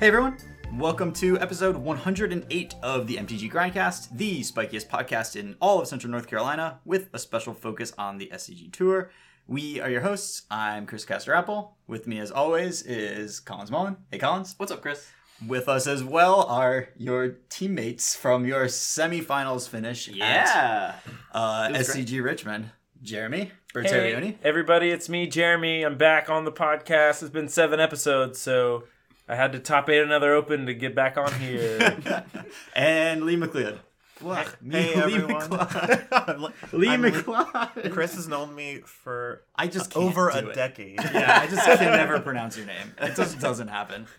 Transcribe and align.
Hey 0.00 0.06
everyone, 0.08 0.38
welcome 0.74 1.12
to 1.14 1.38
episode 1.40 1.76
108 1.76 2.74
of 2.82 3.06
the 3.06 3.16
MTG 3.16 3.50
Grindcast, 3.52 4.08
the 4.16 4.40
spikiest 4.40 4.88
podcast 4.88 5.36
in 5.36 5.56
all 5.60 5.80
of 5.80 5.86
Central 5.88 6.10
North 6.10 6.26
Carolina, 6.26 6.80
with 6.86 7.10
a 7.12 7.18
special 7.18 7.52
focus 7.52 7.92
on 7.98 8.16
the 8.18 8.30
SCG 8.32 8.72
Tour. 8.72 9.10
We 9.46 9.78
are 9.80 9.90
your 9.90 10.00
hosts. 10.00 10.42
I'm 10.50 10.86
Chris 10.86 11.04
Caster 11.04 11.34
Apple. 11.34 11.76
With 11.86 12.06
me, 12.06 12.18
as 12.18 12.30
always, 12.30 12.82
is 12.82 13.40
Collins 13.40 13.70
Mullen. 13.70 13.98
Hey, 14.10 14.18
Collins. 14.18 14.54
What's 14.56 14.72
up, 14.72 14.80
Chris? 14.80 15.10
With 15.46 15.68
us 15.68 15.86
as 15.86 16.02
well 16.02 16.42
are 16.44 16.88
your 16.96 17.36
teammates 17.50 18.14
from 18.16 18.46
your 18.46 18.66
semifinals 18.66 19.68
finish 19.68 20.08
at 20.08 20.14
Yeah. 20.16 20.94
uh, 21.32 21.68
It 21.74 21.78
was 21.78 21.88
SCG 21.90 22.22
Richmond. 22.24 22.70
Jeremy 23.02 23.50
Hey, 23.74 24.36
everybody, 24.42 24.90
it's 24.90 25.08
me, 25.08 25.26
Jeremy. 25.26 25.84
I'm 25.84 25.96
back 25.96 26.28
on 26.28 26.44
the 26.44 26.52
podcast. 26.52 27.22
It's 27.22 27.30
been 27.30 27.48
seven 27.48 27.80
episodes, 27.80 28.38
so 28.40 28.84
I 29.30 29.36
had 29.36 29.52
to 29.52 29.60
top 29.60 29.88
eight 29.88 30.02
another 30.02 30.34
open 30.34 30.66
to 30.66 30.74
get 30.74 30.94
back 30.96 31.16
on 31.16 31.32
here. 31.34 31.96
and 32.74 33.22
Lee 33.24 33.36
McLeod. 33.36 33.78
Hey 34.20 34.56
Lee 34.60 34.92
everyone. 34.96 35.42
McLeod. 35.48 36.52
Lee 36.72 36.88
I'm 36.88 37.00
Lee- 37.02 37.10
McLeod. 37.12 37.92
Chris 37.92 38.16
has 38.16 38.26
known 38.26 38.54
me 38.54 38.80
for 38.84 39.42
I 39.54 39.68
just 39.68 39.92
can't 39.92 40.04
over 40.06 40.30
a 40.30 40.48
it. 40.48 40.54
decade. 40.54 40.98
Yeah, 41.14 41.38
I 41.42 41.46
just 41.46 41.64
can 41.64 41.92
never 41.92 42.18
pronounce 42.20 42.56
your 42.56 42.66
name. 42.66 42.92
It 43.00 43.14
just 43.14 43.38
doesn't 43.38 43.68
happen. 43.68 44.06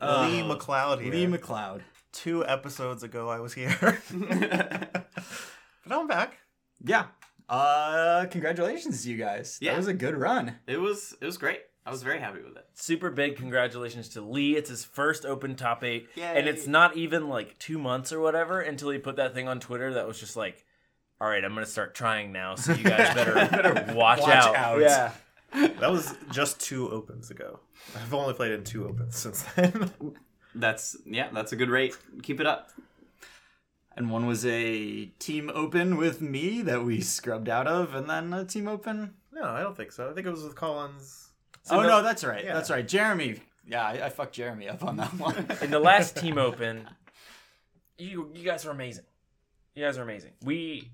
Lee 0.00 0.40
McLeod 0.42 1.02
here. 1.02 1.12
Lee 1.12 1.26
McLeod. 1.26 1.82
Two 2.12 2.44
episodes 2.46 3.02
ago, 3.02 3.28
I 3.28 3.38
was 3.40 3.52
here, 3.54 3.76
but 4.10 5.06
I'm 5.90 6.06
back. 6.08 6.38
Yeah. 6.84 7.06
Uh, 7.48 8.26
congratulations 8.30 9.02
to 9.04 9.10
you 9.10 9.18
guys. 9.18 9.58
That 9.60 9.66
Yeah. 9.66 9.76
was 9.76 9.88
a 9.88 9.94
good 9.94 10.16
run. 10.16 10.56
It 10.66 10.78
was 10.78 11.14
it 11.20 11.24
was 11.26 11.36
great. 11.38 11.60
I 11.84 11.90
was 11.90 12.02
very 12.02 12.20
happy 12.20 12.40
with 12.42 12.56
it. 12.56 12.64
Super 12.74 13.10
big 13.10 13.36
congratulations 13.36 14.08
to 14.10 14.20
Lee. 14.20 14.56
It's 14.56 14.70
his 14.70 14.84
first 14.84 15.24
open 15.24 15.56
top 15.56 15.82
eight. 15.82 16.08
Yay. 16.14 16.38
And 16.38 16.46
it's 16.46 16.66
not 16.66 16.96
even 16.96 17.28
like 17.28 17.58
two 17.58 17.76
months 17.78 18.12
or 18.12 18.20
whatever 18.20 18.60
until 18.60 18.90
he 18.90 18.98
put 18.98 19.16
that 19.16 19.34
thing 19.34 19.48
on 19.48 19.58
Twitter 19.58 19.94
that 19.94 20.06
was 20.06 20.20
just 20.20 20.36
like, 20.36 20.64
all 21.20 21.28
right, 21.28 21.44
I'm 21.44 21.54
going 21.54 21.64
to 21.64 21.70
start 21.70 21.94
trying 21.94 22.32
now, 22.32 22.54
so 22.54 22.72
you 22.72 22.84
guys 22.84 23.14
better, 23.14 23.34
better 23.34 23.94
watch, 23.94 24.20
Watch 24.20 24.30
out. 24.30 24.54
out. 24.56 24.80
Yeah. 24.80 25.12
That 25.52 25.90
was 25.90 26.14
just 26.30 26.60
two 26.60 26.88
opens 26.90 27.30
ago. 27.30 27.60
I've 27.96 28.14
only 28.14 28.34
played 28.34 28.52
in 28.52 28.64
two 28.64 28.88
opens 28.88 29.16
since 29.16 29.42
then. 29.54 29.90
That's 30.54 30.96
yeah, 31.04 31.28
that's 31.32 31.52
a 31.52 31.56
good 31.56 31.68
rate. 31.70 31.96
Keep 32.22 32.40
it 32.40 32.46
up. 32.46 32.70
And 33.96 34.10
one 34.10 34.26
was 34.26 34.46
a 34.46 35.06
team 35.18 35.50
open 35.54 35.96
with 35.98 36.20
me 36.22 36.62
that 36.62 36.84
we 36.84 37.00
scrubbed 37.02 37.48
out 37.50 37.66
of, 37.66 37.94
and 37.94 38.08
then 38.08 38.32
a 38.32 38.44
team 38.46 38.66
open. 38.66 39.14
no, 39.32 39.44
I 39.44 39.60
don't 39.62 39.76
think 39.76 39.92
so. 39.92 40.08
I 40.10 40.14
think 40.14 40.26
it 40.26 40.30
was 40.30 40.42
with 40.42 40.54
Collins. 40.54 41.31
Oh 41.70 41.82
the- 41.82 41.88
no, 41.88 42.02
that's 42.02 42.24
right. 42.24 42.44
yeah. 42.44 42.54
That's 42.54 42.70
right. 42.70 42.86
Jeremy. 42.86 43.40
Yeah, 43.66 43.84
I, 43.86 44.06
I 44.06 44.08
fucked 44.08 44.34
Jeremy 44.34 44.68
up 44.68 44.84
on 44.84 44.96
that 44.96 45.14
one. 45.14 45.46
In 45.62 45.70
the 45.70 45.78
last 45.78 46.16
team 46.22 46.36
open, 46.38 46.88
you 47.98 48.30
you 48.34 48.44
guys 48.44 48.66
are 48.66 48.70
amazing. 48.70 49.04
You 49.74 49.84
guys 49.84 49.96
are 49.98 50.02
amazing. 50.02 50.32
We 50.44 50.90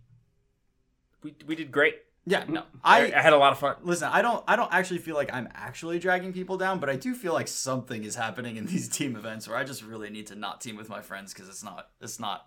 we 1.22 1.34
we 1.46 1.54
did 1.56 1.70
great. 1.72 1.96
yeah, 2.26 2.44
no, 2.46 2.62
I, 2.84 3.06
I 3.12 3.18
I 3.18 3.22
had 3.22 3.32
a 3.32 3.38
lot 3.38 3.52
of 3.52 3.58
fun. 3.58 3.76
listen. 3.82 4.08
I 4.12 4.20
don't. 4.22 4.44
I 4.46 4.56
don't 4.56 4.72
actually 4.72 4.98
feel 4.98 5.14
like 5.16 5.32
I'm 5.32 5.48
actually 5.54 5.98
dragging 5.98 6.32
people 6.32 6.58
down, 6.58 6.78
but 6.78 6.90
I 6.90 6.96
do 6.96 7.14
feel 7.14 7.32
like 7.32 7.48
something 7.48 8.04
is 8.04 8.14
happening 8.14 8.56
in 8.56 8.66
these 8.66 8.88
team 8.88 9.16
events 9.16 9.48
where 9.48 9.56
I 9.56 9.64
just 9.64 9.82
really 9.82 10.10
need 10.10 10.26
to 10.28 10.34
not 10.36 10.60
team 10.60 10.76
with 10.76 10.88
my 10.88 11.00
friends 11.00 11.32
because 11.32 11.48
it's 11.48 11.64
not. 11.64 11.88
It's 12.00 12.20
not. 12.20 12.46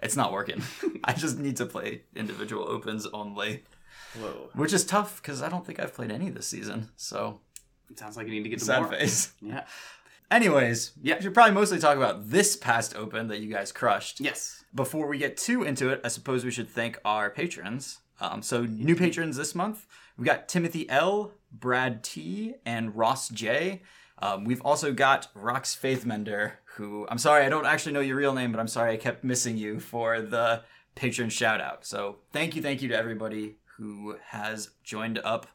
It's 0.00 0.16
not 0.16 0.32
working. 0.32 0.62
I 1.04 1.12
just 1.12 1.38
need 1.38 1.56
to 1.58 1.66
play 1.66 2.02
individual 2.16 2.68
opens 2.68 3.06
only, 3.06 3.62
Whoa. 4.20 4.50
which 4.54 4.72
is 4.72 4.84
tough 4.84 5.20
because 5.22 5.42
I 5.42 5.48
don't 5.48 5.66
think 5.66 5.80
I've 5.80 5.94
played 5.94 6.10
any 6.12 6.30
this 6.30 6.46
season. 6.46 6.88
So 6.96 7.40
It 7.90 7.98
sounds 7.98 8.16
like 8.16 8.26
you 8.26 8.32
need 8.32 8.44
to 8.44 8.48
get 8.48 8.58
to 8.60 8.64
sad 8.64 8.82
more. 8.82 8.90
face. 8.92 9.32
Yeah. 9.42 9.64
Anyways, 10.30 10.92
Yeah. 11.02 11.16
we 11.16 11.22
should 11.22 11.34
probably 11.34 11.52
mostly 11.54 11.78
talk 11.78 11.96
about 11.96 12.30
this 12.30 12.56
past 12.56 12.96
open 12.96 13.28
that 13.28 13.40
you 13.40 13.52
guys 13.52 13.72
crushed. 13.72 14.20
Yes. 14.20 14.64
Before 14.74 15.06
we 15.06 15.18
get 15.18 15.36
too 15.36 15.62
into 15.62 15.90
it, 15.90 16.00
I 16.04 16.08
suppose 16.08 16.44
we 16.44 16.50
should 16.50 16.68
thank 16.68 16.98
our 17.04 17.30
patrons. 17.30 17.98
Um, 18.20 18.42
so 18.42 18.62
new 18.64 18.96
patrons 18.96 19.36
this 19.36 19.54
month, 19.54 19.86
we've 20.16 20.26
got 20.26 20.48
Timothy 20.48 20.88
L, 20.88 21.32
Brad 21.52 22.02
T, 22.02 22.54
and 22.64 22.96
Ross 22.96 23.28
J. 23.28 23.82
Um, 24.20 24.44
we've 24.44 24.62
also 24.62 24.92
got 24.92 25.32
Rox 25.34 25.76
Faithmender, 25.78 26.52
who 26.76 27.06
I'm 27.10 27.18
sorry 27.18 27.44
I 27.44 27.48
don't 27.48 27.66
actually 27.66 27.92
know 27.92 28.00
your 28.00 28.16
real 28.16 28.32
name, 28.32 28.50
but 28.52 28.60
I'm 28.60 28.68
sorry 28.68 28.92
I 28.92 28.96
kept 28.96 29.24
missing 29.24 29.56
you 29.58 29.78
for 29.80 30.20
the 30.22 30.62
patron 30.94 31.28
shout 31.28 31.60
out. 31.60 31.84
So 31.84 32.16
thank 32.32 32.56
you, 32.56 32.62
thank 32.62 32.80
you 32.82 32.88
to 32.88 32.96
everybody 32.96 33.56
who 33.76 34.16
has 34.28 34.70
joined 34.82 35.18
up 35.18 35.46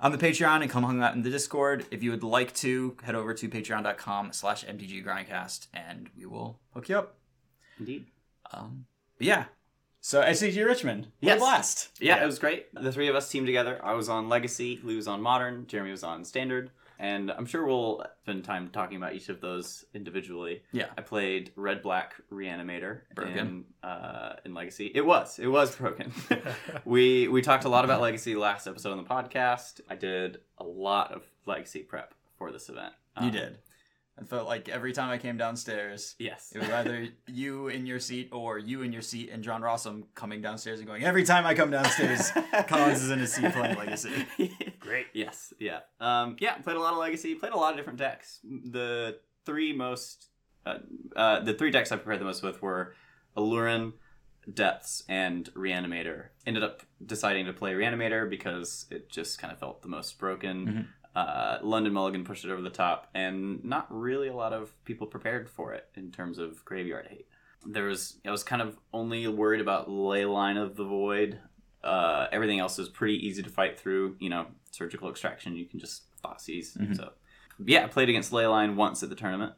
on 0.00 0.12
the 0.12 0.18
Patreon 0.18 0.62
and 0.62 0.70
come 0.70 0.82
hung 0.82 1.02
out 1.02 1.14
in 1.14 1.22
the 1.22 1.30
Discord. 1.30 1.86
If 1.90 2.02
you 2.02 2.10
would 2.10 2.24
like 2.24 2.52
to, 2.56 2.96
head 3.02 3.14
over 3.14 3.32
to 3.34 3.48
patreon.com 3.48 4.32
slash 4.32 4.64
mtggrindcast 4.64 5.68
and 5.72 6.10
we 6.16 6.26
will 6.26 6.58
hook 6.74 6.88
you 6.88 6.98
up. 6.98 7.16
Indeed. 7.78 8.06
Um, 8.52 8.86
but 9.18 9.26
yeah. 9.26 9.44
So 10.00 10.20
SCG 10.20 10.66
Richmond. 10.66 11.06
Yes. 11.20 11.34
Yes. 11.34 11.40
Last. 11.40 11.90
Yeah, 12.00 12.22
it 12.22 12.26
was 12.26 12.40
great. 12.40 12.74
The 12.74 12.90
three 12.90 13.06
of 13.06 13.14
us 13.14 13.30
teamed 13.30 13.46
together. 13.46 13.80
I 13.84 13.94
was 13.94 14.08
on 14.08 14.28
Legacy, 14.28 14.80
Lou 14.82 14.96
was 14.96 15.06
on 15.06 15.22
Modern, 15.22 15.66
Jeremy 15.68 15.92
was 15.92 16.02
on 16.02 16.24
Standard, 16.24 16.70
and 17.02 17.30
I'm 17.30 17.44
sure 17.46 17.66
we'll 17.66 18.02
spend 18.22 18.44
time 18.44 18.70
talking 18.70 18.96
about 18.96 19.14
each 19.14 19.28
of 19.28 19.40
those 19.40 19.84
individually. 19.92 20.62
Yeah. 20.72 20.86
I 20.96 21.02
played 21.02 21.50
Red 21.56 21.82
Black 21.82 22.14
Reanimator 22.32 23.00
Broken. 23.14 23.38
in 23.38 23.64
uh, 23.88 24.36
in 24.44 24.54
Legacy. 24.54 24.90
It 24.94 25.04
was 25.04 25.38
it 25.38 25.48
was 25.48 25.74
broken. 25.76 26.12
we 26.84 27.28
we 27.28 27.42
talked 27.42 27.64
a 27.64 27.68
lot 27.68 27.84
about 27.84 28.00
Legacy 28.00 28.34
last 28.36 28.66
episode 28.66 28.92
on 28.92 28.98
the 28.98 29.08
podcast. 29.08 29.80
I 29.90 29.96
did 29.96 30.38
a 30.58 30.64
lot 30.64 31.12
of 31.12 31.22
Legacy 31.44 31.80
prep 31.82 32.14
for 32.38 32.50
this 32.52 32.68
event. 32.68 32.92
You 33.20 33.26
Um, 33.26 33.32
did. 33.32 33.58
I 34.20 34.24
felt 34.24 34.46
like 34.46 34.68
every 34.68 34.92
time 34.92 35.08
I 35.10 35.16
came 35.18 35.38
downstairs, 35.38 36.14
Yes. 36.18 36.52
it 36.54 36.58
was 36.60 36.68
either 36.68 37.08
you 37.26 37.68
in 37.68 37.86
your 37.86 37.98
seat 37.98 38.28
or 38.30 38.58
you 38.58 38.82
in 38.82 38.92
your 38.92 39.00
seat 39.02 39.30
and 39.32 39.42
John 39.42 39.62
Rossum 39.62 40.04
coming 40.14 40.42
downstairs 40.42 40.80
and 40.80 40.86
going, 40.86 41.02
every 41.02 41.24
time 41.24 41.46
I 41.46 41.54
come 41.54 41.70
downstairs, 41.70 42.30
Collins 42.68 43.02
is 43.02 43.10
in 43.10 43.18
his 43.20 43.32
seat 43.32 43.52
playing 43.52 43.76
Legacy. 43.76 44.10
Great. 44.80 45.06
Yes. 45.14 45.54
Yeah. 45.58 45.80
Um, 45.98 46.36
yeah. 46.40 46.54
Played 46.58 46.76
a 46.76 46.80
lot 46.80 46.92
of 46.92 46.98
Legacy. 46.98 47.34
Played 47.34 47.52
a 47.52 47.56
lot 47.56 47.70
of 47.72 47.78
different 47.78 47.98
decks. 47.98 48.40
The 48.44 49.18
three 49.46 49.72
most, 49.72 50.28
uh, 50.66 50.78
uh, 51.16 51.40
the 51.40 51.54
three 51.54 51.70
decks 51.70 51.90
I 51.90 51.96
prepared 51.96 52.20
the 52.20 52.26
most 52.26 52.42
with 52.42 52.60
were 52.60 52.94
Aluren, 53.36 53.94
Depths, 54.52 55.04
and 55.08 55.48
Reanimator. 55.54 56.26
Ended 56.46 56.62
up 56.62 56.82
deciding 57.04 57.46
to 57.46 57.52
play 57.54 57.72
Reanimator 57.72 58.28
because 58.28 58.84
it 58.90 59.08
just 59.10 59.38
kind 59.40 59.52
of 59.52 59.58
felt 59.58 59.80
the 59.82 59.88
most 59.88 60.18
broken. 60.18 60.88
Uh, 61.14 61.58
London 61.62 61.92
Mulligan 61.92 62.24
pushed 62.24 62.44
it 62.44 62.50
over 62.50 62.62
the 62.62 62.70
top, 62.70 63.08
and 63.14 63.62
not 63.64 63.86
really 63.90 64.28
a 64.28 64.34
lot 64.34 64.52
of 64.52 64.72
people 64.84 65.06
prepared 65.06 65.48
for 65.48 65.74
it 65.74 65.88
in 65.94 66.10
terms 66.10 66.38
of 66.38 66.64
graveyard 66.64 67.06
hate. 67.08 67.26
There 67.66 67.84
was 67.84 68.18
I 68.26 68.30
was 68.30 68.42
kind 68.42 68.62
of 68.62 68.78
only 68.92 69.28
worried 69.28 69.60
about 69.60 69.88
Leyline 69.88 70.60
of 70.60 70.76
the 70.76 70.84
Void. 70.84 71.38
Uh, 71.84 72.28
everything 72.32 72.60
else 72.60 72.78
is 72.78 72.88
pretty 72.88 73.26
easy 73.26 73.42
to 73.42 73.50
fight 73.50 73.78
through. 73.78 74.16
You 74.20 74.30
know, 74.30 74.46
surgical 74.70 75.10
extraction, 75.10 75.54
you 75.56 75.66
can 75.66 75.78
just 75.78 76.04
Thoughtseize. 76.22 76.96
So, 76.96 77.12
yeah, 77.64 77.84
I 77.84 77.88
played 77.88 78.08
against 78.08 78.32
Leyline 78.32 78.76
once 78.76 79.02
at 79.02 79.10
the 79.10 79.14
tournament, 79.14 79.52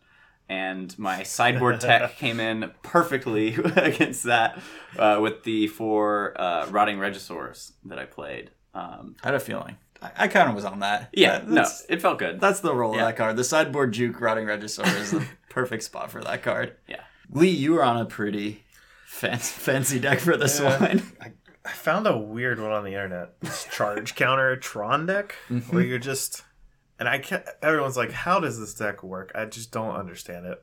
and 0.48 0.98
my 0.98 1.22
sideboard 1.22 1.80
tech 1.80 2.16
came 2.16 2.40
in 2.40 2.72
perfectly 2.82 3.54
against 3.76 4.24
that 4.24 4.58
uh, 4.98 5.18
with 5.20 5.44
the 5.44 5.68
four 5.68 6.38
uh, 6.40 6.66
Rotting 6.68 6.98
Regisaurs 6.98 7.72
that 7.84 7.98
I 7.98 8.06
played. 8.06 8.50
Um, 8.74 9.14
I 9.22 9.28
had 9.28 9.34
a 9.34 9.40
feeling. 9.40 9.76
I, 10.04 10.24
I 10.24 10.28
kind 10.28 10.48
of 10.48 10.54
was 10.54 10.64
on 10.64 10.80
that. 10.80 11.08
yeah, 11.12 11.38
That- 11.38 11.48
no, 11.48 11.66
it 11.88 12.02
felt 12.02 12.18
good. 12.18 12.40
That's 12.40 12.60
the 12.60 12.74
role 12.74 12.94
Yeah. 12.94 13.02
of 13.02 13.06
that 13.08 13.16
card. 13.16 13.36
The 13.36 13.44
sideboard 13.44 13.92
juke 13.92 14.20
rotting 14.20 14.46
regisaur 14.46 14.86
is 15.00 15.12
the 15.12 15.26
perfect 15.48 15.82
spot 15.84 16.10
for 16.10 16.22
that 16.22 16.42
card. 16.42 16.76
Yeah. 16.86 17.00
Lee, 17.30 17.48
you 17.48 17.72
were 17.72 17.82
on 17.84 17.96
a 17.96 18.04
pretty 18.04 18.64
fancy, 19.06 19.52
fancy 19.60 19.98
deck 19.98 20.20
for 20.20 20.36
this 20.36 20.60
Yeah. 20.60 20.78
one. 20.80 21.02
I, 21.20 21.32
I 21.64 21.72
found 21.72 22.06
a 22.06 22.16
weird 22.16 22.60
one 22.60 22.70
on 22.72 22.84
the 22.84 22.90
internet. 22.90 23.40
This 23.40 23.64
charge 23.72 24.14
counter 24.16 24.56
Tron 24.56 25.06
deck, 25.06 25.34
where 25.48 25.60
mm-hmm. 25.60 25.80
you're 25.80 25.98
just, 25.98 26.42
and 26.98 27.08
I 27.08 27.18
kept, 27.18 27.48
everyone's 27.64 27.96
like, 27.96 28.12
"How 28.12 28.38
does 28.38 28.60
this 28.60 28.74
deck 28.74 29.02
work?" 29.02 29.32
I 29.34 29.46
just 29.46 29.72
don't 29.72 29.96
understand 29.96 30.44
it. 30.46 30.60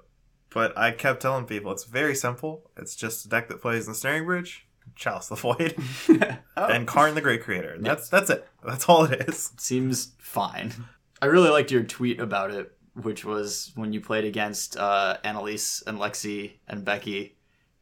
But 0.54 0.78
I 0.78 0.92
kept 0.92 1.22
telling 1.22 1.46
people 1.46 1.72
it's 1.72 1.86
very 1.86 2.14
simple. 2.14 2.70
It's 2.78 2.96
just 2.96 3.26
a 3.26 3.30
deck 3.30 3.48
that 3.48 3.62
plays 3.62 3.88
in 3.88 3.94
the 3.94 3.98
Snaring 3.98 4.26
Bridge, 4.26 4.68
Chalice 4.96 5.28
the 5.28 5.36
Void, 5.36 5.76
Oh. 6.58 6.66
and 6.68 6.86
Karn 6.88 7.16
the 7.16 7.22
Great 7.22 7.44
Creator. 7.44 7.78
That's 7.80 8.10
that's 8.10 8.30
it. 8.30 8.48
That's 8.66 8.88
all 8.90 9.06
it 9.06 9.28
is. 9.30 9.52
seems 9.58 10.14
fine. 10.20 10.74
I 11.22 11.28
really 11.28 11.50
liked 11.50 11.72
your 11.72 11.84
tweet 11.84 12.20
about 12.20 12.52
it, 12.52 12.72
which 12.94 13.24
was 13.26 13.72
when 13.76 13.94
you 13.94 14.02
played 14.02 14.26
against 14.26 14.78
uh, 14.78 15.18
Annalise 15.24 15.84
and 15.88 15.98
Lexi 16.00 16.54
and 16.68 16.84
Becky, 16.84 17.36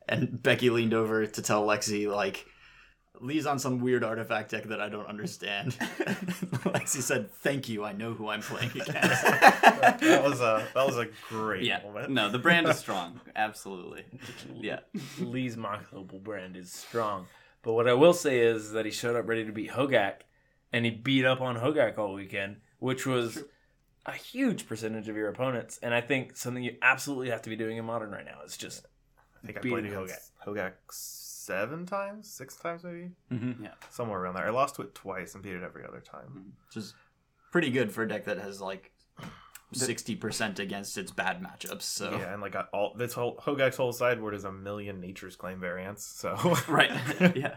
and 0.07 0.41
Becky 0.41 0.69
leaned 0.69 0.93
over 0.93 1.25
to 1.25 1.41
tell 1.41 1.65
Lexi 1.65 2.07
like, 2.13 2.45
"Lee's 3.21 3.45
on 3.45 3.59
some 3.59 3.79
weird 3.79 4.03
artifact 4.03 4.51
deck 4.51 4.63
that 4.65 4.81
I 4.81 4.89
don't 4.89 5.07
understand." 5.07 5.71
Lexi 6.73 7.01
said, 7.01 7.31
"Thank 7.31 7.69
you, 7.69 7.83
I 7.83 7.93
know 7.93 8.13
who 8.13 8.29
I'm 8.29 8.41
playing 8.41 8.71
against." 8.75 8.91
That 8.91 10.21
was 10.23 10.41
a 10.41 10.67
that 10.73 10.85
was 10.85 10.97
a 10.97 11.07
great 11.27 11.63
yeah, 11.63 11.81
moment. 11.83 12.11
no, 12.11 12.29
the 12.29 12.39
brand 12.39 12.67
is 12.67 12.77
strong. 12.77 13.19
Absolutely. 13.35 14.05
Yeah. 14.55 14.79
Lee's 15.19 15.57
mock 15.57 15.89
global 15.91 16.19
brand 16.19 16.55
is 16.55 16.71
strong. 16.71 17.27
But 17.61 17.73
what 17.73 17.87
I 17.87 17.93
will 17.93 18.13
say 18.13 18.39
is 18.39 18.71
that 18.71 18.85
he 18.85 18.91
showed 18.91 19.15
up 19.15 19.27
ready 19.27 19.45
to 19.45 19.51
beat 19.51 19.71
Hogak, 19.71 20.21
and 20.71 20.85
he 20.85 20.91
beat 20.91 21.25
up 21.25 21.41
on 21.41 21.57
Hogak 21.57 21.97
all 21.97 22.13
weekend, 22.13 22.57
which 22.79 23.05
was 23.05 23.43
a 24.05 24.13
huge 24.13 24.67
percentage 24.67 25.09
of 25.09 25.15
your 25.15 25.29
opponents. 25.29 25.79
And 25.81 25.93
I 25.93 26.01
think 26.01 26.37
something 26.37 26.63
you 26.63 26.77
absolutely 26.81 27.29
have 27.29 27.41
to 27.43 27.49
be 27.49 27.55
doing 27.55 27.77
in 27.77 27.85
modern 27.85 28.11
right 28.11 28.25
now 28.25 28.41
is 28.45 28.57
just 28.57 28.85
I 29.43 29.45
think 29.45 29.57
I 29.57 29.61
Beating 29.61 29.91
played 29.91 30.03
against 30.03 30.31
Hogak 30.45 30.73
seven 31.49 31.85
times, 31.85 32.29
six 32.31 32.55
times 32.55 32.83
maybe, 32.83 33.09
Mm-hmm. 33.31 33.63
Yeah. 33.63 33.73
somewhere 33.89 34.19
around 34.19 34.35
there. 34.35 34.45
I 34.45 34.51
lost 34.51 34.75
to 34.75 34.83
it 34.83 34.93
twice 34.95 35.33
and 35.33 35.43
beat 35.43 35.53
it 35.55 35.63
every 35.63 35.83
other 35.85 35.99
time. 36.01 36.53
Which 36.67 36.77
is 36.77 36.93
pretty 37.51 37.71
good 37.71 37.91
for 37.91 38.03
a 38.03 38.07
deck 38.07 38.25
that 38.25 38.37
has 38.37 38.61
like 38.61 38.91
sixty 39.73 40.15
percent 40.15 40.59
against 40.59 40.97
its 40.97 41.11
bad 41.11 41.41
matchups. 41.43 41.83
So 41.83 42.11
Yeah, 42.11 42.33
and 42.33 42.41
like 42.41 42.55
all 42.73 42.93
this 42.95 43.13
whole 43.13 43.35
Hogak's 43.37 43.77
whole 43.77 43.91
sideboard 43.93 44.33
is 44.35 44.43
a 44.43 44.51
million 44.51 44.99
Nature's 44.99 45.35
Claim 45.35 45.59
variants. 45.59 46.05
So 46.05 46.35
right 46.67 46.91
yeah 47.35 47.55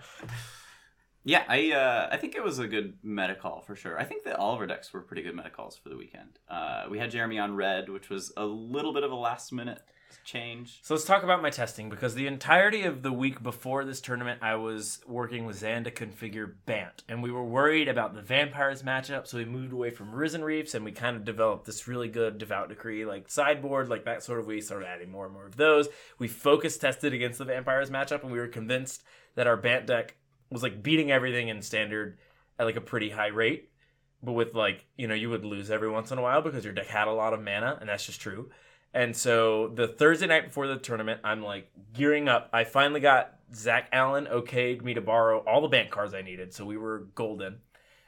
yeah 1.24 1.44
i 1.48 1.70
uh 1.70 2.08
i 2.10 2.16
think 2.16 2.34
it 2.34 2.42
was 2.42 2.58
a 2.58 2.66
good 2.66 2.94
meta 3.04 3.36
call 3.36 3.60
for 3.60 3.76
sure 3.76 3.96
i 3.96 4.02
think 4.02 4.24
that 4.24 4.34
all 4.34 4.54
of 4.54 4.60
our 4.60 4.66
decks 4.66 4.92
were 4.92 5.00
pretty 5.00 5.22
good 5.22 5.36
meta 5.36 5.50
calls 5.50 5.76
for 5.76 5.88
the 5.88 5.96
weekend 5.96 6.40
uh 6.48 6.86
we 6.90 6.98
had 6.98 7.12
jeremy 7.12 7.38
on 7.38 7.54
red 7.54 7.88
which 7.88 8.10
was 8.10 8.32
a 8.36 8.44
little 8.44 8.92
bit 8.92 9.04
of 9.04 9.12
a 9.12 9.14
last 9.14 9.52
minute 9.52 9.80
change 10.24 10.80
So 10.82 10.94
let's 10.94 11.04
talk 11.04 11.22
about 11.22 11.42
my 11.42 11.50
testing 11.50 11.90
because 11.90 12.14
the 12.14 12.26
entirety 12.26 12.82
of 12.82 13.02
the 13.02 13.12
week 13.12 13.42
before 13.42 13.84
this 13.84 14.00
tournament, 14.00 14.40
I 14.42 14.56
was 14.56 15.00
working 15.06 15.46
with 15.46 15.58
Zan 15.58 15.84
to 15.84 15.90
configure 15.90 16.52
Bant, 16.66 17.02
and 17.08 17.22
we 17.22 17.30
were 17.30 17.44
worried 17.44 17.88
about 17.88 18.14
the 18.14 18.22
vampires 18.22 18.82
matchup, 18.82 19.26
so 19.26 19.38
we 19.38 19.44
moved 19.44 19.72
away 19.72 19.90
from 19.90 20.14
Risen 20.14 20.44
Reefs 20.44 20.74
and 20.74 20.84
we 20.84 20.92
kind 20.92 21.16
of 21.16 21.24
developed 21.24 21.66
this 21.66 21.88
really 21.88 22.08
good 22.08 22.38
Devout 22.38 22.68
Decree 22.68 23.04
like 23.04 23.30
sideboard, 23.30 23.88
like 23.88 24.04
that 24.04 24.22
sort 24.22 24.40
of. 24.40 24.46
We 24.46 24.60
started 24.60 24.86
adding 24.86 25.10
more 25.10 25.24
and 25.24 25.34
more 25.34 25.46
of 25.46 25.56
those. 25.56 25.88
We 26.18 26.28
focus 26.28 26.76
tested 26.76 27.12
against 27.12 27.38
the 27.38 27.44
vampires 27.44 27.90
matchup, 27.90 28.22
and 28.22 28.32
we 28.32 28.38
were 28.38 28.48
convinced 28.48 29.02
that 29.34 29.46
our 29.46 29.56
Bant 29.56 29.86
deck 29.86 30.16
was 30.50 30.62
like 30.62 30.82
beating 30.82 31.10
everything 31.10 31.48
in 31.48 31.62
standard 31.62 32.18
at 32.58 32.64
like 32.64 32.76
a 32.76 32.80
pretty 32.80 33.10
high 33.10 33.28
rate. 33.28 33.70
But 34.22 34.32
with 34.32 34.54
like, 34.54 34.86
you 34.96 35.08
know, 35.08 35.14
you 35.14 35.30
would 35.30 35.44
lose 35.44 35.70
every 35.70 35.90
once 35.90 36.12
in 36.12 36.18
a 36.18 36.22
while 36.22 36.42
because 36.42 36.64
your 36.64 36.74
deck 36.74 36.86
had 36.86 37.08
a 37.08 37.12
lot 37.12 37.32
of 37.32 37.42
mana, 37.42 37.76
and 37.80 37.88
that's 37.88 38.06
just 38.06 38.20
true. 38.20 38.50
And 38.94 39.16
so 39.16 39.68
the 39.68 39.88
Thursday 39.88 40.26
night 40.26 40.46
before 40.46 40.66
the 40.66 40.76
tournament, 40.76 41.20
I'm 41.24 41.42
like 41.42 41.70
gearing 41.94 42.28
up. 42.28 42.50
I 42.52 42.64
finally 42.64 43.00
got 43.00 43.38
Zach 43.54 43.88
Allen 43.92 44.26
okayed 44.30 44.82
me 44.82 44.94
to 44.94 45.00
borrow 45.00 45.38
all 45.40 45.60
the 45.60 45.68
Bant 45.68 45.90
cards 45.90 46.14
I 46.14 46.22
needed, 46.22 46.52
so 46.52 46.64
we 46.64 46.76
were 46.76 47.06
golden. 47.14 47.60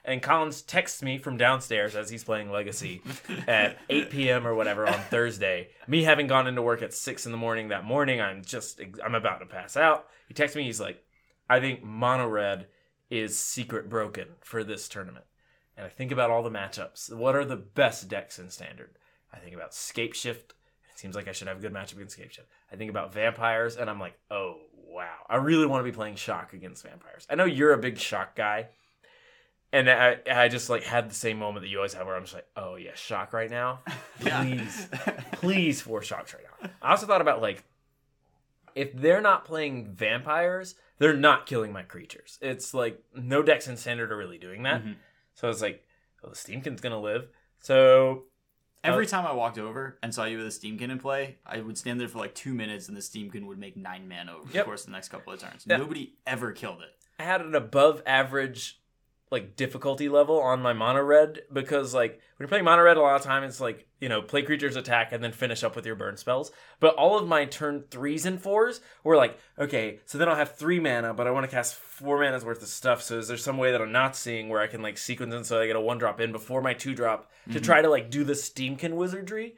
And 0.05 0.21
Collins 0.21 0.61
texts 0.61 1.03
me 1.03 1.17
from 1.17 1.39
downstairs 1.39 1.97
as 1.97 2.11
he's 2.11 2.25
playing 2.25 2.51
Legacy 2.51 3.01
at 3.49 3.79
8 3.89 4.11
p.m. 4.11 4.47
or 4.47 4.55
whatever 4.55 4.87
on 4.87 5.01
Thursday. 5.09 5.69
Me 5.87 6.03
having 6.03 6.27
gone 6.27 6.47
into 6.47 6.61
work 6.61 6.83
at 6.83 6.93
six 6.93 7.25
in 7.25 7.33
the 7.33 7.39
morning 7.39 7.69
that 7.69 7.85
morning, 7.85 8.21
I'm 8.21 8.45
just 8.45 8.81
I'm 9.03 9.15
about 9.15 9.39
to 9.39 9.47
pass 9.47 9.77
out. 9.77 10.09
He 10.29 10.35
texts 10.35 10.57
me. 10.57 10.65
He's 10.65 10.81
like, 10.81 11.03
"I 11.49 11.61
think 11.61 11.83
Mono 11.83 12.29
Red 12.29 12.67
is 13.09 13.39
secret 13.39 13.89
broken 13.89 14.29
for 14.43 14.63
this 14.63 14.89
tournament." 14.91 15.25
And 15.77 15.87
I 15.87 15.89
think 15.89 16.13
about 16.13 16.31
all 16.31 16.43
the 16.43 16.51
matchups. 16.51 17.13
What 17.15 17.35
are 17.35 17.45
the 17.45 17.57
best 17.57 18.09
decks 18.09 18.39
in 18.39 18.51
Standard? 18.51 18.99
I 19.33 19.39
think 19.39 19.55
about 19.55 19.75
Scape 19.75 20.15
Shift. 20.15 20.51
It 20.51 20.54
seems 20.99 21.15
like 21.17 21.29
I 21.29 21.33
should 21.33 21.49
have 21.49 21.59
a 21.59 21.61
good 21.61 21.73
matchup 21.73 21.95
against 21.95 22.15
Scape 22.17 22.31
Shift. 22.33 22.49
I 22.73 22.77
think 22.77 22.91
about 22.91 23.13
Vampires, 23.13 23.77
and 23.77 23.89
I'm 23.91 24.01
like, 24.01 24.15
oh 24.31 24.57
wow, 24.87 25.25
I 25.29 25.37
really 25.37 25.67
want 25.67 25.85
to 25.85 25.91
be 25.91 25.95
playing 25.95 26.17
Shock 26.17 26.53
against 26.53 26.85
Vampires. 26.85 27.27
I 27.29 27.35
know 27.35 27.45
you're 27.45 27.73
a 27.73 27.79
big 27.79 27.99
Shock 27.99 28.37
guy, 28.37 28.69
and 29.73 29.91
I 29.91 30.19
I 30.31 30.49
just 30.49 30.71
like 30.71 30.85
had 30.85 31.11
the 31.11 31.15
same 31.15 31.39
moment 31.39 31.63
that 31.65 31.69
you 31.69 31.79
always 31.79 31.95
have, 31.95 32.07
where 32.07 32.17
I'm 32.17 32.23
just 32.23 32.35
like, 32.35 32.47
oh 32.57 32.77
yeah, 32.77 32.95
Shock 32.95 33.33
right 33.33 33.51
now, 33.51 33.81
please, 34.21 34.89
please 35.33 35.81
four 35.81 36.03
Shocks 36.03 36.35
right 36.35 36.45
now. 36.63 36.71
I 36.83 36.91
also 36.93 37.07
thought 37.07 37.21
about 37.21 37.43
like, 37.43 37.65
if 38.75 38.93
they're 38.95 39.21
not 39.21 39.45
playing 39.45 39.93
Vampires, 39.95 40.75
they're 40.99 41.17
not 41.17 41.47
killing 41.47 41.73
my 41.73 41.83
creatures. 41.83 42.39
It's 42.41 42.73
like 42.75 43.03
no 43.15 43.43
decks 43.43 43.67
in 43.69 43.77
Standard 43.77 44.13
are 44.13 44.17
really 44.17 44.39
doing 44.39 44.63
that. 44.63 44.85
Mhm. 44.85 44.97
So 45.35 45.49
it's 45.49 45.63
like, 45.63 45.85
oh, 46.23 46.29
the 46.31 46.37
Steamkin's 46.37 46.81
gonna 46.81 47.01
live. 47.01 47.29
So 47.59 48.25
Every 48.85 49.07
oh. 49.07 49.09
time 49.09 49.27
I 49.27 49.33
walked 49.33 49.59
over 49.59 49.99
and 50.03 50.15
saw 50.15 50.25
you 50.25 50.37
with 50.37 50.47
a 50.47 50.51
Steamkin 50.51 50.91
in 50.91 50.99
play, 50.99 51.39
I 51.47 51.61
would 51.61 51.79
stand 51.79 51.99
there 51.99 52.09
for 52.09 52.19
like 52.19 52.35
two 52.35 52.53
minutes 52.53 52.89
and 52.89 52.97
the 52.97 53.01
Steamkin 53.01 53.47
would 53.47 53.59
make 53.59 53.77
nine 53.77 54.07
mana 54.09 54.37
over 54.37 54.53
the 54.53 54.63
course 54.63 54.83
of 54.83 54.87
the 54.87 54.93
next 54.93 55.09
couple 55.09 55.33
of 55.33 55.41
turns. 55.41 55.65
Yeah. 55.67 55.79
Nobody 55.79 56.15
ever 56.27 56.53
killed 56.53 56.83
it. 56.83 56.91
I 57.19 57.23
had 57.23 57.41
an 57.41 57.55
above 57.55 58.03
average 58.05 58.81
like 59.31 59.57
difficulty 59.57 60.09
level 60.09 60.39
on 60.39 60.61
my 60.63 60.73
mono 60.73 61.03
red 61.03 61.41
because 61.53 61.95
like 61.95 62.13
when 62.13 62.21
you're 62.41 62.49
playing 62.49 62.65
mono 62.65 62.83
red 62.83 62.97
a 62.97 63.01
lot 63.01 63.17
of 63.17 63.23
time 63.23 63.43
it's 63.43 63.61
like 63.61 63.87
you 64.01 64.09
know 64.09 64.21
play 64.21 64.43
creatures 64.43 64.77
attack 64.77 65.13
and 65.13 65.25
then 65.25 65.33
finish 65.33 65.65
up 65.65 65.75
with 65.75 65.87
your 65.87 65.95
burn 65.95 66.17
spells. 66.17 66.53
But 66.79 66.95
all 66.97 67.19
of 67.19 67.27
my 67.27 67.45
turn 67.47 67.85
threes 67.91 68.27
and 68.27 68.41
fours 68.41 68.81
were 69.03 69.17
like 69.17 69.39
okay 69.59 70.01
so 70.05 70.19
then 70.19 70.29
i'll 70.29 70.37
have 70.37 70.57
three 70.57 70.79
mana 70.79 71.15
but 71.15 71.27
i 71.27 71.31
want 71.31 71.45
to 71.45 71.51
cast 71.51 71.75
four 71.75 72.21
mana's 72.21 72.45
worth 72.45 72.63
of 72.63 72.69
stuff 72.69 73.03
so 73.03 73.19
is 73.19 73.29
there 73.29 73.37
some 73.37 73.59
way 73.59 73.73
that 73.73 73.81
i'm 73.81 73.93
not 73.93 74.17
seeing 74.17 74.49
where 74.49 74.61
i 74.61 74.67
can 74.67 74.83
like 74.83 74.99
sequence 74.99 75.33
in 75.35 75.45
so 75.45 75.61
i 75.61 75.67
get 75.67 75.77
a 75.77 75.81
one 75.81 75.99
drop 75.99 76.21
in 76.21 76.33
before 76.33 76.61
my 76.61 76.75
two 76.75 76.95
drop 76.95 77.31
to 77.45 77.55
mm-hmm. 77.55 77.63
try 77.63 77.81
to 77.81 77.89
like 77.89 78.11
do 78.11 78.25
the 78.25 78.33
steamkin 78.33 78.95
wizardry 78.95 79.57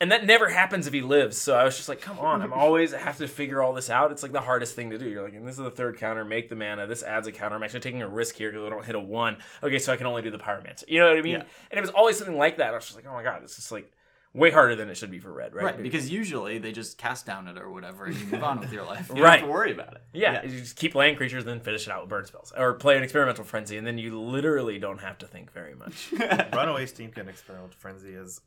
and 0.00 0.12
that 0.12 0.26
never 0.26 0.48
happens 0.48 0.86
if 0.86 0.92
he 0.92 1.00
lives. 1.00 1.38
So 1.38 1.56
I 1.56 1.64
was 1.64 1.76
just 1.76 1.88
like, 1.88 2.00
come 2.00 2.18
on, 2.18 2.42
I'm 2.42 2.52
always 2.52 2.92
I 2.92 2.98
have 2.98 3.18
to 3.18 3.28
figure 3.28 3.62
all 3.62 3.72
this 3.72 3.88
out. 3.90 4.12
It's 4.12 4.22
like 4.22 4.32
the 4.32 4.40
hardest 4.40 4.74
thing 4.76 4.90
to 4.90 4.98
do. 4.98 5.08
You're 5.08 5.22
like, 5.22 5.34
and 5.34 5.46
this 5.46 5.58
is 5.58 5.64
the 5.64 5.70
third 5.70 5.98
counter, 5.98 6.24
make 6.24 6.48
the 6.48 6.56
mana. 6.56 6.86
This 6.86 7.02
adds 7.02 7.26
a 7.26 7.32
counter. 7.32 7.56
I'm 7.56 7.62
actually 7.62 7.80
taking 7.80 8.02
a 8.02 8.08
risk 8.08 8.36
here 8.36 8.50
because 8.50 8.66
I 8.66 8.68
don't 8.70 8.84
hit 8.84 8.94
a 8.94 9.00
one. 9.00 9.38
Okay, 9.62 9.78
so 9.78 9.92
I 9.92 9.96
can 9.96 10.06
only 10.06 10.22
do 10.22 10.30
the 10.30 10.38
pyromancer. 10.38 10.84
You 10.88 11.00
know 11.00 11.08
what 11.08 11.18
I 11.18 11.22
mean? 11.22 11.32
Yeah. 11.32 11.44
And 11.70 11.78
it 11.78 11.80
was 11.80 11.90
always 11.90 12.18
something 12.18 12.36
like 12.36 12.58
that. 12.58 12.72
I 12.72 12.76
was 12.76 12.84
just 12.84 12.96
like, 12.96 13.06
oh 13.06 13.12
my 13.12 13.22
god, 13.22 13.42
this 13.42 13.58
is 13.58 13.72
like 13.72 13.90
way 14.34 14.50
harder 14.50 14.76
than 14.76 14.90
it 14.90 14.96
should 14.98 15.10
be 15.10 15.18
for 15.18 15.32
red, 15.32 15.54
right? 15.54 15.64
Right, 15.64 15.82
because 15.82 16.10
usually 16.10 16.58
they 16.58 16.70
just 16.70 16.98
cast 16.98 17.24
down 17.24 17.48
it 17.48 17.56
or 17.56 17.70
whatever 17.70 18.04
and 18.04 18.14
you 18.14 18.26
move 18.26 18.44
on 18.44 18.60
with 18.60 18.70
your 18.70 18.84
life. 18.86 19.08
You 19.08 19.22
don't 19.22 19.30
have 19.30 19.40
to 19.40 19.46
worry 19.46 19.72
about 19.72 19.94
it. 19.94 20.02
yeah, 20.12 20.44
you 20.44 20.60
just 20.60 20.76
keep 20.76 20.92
playing 20.92 21.16
creatures 21.16 21.44
and 21.44 21.52
then 21.52 21.60
finish 21.60 21.86
it 21.86 21.90
out 21.90 22.02
with 22.02 22.10
burn 22.10 22.26
spells, 22.26 22.52
or 22.54 22.74
play 22.74 22.98
an 22.98 23.02
experimental 23.02 23.44
frenzy, 23.44 23.78
and 23.78 23.86
then 23.86 23.96
you 23.96 24.20
literally 24.20 24.78
don't 24.78 25.00
have 25.00 25.16
to 25.18 25.26
think 25.26 25.50
very 25.52 25.74
much. 25.74 26.12
Runaway 26.52 26.84
Steamkin 26.84 27.28
Experimental 27.28 27.70
Frenzy 27.78 28.10
is 28.12 28.42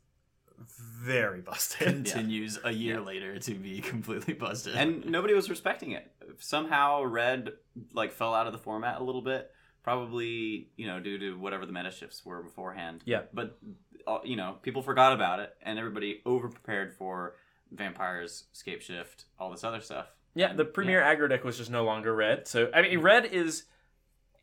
very 0.68 1.40
busted. 1.40 1.86
Continues 2.04 2.58
a 2.64 2.70
year 2.70 3.00
later 3.00 3.38
to 3.38 3.54
be 3.54 3.80
completely 3.92 4.34
busted. 4.34 4.74
and 4.74 5.04
nobody 5.06 5.34
was 5.34 5.48
respecting 5.50 5.92
it. 5.92 6.10
Somehow, 6.38 7.02
red 7.04 7.52
like 7.92 8.12
fell 8.12 8.34
out 8.34 8.46
of 8.46 8.52
the 8.52 8.58
format 8.58 9.00
a 9.00 9.04
little 9.04 9.22
bit, 9.22 9.50
probably 9.82 10.68
you 10.76 10.86
know 10.86 11.00
due 11.00 11.18
to 11.18 11.38
whatever 11.38 11.66
the 11.66 11.72
meta 11.72 11.90
shifts 11.90 12.24
were 12.24 12.42
beforehand. 12.42 13.02
Yeah. 13.04 13.22
but 13.32 13.58
uh, 14.06 14.18
you 14.24 14.36
know 14.36 14.56
people 14.62 14.82
forgot 14.82 15.12
about 15.12 15.40
it, 15.40 15.54
and 15.62 15.78
everybody 15.78 16.20
over 16.24 16.48
prepared 16.48 16.94
for 16.94 17.34
vampires, 17.72 18.44
scape 18.52 18.82
shift, 18.82 19.24
all 19.38 19.50
this 19.50 19.64
other 19.64 19.80
stuff. 19.80 20.06
Yeah, 20.34 20.52
the 20.52 20.64
premier 20.64 21.02
aggro 21.02 21.28
deck 21.28 21.44
was 21.44 21.58
just 21.58 21.70
no 21.70 21.84
longer 21.84 22.14
red. 22.14 22.46
So 22.46 22.70
I 22.72 22.82
mean, 22.82 23.00
red 23.00 23.26
is 23.26 23.64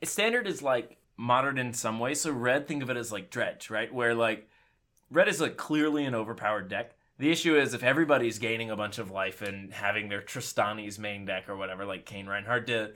standard 0.04 0.48
is 0.48 0.62
like 0.62 0.98
modern 1.18 1.58
in 1.58 1.74
some 1.74 2.00
way. 2.00 2.14
So 2.14 2.32
red, 2.32 2.68
think 2.68 2.84
of 2.84 2.90
it 2.90 2.98
as 2.98 3.12
like 3.12 3.30
dredge, 3.30 3.70
right? 3.70 3.94
Where 3.94 4.14
like 4.14 4.50
red 5.10 5.28
is 5.28 5.42
like 5.42 5.58
clearly 5.58 6.06
an 6.06 6.16
overpowered 6.16 6.70
deck. 6.70 6.96
The 7.20 7.32
issue 7.32 7.58
is 7.58 7.74
if 7.74 7.84
everybody's 7.84 8.40
gaining 8.40 8.70
a 8.70 8.76
bunch 8.76 9.00
of 9.00 9.10
life 9.10 9.42
and 9.42 9.74
having 9.74 10.08
their 10.08 10.22
Trostani's 10.22 11.00
main 11.00 11.26
deck 11.26 11.50
or 11.50 11.58
whatever, 11.58 11.86
like 11.86 12.06
Kane 12.06 12.28
Reinhardt 12.28 12.68
did, 12.68 12.96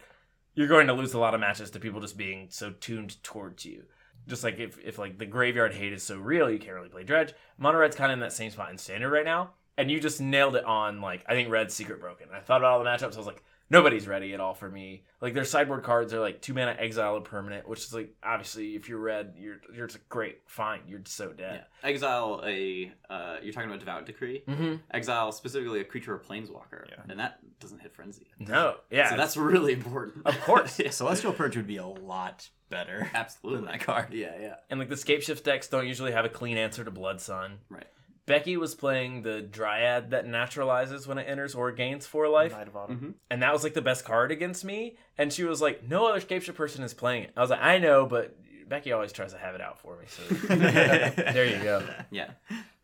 you're 0.53 0.67
going 0.67 0.87
to 0.87 0.93
lose 0.93 1.13
a 1.13 1.19
lot 1.19 1.33
of 1.33 1.39
matches 1.39 1.71
to 1.71 1.79
people 1.79 2.01
just 2.01 2.17
being 2.17 2.47
so 2.49 2.71
tuned 2.71 3.21
towards 3.23 3.65
you. 3.65 3.83
Just 4.27 4.43
like 4.43 4.59
if, 4.59 4.77
if 4.83 4.99
like 4.99 5.17
the 5.17 5.25
graveyard 5.25 5.73
hate 5.73 5.93
is 5.93 6.03
so 6.03 6.17
real, 6.17 6.49
you 6.49 6.59
can't 6.59 6.75
really 6.75 6.89
play 6.89 7.03
dredge. 7.03 7.33
Mono 7.57 7.87
kind 7.89 8.11
of 8.11 8.17
in 8.17 8.19
that 8.19 8.33
same 8.33 8.51
spot 8.51 8.69
in 8.69 8.77
standard 8.77 9.09
right 9.09 9.25
now, 9.25 9.51
and 9.77 9.89
you 9.89 9.99
just 9.99 10.21
nailed 10.21 10.55
it 10.55 10.65
on 10.65 11.01
like 11.01 11.23
I 11.27 11.33
think 11.33 11.49
red's 11.49 11.73
secret 11.73 11.99
broken. 11.99 12.27
I 12.31 12.39
thought 12.39 12.61
about 12.61 12.73
all 12.73 12.83
the 12.83 12.85
matchups, 12.85 13.15
I 13.15 13.17
was 13.17 13.25
like, 13.25 13.43
nobody's 13.71 14.07
ready 14.07 14.33
at 14.33 14.39
all 14.39 14.53
for 14.53 14.69
me. 14.69 15.03
Like 15.21 15.33
their 15.33 15.45
sideboard 15.45 15.83
cards 15.83 16.13
are 16.13 16.19
like 16.19 16.41
two 16.41 16.53
mana 16.53 16.75
exile 16.77 17.15
a 17.15 17.21
permanent, 17.21 17.67
which 17.67 17.79
is 17.79 17.93
like 17.93 18.13
obviously 18.21 18.75
if 18.75 18.89
you're 18.89 18.99
red, 18.99 19.33
you're 19.37 19.57
you're 19.73 19.87
just 19.87 20.07
great, 20.09 20.39
fine, 20.45 20.81
you're 20.87 21.01
so 21.05 21.31
dead. 21.31 21.63
Yeah. 21.83 21.89
Exile 21.89 22.41
a. 22.45 22.91
Uh, 23.09 23.37
you're 23.41 23.53
talking 23.53 23.69
about 23.69 23.79
devout 23.79 24.05
decree. 24.05 24.43
Mm-hmm. 24.47 24.75
Exile 24.91 25.31
specifically 25.31 25.79
a 25.79 25.83
creature 25.83 26.13
or 26.13 26.19
planeswalker, 26.19 26.87
Yeah. 26.89 27.01
and 27.09 27.19
that 27.19 27.39
doesn't 27.59 27.79
hit 27.79 27.95
frenzy. 27.95 28.27
No, 28.39 28.75
yeah, 28.91 29.09
so 29.11 29.17
that's 29.17 29.37
really 29.37 29.73
important. 29.73 30.25
Of 30.27 30.39
course. 30.41 30.77
yeah, 30.83 30.89
Celestial 30.89 31.33
Purge 31.33 31.55
would 31.55 31.67
be 31.67 31.77
a 31.77 31.85
lot 31.85 32.49
better 32.69 33.09
absolutely 33.13 33.61
than 33.63 33.71
that 33.71 33.81
card. 33.81 34.13
Yeah, 34.13 34.33
yeah, 34.39 34.55
and 34.69 34.79
like 34.79 34.89
the 34.89 34.97
scape 34.97 35.21
shift 35.23 35.43
decks 35.45 35.67
don't 35.67 35.87
usually 35.87 36.11
have 36.11 36.25
a 36.25 36.29
clean 36.29 36.57
answer 36.57 36.83
to 36.83 36.91
Blood 36.91 37.21
Sun. 37.21 37.59
right. 37.69 37.87
Becky 38.31 38.55
was 38.55 38.75
playing 38.75 39.23
the 39.23 39.41
Dryad 39.41 40.11
that 40.11 40.25
naturalizes 40.25 41.05
when 41.05 41.17
it 41.17 41.23
enters 41.27 41.53
or 41.53 41.69
gains 41.73 42.07
four 42.07 42.29
life. 42.29 42.53
Knight 42.53 42.69
of 42.69 42.77
Autumn. 42.77 42.95
Mm-hmm. 42.95 43.09
and 43.29 43.43
that 43.43 43.51
was 43.51 43.61
like 43.61 43.73
the 43.73 43.81
best 43.81 44.05
card 44.05 44.31
against 44.31 44.63
me. 44.63 44.95
And 45.17 45.33
she 45.33 45.43
was 45.43 45.61
like, 45.61 45.85
"No 45.85 46.07
other 46.07 46.21
Scape 46.21 46.41
Shift 46.41 46.57
person 46.57 46.81
is 46.81 46.93
playing 46.93 47.23
it." 47.23 47.33
I 47.35 47.41
was 47.41 47.49
like, 47.49 47.61
"I 47.61 47.77
know, 47.77 48.05
but 48.05 48.37
Becky 48.69 48.93
always 48.93 49.11
tries 49.11 49.33
to 49.33 49.37
have 49.37 49.53
it 49.53 49.59
out 49.59 49.79
for 49.79 49.97
me." 49.97 50.05
So 50.07 50.23
there 50.55 51.45
you 51.45 51.61
go. 51.61 51.85
Yeah, 52.09 52.31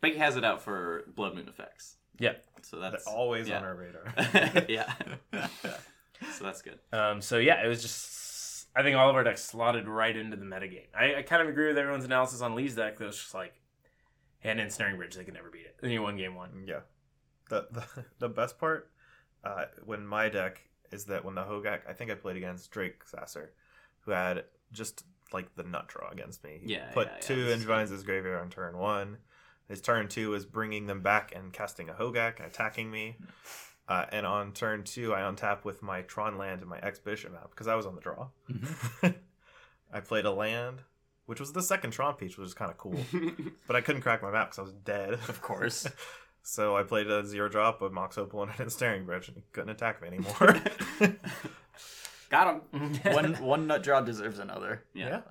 Becky 0.02 0.18
has 0.18 0.36
it 0.36 0.44
out 0.44 0.62
for 0.62 1.06
blood 1.16 1.34
moon 1.34 1.48
effects. 1.48 1.96
Yeah. 2.20 2.34
So 2.64 2.80
They're 2.80 2.92
that's 2.92 3.08
always 3.08 3.48
yeah. 3.48 3.60
on 3.60 3.64
our 3.64 3.76
radar. 3.76 4.66
yeah. 4.68 4.92
so 6.34 6.44
that's 6.44 6.62
good. 6.62 6.80
Um, 6.92 7.22
so 7.22 7.38
yeah, 7.38 7.64
it 7.64 7.68
was 7.70 7.82
just. 7.82 8.68
I 8.76 8.84
think 8.84 8.98
all 8.98 9.10
of 9.10 9.16
our 9.16 9.24
decks 9.24 9.44
slotted 9.44 9.88
right 9.88 10.16
into 10.16 10.36
the 10.36 10.46
metagame. 10.46 10.88
I, 10.94 11.16
I 11.16 11.22
kind 11.22 11.42
of 11.42 11.48
agree 11.48 11.68
with 11.68 11.78
everyone's 11.78 12.06
analysis 12.06 12.42
on 12.42 12.54
Lee's 12.54 12.76
deck. 12.76 13.00
That 13.00 13.06
was 13.06 13.18
just 13.18 13.34
like, 13.34 13.54
hand 14.40 14.60
in 14.60 14.70
snaring 14.70 14.98
bridge, 14.98 15.16
they 15.16 15.24
could 15.24 15.34
never 15.34 15.50
beat 15.50 15.66
it. 15.66 15.78
Then 15.82 15.92
you 15.92 16.02
won 16.02 16.18
game 16.18 16.36
one. 16.36 16.66
Yeah. 16.68 16.82
The, 17.50 17.68
the 17.72 18.06
the 18.20 18.30
best 18.30 18.60
part 18.60 18.92
uh, 19.44 19.66
when 19.86 20.06
my 20.06 20.30
deck 20.30 20.62
is 20.92 21.06
that 21.06 21.26
when 21.26 21.36
the 21.36 21.44
Hogak, 21.44 21.82
I 21.88 21.94
think 21.94 22.12
I 22.12 22.16
played 22.16 22.38
against 22.38 22.72
Drake 22.72 23.04
Sasser, 23.06 23.54
who 24.02 24.12
had 24.12 24.46
just 24.72 25.04
like 25.34 25.56
the 25.56 25.64
nut 25.64 25.88
draw 25.88 26.10
against 26.10 26.44
me. 26.44 26.60
He 26.64 26.74
Yeah, 26.74 26.92
put 26.92 27.08
yeah, 27.08 27.14
yeah, 27.16 27.22
two 27.22 27.46
this 27.46 27.66
is 27.66 27.90
his 27.90 28.04
graveyard 28.04 28.42
on 28.42 28.50
turn 28.50 28.78
one. 28.78 29.18
His 29.68 29.82
turn 29.82 30.08
two 30.08 30.34
is 30.34 30.46
bringing 30.46 30.88
them 30.88 31.02
back 31.02 31.34
and 31.36 31.52
casting 31.52 31.90
a 31.90 31.94
Hogak 31.94 32.38
and 32.38 32.48
attacking 32.48 32.90
me. 32.92 33.18
Uh, 33.90 34.06
and 34.12 34.26
on 34.26 34.52
turn 34.52 34.84
two, 34.84 35.14
I 35.14 35.22
untap 35.22 35.64
with 35.64 35.82
my 35.82 36.02
Tron 36.02 36.38
land 36.38 36.60
and 36.60 36.70
my 36.70 36.78
Expedition 36.80 37.32
Map 37.32 37.52
because 37.52 37.68
I 37.68 37.76
was 37.76 37.86
on 37.86 37.96
the 37.96 38.02
draw. 38.02 38.28
Mm-hmm. 38.52 39.08
I 39.94 40.02
played 40.02 40.26
a 40.26 40.32
land, 40.32 40.82
which 41.28 41.40
was 41.40 41.54
the 41.54 41.62
second 41.62 41.92
Tron 41.92 42.16
piece, 42.16 42.32
which 42.38 42.44
was 42.46 42.54
kind 42.56 42.72
of 42.72 42.78
cool. 42.78 42.98
but 43.68 43.76
I 43.76 43.82
couldn't 43.82 44.02
crack 44.02 44.24
my 44.24 44.32
map 44.32 44.48
because 44.48 44.60
I 44.60 44.62
was 44.64 44.74
dead. 44.74 45.14
Of 45.14 45.42
course. 45.42 45.88
So 46.50 46.78
I 46.78 46.84
played 46.84 47.08
a 47.12 47.26
zero 47.26 47.50
drop 47.50 47.82
with 47.82 47.92
Mox 47.92 48.18
Opal 48.18 48.44
and 48.44 48.52
Ensnaring 48.58 49.04
Bridge, 49.06 49.28
and 49.28 49.36
he 49.36 49.44
couldn't 49.52 49.70
attack 49.70 50.02
me 50.02 50.08
anymore. 50.08 50.56
Got 52.30 52.62
him. 52.72 52.94
one 53.14 53.34
one 53.34 53.68
nut 53.68 53.84
draw 53.84 54.00
deserves 54.00 54.40
another. 54.40 54.86
Yeah. 54.94 55.24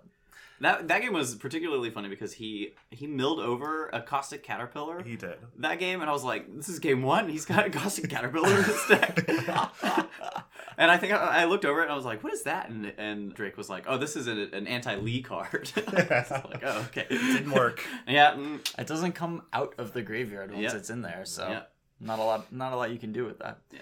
That 0.60 0.88
that 0.88 1.02
game 1.02 1.12
was 1.12 1.34
particularly 1.34 1.90
funny 1.90 2.08
because 2.08 2.32
he 2.34 2.74
he 2.90 3.06
milled 3.06 3.40
over 3.40 3.88
a 3.92 4.00
caustic 4.00 4.42
caterpillar 4.42 5.02
he 5.02 5.16
did. 5.16 5.36
that 5.58 5.78
game, 5.78 6.00
and 6.00 6.08
I 6.08 6.12
was 6.12 6.24
like, 6.24 6.46
"This 6.56 6.68
is 6.70 6.78
game 6.78 7.02
one. 7.02 7.28
He's 7.28 7.44
got 7.44 7.66
a 7.66 7.70
caustic 7.70 8.08
caterpillar 8.10 8.48
in 8.56 8.64
his 8.64 8.82
deck." 8.88 9.28
and 10.78 10.90
I 10.90 10.96
think 10.96 11.12
I, 11.12 11.42
I 11.42 11.44
looked 11.44 11.64
over 11.64 11.80
it 11.80 11.84
and 11.84 11.92
I 11.92 11.96
was 11.96 12.04
like, 12.04 12.22
"What 12.24 12.32
is 12.32 12.44
that?" 12.44 12.68
And 12.70 12.92
and 12.98 13.34
Drake 13.34 13.56
was 13.56 13.68
like, 13.68 13.84
"Oh, 13.86 13.98
this 13.98 14.16
is 14.16 14.26
an, 14.26 14.38
an 14.54 14.66
anti 14.66 14.94
Lee 14.96 15.22
card." 15.22 15.70
I 15.76 16.24
like, 16.50 16.62
"Oh, 16.64 16.80
okay." 16.88 17.06
It 17.10 17.18
didn't 17.18 17.50
work. 17.52 17.84
Yeah. 18.08 18.32
mm, 18.34 18.60
It 18.78 18.86
doesn't 18.86 19.12
come 19.12 19.42
out 19.52 19.74
of 19.78 19.92
the 19.92 20.02
graveyard 20.02 20.50
once 20.52 20.62
Yeah. 20.72 20.76
it's 20.78 20.90
in 20.90 21.02
there, 21.02 21.24
so 21.24 21.48
Yeah. 21.48 21.62
not 22.00 22.18
a 22.18 22.22
lot 22.24 22.52
not 22.52 22.72
a 22.72 22.76
lot 22.76 22.90
you 22.90 22.98
can 22.98 23.12
do 23.12 23.24
with 23.24 23.38
that. 23.40 23.58
Yeah. 23.72 23.80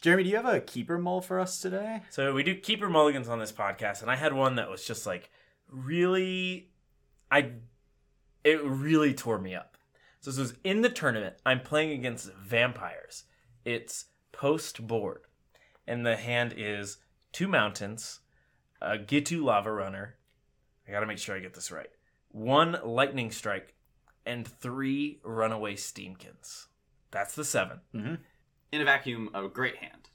Jeremy, 0.00 0.24
do 0.24 0.30
you 0.30 0.36
have 0.36 0.46
a 0.46 0.60
keeper 0.60 0.98
mull 0.98 1.20
for 1.20 1.38
us 1.38 1.60
today? 1.60 2.02
So 2.10 2.34
we 2.34 2.42
do 2.42 2.56
keeper 2.56 2.88
mulligans 2.88 3.28
on 3.28 3.38
this 3.38 3.52
podcast, 3.52 4.02
and 4.02 4.10
I 4.10 4.16
had 4.16 4.32
one 4.32 4.56
that 4.56 4.68
was 4.68 4.84
just 4.84 5.06
like 5.06 5.30
really, 5.72 6.70
I, 7.30 7.52
it 8.44 8.62
really 8.62 9.14
tore 9.14 9.38
me 9.38 9.54
up. 9.54 9.76
So 10.20 10.30
this 10.30 10.38
was 10.38 10.54
in 10.62 10.82
the 10.82 10.88
tournament. 10.88 11.36
I'm 11.44 11.60
playing 11.60 11.92
against 11.92 12.32
vampires. 12.34 13.24
It's 13.64 14.06
post 14.30 14.86
board, 14.86 15.22
and 15.86 16.06
the 16.06 16.16
hand 16.16 16.54
is 16.56 16.98
two 17.32 17.48
mountains, 17.48 18.20
a 18.80 18.98
Ghitu 18.98 19.42
lava 19.42 19.72
runner. 19.72 20.16
I 20.86 20.92
gotta 20.92 21.06
make 21.06 21.18
sure 21.18 21.34
I 21.34 21.40
get 21.40 21.54
this 21.54 21.72
right. 21.72 21.90
One 22.30 22.78
lightning 22.84 23.30
strike, 23.30 23.74
and 24.24 24.46
three 24.46 25.20
runaway 25.24 25.74
steamkins. 25.74 26.66
That's 27.10 27.34
the 27.34 27.44
seven. 27.44 27.80
Mm-hmm. 27.94 28.14
In 28.72 28.80
a 28.80 28.84
vacuum, 28.84 29.30
a 29.34 29.48
great 29.48 29.76
hand. 29.76 30.08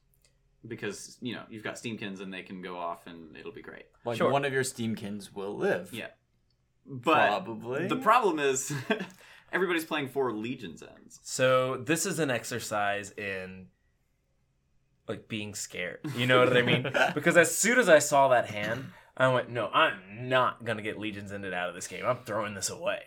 Because, 0.66 1.18
you 1.22 1.34
know, 1.36 1.44
you've 1.50 1.64
got 1.64 1.76
Steamkins 1.76 2.22
and 2.22 2.34
they 2.34 2.42
can 2.44 2.62
go 2.62 2.78
off 2.78 3.08
and 3.08 3.36
it'll 3.38 3.52
be 3.52 3.62
great. 3.62 3.86
Like 4.06 4.18
Sure. 4.18 4.32
one 4.32 4.46
of 4.46 4.54
your 4.54 4.64
steamkins 4.64 5.34
will 5.34 5.56
live. 5.58 5.90
Yeah. 5.94 6.08
But 6.86 7.28
Probably. 7.28 7.88
the 7.88 7.98
problem 7.98 8.40
is 8.40 8.74
everybody's 9.52 9.86
playing 9.86 10.10
for 10.10 10.32
Legion's 10.32 10.82
ends. 10.82 11.20
So 11.24 11.78
this 11.78 12.06
is 12.06 12.20
an 12.20 12.32
exercise 12.32 13.12
in 13.12 13.68
like 15.08 15.28
being 15.28 15.54
scared. 15.56 16.00
You 16.16 16.26
know 16.28 16.40
what 16.40 16.56
I 16.56 16.62
mean? 16.62 16.86
because 17.14 17.38
as 17.38 17.56
soon 17.56 17.78
as 17.80 17.88
I 17.90 18.00
saw 18.00 18.30
that 18.30 18.48
hand, 18.50 18.86
I 19.16 19.28
went, 19.30 19.50
"No, 19.50 19.68
I'm 19.74 20.30
not 20.30 20.64
gonna 20.66 20.82
get 20.82 21.00
Legions 21.00 21.32
ended 21.32 21.54
out 21.54 21.70
of 21.70 21.76
this 21.76 21.88
game. 21.88 22.06
I'm 22.06 22.18
throwing 22.26 22.56
this 22.56 22.70
away." 22.70 23.02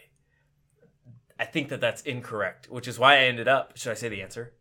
I 1.38 1.44
think 1.46 1.68
that 1.70 1.80
that's 1.80 2.02
incorrect, 2.02 2.68
which 2.70 2.86
is 2.88 2.98
why 2.98 3.14
I 3.14 3.24
ended 3.24 3.48
up. 3.48 3.76
Should 3.76 3.92
I 3.92 3.94
say 3.94 4.08
the 4.08 4.20
answer? 4.22 4.52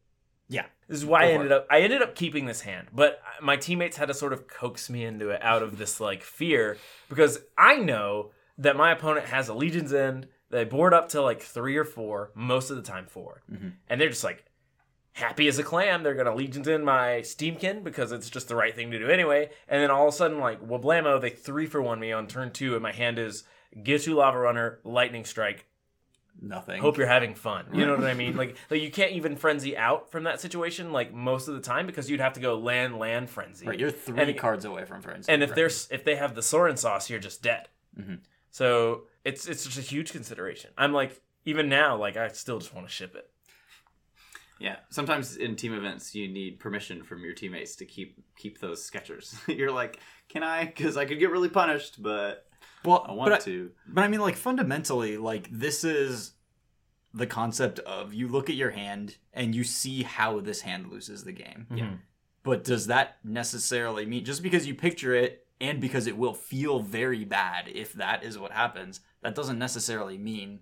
Yeah. 0.49 0.65
This 0.87 0.97
is 0.97 1.05
why 1.05 1.21
Go 1.21 1.27
I 1.27 1.31
ended 1.31 1.51
up. 1.51 1.67
I 1.69 1.79
ended 1.81 2.01
up 2.01 2.15
keeping 2.15 2.45
this 2.45 2.61
hand, 2.61 2.87
but 2.91 3.21
my 3.41 3.55
teammates 3.55 3.97
had 3.97 4.07
to 4.07 4.13
sort 4.13 4.33
of 4.33 4.47
coax 4.47 4.89
me 4.89 5.05
into 5.05 5.29
it 5.29 5.41
out 5.43 5.61
of 5.61 5.77
this 5.77 5.99
like 5.99 6.23
fear 6.23 6.77
because 7.07 7.39
I 7.57 7.77
know 7.77 8.31
that 8.57 8.75
my 8.75 8.91
opponent 8.91 9.27
has 9.27 9.47
a 9.47 9.53
Legion's 9.53 9.93
End. 9.93 10.27
They 10.49 10.63
board 10.63 10.93
up 10.93 11.09
to 11.09 11.21
like 11.21 11.41
three 11.41 11.77
or 11.77 11.85
four, 11.85 12.31
most 12.33 12.71
of 12.71 12.75
the 12.75 12.81
time 12.81 13.05
4 13.05 13.43
mm-hmm. 13.51 13.69
and 13.87 14.01
they're 14.01 14.09
just 14.09 14.23
like 14.23 14.45
happy 15.13 15.47
as 15.47 15.59
a 15.59 15.63
clam. 15.63 16.01
They're 16.01 16.15
gonna 16.15 16.33
Legion's 16.33 16.67
in 16.67 16.83
my 16.83 17.21
Steamkin 17.21 17.83
because 17.83 18.11
it's 18.11 18.29
just 18.29 18.47
the 18.47 18.55
right 18.55 18.75
thing 18.75 18.89
to 18.91 18.99
do 18.99 19.07
anyway. 19.09 19.49
And 19.67 19.83
then 19.83 19.91
all 19.91 20.07
of 20.07 20.13
a 20.13 20.17
sudden, 20.17 20.39
like 20.39 20.59
Wablamo, 20.61 21.21
they 21.21 21.29
three 21.29 21.67
for 21.67 21.81
one 21.81 21.99
me 21.99 22.11
on 22.11 22.27
turn 22.27 22.51
two, 22.51 22.73
and 22.73 22.81
my 22.81 22.91
hand 22.91 23.19
is 23.19 23.43
Ghitu 23.77 24.15
Lava 24.15 24.39
Runner, 24.39 24.79
Lightning 24.83 25.25
Strike, 25.25 25.67
Nothing. 26.41 26.79
hope 26.81 26.97
you're 26.97 27.07
having 27.07 27.35
fun. 27.35 27.65
You 27.73 27.85
know 27.85 27.95
what 27.95 28.05
I 28.05 28.13
mean? 28.23 28.37
Like, 28.37 28.55
like 28.69 28.81
you 28.81 28.91
can't 28.91 29.11
even 29.13 29.35
frenzy 29.35 29.75
out 29.75 30.09
from 30.11 30.23
that 30.23 30.39
situation 30.39 30.91
like 30.93 31.13
most 31.13 31.47
of 31.47 31.53
the 31.55 31.61
time 31.61 31.85
because 31.85 32.09
you'd 32.09 32.21
have 32.21 32.33
to 32.33 32.39
go 32.39 32.57
land 32.57 32.97
land 32.97 33.29
frenzy. 33.29 33.67
Right, 33.67 33.79
you're 33.79 33.91
three 33.91 34.21
And- 34.21 34.37
cards 34.37 34.63
away 34.65 34.85
from 34.85 35.01
frenzy. 35.01 35.31
and 35.31 35.43
if 35.43 35.49
right. 35.49 35.55
there's 35.55 35.87
if 35.91 36.03
they 36.05 36.15
have 36.15 36.35
the 36.35 36.41
Sorin 36.43 36.77
sauce, 36.77 37.09
you're 37.09 37.19
just 37.19 37.41
dead. 37.43 37.67
Mm-hmm. 37.99 38.15
So 38.51 39.03
it's 39.25 39.47
it's 39.47 39.65
just 39.65 39.77
a 39.77 39.81
huge 39.81 40.11
consideration. 40.11 40.71
I'm 40.77 40.93
like 40.93 41.21
even 41.45 41.67
now, 41.69 41.97
like 41.97 42.15
I 42.17 42.27
still 42.29 42.59
just 42.59 42.73
want 42.73 42.87
to 42.87 42.93
ship 42.93 43.15
it. 43.15 43.29
Yeah. 44.59 44.77
Sometimes 44.89 45.37
in 45.37 45.55
team 45.55 45.73
events 45.73 46.13
you 46.15 46.27
need 46.27 46.59
permission 46.59 47.03
from 47.03 47.23
your 47.23 47.33
teammates 47.33 47.75
to 47.77 47.85
keep 47.85 48.17
keep 48.37 48.59
those 48.59 48.83
sketchers. 48.83 49.35
You're 49.47 49.71
like, 49.71 49.99
can 50.27 50.43
I? 50.43 50.65
Because 50.65 50.97
I 50.97 51.05
could 51.05 51.19
get 51.19 51.31
really 51.31 51.49
punished, 51.49 52.01
but 52.01 52.45
well, 52.83 53.05
I 53.07 53.11
want 53.13 53.31
but 53.31 53.41
to. 53.41 53.71
But 53.87 54.03
I 54.03 54.07
mean, 54.07 54.21
like 54.21 54.35
fundamentally, 54.35 55.17
like 55.17 55.49
this 55.51 55.83
is 55.83 56.33
the 57.13 57.27
concept 57.27 57.79
of 57.79 58.13
you 58.13 58.27
look 58.27 58.49
at 58.49 58.55
your 58.55 58.71
hand 58.71 59.17
and 59.33 59.55
you 59.55 59.63
see 59.63 60.03
how 60.03 60.39
this 60.39 60.61
hand 60.61 60.91
loses 60.91 61.23
the 61.23 61.31
game. 61.31 61.65
Mm-hmm. 61.65 61.77
Yeah. 61.77 61.91
But 62.43 62.63
does 62.63 62.87
that 62.87 63.17
necessarily 63.23 64.05
mean 64.05 64.23
just 64.25 64.43
because 64.43 64.65
you 64.67 64.75
picture 64.75 65.13
it 65.13 65.45
and 65.59 65.81
because 65.81 66.07
it 66.07 66.17
will 66.17 66.33
feel 66.33 66.79
very 66.79 67.25
bad 67.25 67.67
if 67.67 67.93
that 67.93 68.23
is 68.23 68.37
what 68.37 68.51
happens, 68.51 69.01
that 69.21 69.35
doesn't 69.35 69.59
necessarily 69.59 70.17
mean 70.17 70.59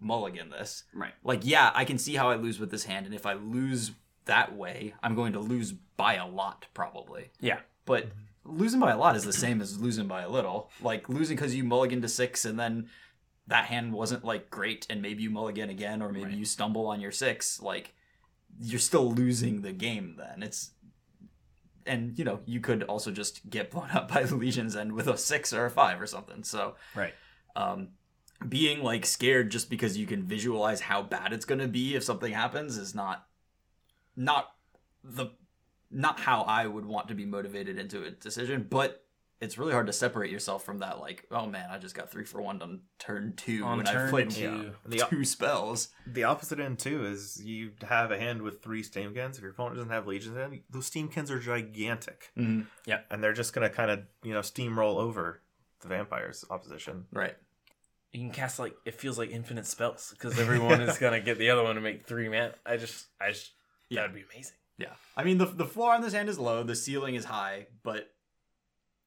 mulligan 0.00 0.50
this. 0.50 0.84
Right. 0.94 1.12
Like, 1.22 1.40
yeah, 1.44 1.70
I 1.74 1.84
can 1.84 1.98
see 1.98 2.14
how 2.14 2.30
I 2.30 2.36
lose 2.36 2.58
with 2.58 2.70
this 2.70 2.84
hand, 2.84 3.06
and 3.06 3.14
if 3.14 3.26
I 3.26 3.34
lose 3.34 3.92
that 4.26 4.56
way, 4.56 4.94
I'm 5.02 5.14
going 5.14 5.32
to 5.34 5.40
lose 5.40 5.72
by 5.96 6.14
a 6.14 6.26
lot 6.26 6.66
probably. 6.74 7.30
Yeah. 7.40 7.60
But 7.84 8.06
mm-hmm. 8.06 8.18
Losing 8.44 8.80
by 8.80 8.90
a 8.92 8.98
lot 8.98 9.16
is 9.16 9.24
the 9.24 9.32
same 9.32 9.60
as 9.60 9.78
losing 9.80 10.06
by 10.06 10.22
a 10.22 10.28
little. 10.28 10.70
Like 10.82 11.08
losing 11.08 11.36
because 11.36 11.54
you 11.54 11.64
mulligan 11.64 12.02
to 12.02 12.08
six 12.08 12.44
and 12.44 12.58
then 12.58 12.88
that 13.46 13.66
hand 13.66 13.92
wasn't 13.92 14.24
like 14.24 14.50
great 14.50 14.86
and 14.90 15.02
maybe 15.02 15.22
you 15.22 15.30
mulligan 15.30 15.70
again 15.70 16.00
or 16.02 16.10
maybe 16.12 16.26
Right. 16.26 16.34
you 16.34 16.44
stumble 16.44 16.86
on 16.86 17.00
your 17.00 17.12
six. 17.12 17.60
Like 17.60 17.94
you're 18.60 18.78
still 18.80 19.10
losing 19.12 19.62
the 19.62 19.72
game 19.72 20.14
then. 20.18 20.42
It's 20.42 20.70
and 21.86 22.18
you 22.18 22.24
know 22.24 22.40
you 22.46 22.60
could 22.60 22.82
also 22.84 23.10
just 23.10 23.48
get 23.50 23.70
blown 23.70 23.90
up 23.90 24.08
by 24.10 24.22
the 24.22 24.36
legions 24.44 24.74
and 24.74 24.92
with 24.92 25.06
a 25.08 25.16
six 25.18 25.52
or 25.52 25.66
a 25.66 25.70
five 25.70 26.00
or 26.00 26.06
something. 26.06 26.42
So 26.44 26.76
Right. 26.94 27.14
um, 27.56 27.88
being 28.48 28.82
like 28.82 29.06
scared 29.06 29.50
just 29.50 29.70
because 29.70 29.96
you 29.96 30.06
can 30.06 30.22
visualize 30.24 30.80
how 30.82 31.02
bad 31.02 31.32
it's 31.32 31.44
going 31.44 31.60
to 31.60 31.68
be 31.68 31.94
if 31.94 32.04
something 32.04 32.32
happens 32.32 32.76
is 32.76 32.94
not 32.94 33.26
not 34.16 34.52
the 35.02 35.26
not 35.90 36.20
how 36.20 36.42
I 36.42 36.66
would 36.66 36.84
want 36.86 37.08
to 37.08 37.14
be 37.14 37.24
motivated 37.26 37.78
into 37.78 38.04
a 38.04 38.10
decision, 38.10 38.66
but 38.68 39.00
it's 39.40 39.58
really 39.58 39.72
hard 39.72 39.86
to 39.88 39.92
separate 39.92 40.30
yourself 40.30 40.64
from 40.64 40.78
that. 40.78 41.00
Like, 41.00 41.26
oh 41.30 41.44
man, 41.46 41.68
I 41.70 41.78
just 41.78 41.94
got 41.94 42.10
three 42.10 42.24
for 42.24 42.40
one 42.40 42.62
on 42.62 42.80
turn 42.98 43.34
two 43.36 43.64
On 43.64 43.76
when 43.76 43.86
turn 43.86 44.04
I've 44.04 44.10
played 44.10 44.30
two. 44.30 44.72
The- 44.86 44.98
two 45.10 45.24
spells. 45.24 45.88
The 46.06 46.24
opposite 46.24 46.60
end 46.60 46.78
too 46.78 47.04
is 47.04 47.42
you 47.44 47.72
have 47.86 48.10
a 48.10 48.18
hand 48.18 48.40
with 48.42 48.62
three 48.62 48.82
Steamkins. 48.82 49.36
If 49.36 49.42
your 49.42 49.50
opponent 49.50 49.76
doesn't 49.76 49.90
have 49.90 50.06
Legion's 50.06 50.36
End, 50.38 50.60
those 50.70 50.88
Steamkins 50.90 51.30
are 51.30 51.40
gigantic, 51.40 52.30
Mhm. 52.38 52.66
and 53.10 53.22
they're 53.22 53.32
just 53.34 53.52
gonna 53.52 53.68
kind 53.70 53.90
of 53.90 54.04
you 54.22 54.32
know 54.32 54.40
steamroll 54.40 54.96
over 54.96 55.42
the 55.80 55.88
vampires' 55.88 56.44
opposition. 56.48 57.06
Right. 57.12 57.36
You 58.12 58.20
can 58.20 58.30
cast 58.30 58.58
like 58.60 58.74
it 58.86 58.94
feels 58.94 59.18
like 59.18 59.30
infinite 59.30 59.66
spells 59.66 60.12
because 60.16 60.38
everyone 60.38 60.80
is 60.80 60.96
gonna 61.00 61.20
get 61.20 61.36
the 61.36 61.50
other 61.50 61.64
one 61.64 61.74
to 61.74 61.80
make 61.82 62.06
three 62.06 62.28
man. 62.28 62.52
I 62.64 62.76
just 62.78 63.06
I 63.20 63.32
just 63.32 63.50
Yeah. 63.90 64.02
that 64.02 64.12
would 64.12 64.14
be 64.14 64.24
amazing. 64.32 64.56
Yeah. 64.78 64.94
I 65.16 65.24
mean, 65.24 65.38
the 65.38 65.46
the 65.46 65.66
floor 65.66 65.94
on 65.94 66.02
this 66.02 66.12
hand 66.12 66.28
is 66.28 66.38
low, 66.38 66.62
the 66.62 66.74
ceiling 66.74 67.14
is 67.14 67.24
high, 67.24 67.68
but 67.82 68.10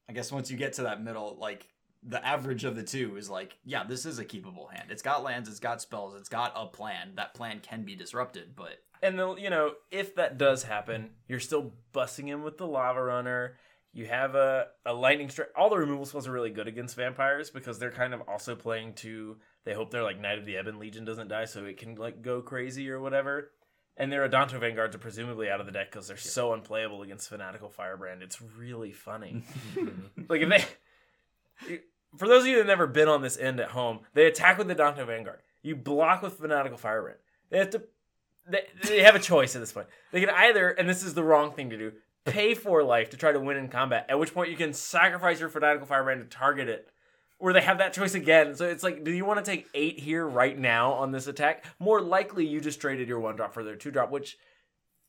I 0.08 0.12
guess 0.12 0.32
once 0.32 0.50
you 0.50 0.56
get 0.56 0.74
to 0.74 0.82
that 0.84 1.02
middle, 1.02 1.36
like 1.38 1.68
the 2.02 2.24
average 2.24 2.64
of 2.64 2.76
the 2.76 2.82
two 2.82 3.16
is 3.16 3.28
like, 3.28 3.58
yeah, 3.64 3.84
this 3.84 4.06
is 4.06 4.18
a 4.18 4.24
keepable 4.24 4.72
hand. 4.72 4.90
It's 4.90 5.02
got 5.02 5.22
lands, 5.22 5.48
it's 5.48 5.60
got 5.60 5.82
spells, 5.82 6.14
it's 6.14 6.28
got 6.28 6.52
a 6.56 6.66
plan. 6.66 7.12
That 7.16 7.34
plan 7.34 7.60
can 7.60 7.82
be 7.82 7.96
disrupted, 7.96 8.54
but 8.56 8.78
And 9.02 9.18
then 9.18 9.36
you 9.38 9.50
know 9.50 9.72
if 9.90 10.14
that 10.16 10.38
does 10.38 10.62
happen, 10.62 11.10
you're 11.28 11.40
still 11.40 11.72
busting 11.92 12.28
him 12.28 12.42
with 12.42 12.58
the 12.58 12.66
lava 12.66 13.02
runner. 13.02 13.56
You 13.92 14.06
have 14.06 14.34
a, 14.34 14.68
a 14.86 14.92
lightning 14.92 15.28
strike. 15.28 15.48
All 15.56 15.70
the 15.70 15.78
removal 15.78 16.04
spells 16.04 16.28
are 16.28 16.32
really 16.32 16.50
good 16.50 16.68
against 16.68 16.94
vampires 16.94 17.50
because 17.50 17.78
they're 17.78 17.90
kind 17.90 18.14
of 18.14 18.22
also 18.28 18.54
playing 18.54 18.94
to. 18.94 19.38
They 19.64 19.74
hope 19.74 19.90
their 19.90 20.02
like 20.02 20.20
Knight 20.20 20.38
of 20.38 20.46
the 20.46 20.58
Ebon 20.58 20.78
Legion 20.78 21.04
doesn't 21.04 21.28
die, 21.28 21.46
so 21.46 21.64
it 21.64 21.78
can 21.78 21.94
like 21.96 22.22
go 22.22 22.40
crazy 22.40 22.88
or 22.90 23.00
whatever. 23.00 23.50
And 23.98 24.12
their 24.12 24.26
Adanto 24.28 24.60
Vanguards 24.60 24.94
are 24.94 25.00
presumably 25.00 25.50
out 25.50 25.58
of 25.58 25.66
the 25.66 25.72
deck 25.72 25.90
because 25.90 26.06
they're 26.06 26.16
so 26.16 26.52
unplayable 26.52 27.02
against 27.02 27.28
Fanatical 27.28 27.68
Firebrand. 27.68 28.22
It's 28.22 28.40
really 28.40 28.92
funny. 28.92 29.42
like 30.28 30.40
if 30.40 30.48
they, 30.48 31.80
for 32.16 32.28
those 32.28 32.42
of 32.42 32.48
you 32.48 32.54
that 32.54 32.60
have 32.60 32.66
never 32.68 32.86
been 32.86 33.08
on 33.08 33.22
this 33.22 33.36
end 33.36 33.58
at 33.58 33.70
home, 33.70 34.00
they 34.14 34.26
attack 34.26 34.56
with 34.56 34.68
the 34.68 34.76
Adanto 34.76 35.04
Vanguard. 35.04 35.40
You 35.62 35.74
block 35.74 36.22
with 36.22 36.34
Fanatical 36.34 36.78
Firebrand. 36.78 37.18
They 37.50 37.58
have 37.58 37.70
to. 37.70 37.82
They, 38.50 38.62
they 38.84 39.02
have 39.02 39.16
a 39.16 39.18
choice 39.20 39.54
at 39.56 39.60
this 39.60 39.72
point. 39.72 39.88
They 40.10 40.20
can 40.20 40.30
either, 40.30 40.70
and 40.70 40.88
this 40.88 41.02
is 41.02 41.12
the 41.12 41.22
wrong 41.22 41.52
thing 41.52 41.68
to 41.68 41.76
do, 41.76 41.92
pay 42.24 42.54
for 42.54 42.82
life 42.82 43.10
to 43.10 43.18
try 43.18 43.32
to 43.32 43.40
win 43.40 43.58
in 43.58 43.68
combat. 43.68 44.06
At 44.08 44.18
which 44.18 44.32
point 44.32 44.48
you 44.48 44.56
can 44.56 44.72
sacrifice 44.72 45.40
your 45.40 45.50
Fanatical 45.50 45.86
Firebrand 45.86 46.22
to 46.22 46.36
target 46.36 46.68
it 46.68 46.88
where 47.38 47.52
they 47.52 47.60
have 47.60 47.78
that 47.78 47.92
choice 47.92 48.14
again. 48.14 48.54
So 48.54 48.66
it's 48.66 48.82
like, 48.82 49.04
do 49.04 49.12
you 49.12 49.24
want 49.24 49.44
to 49.44 49.50
take 49.50 49.66
eight 49.74 49.98
here 49.98 50.26
right 50.26 50.58
now 50.58 50.92
on 50.92 51.12
this 51.12 51.26
attack? 51.26 51.64
More 51.78 52.00
likely, 52.00 52.46
you 52.46 52.60
just 52.60 52.80
traded 52.80 53.08
your 53.08 53.20
one 53.20 53.36
drop 53.36 53.54
for 53.54 53.64
their 53.64 53.76
two 53.76 53.90
drop, 53.90 54.10
which 54.10 54.36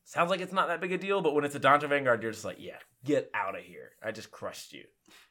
sounds 0.06 0.30
like 0.30 0.40
it's 0.42 0.54
not 0.54 0.68
that 0.68 0.82
big 0.82 0.92
a 0.92 0.98
deal. 0.98 1.22
But 1.22 1.34
when 1.36 1.44
it's 1.44 1.56
Adanto 1.56 1.90
Vanguard, 1.90 2.22
you're 2.24 2.32
just 2.32 2.46
like, 2.46 2.58
yeah, 2.60 2.78
get 3.04 3.30
out 3.34 3.58
of 3.58 3.64
here. 3.64 3.92
I 4.04 4.12
just 4.12 4.32
crushed 4.32 4.74
you. 4.74 4.84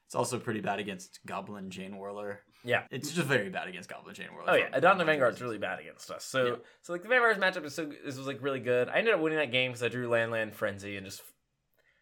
It's 0.07 0.14
also 0.14 0.38
pretty 0.38 0.61
bad 0.61 0.78
against 0.78 1.21
Goblin 1.26 1.69
Chainwhirler. 1.69 2.38
Yeah. 2.64 2.85
It's 2.90 3.12
just 3.12 3.26
very 3.28 3.50
bad 3.50 3.69
against 3.69 3.90
Goblin 3.90 4.14
Chainwhirler. 4.14 4.45
Oh 4.49 4.55
yeah, 4.55 4.71
Adanto 4.71 5.05
Vanguard's 5.05 5.43
really 5.43 5.59
bad 5.59 5.81
against 5.81 6.11
us. 6.11 6.25
So 6.25 6.45
Yeah. 6.47 6.55
so 6.81 6.93
like 6.95 7.02
the 7.02 7.09
Vampires 7.09 7.37
matchup 7.37 7.64
is 7.67 7.75
so 7.75 7.85
this 8.05 8.17
was 8.17 8.26
like 8.26 8.43
really 8.43 8.59
good. 8.61 8.88
I 8.88 8.95
ended 8.99 9.12
up 9.12 9.21
winning 9.21 9.38
that 9.38 9.52
game 9.52 9.71
because 9.71 9.83
I 9.83 9.88
drew 9.88 10.09
Land 10.09 10.33
Land 10.33 10.55
Frenzy 10.55 10.97
and 10.97 11.05
just 11.05 11.23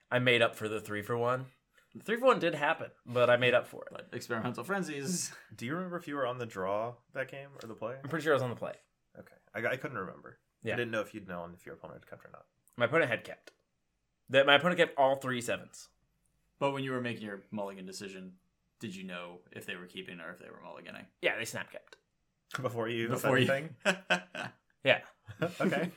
I 0.09 0.21
made 0.21 0.41
up 0.41 0.55
for 0.55 0.69
the 0.69 0.81
three 0.81 1.03
for 1.03 1.17
one. 1.19 1.47
The 1.99 2.05
three 2.05 2.17
for 2.17 2.26
one 2.26 2.38
did 2.38 2.55
happen, 2.55 2.88
but 3.07 3.31
I 3.31 3.37
made 3.37 3.55
up 3.55 3.67
for 3.67 3.83
it. 3.85 3.88
But 3.93 4.09
experimental 4.12 4.65
frenzies. 4.65 5.33
Do 5.57 5.67
you 5.67 5.75
remember 5.75 5.97
if 5.97 6.07
you 6.07 6.15
were 6.17 6.26
on 6.26 6.38
the 6.38 6.47
draw 6.47 6.95
that 7.15 7.31
game 7.31 7.49
or 7.62 7.67
the 7.67 7.75
play? 7.75 7.95
I'm 8.03 8.09
pretty 8.11 8.25
sure 8.25 8.33
I 8.33 8.37
was 8.37 8.43
on 8.43 8.50
the 8.50 8.57
play. 8.57 8.75
Okay, 9.19 9.35
I, 9.55 9.73
I 9.73 9.76
couldn't 9.76 9.99
remember. 9.99 10.38
Yeah. 10.62 10.75
I 10.75 10.76
didn't 10.76 10.91
know 10.91 11.00
if 11.00 11.15
you'd 11.15 11.29
known 11.29 11.55
if 11.59 11.65
your 11.65 11.75
opponent 11.75 12.00
had 12.00 12.11
kept 12.11 12.25
or 12.25 12.31
not. 12.33 12.45
My 12.76 12.85
opponent 12.87 13.11
had 13.11 13.25
kept. 13.25 13.53
That 14.31 14.47
my 14.47 14.57
opponent 14.57 14.79
kept 14.79 14.99
all 14.99 15.17
three 15.17 15.41
sevens. 15.41 15.88
But 16.59 16.73
when 16.73 16.83
you 16.85 16.93
were 16.93 17.00
making 17.00 17.25
your 17.25 17.43
mulligan 17.50 17.87
decision, 17.87 18.33
did 18.81 18.95
you 18.95 19.05
know 19.05 19.38
if 19.53 19.67
they 19.67 19.76
were 19.76 19.87
keeping 19.87 20.21
or 20.21 20.31
if 20.31 20.38
they 20.38 20.47
were 20.47 20.61
mulliganing? 20.67 21.05
Yeah, 21.23 21.38
they 21.38 21.45
snap 21.45 21.71
kept. 21.71 21.97
Before 22.61 22.88
you 22.88 23.09
Before 23.09 23.38
you. 23.38 23.50
anything? 23.50 23.76
Yeah. 24.87 25.00
okay. 25.61 25.91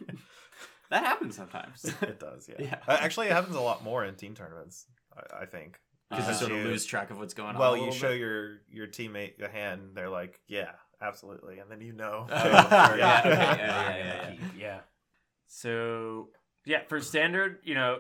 That 0.90 1.06
happens 1.06 1.36
sometimes. 1.36 1.86
it 2.02 2.20
does, 2.20 2.50
yeah. 2.50 2.56
Yeah. 2.58 2.76
Uh, 2.88 2.98
actually, 3.00 3.28
it 3.28 3.34
happens 3.34 3.56
a 3.56 3.62
lot 3.62 3.84
more 3.84 4.04
in 4.04 4.16
team 4.16 4.34
tournaments, 4.34 4.88
I, 5.16 5.44
I 5.44 5.46
think. 5.46 5.80
Because 6.10 6.26
Uh, 6.28 6.30
you 6.32 6.36
sort 6.38 6.52
of 6.52 6.66
lose 6.66 6.86
track 6.86 7.12
of 7.12 7.20
what's 7.20 7.34
going 7.34 7.50
on. 7.56 7.58
well, 7.60 7.78
you 7.78 7.92
show 7.92 8.10
bit. 8.10 8.20
your 8.20 8.62
your 8.72 8.88
teammate 8.88 9.42
a 9.44 9.48
hand, 9.50 9.92
they're 9.94 10.10
like, 10.10 10.40
yeah, 10.48 10.72
absolutely. 11.02 11.60
And 11.60 11.70
then 11.70 11.82
you 11.82 11.94
know. 11.94 12.26
Yeah, 12.32 12.38
yeah, 12.40 12.92
okay, 12.92 12.98
Yeah, 12.98 13.58
yeah, 13.58 13.98
yeah, 13.98 14.32
yeah. 14.32 14.36
yeah. 14.58 14.80
So 15.48 16.30
yeah, 16.66 16.82
for 16.88 17.00
standard, 17.02 17.60
you 17.64 17.74
know, 17.76 18.00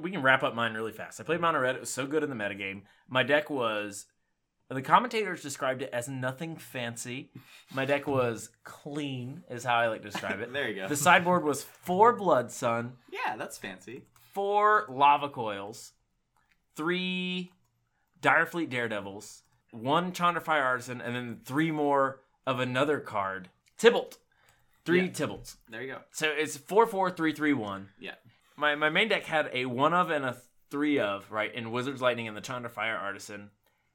we 0.00 0.10
can 0.10 0.22
wrap 0.22 0.42
up 0.42 0.54
mine 0.54 0.74
really 0.74 0.92
fast. 0.92 1.20
I 1.20 1.24
played 1.24 1.40
Mono 1.40 1.58
Red. 1.58 1.74
It 1.76 1.80
was 1.80 1.90
so 1.90 2.06
good 2.06 2.22
in 2.22 2.30
the 2.30 2.36
metagame. 2.36 2.82
My 3.08 3.22
deck 3.22 3.50
was. 3.50 4.06
The 4.68 4.82
commentators 4.82 5.42
described 5.42 5.80
it 5.82 5.90
as 5.92 6.08
nothing 6.08 6.56
fancy. 6.56 7.30
My 7.72 7.84
deck 7.84 8.08
was 8.08 8.50
clean, 8.64 9.44
is 9.48 9.62
how 9.62 9.76
I 9.76 9.86
like 9.86 10.02
to 10.02 10.10
describe 10.10 10.40
it. 10.40 10.52
there 10.52 10.68
you 10.68 10.74
go. 10.74 10.88
The 10.88 10.96
sideboard 10.96 11.44
was 11.44 11.62
four 11.62 12.14
Blood 12.16 12.50
Sun, 12.50 12.94
yeah, 13.12 13.36
that's 13.36 13.58
fancy. 13.58 14.02
four 14.34 14.86
Lava 14.90 15.28
Coils, 15.28 15.92
three 16.76 17.52
Direfleet 18.22 18.70
Daredevils, 18.70 19.42
one 19.70 20.12
Chandra 20.12 20.40
Fire 20.40 20.62
Artisan, 20.64 21.00
and 21.00 21.14
then 21.14 21.40
three 21.44 21.70
more 21.70 22.20
of 22.46 22.60
another 22.60 23.00
card. 23.00 23.48
Tibalt. 23.78 24.18
Three 24.84 25.06
Yeah. 25.06 25.08
Tibalts. 25.08 25.56
There 25.68 25.82
you 25.82 25.92
go. 25.94 25.98
So 26.12 26.28
it's 26.30 26.56
four 26.56 26.86
four 26.86 27.10
three 27.10 27.32
three 27.32 27.52
one. 27.52 27.88
Yeah. 27.98 28.14
My 28.56 28.74
my 28.76 28.88
main 28.88 29.08
deck 29.08 29.24
had 29.24 29.50
a 29.52 29.66
one 29.66 29.92
of 29.92 30.10
and 30.10 30.24
a 30.24 30.36
three 30.70 30.98
of 30.98 31.30
right 31.30 31.52
in 31.54 31.72
Wizard's 31.72 32.00
Lightning 32.00 32.28
and 32.28 32.36
the 32.36 32.40
Chandra 32.40 32.70
Fire 32.70 32.96
Artisan, 32.96 33.50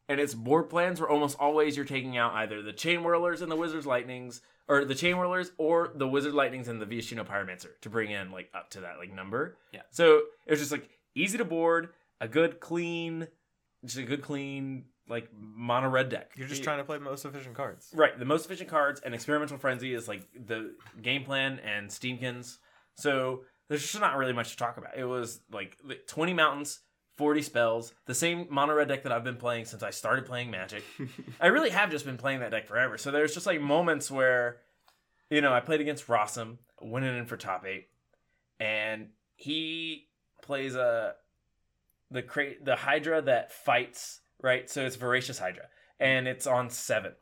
and 0.09 0.19
its 0.19 0.33
board 0.33 0.69
plans 0.69 0.99
were 0.99 1.09
almost 1.09 1.37
always 1.39 1.75
you're 1.77 1.85
taking 1.85 2.17
out 2.17 2.33
either 2.33 2.61
the 2.61 2.73
Chain 2.73 3.03
Whirlers 3.03 3.41
and 3.41 3.49
the 3.51 3.55
Wizard's 3.55 3.85
Lightnings, 3.85 4.41
or 4.67 4.83
the 4.85 4.95
Chain 4.95 5.17
Whirlers, 5.17 5.51
or 5.57 5.91
the 5.95 6.07
Wizard 6.07 6.33
Lightnings 6.33 6.67
and 6.67 6.81
the 6.81 6.85
Viashino 6.85 7.25
Pyromancer 7.25 7.69
to 7.81 7.89
bring 7.89 8.11
in 8.11 8.31
like 8.31 8.49
up 8.53 8.69
to 8.71 8.81
that 8.81 8.97
like 8.99 9.13
number. 9.13 9.57
Yeah. 9.71 9.81
So 9.91 10.23
it 10.45 10.51
was 10.51 10.59
just 10.59 10.71
like 10.73 10.89
easy 11.15 11.37
to 11.37 11.45
board, 11.45 11.89
a 12.21 12.27
good 12.27 12.61
clean, 12.61 13.27
just 13.83 13.97
a 13.97 14.03
good 14.03 14.21
clean 14.21 14.85
like 15.09 15.27
mono 15.37 15.89
red 15.89 16.07
deck. 16.07 16.31
You're 16.37 16.47
just 16.47 16.63
trying 16.63 16.77
to 16.77 16.83
play 16.85 16.97
most 16.97 17.25
efficient 17.25 17.55
cards. 17.55 17.89
Right, 17.93 18.17
the 18.17 18.23
most 18.25 18.45
efficient 18.45 18.69
cards 18.69 19.01
and 19.01 19.13
experimental 19.13 19.57
frenzy 19.57 19.93
is 19.93 20.07
like 20.07 20.25
the 20.33 20.73
game 21.01 21.25
plan 21.25 21.59
and 21.59 21.89
Steamkins. 21.89 22.57
So 22.95 23.41
there's 23.67 23.81
just 23.81 23.99
not 23.99 24.15
really 24.15 24.33
much 24.33 24.51
to 24.51 24.57
talk 24.57 24.77
about. 24.77 24.97
It 24.97 25.03
was 25.03 25.41
like 25.51 25.77
20 26.07 26.33
mountains, 26.33 26.79
40 27.17 27.41
spells, 27.41 27.93
the 28.05 28.15
same 28.15 28.47
mono 28.49 28.73
red 28.73 28.87
deck 28.87 29.03
that 29.03 29.11
I've 29.11 29.23
been 29.23 29.35
playing 29.37 29.65
since 29.65 29.83
I 29.83 29.89
started 29.89 30.25
playing 30.25 30.49
Magic. 30.49 30.83
I 31.41 31.47
really 31.47 31.71
have 31.71 31.91
just 31.91 32.05
been 32.05 32.17
playing 32.17 32.39
that 32.39 32.51
deck 32.51 32.67
forever. 32.67 32.97
So 32.97 33.11
there's 33.11 33.33
just 33.33 33.45
like 33.45 33.59
moments 33.59 34.09
where, 34.09 34.57
you 35.29 35.41
know, 35.41 35.53
I 35.53 35.59
played 35.59 35.81
against 35.81 36.07
Rossum, 36.07 36.57
winning 36.81 37.17
in 37.17 37.25
for 37.25 37.35
top 37.35 37.65
eight, 37.65 37.89
and 38.59 39.09
he 39.35 40.07
plays 40.41 40.75
a 40.75 41.15
the 42.11 42.21
cra- 42.21 42.61
the 42.61 42.75
Hydra 42.75 43.21
that 43.23 43.51
fights 43.51 44.21
right. 44.41 44.69
So 44.69 44.85
it's 44.85 44.97
Voracious 44.97 45.39
Hydra, 45.39 45.65
and 45.99 46.27
it's 46.27 46.45
on 46.45 46.69
seven, 46.69 47.13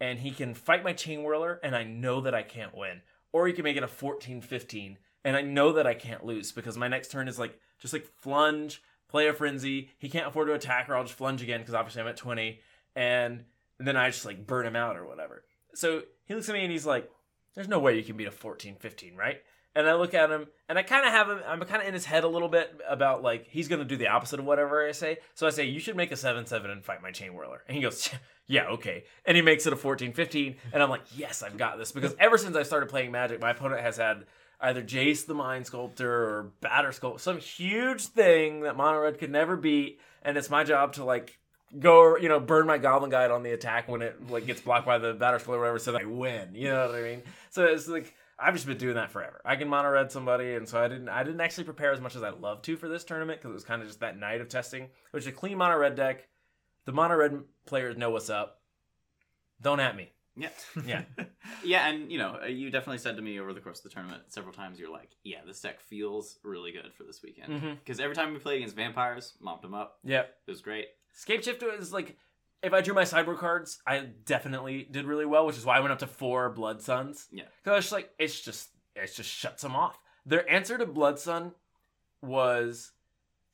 and 0.00 0.18
he 0.18 0.32
can 0.32 0.54
fight 0.54 0.84
my 0.84 0.92
Chain 0.92 1.20
Whirler, 1.20 1.58
and 1.62 1.74
I 1.76 1.84
know 1.84 2.20
that 2.22 2.34
I 2.34 2.42
can't 2.42 2.76
win, 2.76 3.02
or 3.32 3.46
he 3.46 3.52
can 3.52 3.64
make 3.64 3.76
it 3.76 3.82
a 3.82 3.88
14-15, 3.88 4.96
and 5.24 5.36
I 5.36 5.42
know 5.42 5.72
that 5.72 5.86
I 5.86 5.94
can't 5.94 6.24
lose 6.24 6.52
because 6.52 6.76
my 6.76 6.88
next 6.88 7.10
turn 7.10 7.28
is 7.28 7.38
like 7.38 7.58
just 7.78 7.94
like 7.94 8.08
flunge, 8.22 8.78
play 9.08 9.28
a 9.28 9.32
frenzy. 9.32 9.90
He 9.98 10.08
can't 10.08 10.26
afford 10.26 10.48
to 10.48 10.54
attack, 10.54 10.88
or 10.88 10.96
I'll 10.96 11.04
just 11.04 11.18
flunge 11.18 11.42
again 11.42 11.60
because 11.60 11.74
obviously 11.74 12.02
I'm 12.02 12.08
at 12.08 12.16
twenty, 12.16 12.60
and 12.96 13.44
then 13.78 13.96
I 13.96 14.10
just 14.10 14.26
like 14.26 14.46
burn 14.46 14.66
him 14.66 14.76
out 14.76 14.96
or 14.96 15.06
whatever. 15.06 15.44
So 15.74 16.02
he 16.24 16.34
looks 16.34 16.48
at 16.48 16.54
me 16.54 16.62
and 16.62 16.72
he's 16.72 16.86
like, 16.86 17.10
"There's 17.54 17.68
no 17.68 17.78
way 17.78 17.96
you 17.96 18.04
can 18.04 18.16
beat 18.16 18.28
a 18.28 18.30
14-15, 18.30 19.16
right?" 19.16 19.40
And 19.74 19.88
I 19.88 19.94
look 19.94 20.12
at 20.12 20.30
him, 20.30 20.48
and 20.68 20.78
I 20.78 20.82
kind 20.82 21.06
of 21.06 21.12
have 21.12 21.28
him. 21.28 21.40
I'm 21.46 21.60
kind 21.60 21.80
of 21.80 21.88
in 21.88 21.94
his 21.94 22.04
head 22.04 22.24
a 22.24 22.28
little 22.28 22.48
bit 22.48 22.78
about 22.86 23.22
like 23.22 23.46
he's 23.48 23.68
gonna 23.68 23.84
do 23.84 23.96
the 23.96 24.08
opposite 24.08 24.38
of 24.38 24.44
whatever 24.44 24.86
I 24.86 24.92
say. 24.92 25.18
So 25.34 25.46
I 25.46 25.50
say 25.50 25.64
you 25.64 25.80
should 25.80 25.96
make 25.96 26.12
a 26.12 26.16
seven 26.16 26.44
seven 26.44 26.70
and 26.70 26.84
fight 26.84 27.02
my 27.02 27.10
chain 27.10 27.32
whirler, 27.32 27.62
and 27.66 27.74
he 27.74 27.82
goes, 27.82 28.10
"Yeah, 28.46 28.66
okay." 28.66 29.04
And 29.24 29.34
he 29.34 29.42
makes 29.42 29.66
it 29.66 29.72
a 29.72 29.76
14-15, 29.76 30.56
and 30.74 30.82
I'm 30.82 30.90
like, 30.90 31.02
"Yes, 31.16 31.42
I've 31.42 31.56
got 31.56 31.78
this." 31.78 31.90
Because 31.90 32.14
ever 32.18 32.36
since 32.36 32.54
I 32.54 32.64
started 32.64 32.90
playing 32.90 33.12
Magic, 33.12 33.40
my 33.40 33.52
opponent 33.52 33.80
has 33.80 33.96
had 33.96 34.26
either 34.60 34.82
Jace 34.82 35.24
the 35.24 35.34
Mind 35.34 35.66
Sculptor 35.66 36.12
or 36.12 36.52
Batterskull, 36.62 37.18
some 37.18 37.38
huge 37.38 38.02
thing 38.02 38.60
that 38.60 38.76
Mono 38.76 39.00
Red 39.00 39.18
could 39.18 39.30
never 39.30 39.56
beat, 39.56 40.00
and 40.22 40.36
it's 40.36 40.50
my 40.50 40.64
job 40.64 40.92
to 40.94 41.04
like 41.04 41.38
go, 41.80 42.18
you 42.18 42.28
know, 42.28 42.40
burn 42.40 42.66
my 42.66 42.76
Goblin 42.76 43.10
Guide 43.10 43.30
on 43.30 43.42
the 43.42 43.52
attack 43.52 43.88
when 43.88 44.02
it 44.02 44.30
like 44.30 44.44
gets 44.44 44.60
blocked 44.60 44.84
by 44.84 44.98
the 44.98 45.14
Batter 45.14 45.38
Sculptor 45.38 45.56
or 45.56 45.60
whatever, 45.60 45.78
so 45.78 45.92
that 45.92 46.02
I 46.02 46.04
win. 46.04 46.54
You 46.54 46.68
know 46.68 46.86
what 46.88 46.94
I 46.94 47.02
mean? 47.02 47.22
So 47.48 47.64
it's 47.64 47.88
like. 47.88 48.14
I've 48.42 48.54
just 48.54 48.66
been 48.66 48.78
doing 48.78 48.96
that 48.96 49.10
forever. 49.10 49.40
I 49.44 49.56
can 49.56 49.68
mono 49.68 49.90
red 49.90 50.10
somebody, 50.10 50.54
and 50.54 50.68
so 50.68 50.82
I 50.82 50.88
didn't. 50.88 51.08
I 51.08 51.22
didn't 51.22 51.40
actually 51.40 51.64
prepare 51.64 51.92
as 51.92 52.00
much 52.00 52.16
as 52.16 52.22
I'd 52.22 52.40
love 52.40 52.62
to 52.62 52.76
for 52.76 52.88
this 52.88 53.04
tournament 53.04 53.40
because 53.40 53.50
it 53.50 53.54
was 53.54 53.64
kind 53.64 53.82
of 53.82 53.88
just 53.88 54.00
that 54.00 54.18
night 54.18 54.40
of 54.40 54.48
testing. 54.48 54.88
Which 55.12 55.22
is 55.22 55.28
a 55.28 55.32
clean 55.32 55.58
mono 55.58 55.76
red 55.76 55.94
deck. 55.94 56.28
The 56.84 56.92
mono 56.92 57.14
red 57.14 57.42
players 57.66 57.96
know 57.96 58.10
what's 58.10 58.30
up. 58.30 58.60
Don't 59.60 59.80
at 59.80 59.96
me. 59.96 60.10
Yeah. 60.36 60.48
Yeah. 60.84 61.02
yeah, 61.64 61.88
and 61.88 62.10
you 62.10 62.18
know, 62.18 62.38
uh, 62.42 62.46
you 62.46 62.70
definitely 62.70 62.98
said 62.98 63.16
to 63.16 63.22
me 63.22 63.38
over 63.38 63.52
the 63.52 63.60
course 63.60 63.78
of 63.78 63.84
the 63.84 63.90
tournament 63.90 64.22
several 64.28 64.52
times, 64.52 64.80
you're 64.80 64.90
like, 64.90 65.10
yeah, 65.22 65.40
this 65.46 65.60
deck 65.60 65.80
feels 65.80 66.38
really 66.42 66.72
good 66.72 66.92
for 66.94 67.04
this 67.04 67.22
weekend. 67.22 67.78
Because 67.84 68.00
every 68.00 68.16
time 68.16 68.32
we 68.32 68.38
played 68.38 68.56
against 68.56 68.74
vampires, 68.74 69.34
mopped 69.40 69.62
them 69.62 69.74
up. 69.74 69.98
Yep. 70.04 70.34
It 70.46 70.50
was 70.50 70.62
great. 70.62 70.86
Scape 71.12 71.44
Shift 71.44 71.62
is 71.62 71.92
like 71.92 72.16
if 72.62 72.72
I 72.72 72.80
drew 72.80 72.94
my 72.94 73.04
sideboard 73.04 73.38
cards, 73.38 73.80
I 73.86 74.00
definitely 74.24 74.86
did 74.90 75.04
really 75.04 75.26
well, 75.26 75.46
which 75.46 75.56
is 75.56 75.64
why 75.64 75.76
I 75.76 75.80
went 75.80 75.92
up 75.92 75.98
to 76.00 76.06
four 76.06 76.50
Blood 76.50 76.80
Suns. 76.82 77.26
Yeah. 77.32 77.44
Because 77.62 77.84
it's 77.84 77.92
like 77.92 78.10
it's 78.18 78.40
just 78.40 78.68
it 78.94 79.12
just 79.14 79.30
shuts 79.30 79.62
them 79.62 79.74
off. 79.74 79.98
Their 80.26 80.48
answer 80.50 80.78
to 80.78 80.86
Blood 80.86 81.18
Sun 81.18 81.52
was 82.20 82.92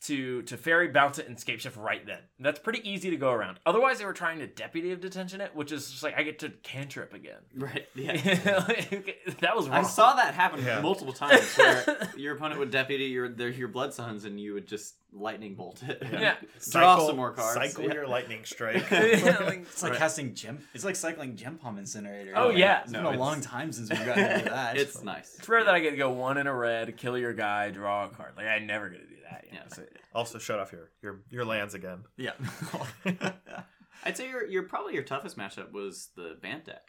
to 0.01 0.43
to 0.43 0.57
fairy 0.57 0.87
bounce 0.89 1.19
it 1.19 1.27
and 1.27 1.41
scape 1.41 1.59
shift 1.59 1.77
right 1.77 2.07
then. 2.07 2.21
That's 2.39 2.61
pretty 2.61 2.89
easy 2.89 3.11
to 3.11 3.17
go 3.17 3.33
around. 3.33 3.59
Otherwise, 3.67 3.99
they 3.99 4.05
were 4.05 4.13
trying 4.13 4.39
to 4.39 4.47
deputy 4.47 4.93
of 4.93 5.01
detention 5.01 5.41
it, 5.41 5.57
which 5.57 5.73
is 5.73 5.91
just 5.91 6.03
like 6.05 6.17
I 6.17 6.23
get 6.23 6.39
to 6.41 6.51
cantrip 6.63 7.15
again. 7.15 7.41
Right. 7.57 7.89
Yeah. 7.97 8.13
Like, 8.69 9.39
that 9.41 9.57
was 9.57 9.69
wrong. 9.69 9.79
I 9.79 9.83
saw 9.83 10.15
that 10.15 10.35
happen 10.35 10.65
Yeah. 10.65 10.81
multiple 10.81 11.13
times 11.13 11.53
where 11.57 12.09
your 12.17 12.37
opponent 12.37 12.61
would 12.61 12.71
deputy 12.71 13.07
your 13.07 13.29
their, 13.29 13.49
your 13.49 13.67
blood 13.69 13.93
suns 13.93 14.25
and 14.25 14.39
you 14.41 14.55
would 14.55 14.69
just 14.69 14.95
lightning 15.13 15.55
bolt 15.55 15.83
it. 15.83 16.03
Yeah. 16.13 16.37
Draw 16.71 17.07
some 17.07 17.17
more 17.17 17.33
cards. 17.33 17.55
Cycle 17.55 17.85
Yeah. 17.89 17.95
your 17.95 18.07
lightning 18.09 18.45
strike. 18.45 18.85
Yeah, 18.91 19.39
like- 19.45 19.61
It's 19.63 19.83
like 19.83 19.93
Right. 19.93 19.99
casting 19.99 20.35
gem. 20.35 20.59
It's 20.75 20.85
like 20.85 20.97
cycling 20.97 21.35
Gempalm 21.37 21.79
Incinerator. 21.79 22.33
Oh, 22.37 22.51
yeah. 22.51 22.83
It's 22.83 22.93
No, 22.93 22.99
been 23.01 23.07
a 23.07 23.09
it's- 23.11 23.21
long 23.21 23.41
time 23.41 23.73
since 23.73 23.91
we've 23.91 24.05
gotten 24.05 24.25
into 24.39 24.51
that. 24.51 24.77
It's 24.77 25.03
nice. 25.03 25.35
It's 25.39 25.49
rare 25.49 25.65
that 25.65 25.75
I 25.75 25.81
get 25.81 25.91
to 25.91 25.97
go 25.97 26.11
one 26.11 26.37
in 26.39 26.47
a 26.47 26.55
red, 26.55 26.97
kill 26.97 27.17
your 27.17 27.33
guy, 27.33 27.71
draw 27.71 28.05
a 28.05 28.09
card. 28.09 28.33
Like 28.37 28.47
I 28.47 28.59
never 28.59 28.89
get 28.91 29.01
to 29.01 29.07
do 29.07 29.21
that. 29.31 29.45
You 29.47 29.53
know? 29.59 29.65
Yeah. 29.69 29.75
So- 29.75 29.83
also, 30.15 30.39
shut 30.39 30.59
off 30.59 30.73
your 30.73 30.91
your 31.03 31.21
your 31.31 31.45
lands 31.45 31.75
again. 31.75 32.05
Yeah. 32.17 32.33
I'd 34.05 34.17
say 34.17 34.29
your 34.29 34.47
your 34.47 34.63
probably 34.65 34.95
your 34.95 35.03
toughest 35.03 35.37
matchup 35.37 35.73
was 35.73 36.11
the 36.17 36.37
Bant 36.41 36.65
deck. 36.65 36.83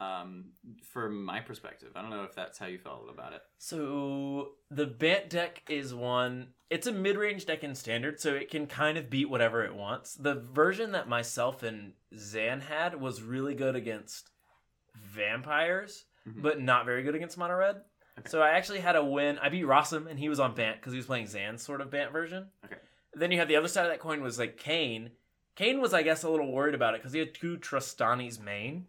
Um, 0.00 0.52
from 0.92 1.24
my 1.26 1.40
perspective, 1.40 1.90
I 1.94 2.00
don't 2.00 2.10
know 2.10 2.24
if 2.24 2.34
that's 2.34 2.58
how 2.58 2.64
you 2.66 2.78
felt 2.78 3.02
about 3.12 3.34
it. 3.34 3.42
So 3.58 4.52
the 4.70 4.86
Bant 4.86 5.28
deck 5.28 5.62
is 5.68 5.92
one. 5.94 6.48
It's 6.70 6.86
a 6.86 6.92
mid-range 6.92 7.44
deck 7.44 7.62
in 7.64 7.74
standard, 7.74 8.18
so 8.18 8.32
it 8.34 8.50
can 8.50 8.66
kind 8.66 8.96
of 8.96 9.10
beat 9.10 9.28
whatever 9.28 9.62
it 9.62 9.74
wants. 9.74 10.14
The 10.14 10.34
version 10.36 10.92
that 10.92 11.06
myself 11.08 11.62
and 11.62 11.92
Zan 12.16 12.62
had 12.62 12.98
was 12.98 13.20
really 13.22 13.54
good 13.54 13.76
against 13.76 14.30
vampires, 14.94 16.06
Mhm. 16.26 16.42
but 16.42 16.60
not 16.60 16.86
very 16.86 17.02
good 17.02 17.14
against 17.14 17.36
mono 17.36 17.54
red. 17.56 17.84
Okay. 18.18 18.28
So 18.28 18.40
I 18.40 18.50
actually 18.50 18.80
had 18.80 18.96
a 18.96 19.04
win. 19.04 19.38
I 19.38 19.48
beat 19.50 19.64
Rossum, 19.64 20.06
and 20.08 20.18
he 20.18 20.28
was 20.28 20.40
on 20.40 20.54
Bant 20.54 20.78
because 20.80 20.92
he 20.92 20.98
was 20.98 21.06
playing 21.06 21.26
Zan's 21.26 21.62
sort 21.62 21.80
of 21.80 21.90
Bant 21.90 22.12
version. 22.12 22.50
Okay. 22.64 22.76
Then 23.12 23.32
you 23.32 23.38
have 23.38 23.48
the 23.48 23.56
other 23.56 23.68
side 23.68 23.84
of 23.84 23.90
that 23.90 24.00
coin 24.00 24.22
was 24.22 24.38
like 24.38 24.56
Kane. 24.56 25.10
Kane 25.56 25.80
was, 25.80 25.92
I 25.92 26.02
guess, 26.02 26.22
a 26.22 26.30
little 26.30 26.50
worried 26.52 26.74
about 26.74 26.94
it 26.94 27.00
because 27.00 27.12
he 27.12 27.18
had 27.18 27.34
two 27.34 27.58
Trostani's 27.58 28.38
main. 28.38 28.86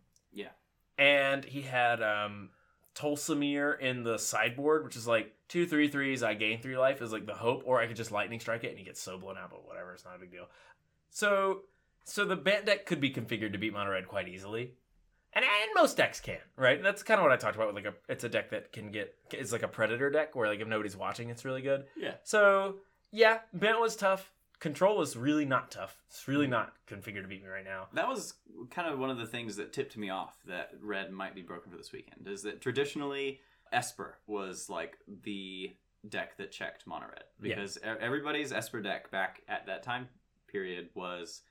And 0.98 1.44
he 1.44 1.62
had 1.62 2.02
um 2.02 2.50
Tolsimir 2.96 3.80
in 3.80 4.04
the 4.04 4.18
sideboard, 4.18 4.84
which 4.84 4.96
is 4.96 5.08
like 5.08 5.34
two 5.48 5.66
three 5.66 5.88
threes. 5.88 6.24
I 6.24 6.34
gain 6.34 6.62
three 6.62 6.78
life 6.78 7.02
is 7.02 7.12
like 7.12 7.26
the 7.26 7.34
hope, 7.34 7.64
or 7.66 7.80
I 7.80 7.88
could 7.88 7.96
just 7.96 8.12
lightning 8.12 8.40
strike 8.40 8.64
it 8.64 8.70
and 8.70 8.80
he 8.80 8.86
gets 8.86 9.02
so 9.02 9.18
blown 9.18 9.38
out, 9.38 9.50
but 9.52 9.66
whatever, 9.66 9.94
it's 9.94 10.06
not 10.06 10.16
a 10.16 10.20
big 10.20 10.32
deal. 10.32 10.48
So 11.10 11.62
so 12.04 12.26
the 12.26 12.36
Bant 12.36 12.66
deck 12.66 12.86
could 12.86 13.00
be 13.00 13.12
configured 13.12 13.54
to 13.54 13.58
beat 13.58 13.74
mono 13.74 13.92
red 13.92 14.08
quite 14.08 14.28
easily. 14.28 14.74
And, 15.34 15.46
and 15.46 15.72
most 15.76 15.96
decks 15.96 16.20
can, 16.20 16.40
right? 16.58 16.76
And 16.76 16.86
That's 16.86 17.04
kind 17.04 17.20
of 17.20 17.24
what 17.24 17.32
I 17.32 17.38
talked 17.38 17.56
about 17.56 17.74
with 17.74 17.84
like 17.84 17.94
a 17.94 18.12
it's 18.12 18.26
a 18.26 18.30
deck 18.30 18.50
that 18.52 18.74
can 18.74 18.92
get 18.92 19.16
it's 19.32 19.54
like 19.54 19.64
a 19.64 19.68
predator 19.68 20.10
deck 20.10 20.36
where 20.36 20.48
like 20.48 20.60
if 20.60 20.68
nobody's 20.68 20.98
watching 20.98 21.30
it's 21.30 21.46
really 21.46 21.62
good. 21.62 21.86
Yeah. 21.96 22.16
So 22.24 22.78
yeah, 23.12 23.40
Bant 23.54 23.80
was 23.80 23.96
tough. 23.96 24.32
Control 24.62 24.96
was 24.98 25.18
really 25.18 25.44
not 25.44 25.72
tough. 25.72 25.98
It's 26.08 26.28
really 26.28 26.48
not 26.48 26.72
configured 26.88 27.24
to 27.24 27.28
beat 27.28 27.42
me 27.44 27.50
right 27.50 27.66
now. 27.66 27.88
That 27.94 28.08
was 28.08 28.36
kind 28.70 28.88
of 28.88 28.98
one 29.00 29.10
of 29.10 29.18
the 29.18 29.26
things 29.26 29.58
that 29.58 29.74
tipped 29.74 29.98
me 29.98 30.10
off 30.10 30.38
that 30.48 30.70
red 30.82 31.12
might 31.12 31.36
be 31.36 31.42
broken 31.42 31.70
for 31.72 31.78
this 31.78 31.92
weekend. 31.92 32.28
Is 32.28 32.44
that 32.44 32.62
traditionally 32.62 33.42
Esper 33.74 34.20
was 34.28 34.70
like 34.70 34.98
the 35.24 35.72
deck 36.08 36.38
that 36.38 36.52
checked 36.52 36.86
mono 36.88 37.08
red 37.08 37.24
because 37.42 37.78
e- 37.78 37.88
everybody's 38.00 38.52
Esper 38.52 38.82
deck 38.82 39.12
back 39.12 39.42
at 39.50 39.66
that 39.66 39.82
time 39.84 40.08
period 40.48 40.90
was 40.94 41.42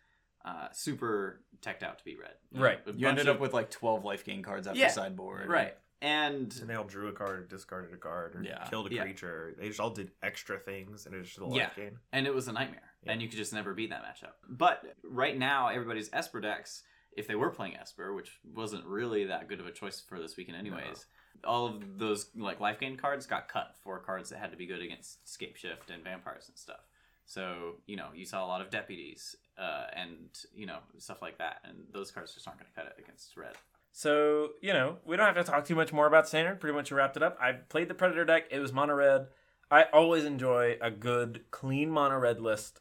uh, 0.44 0.68
super 0.72 1.42
teched 1.62 1.82
out 1.82 1.98
to 1.98 2.04
be 2.04 2.16
red. 2.16 2.34
Right. 2.54 2.78
You 2.96 3.08
ended 3.08 3.26
of- 3.28 3.36
up 3.36 3.40
with 3.40 3.52
like 3.52 3.70
12 3.70 4.04
life 4.04 4.24
gain 4.24 4.42
cards 4.42 4.66
after 4.66 4.78
Yeah, 4.78 4.88
sideboard. 4.88 5.48
right, 5.48 5.74
and 6.02 6.54
And 6.60 6.68
they 6.70 6.74
all 6.74 6.84
drew 6.84 7.08
a 7.08 7.12
card 7.12 7.40
or 7.40 7.44
discarded 7.44 7.92
a 7.92 7.96
card 7.96 8.36
or 8.36 8.42
Yeah. 8.42 8.66
killed 8.68 8.90
a 8.90 8.94
Yeah. 8.94 9.02
creature. 9.02 9.54
They 9.58 9.68
just 9.68 9.80
all 9.80 9.90
did 9.90 10.12
extra 10.22 10.58
things 10.58 11.06
and 11.06 11.14
it 11.14 11.18
was 11.18 11.28
just 11.28 11.38
a 11.38 11.44
life 11.44 11.56
Yeah. 11.56 11.84
gain. 11.84 11.98
and 12.12 12.26
it 12.26 12.34
was 12.34 12.48
a 12.48 12.52
nightmare, 12.52 12.92
Yeah. 13.02 13.12
and 13.12 13.22
you 13.22 13.28
could 13.28 13.36
just 13.38 13.52
never 13.52 13.74
beat 13.74 13.90
that 13.90 14.02
matchup. 14.02 14.34
But 14.48 14.96
right 15.02 15.36
now, 15.36 15.68
everybody's 15.68 16.10
Esper 16.12 16.40
decks, 16.40 16.82
if 17.12 17.26
they 17.26 17.34
were 17.34 17.50
playing 17.50 17.76
Esper, 17.76 18.14
which 18.14 18.38
wasn't 18.44 18.84
really 18.86 19.24
that 19.24 19.48
good 19.48 19.60
of 19.60 19.66
a 19.66 19.72
choice 19.72 20.00
for 20.00 20.18
this 20.20 20.36
weekend, 20.36 20.56
anyways, 20.56 21.06
all 21.44 21.66
of 21.66 21.98
those 21.98 22.34
like 22.36 22.60
life 22.60 22.78
gain 22.80 22.96
cards 22.96 23.26
got 23.26 23.48
cut 23.48 23.76
for 23.82 23.98
cards 23.98 24.30
that 24.30 24.38
had 24.38 24.50
to 24.52 24.56
be 24.56 24.66
good 24.66 24.80
against 24.82 25.26
Scape 25.28 25.56
Shift 25.56 25.90
and 25.90 26.02
vampires 26.04 26.48
and 26.48 26.56
stuff. 26.58 26.80
So 27.26 27.80
you 27.86 27.96
know, 27.96 28.10
you 28.12 28.24
saw 28.26 28.44
a 28.44 28.48
lot 28.48 28.60
of 28.60 28.70
deputies 28.70 29.36
uh, 29.56 29.86
and 29.92 30.36
you 30.54 30.66
know 30.66 30.80
stuff 30.98 31.20
like 31.22 31.38
that, 31.38 31.60
and 31.64 31.86
those 31.92 32.10
cards 32.10 32.32
just 32.34 32.46
aren't 32.48 32.58
going 32.60 32.70
to 32.70 32.74
cut 32.74 32.86
it 32.86 32.98
against 33.02 33.36
red. 33.36 33.56
So, 33.92 34.50
you 34.62 34.72
know, 34.72 34.98
we 35.04 35.16
don't 35.16 35.26
have 35.26 35.44
to 35.44 35.50
talk 35.50 35.64
too 35.64 35.74
much 35.74 35.92
more 35.92 36.06
about 36.06 36.28
standard. 36.28 36.60
Pretty 36.60 36.76
much 36.76 36.92
wrapped 36.92 37.16
it 37.16 37.22
up. 37.22 37.36
I 37.40 37.52
played 37.52 37.88
the 37.88 37.94
Predator 37.94 38.24
deck. 38.24 38.44
It 38.50 38.60
was 38.60 38.72
mono 38.72 38.94
red. 38.94 39.26
I 39.70 39.84
always 39.92 40.24
enjoy 40.24 40.76
a 40.80 40.90
good, 40.90 41.42
clean 41.50 41.90
mono 41.90 42.18
red 42.18 42.40
list. 42.40 42.78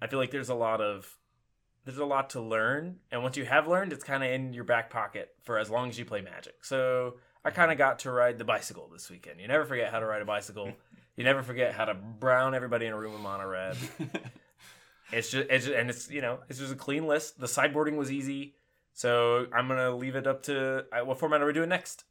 I 0.00 0.06
feel 0.06 0.18
like 0.18 0.30
there's 0.30 0.48
a 0.48 0.54
lot 0.54 0.80
of 0.80 1.16
there's 1.84 1.98
a 1.98 2.04
lot 2.04 2.30
to 2.30 2.40
learn, 2.40 2.96
and 3.12 3.22
once 3.22 3.36
you 3.36 3.44
have 3.44 3.68
learned, 3.68 3.92
it's 3.92 4.02
kind 4.02 4.24
of 4.24 4.30
in 4.30 4.52
your 4.52 4.64
back 4.64 4.90
pocket 4.90 5.30
for 5.44 5.56
as 5.56 5.70
long 5.70 5.88
as 5.88 5.98
you 5.98 6.04
play 6.04 6.20
Magic. 6.20 6.64
So 6.64 7.14
I 7.44 7.50
kind 7.50 7.70
of 7.70 7.76
mm-hmm. 7.76 7.90
got 7.90 8.00
to 8.00 8.10
ride 8.10 8.38
the 8.38 8.44
bicycle 8.44 8.90
this 8.92 9.08
weekend. 9.08 9.40
You 9.40 9.46
never 9.46 9.64
forget 9.64 9.92
how 9.92 10.00
to 10.00 10.06
ride 10.06 10.20
a 10.20 10.26
bicycle. 10.26 10.72
You 11.16 11.24
never 11.24 11.42
forget 11.42 11.72
how 11.72 11.86
to 11.86 11.94
brown 11.94 12.54
everybody 12.54 12.86
in 12.86 12.92
a 12.92 12.98
room 12.98 13.12
with 13.12 13.22
mono 13.22 13.46
red. 13.46 13.76
It's 15.12 15.30
just, 15.30 15.48
it's 15.50 15.66
just, 15.66 15.76
and 15.76 15.90
it's 15.90 16.10
you 16.10 16.20
know, 16.20 16.40
it's 16.48 16.58
just 16.58 16.72
a 16.72 16.76
clean 16.76 17.06
list. 17.06 17.38
The 17.38 17.46
sideboarding 17.46 17.96
was 17.96 18.10
easy, 18.10 18.54
so 18.96 19.46
I'm 19.52 19.68
gonna 19.68 19.94
leave 19.94 20.16
it 20.16 20.26
up 20.26 20.42
to 20.44 20.86
uh, 20.90 21.04
what 21.04 21.18
format 21.18 21.42
are 21.42 21.46
we 21.46 21.52
doing 21.52 21.68
next? 21.68 22.04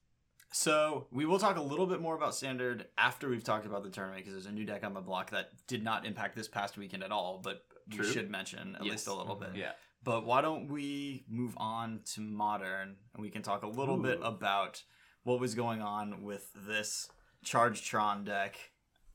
So 0.52 1.08
we 1.12 1.26
will 1.26 1.40
talk 1.40 1.58
a 1.58 1.62
little 1.62 1.88
bit 1.88 2.00
more 2.00 2.16
about 2.16 2.34
standard 2.36 2.86
after 2.98 3.28
we've 3.28 3.44
talked 3.44 3.66
about 3.66 3.84
the 3.84 3.90
tournament 3.90 4.20
because 4.24 4.34
there's 4.34 4.46
a 4.46 4.56
new 4.56 4.64
deck 4.66 4.84
on 4.86 4.94
the 4.94 5.02
block 5.02 5.32
that 5.32 5.50
did 5.68 5.84
not 5.84 6.06
impact 6.06 6.36
this 6.36 6.48
past 6.48 6.78
weekend 6.78 7.04
at 7.04 7.12
all, 7.12 7.42
but 7.44 7.64
we 7.98 8.04
should 8.06 8.30
mention 8.32 8.76
at 8.76 8.86
Yes. 8.86 8.92
least 8.92 9.08
a 9.08 9.14
little 9.14 9.36
bit. 9.36 9.50
yeah. 9.56 9.72
But 10.04 10.26
why 10.26 10.42
don't 10.42 10.68
we 10.70 11.26
move 11.28 11.56
on 11.58 12.02
to 12.14 12.22
modern 12.22 12.96
and 13.14 13.22
we 13.22 13.30
can 13.32 13.42
talk 13.42 13.64
a 13.64 13.68
little 13.68 13.98
bit 13.98 14.20
about 14.22 14.84
what 15.24 15.40
was 15.40 15.56
going 15.56 15.82
on 15.82 16.22
with 16.22 16.50
this 16.56 17.10
Charge 17.44 17.84
Tron 17.84 18.24
deck 18.24 18.56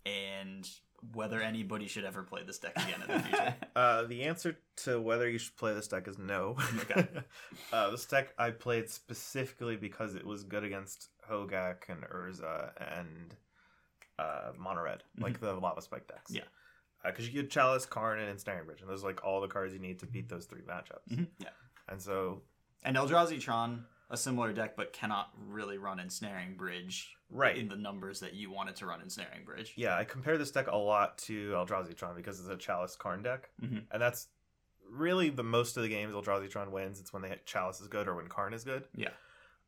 and 0.05 0.69
whether 1.15 1.41
anybody 1.41 1.87
should 1.87 2.05
ever 2.05 2.23
play 2.23 2.43
this 2.45 2.59
deck 2.59 2.73
again 2.77 3.03
in 3.07 3.15
the 3.17 3.23
future. 3.23 3.55
Uh, 3.77 4.03
the 4.03 4.25
answer 4.25 4.59
to 4.77 5.01
whether 5.01 5.29
you 5.29 5.39
should 5.39 5.57
play 5.57 5.73
this 5.73 5.89
deck 5.89 6.07
is 6.09 6.19
no. 6.19 6.57
Okay. 6.81 7.07
uh, 7.73 7.91
this 7.91 8.05
deck 8.05 8.35
I 8.37 8.51
played 8.51 8.91
specifically 8.91 9.77
because 9.77 10.15
it 10.15 10.27
was 10.27 10.43
good 10.43 10.65
against 10.65 11.09
Hogak 11.31 11.89
and 11.89 12.03
Urza 12.03 12.73
and 12.99 13.35
uh, 14.19 14.51
Mono 14.59 14.83
Red, 14.83 15.03
like 15.19 15.41
the 15.41 15.55
Lava 15.55 15.81
Spike 15.81 16.07
decks. 16.09 16.31
Yeah. 16.31 16.43
Because 17.05 17.27
you 17.27 17.41
get 17.41 17.51
Chalice, 17.51 17.87
Karn, 17.87 18.19
and 18.21 18.39
Snaring 18.39 18.67
Bridge, 18.67 18.83
and 18.83 18.91
those 18.91 19.03
are 19.03 19.07
like 19.07 19.25
all 19.25 19.41
the 19.41 19.49
cards 19.49 19.73
you 19.73 19.79
need 19.79 19.99
to 20.01 20.07
beat 20.07 20.29
those 20.29 20.45
three 20.45 20.61
matchups. 20.63 21.11
Mhm. 21.11 21.29
Yeah. 21.39 21.49
And 21.89 22.03
so, 22.03 22.43
and 22.83 22.97
Eldrazi 22.97 23.41
Tron, 23.41 23.85
a 24.11 24.17
similar 24.17 24.53
deck, 24.53 24.77
but 24.77 24.93
cannot 24.93 25.31
really 25.49 25.79
run 25.79 26.01
Ensnaring 26.01 26.57
Bridge 26.57 27.17
right. 27.31 27.57
in 27.57 27.69
the 27.69 27.77
numbers 27.77 28.21
that 28.21 28.35
you 28.35 28.51
wanted 28.51 28.75
to 28.77 28.87
run 28.87 29.01
Ensnaring 29.01 29.45
Bridge. 29.45 29.73
yeah, 29.77 29.97
I 29.97 30.05
compare 30.05 30.37
this 30.37 30.51
deck 30.51 30.67
a 30.67 30.77
lot 30.77 31.17
to 31.19 31.51
Eldrazi 31.53 31.97
Tron 31.97 32.17
because 32.17 32.41
it's 32.41 32.49
a 32.49 32.57
Chalice 32.57 32.97
Karn 32.97 33.23
deck. 33.23 33.51
Mhm. 33.63 33.85
And 33.91 34.03
that's 34.03 34.29
really 34.89 35.31
the 35.31 35.45
most 35.45 35.77
of 35.77 35.85
the 35.85 35.89
games 35.89 36.15
Eldrazi 36.15 36.51
Tron 36.51 36.73
wins. 36.73 36.99
It's 37.01 37.13
when 37.13 37.23
they 37.23 37.39
Chalice 37.47 37.81
is 37.81 37.87
good 37.89 38.09
or 38.09 38.17
when 38.17 38.27
Karn 38.29 38.53
is 38.53 38.65
good. 38.65 38.89
Yeah. 38.95 39.11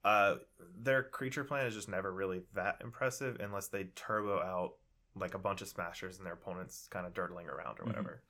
Uh, 0.05 0.39
their 0.77 1.05
creature 1.05 1.45
plan 1.45 1.65
is 1.67 1.75
just 1.75 1.89
never 1.89 2.13
really 2.13 2.43
that 2.55 2.79
impressive 2.81 3.37
unless 3.39 3.69
they 3.69 3.85
turbo 3.95 4.41
out 4.41 4.73
like 5.15 5.35
a 5.35 5.39
bunch 5.39 5.63
of 5.63 5.69
smashers 5.69 6.17
and 6.19 6.27
their 6.27 6.33
opponents 6.33 6.89
kind 6.91 7.07
of 7.07 7.15
dirtling 7.15 7.47
around 7.47 7.79
or 7.79 7.85
Mhm. 7.85 7.87
whatever. 7.89 8.23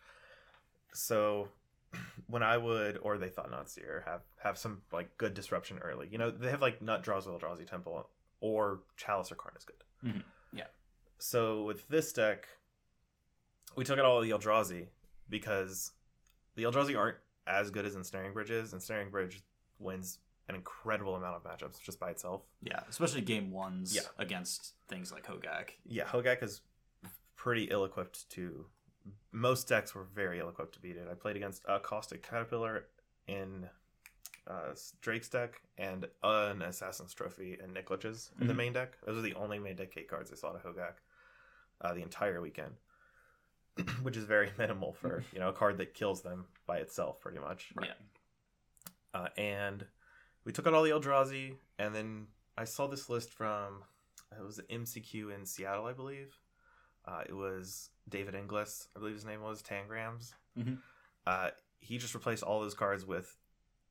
So 0.93 1.49
when 2.27 2.43
I 2.43 2.57
would, 2.59 2.99
or 3.03 3.19
they 3.19 3.29
thought 3.29 3.51
Nutseer, 3.51 4.05
have 4.05 4.23
have 4.43 4.59
some 4.59 4.83
like 4.93 5.17
good 5.19 5.35
disruption 5.35 5.79
early. 5.79 6.09
You 6.11 6.19
know, 6.19 6.31
they 6.31 6.51
have 6.51 6.63
like 6.63 6.81
Nut 6.83 7.03
draws 7.03 7.27
with 7.27 7.41
Eldrazi 7.41 7.67
Temple 7.67 8.09
or 8.41 8.81
Chalice 8.97 9.31
or 9.31 9.35
Karn 9.37 9.55
is 9.57 9.65
good. 9.65 9.85
Mhm. 10.05 10.23
Yeah. 10.53 10.67
So 11.19 11.65
with 11.65 11.87
this 11.89 12.13
deck, 12.13 12.49
we 13.77 13.85
took 13.85 13.99
out 13.99 14.05
all 14.05 14.21
the 14.21 14.31
Eldrazi 14.31 14.89
because 15.29 15.93
the 16.57 16.65
Eldrazi 16.65 16.99
aren't 16.99 17.17
as 17.47 17.71
good 17.71 17.87
as 17.87 17.95
Ensnaring 17.95 18.33
Bridge 18.33 18.51
is. 18.51 18.73
Ensnaring 18.73 19.11
Bridge 19.11 19.41
wins 19.79 20.19
an 20.49 20.55
incredible 20.57 21.15
amount 21.17 21.37
of 21.37 21.43
matchups 21.45 21.81
just 21.81 21.99
by 22.01 22.11
itself. 22.11 22.43
Yeah, 22.61 22.81
especially 22.89 23.21
game 23.23 23.51
ones 23.51 23.95
Yeah. 23.95 24.03
against 24.19 24.75
things 24.89 25.13
like 25.13 25.25
Hogak. 25.27 25.71
Yeah, 25.85 26.05
Hogak 26.05 26.43
is 26.43 26.61
pretty 27.37 27.65
ill 27.65 27.85
equipped 27.85 28.29
to. 28.31 28.67
Most 29.33 29.69
decks 29.69 29.95
were 29.95 30.05
very 30.05 30.39
ill 30.41 30.49
equipped 30.49 30.75
to 30.75 30.81
beat 30.81 30.97
it. 30.97 31.09
I 31.11 31.15
played 31.15 31.37
against 31.37 31.63
a 31.69 31.81
Caustic 31.81 32.23
Caterpillar 32.23 32.87
in 33.27 33.69
uh, 34.47 34.75
Drake's 35.01 35.29
deck 35.29 35.63
and 35.79 36.07
an 36.23 36.63
Assassin's 36.63 37.15
Trophy 37.15 37.59
and 37.63 37.73
Nicklich's 37.73 38.31
in 38.41 38.47
the 38.49 38.53
Mhm. 38.53 38.57
main 38.57 38.73
deck. 38.73 38.99
Those 39.07 39.17
are 39.19 39.23
the 39.23 39.35
only 39.35 39.59
main 39.59 39.77
deck 39.77 39.93
K 39.93 40.03
cards 40.03 40.33
I 40.33 40.35
saw 40.35 40.53
to 40.53 40.59
Hogak 40.59 40.95
uh, 41.81 41.95
the 41.95 42.03
entire 42.03 42.41
weekend, 42.41 42.75
which 44.03 44.17
is 44.17 44.25
very 44.25 44.51
minimal 44.59 44.93
for 44.93 45.25
you 45.33 45.39
know 45.39 45.49
a 45.49 45.53
card 45.53 45.79
that 45.79 45.95
kills 45.95 46.23
them 46.23 46.47
by 46.67 46.79
itself, 46.79 47.21
pretty 47.21 47.39
much. 47.39 47.73
Right. 47.77 47.91
Uh, 49.15 49.29
and 49.37 49.87
we 50.45 50.53
took 50.53 50.67
out 50.67 50.75
all 50.75 50.83
the 50.83 50.91
Eldrazi, 50.91 51.57
and 51.79 51.95
then 51.95 52.27
I 52.59 52.65
saw 52.65 52.87
this 52.89 53.09
list 53.09 53.33
from 53.33 53.85
it 54.37 54.43
was 54.43 54.61
MCQ 54.71 55.35
in 55.35 55.47
Seattle, 55.47 55.87
I 55.87 55.93
believe. 55.93 56.37
Uh, 57.05 57.23
it 57.29 57.33
was 57.35 57.91
David 58.09 58.35
Inglis, 58.35 58.89
I 58.95 58.99
believe 59.01 59.15
his 59.15 59.25
name 59.25 59.43
was 59.43 59.63
Tangrams. 59.63 60.35
Mhm. 60.57 60.79
Uh, 61.27 61.51
he 61.81 61.99
just 61.99 62.15
replaced 62.15 62.43
all 62.43 62.61
those 62.61 62.75
cards 62.75 63.05
with 63.05 63.37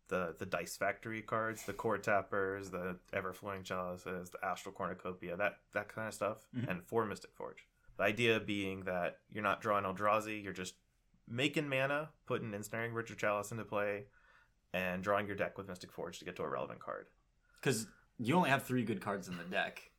the 0.07 0.35
the 0.37 0.45
Dice 0.45 0.75
Factory 0.77 1.21
cards, 1.21 1.65
the 1.65 1.73
Core 1.73 1.97
Tappers, 1.97 2.69
the 2.71 2.99
Everflowing 3.13 3.63
Chalices, 3.63 4.29
the 4.29 4.43
Astral 4.45 4.73
Cornucopia, 4.73 5.35
that 5.37 5.59
that 5.73 5.87
kind 5.89 6.07
of 6.07 6.13
stuff, 6.13 6.47
Mhm. 6.53 6.67
and 6.69 6.83
four 6.83 7.05
Mystic 7.05 7.33
Forge. 7.33 7.65
The 7.97 8.03
idea 8.03 8.39
being 8.39 8.83
that 8.85 9.19
you're 9.29 9.43
not 9.43 9.61
drawing 9.61 9.85
Eldrazi, 9.85 10.41
you're 10.43 10.53
just 10.53 10.75
making 11.27 11.69
mana, 11.69 12.11
putting 12.25 12.53
Ensnaring 12.53 12.93
Richard 12.93 13.19
Chalice 13.19 13.51
into 13.51 13.63
play, 13.63 14.07
and 14.73 15.03
drawing 15.03 15.27
your 15.27 15.35
deck 15.35 15.57
with 15.57 15.67
Mystic 15.67 15.91
Forge 15.91 16.19
to 16.19 16.25
get 16.25 16.35
to 16.37 16.43
a 16.43 16.49
relevant 16.49 16.79
card. 16.79 17.07
Because 17.55 17.87
you 18.17 18.35
only 18.35 18.49
have 18.49 18.63
three 18.63 18.83
good 18.83 19.01
cards 19.01 19.27
in 19.29 19.37
the 19.37 19.43
deck. 19.45 19.90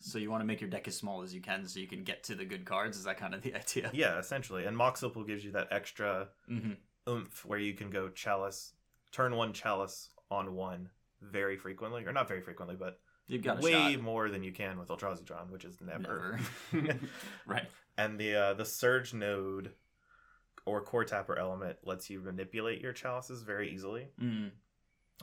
So 0.00 0.18
you 0.18 0.30
want 0.30 0.42
to 0.42 0.46
make 0.46 0.60
your 0.60 0.70
deck 0.70 0.86
as 0.86 0.96
small 0.96 1.22
as 1.22 1.34
you 1.34 1.40
can 1.40 1.66
so 1.66 1.80
you 1.80 1.88
can 1.88 2.04
get 2.04 2.22
to 2.24 2.34
the 2.34 2.44
good 2.44 2.64
cards. 2.64 2.96
Is 2.96 3.04
that 3.04 3.18
kind 3.18 3.34
of 3.34 3.42
the 3.42 3.54
idea? 3.56 3.90
Yeah, 3.92 4.18
essentially. 4.18 4.64
And 4.64 4.76
Mox 4.76 5.02
Opal 5.02 5.24
gives 5.24 5.44
you 5.44 5.52
that 5.52 5.68
extra 5.70 6.28
Mm-hmm. 6.50 6.72
oomph 7.10 7.44
where 7.44 7.58
you 7.58 7.74
can 7.74 7.90
go 7.90 8.08
Chalice, 8.08 8.72
turn 9.12 9.34
one 9.34 9.52
Chalice 9.52 10.10
on 10.30 10.54
one 10.54 10.90
very 11.20 11.56
frequently, 11.56 12.04
or 12.06 12.12
not 12.12 12.28
very 12.28 12.40
frequently, 12.40 12.76
but 12.76 13.00
You've 13.26 13.42
got 13.42 13.60
way 13.60 13.94
shot. 13.94 14.00
more 14.02 14.30
than 14.30 14.42
you 14.42 14.52
can 14.52 14.78
with 14.78 14.88
Eldrazi 14.88 15.26
Tron, 15.26 15.50
which 15.50 15.64
is 15.64 15.76
never. 15.84 16.38
Never. 16.72 16.98
right. 17.46 17.66
and 17.98 18.18
the 18.18 18.34
uh, 18.36 18.54
the 18.54 18.64
Surge 18.64 19.12
node 19.12 19.72
or 20.64 20.80
Core 20.80 21.04
Tapper 21.04 21.36
element 21.38 21.76
lets 21.84 22.08
you 22.08 22.20
manipulate 22.20 22.80
your 22.80 22.92
chalices 22.92 23.42
very 23.42 23.70
easily, 23.70 24.06
mm. 24.22 24.50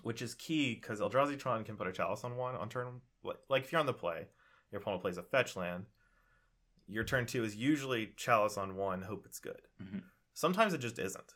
which 0.04 0.22
is 0.22 0.36
key 0.36 0.76
because 0.76 1.00
Eldrazi 1.00 1.38
Tron 1.40 1.64
can 1.64 1.78
put 1.78 1.88
a 1.88 1.92
chalice 1.92 2.24
on 2.24 2.36
one 2.36 2.56
on 2.56 2.70
turn. 2.70 3.02
Like 3.50 3.64
if 3.64 3.72
you're 3.72 3.80
on 3.80 3.88
the 3.88 3.94
play, 3.94 4.28
your 4.72 4.82
opponent 4.82 5.02
plays 5.02 5.18
a 5.18 5.24
fetch 5.24 5.56
land. 5.56 5.86
Your 6.88 7.04
turn 7.04 7.26
two 7.26 7.44
is 7.44 7.56
usually 7.56 8.14
chalice 8.16 8.58
on 8.58 8.76
one. 8.76 9.02
Hope 9.04 9.26
it's 9.26 9.40
good. 9.40 9.62
Mhm. 9.82 10.04
Sometimes 10.34 10.74
it 10.74 10.80
just 10.80 11.00
isn't. 11.00 11.34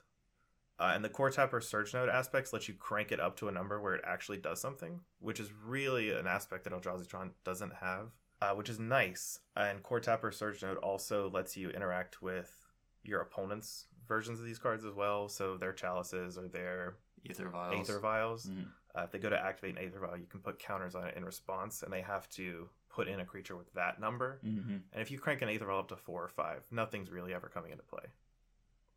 Uh, 0.77 0.91
and 0.95 1.03
the 1.03 1.09
core 1.09 1.29
tapper 1.29 1.59
surge 1.59 1.93
node 1.93 2.07
aspects 2.07 2.53
let 2.53 2.67
you 2.67 2.73
crank 2.73 3.11
it 3.11 3.19
up 3.19 3.35
to 3.35 3.47
a 3.49 3.51
number 3.51 3.81
where 3.81 3.95
it 3.95 4.01
actually 4.05 4.37
does 4.37 4.61
something, 4.61 5.03
which 5.19 5.39
is 5.39 5.51
really 5.51 6.11
an 6.11 6.27
aspect 6.27 6.63
that 6.63 6.73
Eldrazi 6.73 7.07
Tron 7.07 7.33
doesn't 7.43 7.73
have, 7.75 8.11
uh, 8.41 8.53
which 8.55 8.69
is 8.69 8.79
nice. 8.79 9.39
And 9.57 9.83
core 9.83 9.99
tapper 9.99 10.31
surge 10.31 10.61
node 10.61 10.77
also 10.77 11.29
lets 11.29 11.57
you 11.57 11.69
interact 11.71 12.21
with 12.21 12.65
your 13.03 13.19
opponent's 13.21 13.87
versions 14.07 14.39
of 14.39 14.45
these 14.45 14.59
cards 14.59 14.85
as 14.85 14.93
well. 14.93 15.27
So 15.27 15.57
their 15.57 15.73
chalices 15.73 16.37
or 16.37 16.47
their 16.47 16.95
Ether 17.25 17.49
vials. 17.49 17.89
Aether 17.89 17.99
Vials. 17.99 18.45
Mhm. 18.45 18.71
Uh, 18.95 19.01
if 19.01 19.11
they 19.11 19.19
go 19.19 19.29
to 19.29 19.37
activate 19.39 19.77
an 19.77 19.83
Aether 19.83 19.99
Vial, 19.99 20.17
you 20.17 20.27
can 20.27 20.39
put 20.41 20.59
counters 20.59 20.95
on 20.95 21.05
it 21.07 21.17
in 21.17 21.25
response, 21.25 21.83
and 21.83 21.91
they 21.91 22.01
have 22.01 22.29
to 22.31 22.69
put 22.99 23.07
in 23.07 23.19
a 23.19 23.25
creature 23.25 23.55
with 23.55 23.71
that 23.73 23.99
number. 23.99 24.39
Mm-hmm. 24.45 24.77
And 24.93 25.01
if 25.01 25.09
you 25.11 25.19
crank 25.19 25.41
an 25.41 25.49
Aether 25.49 25.65
Vial 25.65 25.79
up 25.79 25.87
to 25.89 25.95
four 25.95 26.23
or 26.23 26.27
five, 26.27 26.63
nothing's 26.71 27.09
really 27.11 27.33
ever 27.33 27.47
coming 27.47 27.71
into 27.71 27.83
play. 27.83 28.03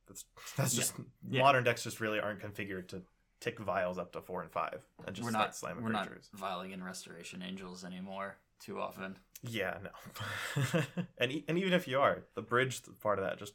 That's 0.08 0.24
that's 0.56 0.74
just 0.74 0.94
Yeah. 1.28 1.40
modern 1.42 1.64
decks 1.64 1.84
just 1.84 2.00
really 2.00 2.18
aren't 2.20 2.40
configured 2.40 2.88
to 2.88 3.02
tick 3.40 3.58
vials 3.58 3.98
up 3.98 4.12
to 4.12 4.20
four 4.20 4.40
and 4.42 4.50
five 4.50 4.84
and 5.06 5.16
just 5.16 5.24
We're 5.24 5.32
not 5.32 5.54
slamming 5.56 5.82
we're 5.82 5.90
not 5.90 6.06
creatures. 6.06 6.28
vialing 6.32 6.70
in 6.72 6.82
Restoration 6.82 7.42
Angels 7.42 7.84
anymore 7.84 8.36
too 8.60 8.80
often. 8.80 9.16
Yeah, 9.42 9.78
no. 9.82 10.80
and 11.18 11.32
e- 11.32 11.44
and 11.48 11.58
even 11.58 11.72
if 11.72 11.88
you 11.88 11.98
are, 12.00 12.22
the 12.34 12.42
bridge 12.42 12.80
part 13.00 13.18
of 13.18 13.24
that 13.24 13.38
just 13.38 13.54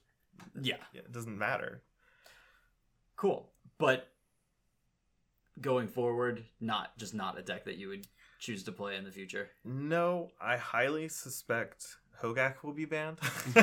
Yeah. 0.62 0.76
yeah, 0.94 1.02
it 1.02 1.12
doesn't 1.14 1.38
matter. 1.38 1.82
Cool. 3.16 3.50
But 3.78 4.10
going 5.62 5.88
forward, 5.88 6.44
not 6.60 6.98
just 6.98 7.14
not 7.14 7.40
a 7.40 7.42
deck 7.42 7.66
that 7.66 7.78
you 7.78 7.88
would 7.90 8.06
choose 8.40 8.64
to 8.64 8.72
play 8.72 8.96
in 8.96 9.04
the 9.04 9.12
future. 9.12 9.50
No, 9.66 10.32
I 10.40 10.58
highly 10.58 11.08
suspect 11.10 11.98
Hogak 12.22 12.64
will 12.64 12.74
be 12.74 12.86
banned. 12.86 13.20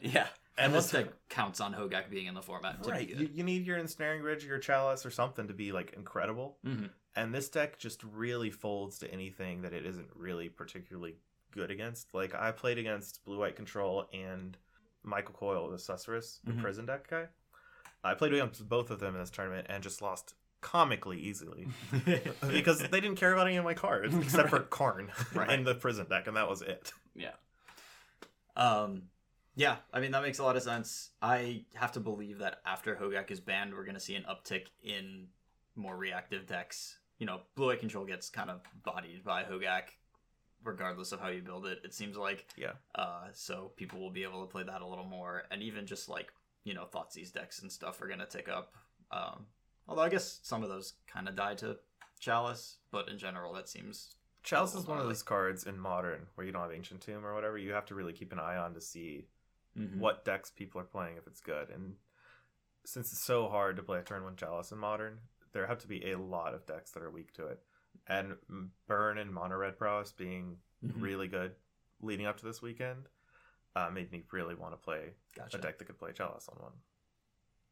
Yeah. 0.00 0.26
And 0.56 0.66
And 0.66 0.74
this 0.74 0.92
what's- 0.92 1.04
deck 1.06 1.12
counts 1.28 1.60
on 1.60 1.74
Hogak 1.74 2.10
being 2.10 2.26
in 2.26 2.34
the 2.34 2.42
format 2.42 2.82
to 2.84 2.90
right. 2.90 3.06
be 3.08 3.12
You, 3.12 3.18
good. 3.26 3.36
you 3.36 3.42
need 3.44 3.66
your 3.66 3.76
ensnaring 3.78 4.22
bridge, 4.22 4.44
your 4.44 4.58
chalice, 4.58 5.04
or 5.04 5.10
something 5.10 5.48
to 5.48 5.54
be 5.54 5.72
like 5.72 5.92
incredible. 5.94 6.58
Mhm. 6.64 6.90
And 7.16 7.34
this 7.34 7.48
deck 7.48 7.78
just 7.78 8.02
really 8.04 8.50
folds 8.50 8.98
to 9.00 9.10
anything 9.10 9.62
that 9.62 9.72
it 9.72 9.84
isn't 9.86 10.08
really 10.14 10.48
particularly 10.48 11.16
good 11.52 11.70
against. 11.70 12.14
Like 12.14 12.34
I 12.34 12.52
played 12.52 12.78
against 12.78 13.24
Blue 13.24 13.38
White 13.38 13.56
Control 13.56 14.08
and 14.12 14.56
Michael 15.02 15.34
Coyle, 15.34 15.68
the 15.70 15.76
Susurrus, 15.76 16.40
the 16.44 16.52
Mhm. 16.52 16.60
prison 16.62 16.86
deck 16.86 17.08
guy. 17.08 17.28
I 18.04 18.14
played 18.14 18.32
against 18.34 18.68
both 18.68 18.90
of 18.90 19.00
them 19.00 19.14
in 19.14 19.20
this 19.20 19.30
tournament 19.30 19.66
and 19.70 19.82
just 19.82 20.02
lost 20.02 20.34
comically 20.64 21.18
easily 21.18 21.68
because 22.48 22.78
they 22.80 23.00
didn't 23.00 23.16
care 23.16 23.34
about 23.34 23.46
any 23.46 23.56
of 23.56 23.64
my 23.64 23.74
cards 23.74 24.14
except 24.20 24.48
for 24.48 24.60
Karn 24.60 25.12
Right. 25.34 25.50
and 25.50 25.66
the 25.66 25.74
prison 25.74 26.06
deck, 26.08 26.26
and 26.26 26.36
that 26.36 26.48
was 26.48 26.62
it. 26.62 26.90
Yeah. 27.14 27.32
Um, 28.56 29.02
yeah, 29.56 29.76
I 29.92 30.00
mean 30.00 30.12
that 30.12 30.22
makes 30.22 30.38
a 30.38 30.42
lot 30.44 30.56
of 30.56 30.62
sense. 30.62 31.10
I 31.22 31.64
have 31.74 31.92
to 31.92 32.00
believe 32.00 32.38
that 32.38 32.60
after 32.66 32.96
Hogak 32.96 33.30
is 33.30 33.40
banned, 33.40 33.74
we're 33.74 33.84
going 33.84 33.94
to 33.94 34.00
see 34.00 34.14
an 34.16 34.24
uptick 34.28 34.66
in 34.82 35.28
more 35.76 35.96
reactive 35.96 36.46
decks. 36.46 36.96
You 37.18 37.26
know, 37.26 37.40
Blue 37.54 37.70
Eye 37.70 37.76
Control 37.76 38.04
gets 38.04 38.30
kind 38.30 38.50
of 38.50 38.60
bodied 38.84 39.22
by 39.24 39.44
Hogak, 39.44 39.90
regardless 40.64 41.12
of 41.12 41.20
how 41.20 41.28
you 41.28 41.42
build 41.42 41.66
it. 41.66 41.78
It 41.84 41.94
seems 41.94 42.16
like, 42.16 42.46
Yeah. 42.56 42.72
uh, 42.94 43.28
so 43.32 43.70
people 43.76 44.00
will 44.00 44.10
be 44.10 44.24
able 44.24 44.40
to 44.44 44.50
play 44.50 44.64
that 44.64 44.80
a 44.82 44.86
little 44.86 45.04
more, 45.06 45.44
and 45.50 45.62
even 45.62 45.86
just 45.86 46.08
like 46.08 46.32
you 46.64 46.72
know, 46.72 46.86
Thoughtseize 46.90 47.30
decks 47.30 47.60
and 47.60 47.70
stuff 47.70 48.00
are 48.00 48.06
going 48.06 48.20
to 48.20 48.26
tick 48.26 48.48
up. 48.48 48.72
Um, 49.10 49.44
although 49.88 50.02
I 50.02 50.08
guess 50.08 50.40
some 50.42 50.62
of 50.62 50.68
those 50.68 50.94
kind 51.06 51.28
of 51.28 51.36
die 51.36 51.54
to 51.56 51.78
Chalice, 52.18 52.78
but 52.90 53.08
in 53.08 53.18
general, 53.18 53.52
that 53.54 53.68
seems 53.68 54.14
Chalice 54.42 54.74
is 54.74 54.86
one 54.86 54.98
of 54.98 55.06
those 55.06 55.22
cards 55.22 55.64
in 55.64 55.78
modern 55.78 56.26
where 56.34 56.46
you 56.46 56.52
don't 56.52 56.62
have 56.62 56.72
Ancient 56.72 57.00
Tomb 57.00 57.24
or 57.24 57.34
whatever. 57.34 57.56
You 57.56 57.72
have 57.72 57.86
to 57.86 57.94
really 57.94 58.12
keep 58.12 58.30
an 58.32 58.38
eye 58.38 58.56
on 58.56 58.74
to 58.74 58.80
see 58.80 59.26
Mhm. 59.76 59.98
what 59.98 60.24
decks 60.24 60.50
people 60.50 60.80
are 60.80 60.84
playing 60.84 61.16
if 61.16 61.26
it's 61.26 61.40
good. 61.40 61.70
And 61.70 61.96
since 62.84 63.10
it's 63.10 63.24
so 63.24 63.48
hard 63.48 63.76
to 63.76 63.82
play 63.82 63.98
a 63.98 64.02
turn 64.02 64.22
one 64.22 64.36
Chalice 64.36 64.70
in 64.70 64.78
modern, 64.78 65.28
there 65.52 65.66
have 65.66 65.78
to 65.78 65.88
be 65.88 66.10
a 66.10 66.18
lot 66.18 66.52
of 66.54 66.66
decks 66.66 66.90
that 66.92 67.02
are 67.02 67.10
weak 67.10 67.32
to 67.34 67.46
it. 67.46 67.64
And 68.06 68.36
Burn 68.86 69.16
and 69.18 69.32
Mono 69.32 69.56
Red 69.56 69.78
Prowess 69.78 70.12
being 70.12 70.60
Mhm. 70.82 71.00
really 71.02 71.26
good 71.28 71.56
leading 72.00 72.26
up 72.26 72.36
to 72.38 72.44
this 72.44 72.60
weekend 72.60 73.08
uh, 73.74 73.88
made 73.90 74.12
me 74.12 74.24
really 74.30 74.54
want 74.54 74.72
to 74.74 74.76
play 74.76 75.14
Gotcha. 75.34 75.56
a 75.56 75.60
deck 75.60 75.78
that 75.78 75.86
could 75.86 75.98
play 75.98 76.12
Chalice 76.12 76.48
on 76.48 76.58
one. 76.60 76.82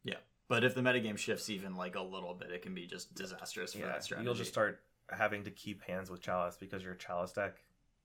Yeah, 0.05 0.20
but 0.48 0.64
if 0.64 0.74
the 0.74 0.81
metagame 0.81 1.18
shifts 1.18 1.48
even 1.50 1.76
like 1.76 1.94
a 1.94 2.02
little 2.02 2.35
bit, 2.35 2.50
it 2.50 2.62
can 2.62 2.74
be 2.74 2.87
just 2.87 3.14
disastrous 3.14 3.72
for 3.74 3.87
that 3.87 4.05
strategy. 4.05 4.24
you'll 4.24 4.35
just 4.35 4.52
start 4.52 4.81
having 5.11 5.44
to 5.44 5.50
keep 5.50 5.83
hands 5.83 6.11
with 6.11 6.20
Chalice 6.20 6.57
because 6.59 6.83
you're 6.83 6.92
a 6.92 6.98
Chalice 6.98 7.33
deck, 7.33 7.57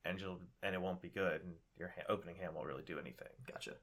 and 0.05 0.19
you'll 0.19 0.39
and 0.63 0.73
it 0.75 0.81
won't 0.81 1.01
be 1.01 1.09
good, 1.09 1.41
and 1.43 1.53
your 1.77 1.93
ha- 1.95 2.03
opening 2.09 2.35
hand 2.35 2.53
won't 2.55 2.67
really 2.67 2.83
do 2.83 2.99
anything. 2.99 3.27
Gotcha. 3.51 3.73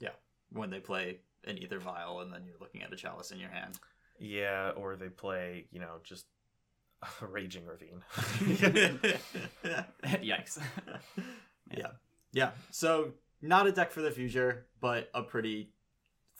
Yeah, 0.00 0.10
when 0.52 0.70
they 0.70 0.80
play 0.80 1.18
an 1.44 1.58
Ether 1.58 1.78
Vial 1.78 2.20
and 2.20 2.32
then 2.32 2.44
you're 2.44 2.58
looking 2.60 2.82
at 2.82 2.92
a 2.92 2.96
Chalice 2.96 3.30
in 3.30 3.38
your 3.38 3.50
hand. 3.50 3.78
Yeah, 4.18 4.70
or 4.70 4.96
they 4.96 5.08
play, 5.08 5.66
you 5.70 5.80
know, 5.80 6.00
just 6.02 6.26
a 7.22 7.26
Raging 7.26 7.64
Ravine. 7.64 8.02
Yikes. 10.04 10.60
yeah, 11.76 11.90
yeah. 12.32 12.50
So 12.70 13.12
not 13.40 13.66
a 13.66 13.72
deck 13.72 13.92
for 13.92 14.02
the 14.02 14.10
future, 14.10 14.66
but 14.80 15.10
a 15.14 15.22
pretty 15.22 15.70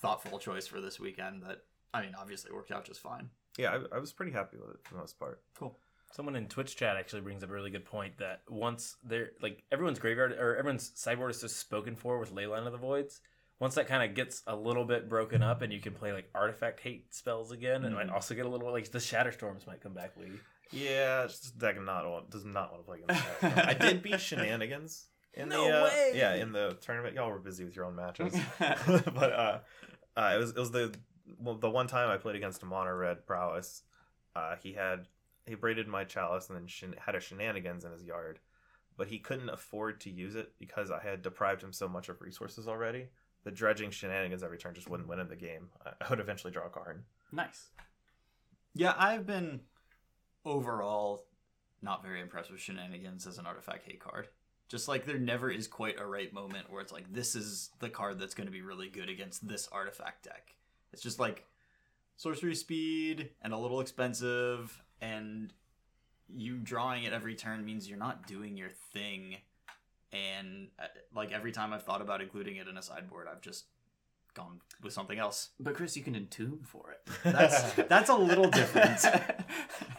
thoughtful 0.00 0.38
choice 0.38 0.66
for 0.66 0.80
this 0.80 0.98
weekend. 0.98 1.42
That 1.42 1.62
I 1.92 2.02
mean, 2.02 2.14
obviously 2.18 2.52
worked 2.52 2.70
out 2.70 2.84
just 2.84 3.00
fine. 3.00 3.30
yeah, 3.56 3.78
I, 3.92 3.96
I 3.96 3.98
was 3.98 4.12
pretty 4.12 4.32
happy 4.32 4.56
with 4.56 4.70
it 4.70 4.80
for 4.82 4.94
the 4.94 5.00
most 5.00 5.18
part. 5.18 5.42
Cool. 5.58 5.78
Someone 6.12 6.36
in 6.36 6.48
Twitch 6.48 6.74
chat 6.76 6.96
actually 6.96 7.20
brings 7.20 7.42
up 7.42 7.50
a 7.50 7.52
really 7.52 7.70
good 7.70 7.84
point 7.84 8.16
that 8.18 8.42
once 8.48 8.96
they're 9.04 9.32
like 9.42 9.62
everyone's 9.70 9.98
graveyard 9.98 10.32
or 10.32 10.56
everyone's 10.56 10.92
sideboard 10.94 11.30
is 11.30 11.40
just 11.40 11.58
spoken 11.58 11.96
for 11.96 12.18
with 12.18 12.34
Leyline 12.34 12.66
of 12.66 12.72
the 12.72 12.78
Voids. 12.78 13.20
Once 13.60 13.74
that 13.74 13.88
kind 13.88 14.08
of 14.08 14.14
gets 14.14 14.42
a 14.46 14.54
little 14.54 14.84
bit 14.84 15.08
broken 15.08 15.42
up 15.42 15.62
and 15.62 15.72
you 15.72 15.80
can 15.80 15.92
play 15.92 16.12
like 16.12 16.30
artifact 16.34 16.80
hate 16.80 17.12
spells 17.12 17.50
again 17.50 17.84
and 17.84 17.94
might 17.94 18.06
mm-hmm. 18.06 18.14
also 18.14 18.34
get 18.34 18.46
a 18.46 18.48
little 18.48 18.70
like 18.70 18.90
the 18.90 18.98
Shatterstorms 18.98 19.66
might 19.66 19.80
come 19.80 19.94
back, 19.94 20.16
Lee. 20.16 20.30
Yeah, 20.70 21.24
it's 21.24 21.40
just 21.40 21.58
deck 21.58 21.80
not 21.82 22.08
want- 22.08 22.30
does 22.30 22.44
not 22.44 22.72
want 22.72 22.84
to 22.84 22.86
play 22.86 22.98
against 23.02 23.40
that. 23.40 23.68
I 23.68 23.74
did 23.74 24.02
beat 24.02 24.20
Shenanigans 24.20 25.06
in 25.38 25.48
No 25.48 25.64
the 25.66 25.80
uh, 25.80 25.84
way! 25.84 26.12
yeah 26.14 26.34
in 26.34 26.52
the 26.52 26.76
tournament. 26.80 27.14
Y'all 27.14 27.30
were 27.30 27.38
busy 27.38 27.64
with 27.64 27.74
your 27.74 27.84
own 27.86 27.94
matches, 27.96 28.34
but 28.58 29.32
uh, 29.32 29.58
uh, 30.16 30.32
it 30.34 30.38
was 30.38 30.50
it 30.50 30.58
was 30.58 30.70
the 30.70 30.94
well, 31.38 31.56
the 31.56 31.70
one 31.70 31.86
time 31.86 32.10
I 32.10 32.16
played 32.16 32.36
against 32.36 32.62
a 32.62 32.66
mono 32.66 32.92
red 32.92 33.26
prowess. 33.26 33.82
Uh, 34.36 34.56
he 34.62 34.72
had 34.74 35.08
he 35.46 35.54
braided 35.54 35.88
my 35.88 36.04
chalice 36.04 36.48
and 36.48 36.58
then 36.58 36.66
shen- 36.66 36.94
had 36.98 37.14
a 37.14 37.20
shenanigans 37.20 37.84
in 37.84 37.92
his 37.92 38.04
yard, 38.04 38.38
but 38.96 39.08
he 39.08 39.18
couldn't 39.18 39.48
afford 39.48 40.00
to 40.02 40.10
use 40.10 40.34
it 40.34 40.52
because 40.58 40.90
I 40.90 41.00
had 41.00 41.22
deprived 41.22 41.62
him 41.62 41.72
so 41.72 41.88
much 41.88 42.08
of 42.08 42.20
resources 42.20 42.68
already. 42.68 43.06
The 43.44 43.50
dredging 43.50 43.90
shenanigans 43.90 44.42
every 44.42 44.58
turn 44.58 44.74
just 44.74 44.90
wouldn't 44.90 45.08
win 45.08 45.20
him 45.20 45.28
the 45.28 45.36
game. 45.36 45.68
I, 45.86 45.92
I 46.04 46.08
would 46.10 46.20
eventually 46.20 46.52
draw 46.52 46.66
a 46.66 46.70
card. 46.70 47.04
nice. 47.32 47.68
Yeah, 48.74 48.94
I've 48.96 49.26
been 49.26 49.60
overall 50.44 51.24
not 51.82 52.02
very 52.02 52.20
impressed 52.20 52.50
with 52.50 52.60
Shenanigans 52.60 53.26
as 53.26 53.38
an 53.38 53.46
artifact 53.46 53.86
hate 53.86 54.00
card. 54.00 54.28
Just 54.68 54.86
like 54.86 55.06
there 55.06 55.18
never 55.18 55.50
is 55.50 55.66
quite 55.66 55.98
a 55.98 56.06
right 56.06 56.32
moment 56.32 56.70
where 56.70 56.82
it's 56.82 56.92
like 56.92 57.12
this 57.12 57.34
is 57.34 57.70
the 57.78 57.88
card 57.88 58.18
that's 58.18 58.34
going 58.34 58.46
to 58.46 58.52
be 58.52 58.60
really 58.60 58.88
good 58.88 59.08
against 59.08 59.48
this 59.48 59.68
artifact 59.72 60.24
deck. 60.24 60.54
It's 60.92 61.02
just 61.02 61.18
like 61.18 61.46
sorcery 62.16 62.54
speed 62.54 63.30
and 63.40 63.52
a 63.52 63.58
little 63.58 63.80
expensive 63.80 64.82
and 65.00 65.52
you 66.28 66.56
drawing 66.58 67.04
it 67.04 67.12
every 67.12 67.34
turn 67.34 67.64
means 67.64 67.88
you're 67.88 67.98
not 67.98 68.26
doing 68.26 68.56
your 68.56 68.70
thing 68.92 69.36
and 70.12 70.68
uh, 70.78 70.86
like 71.14 71.32
every 71.32 71.52
time 71.52 71.72
I've 71.72 71.84
thought 71.84 72.02
about 72.02 72.20
including 72.20 72.56
it 72.56 72.68
in 72.68 72.76
a 72.76 72.82
sideboard 72.82 73.28
I've 73.30 73.40
just 73.40 73.66
gone 74.38 74.60
with 74.82 74.92
something 74.92 75.18
else. 75.18 75.50
But 75.58 75.74
Chris, 75.74 75.96
you 75.96 76.02
can 76.02 76.14
entomb 76.14 76.60
for 76.64 76.92
it. 76.92 77.00
That's 77.24 77.72
that's 77.88 78.08
a 78.10 78.14
little 78.16 78.48
different. 78.48 79.00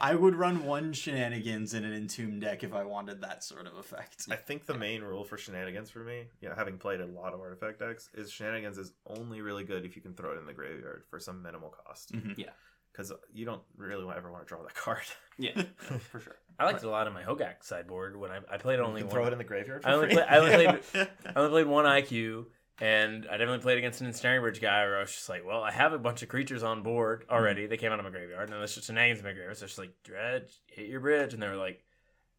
I 0.00 0.14
would 0.14 0.34
run 0.34 0.64
one 0.64 0.92
shenanigans 0.92 1.74
in 1.74 1.84
an 1.84 1.92
entomb 1.92 2.40
deck 2.40 2.64
if 2.64 2.72
I 2.72 2.84
wanted 2.84 3.20
that 3.20 3.44
sort 3.44 3.66
of 3.66 3.76
effect. 3.76 4.26
I 4.30 4.36
think 4.36 4.66
the 4.66 4.74
main 4.76 5.02
rule 5.02 5.24
for 5.24 5.36
shenanigans 5.36 5.90
for 5.90 6.00
me, 6.00 6.24
yeah, 6.40 6.54
having 6.56 6.78
played 6.78 7.00
a 7.00 7.06
lot 7.06 7.34
of 7.34 7.40
artifact 7.40 7.78
decks, 7.80 8.08
is 8.14 8.30
shenanigans 8.32 8.78
is 8.78 8.92
only 9.06 9.40
really 9.42 9.64
good 9.64 9.84
if 9.84 9.96
you 9.96 10.02
can 10.02 10.14
throw 10.14 10.32
it 10.32 10.38
in 10.38 10.46
the 10.46 10.52
graveyard 10.54 11.04
for 11.10 11.18
some 11.20 11.42
minimal 11.42 11.70
cost. 11.86 12.12
Mhm. 12.12 12.34
Yeah. 12.38 12.50
Because 12.92 13.12
you 13.32 13.44
don't 13.46 13.62
really 13.76 14.04
ever 14.16 14.32
want 14.32 14.42
to 14.44 14.48
draw 14.48 14.62
that 14.62 14.74
card. 14.86 15.02
Yeah, 15.38 15.62
for 16.10 16.18
sure. 16.20 16.36
I 16.58 16.64
liked 16.64 16.82
it 16.82 16.86
a 16.86 16.90
lot 16.90 17.06
in 17.06 17.12
my 17.12 17.22
Hogak 17.22 17.62
sideboard 17.62 18.16
when 18.16 18.30
I, 18.30 18.40
I 18.52 18.56
played 18.58 18.80
only 18.80 19.00
you 19.00 19.06
can 19.06 19.08
one. 19.08 19.14
throw 19.14 19.26
it 19.26 19.32
in 19.32 19.38
the 19.38 19.44
graveyard. 19.44 19.82
For 19.82 19.88
I 19.88 19.92
only 19.94 20.06
free. 20.08 20.16
play- 20.16 20.26
I 20.28 20.38
only 20.38 20.50
played- 20.92 21.08
I 21.24 21.32
only 21.38 21.50
played 21.50 21.66
one 21.66 21.84
IQ, 21.84 22.46
and 22.80 23.26
I 23.26 23.36
definitely 23.36 23.58
played 23.58 23.78
against 23.78 24.00
an 24.00 24.06
ensnaring 24.06 24.40
bridge 24.40 24.60
guy 24.60 24.84
where 24.84 24.96
I 24.96 25.00
was 25.02 25.12
just 25.12 25.28
like, 25.28 25.44
well, 25.46 25.62
I 25.62 25.70
have 25.70 25.92
a 25.92 25.98
bunch 25.98 26.22
of 26.22 26.28
creatures 26.28 26.62
on 26.62 26.82
board 26.82 27.22
mm-hmm. 27.22 27.34
already. 27.34 27.66
They 27.66 27.76
came 27.76 27.92
out 27.92 27.98
of 27.98 28.04
my 28.04 28.10
graveyard, 28.10 28.44
and 28.44 28.52
then 28.52 28.60
there's 28.60 28.74
just 28.74 28.86
shenanigans 28.86 29.20
in 29.20 29.26
my 29.26 29.32
graveyard. 29.32 29.56
So 29.58 29.64
it's 29.64 29.72
just 29.74 29.78
like, 29.78 29.92
Dredge, 30.02 30.50
hit 30.66 30.88
your 30.88 31.00
bridge. 31.00 31.34
And 31.34 31.42
they 31.42 31.48
were 31.48 31.56
like, 31.56 31.84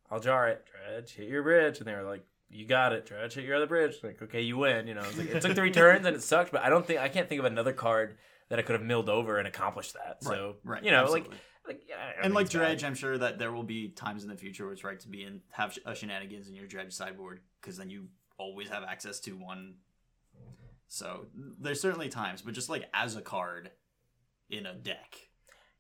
I'll 0.10 0.20
jar 0.20 0.48
it. 0.50 0.66
Dredge, 0.66 1.14
hit 1.14 1.30
your 1.30 1.44
bridge. 1.44 1.78
And 1.78 1.88
they 1.88 1.94
were 1.94 2.04
like, 2.04 2.26
you 2.50 2.66
got 2.66 2.92
it. 2.92 3.06
Dredge, 3.06 3.36
hit 3.36 3.46
your 3.46 3.56
other 3.56 3.68
bridge. 3.68 3.96
Like, 4.04 4.22
okay, 4.22 4.42
you 4.42 4.58
win. 4.58 4.88
You 4.88 4.96
know, 4.96 5.04
it's 5.04 5.18
like, 5.18 5.30
it 5.30 5.42
took 5.42 5.56
three 5.56 5.72
turns 5.72 6.06
and 6.06 6.16
it 6.16 6.24
sucked, 6.24 6.52
but 6.52 6.62
I 6.64 6.70
don't 6.70 6.86
think, 6.86 7.00
I 7.00 7.08
can't 7.08 7.30
think 7.30 7.40
of 7.40 7.46
another 7.46 7.74
card 7.74 8.18
that 8.50 8.60
I 8.60 8.64
could 8.64 8.74
have 8.74 8.84
milled 8.84 9.10
over 9.10 9.38
and 9.38 9.48
accomplished 9.48 9.94
that. 9.94 10.24
So, 10.24 10.56
Right, 10.64 10.76
right, 10.76 10.84
you 10.84 10.92
know, 10.92 11.04
absolutely. 11.04 11.30
like, 11.30 11.40
like, 11.68 11.82
yeah, 11.88 11.96
and 12.24 12.34
like 12.34 12.46
it's 12.46 12.54
bad. 12.54 12.60
dredge, 12.60 12.84
I'm 12.84 12.96
sure 12.96 13.18
that 13.18 13.38
there 13.40 13.52
will 13.52 13.64
be 13.64 13.90
times 13.90 14.24
in 14.24 14.30
the 14.30 14.36
future 14.36 14.66
where 14.66 14.74
it's 14.74 14.84
right 14.84 15.00
to 15.00 15.08
be 15.08 15.24
in 15.24 15.42
have 15.52 15.78
a 15.86 15.92
uh, 15.92 15.94
shenanigans 15.94 16.48
in 16.48 16.56
your 16.56 16.66
dredge 16.66 16.92
sideboard 16.92 17.42
because 17.62 17.78
then 17.78 17.90
you 17.90 18.08
always 18.38 18.70
have 18.70 18.84
access 18.84 19.20
to 19.22 19.34
one. 19.34 19.76
So 20.94 21.28
there's 21.58 21.80
certainly 21.80 22.10
times, 22.10 22.42
but 22.42 22.54
just 22.54 22.70
like 22.70 22.90
as 22.94 23.16
a 23.16 23.22
card, 23.22 23.72
in 24.50 24.66
a 24.66 24.74
deck. 24.74 25.16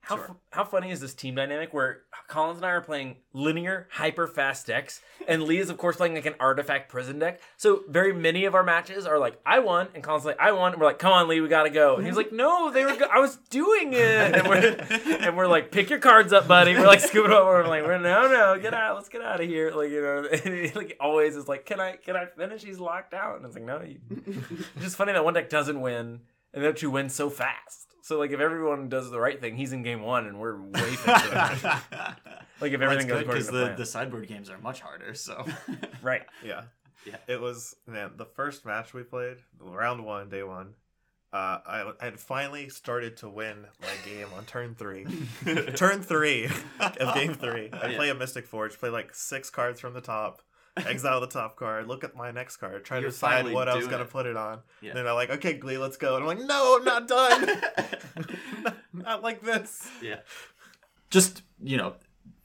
How, 0.04 0.16
Sure. 0.16 0.26
fu- 0.26 0.36
how 0.50 0.64
funny 0.64 0.90
is 0.90 1.00
this 1.00 1.14
team 1.14 1.36
dynamic 1.36 1.74
where 1.76 2.02
Collins 2.28 2.58
and 2.58 2.66
I 2.66 2.70
are 2.72 2.82
playing 2.82 3.18
linear, 3.34 3.88
hyper 3.92 4.26
fast 4.26 4.66
decks, 4.66 5.00
and 5.28 5.44
Lee 5.44 5.60
is, 5.60 5.70
of 5.70 5.78
course, 5.78 5.96
playing 5.98 6.16
like 6.16 6.26
an 6.26 6.34
artifact 6.40 6.90
prison 6.90 7.20
deck. 7.20 7.40
So, 7.58 7.84
very 7.88 8.12
many 8.12 8.46
of 8.46 8.56
our 8.56 8.64
matches 8.64 9.06
are 9.06 9.20
like, 9.20 9.40
I 9.46 9.60
won, 9.60 9.90
and 9.94 10.04
Collins 10.04 10.24
is 10.24 10.26
like, 10.26 10.40
I 10.40 10.54
won. 10.54 10.72
And 10.72 10.82
we're 10.82 10.88
like, 10.88 10.98
come 10.98 11.12
on, 11.14 11.28
Lee, 11.28 11.40
we 11.40 11.48
gotta 11.48 11.70
go. 11.70 11.98
And 11.98 12.06
he's 12.08 12.16
like, 12.16 12.32
no, 12.32 12.72
they 12.72 12.84
were, 12.84 12.96
go- 12.96 13.06
I 13.14 13.20
was 13.20 13.36
doing 13.52 13.94
it. 13.94 14.36
And 14.36 14.48
we're, 14.48 14.58
and 15.22 15.38
we're 15.38 15.46
like, 15.48 15.72
pick 15.72 15.92
your 15.92 16.00
cards 16.00 16.34
up, 16.34 16.48
buddy. 16.48 16.74
We're 16.74 16.88
like, 16.88 17.00
scooping 17.02 17.32
up. 17.32 17.46
We're 17.46 17.68
like, 17.68 17.84
we're, 17.84 18.00
no, 18.00 18.28
no, 18.28 18.60
get 18.60 18.74
out. 18.74 18.96
Let's 18.96 19.10
get 19.10 19.22
out 19.22 19.40
of 19.40 19.48
here. 19.48 19.72
Like, 19.72 19.92
you 19.92 20.02
know, 20.02 20.28
he, 20.44 20.72
like, 20.74 20.98
always 21.00 21.36
is 21.36 21.48
like, 21.48 21.66
can 21.68 21.80
I, 21.80 21.98
can 21.98 22.16
I 22.16 22.26
finish? 22.26 22.64
He's 22.64 22.80
locked 22.80 23.14
out. 23.14 23.38
And 23.38 23.46
it's 23.46 23.54
like, 23.56 23.66
no, 23.66 23.82
you. 23.82 24.00
It's 24.76 24.84
just 24.86 24.96
funny 24.96 25.12
that 25.14 25.24
one 25.24 25.36
deck 25.36 25.50
doesn't 25.50 25.80
win, 25.80 26.22
and 26.56 26.64
that 26.64 26.82
you 26.82 26.90
win 26.90 27.10
so 27.10 27.30
fast. 27.30 27.91
So 28.12 28.19
like 28.19 28.32
if 28.32 28.41
everyone 28.41 28.89
does 28.89 29.10
the 29.10 29.21
right 29.21 29.39
thing, 29.39 29.56
he's 29.56 29.71
in 29.71 29.84
game 29.84 30.02
one, 30.02 30.28
and 30.28 30.38
we're 30.38 30.62
way 30.62 30.82
faster. 30.97 31.34
like 32.60 32.74
if 32.74 32.82
Well, 32.82 32.91
everything 32.91 33.08
that's 33.08 33.08
goes 33.08 33.21
according 33.21 33.26
because 33.28 33.45
to 33.45 33.52
the, 33.54 33.65
plan. 33.67 33.78
the 33.78 33.86
sideboard 33.86 34.28
games 34.28 34.50
are 34.50 34.58
much 34.58 34.82
harder. 34.82 35.13
So 35.13 35.45
right. 36.02 36.24
Yeah. 36.43 36.63
Yeah. 37.06 37.15
It 37.30 37.39
was 37.39 37.74
man, 37.88 38.12
the 38.17 38.26
first 38.26 38.65
match 38.65 38.93
we 38.93 39.04
played, 39.04 39.38
round 39.62 40.04
one, 40.04 40.28
day 40.28 40.43
one. 40.43 40.74
Uh, 41.32 41.60
I, 41.65 41.93
I 42.02 42.04
had 42.04 42.19
finally 42.19 42.67
started 42.67 43.15
to 43.17 43.30
win 43.30 43.65
my 43.80 43.88
game 44.04 44.28
on 44.36 44.43
turn 44.43 44.76
three. 44.76 45.06
turn 45.76 46.04
three 46.04 46.50
of 46.82 47.15
game 47.15 47.34
three. 47.34 47.69
I 47.71 47.93
play 47.93 48.10
a 48.10 48.13
Mystic 48.13 48.45
Forge, 48.45 48.78
play 48.78 48.89
like 48.89 49.15
six 49.15 49.50
cards 49.50 49.80
from 49.80 49.93
the 49.93 50.02
top, 50.02 50.41
exile 50.86 51.20
the 51.20 51.28
top 51.28 51.56
card, 51.56 51.88
look 51.88 52.04
at 52.04 52.16
my 52.16 52.32
next 52.32 52.58
card, 52.58 52.86
try 52.86 52.98
You're 52.98 53.10
to 53.10 53.12
decide 53.12 53.52
what 53.52 53.68
I 53.68 53.76
was 53.76 53.88
gonna 53.88 54.04
it. 54.04 54.10
put 54.10 54.26
it 54.26 54.38
on. 54.38 54.60
Yeah. 54.82 54.94
Then 54.94 55.06
they're 55.06 55.14
like, 55.14 55.30
okay, 55.30 55.54
Glee, 55.54 55.78
let's 55.78 55.98
go. 55.98 56.16
And 56.16 56.24
I'm 56.24 56.38
like, 56.38 56.48
no, 56.48 56.78
I'm 56.78 56.86
not 56.86 57.08
done. 57.08 57.46
not, 58.64 58.78
not 58.94 59.24
like 59.24 59.42
this. 59.42 59.90
yeah. 60.02 60.20
just 61.10 61.44
you 61.62 61.78
know 61.78 61.96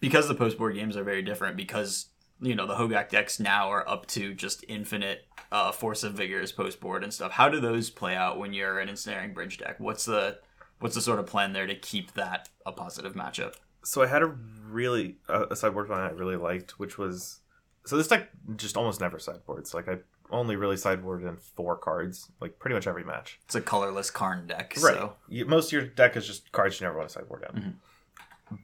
because 0.01 0.29
the 0.29 0.35
post 0.35 0.59
board 0.59 0.75
games 0.75 0.97
are 0.97 1.05
very 1.05 1.23
different 1.23 1.57
because 1.57 2.07
you 2.41 2.55
know 2.55 2.67
the 2.67 2.75
Hogak 2.75 3.11
decks 3.11 3.39
now 3.41 3.71
are 3.71 3.89
up 3.89 4.07
to 4.09 4.35
just 4.35 4.65
infinite 4.69 5.25
uh, 5.53 5.73
force 5.73 6.03
of 6.03 6.15
vigors 6.15 6.53
post 6.53 6.81
board 6.81 7.05
and 7.05 7.15
stuff. 7.15 7.33
How 7.33 7.49
do 7.49 7.61
those 7.61 7.91
play 7.91 8.15
out 8.15 8.39
when 8.39 8.53
you're 8.53 8.79
an 8.79 8.89
ensnaring 8.89 9.33
bridge 9.33 9.59
deck? 9.59 9.79
What's 9.79 10.05
the 10.05 10.39
what's 10.81 10.95
the 10.95 11.01
sort 11.01 11.19
of 11.21 11.27
plan 11.27 11.53
there 11.53 11.67
to 11.67 11.75
keep 11.75 12.12
that 12.15 12.49
a 12.67 12.73
positive 12.73 13.15
matchup? 13.15 13.55
so 13.87 14.03
I 14.03 14.07
had 14.07 14.23
a 14.23 14.27
really 14.69 15.17
uh, 15.29 15.47
a 15.51 15.57
sideboard 15.57 15.89
one 15.89 16.01
I 16.01 16.11
really 16.11 16.37
liked, 16.37 16.79
which 16.79 16.99
was 16.99 17.41
so 17.87 17.96
this 17.96 18.09
deck 18.09 18.29
just 18.57 18.77
almost 18.77 19.01
never 19.01 19.18
sideboards. 19.18 19.72
Like 19.75 19.88
I 19.88 19.99
only 20.31 20.57
really 20.57 20.77
sideboarded 20.77 21.29
in 21.29 21.37
four 21.37 21.77
cards, 21.77 22.31
like 22.40 22.59
pretty 22.59 22.75
much 22.75 22.87
every 22.87 23.05
match. 23.05 23.38
It's 23.44 23.55
a 23.55 23.61
colorless 23.61 24.11
Karn 24.11 24.46
deck, 24.46 24.75
Right. 24.83 24.94
so 24.94 25.14
You, 25.29 25.46
most 25.46 25.66
of 25.68 25.72
your 25.72 25.83
deck 25.87 26.16
is 26.16 26.27
just 26.27 26.51
cards 26.53 26.81
you 26.81 26.87
never 26.87 26.99
want 26.99 27.09
to 27.09 27.12
sideboard 27.14 27.46
in. 27.55 27.62
Mhm. 27.62 27.75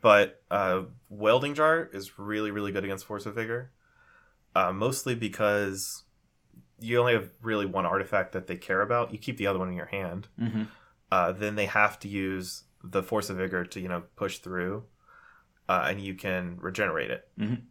But 0.00 0.42
uh, 0.50 0.82
Welding 1.08 1.54
Jar 1.54 1.88
is 1.92 2.18
really 2.18 2.50
really 2.50 2.72
good 2.72 2.84
against 2.84 3.04
Force 3.04 3.26
of 3.26 3.34
Vigor, 3.36 3.70
uh, 4.54 4.72
mostly 4.72 5.14
because 5.14 6.04
you 6.78 6.98
only 6.98 7.12
have 7.12 7.30
really 7.42 7.66
one 7.66 7.86
artifact 7.86 8.32
that 8.32 8.46
they 8.48 8.56
care 8.56 8.80
about. 8.80 9.12
You 9.12 9.18
keep 9.18 9.36
the 9.36 9.46
other 9.46 9.58
one 9.58 9.68
in 9.68 9.74
your 9.74 9.86
hand. 9.86 10.28
Mhm. 10.40 10.66
Uh, 11.12 11.30
then 11.32 11.54
they 11.56 11.66
have 11.66 11.98
to 12.00 12.08
use 12.08 12.64
the 12.82 13.02
Force 13.02 13.30
of 13.30 13.36
Vigor 13.36 13.64
to 13.66 13.80
you 13.80 13.88
know 13.88 14.02
push 14.16 14.38
through, 14.38 14.84
uh, 15.68 15.86
and 15.88 16.00
you 16.00 16.14
can 16.14 16.58
regenerate 16.60 17.10
it 17.10 17.28
Mhm. 17.38 17.62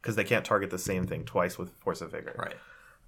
Because 0.00 0.16
they 0.16 0.24
can't 0.24 0.44
target 0.44 0.70
the 0.70 0.78
same 0.78 1.06
thing 1.06 1.24
twice 1.24 1.58
with 1.58 1.70
Force 1.78 2.00
of 2.00 2.10
Vigor. 2.12 2.34
right. 2.38 2.56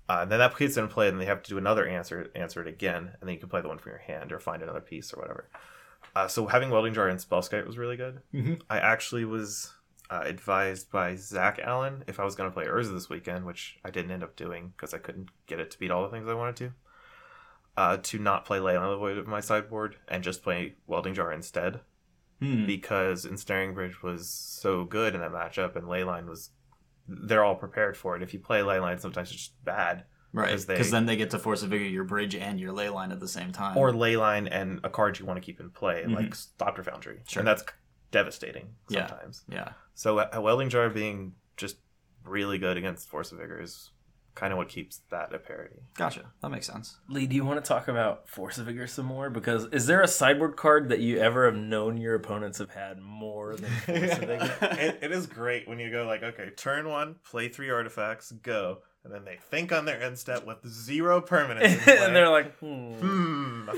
Uh, 0.09 0.25
then 0.27 0.41
that 0.41 0.53
puts 0.53 0.77
it 0.77 0.81
in 0.83 0.89
play, 0.89 1.09
and 1.09 1.19
they 1.21 1.25
have 1.25 1.43
to 1.43 1.49
do 1.51 1.57
another 1.59 1.87
answer, 1.87 2.31
answer 2.35 2.61
it 2.61 2.67
again, 2.69 3.13
and 3.21 3.29
then 3.29 3.35
you 3.35 3.39
can 3.41 3.49
play 3.49 3.61
the 3.63 3.69
one 3.69 3.79
from 3.79 3.91
your 3.93 4.01
hand 4.01 4.33
or 4.33 4.39
find 4.41 4.63
another 4.63 4.81
piece 4.81 5.13
or 5.15 5.21
whatever. 5.21 5.49
Uh, 6.15 6.29
so 6.29 6.47
having 6.49 6.69
Welding 6.71 6.93
Jar 6.93 7.09
and 7.09 7.19
Spellskite 7.19 7.67
was 7.67 7.79
really 7.79 7.97
good. 7.97 8.21
Mhm. 8.35 8.61
I 8.69 8.79
actually 8.79 9.25
was 9.25 9.73
uh, 10.11 10.23
advised 10.27 10.91
by 10.91 11.15
Zach 11.15 11.59
Allen 11.63 12.05
if 12.07 12.21
I 12.21 12.25
was 12.25 12.35
going 12.35 12.51
to 12.51 12.53
play 12.55 12.67
Urza 12.67 12.93
this 12.93 13.09
weekend, 13.09 13.47
which 13.47 13.79
I 13.85 13.91
didn't 13.91 14.11
end 14.11 14.23
up 14.23 14.37
doing 14.37 14.75
because 14.77 14.93
I 14.93 14.99
couldn't 14.99 15.31
get 15.47 15.61
it 15.61 15.71
to 15.71 15.79
beat 15.79 15.91
all 15.91 16.03
the 16.03 16.11
things 16.11 16.29
I 16.29 16.35
wanted 16.35 16.57
to, 16.57 16.73
uh, 17.79 17.97
to 18.03 18.19
not 18.19 18.45
play 18.45 18.59
Leyline 18.59 18.83
of 18.85 18.91
the 18.91 18.97
Void 18.99 19.17
of 19.17 19.27
my 19.27 19.41
sideboard 19.41 19.97
and 20.09 20.23
just 20.23 20.43
play 20.43 20.75
Welding 20.87 21.15
Jar 21.15 21.33
instead 21.33 21.81
Hmm. 22.41 22.67
because 22.67 23.25
Ensnaring 23.25 23.73
Bridge 23.73 24.03
was 24.03 24.29
so 24.29 24.85
good 24.85 25.15
in 25.15 25.21
that 25.23 25.31
matchup, 25.33 25.77
and 25.77 25.87
Leyline 25.87 26.27
was. 26.27 26.51
They're 27.09 27.45
all 27.45 27.55
prepared 27.57 27.97
for 27.97 28.17
it. 28.17 28.23
If 28.23 28.33
you 28.33 28.41
play 28.41 28.61
Leyline, 28.61 29.01
sometimes 29.01 29.31
it's 29.33 29.39
just 29.49 29.65
bad. 29.65 30.05
Right. 30.35 30.59
because 30.67 30.91
then 30.91 31.05
they 31.05 31.17
get 31.17 31.29
to 31.33 31.39
force 31.39 31.63
a 31.63 31.67
vigor 31.67 31.85
your 31.85 32.05
bridge 32.05 32.35
and 32.35 32.59
your 32.59 32.73
ley 32.73 32.89
line 32.89 33.13
at 33.13 33.21
the 33.21 33.29
same 33.29 33.53
time. 33.53 33.77
or 33.77 33.91
leyline 33.93 34.49
and 34.51 34.81
a 34.83 34.89
card 34.89 35.19
you 35.19 35.27
want 35.27 35.37
to 35.37 35.45
keep 35.45 35.61
in 35.61 35.69
play, 35.69 36.05
Mhm. 36.07 36.15
like 36.15 36.35
Doctor 36.57 36.83
Foundry, 36.85 37.21
Sure. 37.29 37.43
and 37.43 37.47
that's 37.47 37.63
devastating 38.13 38.75
Yeah. 38.89 39.09
sometimes. 39.09 39.45
yeah, 39.47 39.73
So 39.95 40.21
a 40.21 40.41
Welding 40.41 40.71
Jar 40.71 40.89
being 40.89 41.35
just 41.59 41.77
really 42.25 42.57
good 42.57 42.79
against 42.79 43.11
Force 43.11 43.31
of 43.31 43.39
Vigor 43.41 43.61
is 43.61 43.91
kind 44.35 44.53
of 44.53 44.57
what 44.57 44.69
keeps 44.69 45.01
that 45.11 45.35
a 45.35 45.39
parity. 45.39 45.81
gotcha. 45.97 46.33
That 46.41 46.51
makes 46.51 46.67
sense. 46.67 46.97
Lee, 47.09 47.27
do 47.27 47.37
you 47.37 47.45
want 47.45 47.63
to 47.63 47.69
talk 47.69 47.87
about 47.89 48.29
Force 48.29 48.59
of 48.59 48.67
Vigor 48.67 48.87
some 48.87 49.07
more? 49.07 49.29
Because 49.31 49.67
is 49.73 49.87
there 49.87 50.01
a 50.03 50.09
sideboard 50.09 50.57
card 50.57 50.89
that 50.89 51.01
you 51.01 51.19
ever 51.19 51.45
have 51.45 51.55
known 51.57 51.97
your 51.99 52.15
opponents 52.15 52.59
have 52.59 52.71
had 52.71 52.99
more 53.01 53.57
than 53.57 53.71
Force 53.71 54.13
of 54.13 54.19
Vigor? 54.21 54.59
it, 54.63 54.99
it 55.03 55.13
is 55.13 55.27
great 55.27 55.69
when 55.69 55.79
you 55.79 55.91
go 55.91 56.07
like, 56.07 56.23
okay, 56.23 56.51
turn 56.57 56.89
one, 56.89 57.17
play 57.31 57.49
three 57.49 57.69
artifacts, 57.71 58.33
go, 58.33 58.79
and 59.05 59.13
then 59.13 59.25
they 59.25 59.37
think 59.51 59.73
on 59.73 59.85
their 59.85 60.01
end 60.01 60.17
step 60.19 60.47
with 60.47 60.67
zero 60.67 61.21
permanence, 61.21 61.75
and 61.89 62.15
they're 62.17 62.29
like, 62.31 62.57
hmm. 62.59 62.93
hmm, 62.95 63.69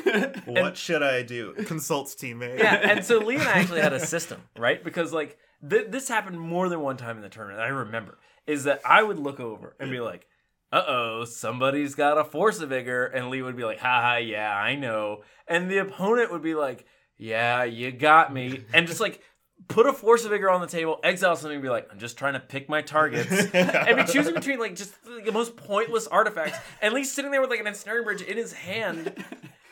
what 0.46 0.76
should 0.76 1.02
I 1.02 1.22
do? 1.22 1.54
Consults 1.66 2.14
teammate. 2.14 2.58
yeah, 2.58 2.74
and 2.90 3.04
so 3.04 3.18
Lee 3.18 3.36
and 3.36 3.44
I 3.44 3.52
actually 3.60 3.80
had 3.80 3.92
a 3.92 4.00
system, 4.06 4.42
right? 4.56 4.82
Because 4.84 5.12
like 5.12 5.38
th- 5.68 5.86
this 5.90 6.08
happened 6.08 6.38
more 6.38 6.68
than 6.68 6.80
one 6.80 6.96
time 6.96 7.16
in 7.16 7.22
the 7.22 7.28
tournament. 7.28 7.60
I 7.60 7.68
remember 7.68 8.18
is 8.46 8.64
that 8.64 8.82
I 8.84 9.02
would 9.02 9.18
look 9.18 9.40
over 9.40 9.74
and 9.80 9.90
be 9.90 10.00
like, 10.00 10.26
"Uh 10.74 10.84
oh, 10.88 11.24
somebody's 11.24 11.94
got 11.94 12.18
a 12.18 12.24
force 12.24 12.60
of 12.60 12.70
vigor," 12.70 13.06
and 13.06 13.30
Lee 13.30 13.42
would 13.42 13.56
be 13.56 13.64
like, 13.64 13.78
"Ha 13.78 14.00
ha, 14.00 14.16
yeah, 14.16 14.52
I 14.52 14.74
know," 14.74 15.22
and 15.46 15.70
the 15.70 15.78
opponent 15.78 16.32
would 16.32 16.42
be 16.42 16.56
like, 16.56 16.84
"Yeah, 17.16 17.62
you 17.62 17.92
got 17.92 18.32
me," 18.34 18.64
and 18.74 18.86
just 18.86 19.00
like. 19.00 19.22
Put 19.68 19.86
a 19.86 19.92
force 19.92 20.24
of 20.24 20.30
vigor 20.30 20.50
on 20.50 20.60
the 20.60 20.66
table, 20.66 20.98
exile 21.04 21.36
something, 21.36 21.54
and 21.54 21.62
be 21.62 21.70
like, 21.70 21.88
"I'm 21.90 21.98
just 21.98 22.18
trying 22.18 22.34
to 22.34 22.40
pick 22.40 22.68
my 22.68 22.82
targets," 22.82 23.30
and 23.54 23.96
be 23.96 24.04
choosing 24.04 24.34
between 24.34 24.58
like 24.58 24.74
just 24.74 24.92
like, 25.06 25.24
the 25.24 25.32
most 25.32 25.56
pointless 25.56 26.08
artifacts. 26.08 26.58
And 26.82 26.92
Lee's 26.92 27.10
sitting 27.10 27.30
there 27.30 27.40
with 27.40 27.50
like 27.50 27.60
an 27.60 27.68
ensnaring 27.68 28.02
bridge 28.04 28.20
in 28.20 28.36
his 28.36 28.52
hand, 28.52 29.14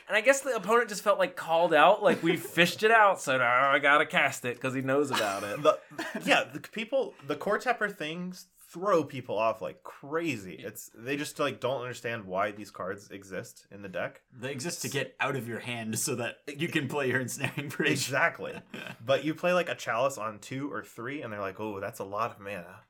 and 0.09 0.17
I 0.17 0.21
guess 0.21 0.41
the 0.41 0.55
opponent 0.55 0.89
just 0.89 1.03
felt 1.03 1.19
like 1.19 1.37
called 1.37 1.75
out, 1.75 2.03
like 2.03 2.23
we 2.23 2.37
fished 2.37 2.85
it 2.85 2.93
out, 2.93 3.21
so 3.21 3.37
now 3.37 3.71
I 3.71 3.81
gotta 3.81 4.07
cast 4.07 4.45
it 4.45 4.55
because 4.55 4.73
he 4.73 4.83
knows 4.83 5.11
about 5.11 5.43
it. 5.43 5.63
the, 5.63 5.79
yeah, 6.25 6.45
the 6.51 6.61
people, 6.61 7.13
the 7.27 7.37
core 7.37 7.59
tapper 7.59 7.89
things 7.89 8.47
throw 8.73 9.05
people 9.05 9.37
off 9.39 9.61
like 9.61 9.83
crazy. 9.83 10.55
It's 10.59 10.91
they 10.95 11.17
just 11.17 11.39
like 11.39 11.61
don't 11.61 11.81
understand 11.83 12.25
why 12.25 12.51
these 12.53 12.71
cards 12.71 13.11
exist 13.11 13.67
in 13.71 13.83
the 13.83 13.89
deck. 13.89 14.23
They 14.33 14.51
exist 14.53 14.83
to 14.83 14.89
get 14.89 15.15
out 15.21 15.37
of 15.37 15.47
your 15.47 15.59
hand 15.61 15.99
so 15.99 16.15
that 16.17 16.37
you 16.57 16.69
can 16.69 16.89
play 16.89 17.09
your 17.09 17.21
ensnaring 17.21 17.69
bridge. 17.77 17.91
Exactly. 17.93 18.55
but 19.05 19.25
you 19.25 19.35
play 19.35 19.53
like 19.53 19.69
a 19.69 19.75
chalice 19.75 20.17
on 20.19 20.39
two 20.39 20.73
or 20.73 20.83
three, 20.83 21.23
and 21.23 21.33
they're 21.33 21.41
like, 21.41 21.61
"Oh, 21.61 21.81
that's 21.81 21.99
a 22.01 22.05
lot 22.05 22.31
of 22.31 22.41
mana. 22.41 22.81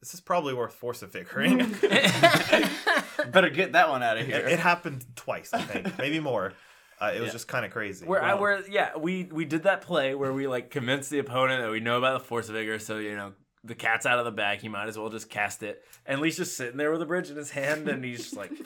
This 0.00 0.14
is 0.14 0.20
probably 0.20 0.54
worth 0.54 0.74
force 0.74 1.02
of 1.02 1.12
vigoring." 1.12 1.58
Better 3.32 3.50
get 3.50 3.72
that 3.72 3.88
one 3.88 4.02
out 4.02 4.18
of 4.18 4.26
here. 4.26 4.46
it 4.46 4.58
happened 4.58 5.04
twice, 5.16 5.52
I 5.52 5.60
think, 5.62 5.98
maybe 5.98 6.20
more. 6.20 6.52
Uh, 7.00 7.12
it 7.14 7.20
was 7.20 7.28
Yeah. 7.28 7.32
just 7.32 7.48
kind 7.48 7.64
of 7.66 7.72
crazy. 7.72 8.06
Where 8.06 8.22
I 8.22 8.34
Wow. 8.34 8.40
where 8.40 8.68
yeah, 8.70 8.96
we 8.96 9.24
we 9.24 9.44
did 9.44 9.64
that 9.64 9.82
play 9.82 10.14
where 10.14 10.32
we 10.32 10.46
like 10.46 10.70
convinced 10.70 11.10
the 11.10 11.18
opponent 11.18 11.62
that 11.62 11.70
we 11.70 11.80
know 11.80 11.98
about 11.98 12.20
the 12.20 12.24
force 12.24 12.48
of 12.48 12.54
vigor, 12.54 12.78
so 12.78 12.98
you 12.98 13.14
know 13.16 13.32
the 13.66 13.74
cat's 13.74 14.06
out 14.06 14.18
of 14.18 14.24
the 14.24 14.30
bag, 14.32 14.60
he 14.60 14.68
might 14.68 14.88
as 14.88 14.98
well 14.98 15.08
just 15.10 15.28
cast 15.28 15.62
it. 15.62 15.82
And 16.06 16.20
Lee's 16.20 16.36
just 16.36 16.56
sitting 16.56 16.76
there 16.76 16.90
with 16.92 17.02
a 17.02 17.06
bridge 17.06 17.30
in 17.30 17.36
his 17.36 17.50
hand, 17.50 17.88
and 17.88 18.04
he's 18.04 18.18
just 18.18 18.36
like. 18.36 18.52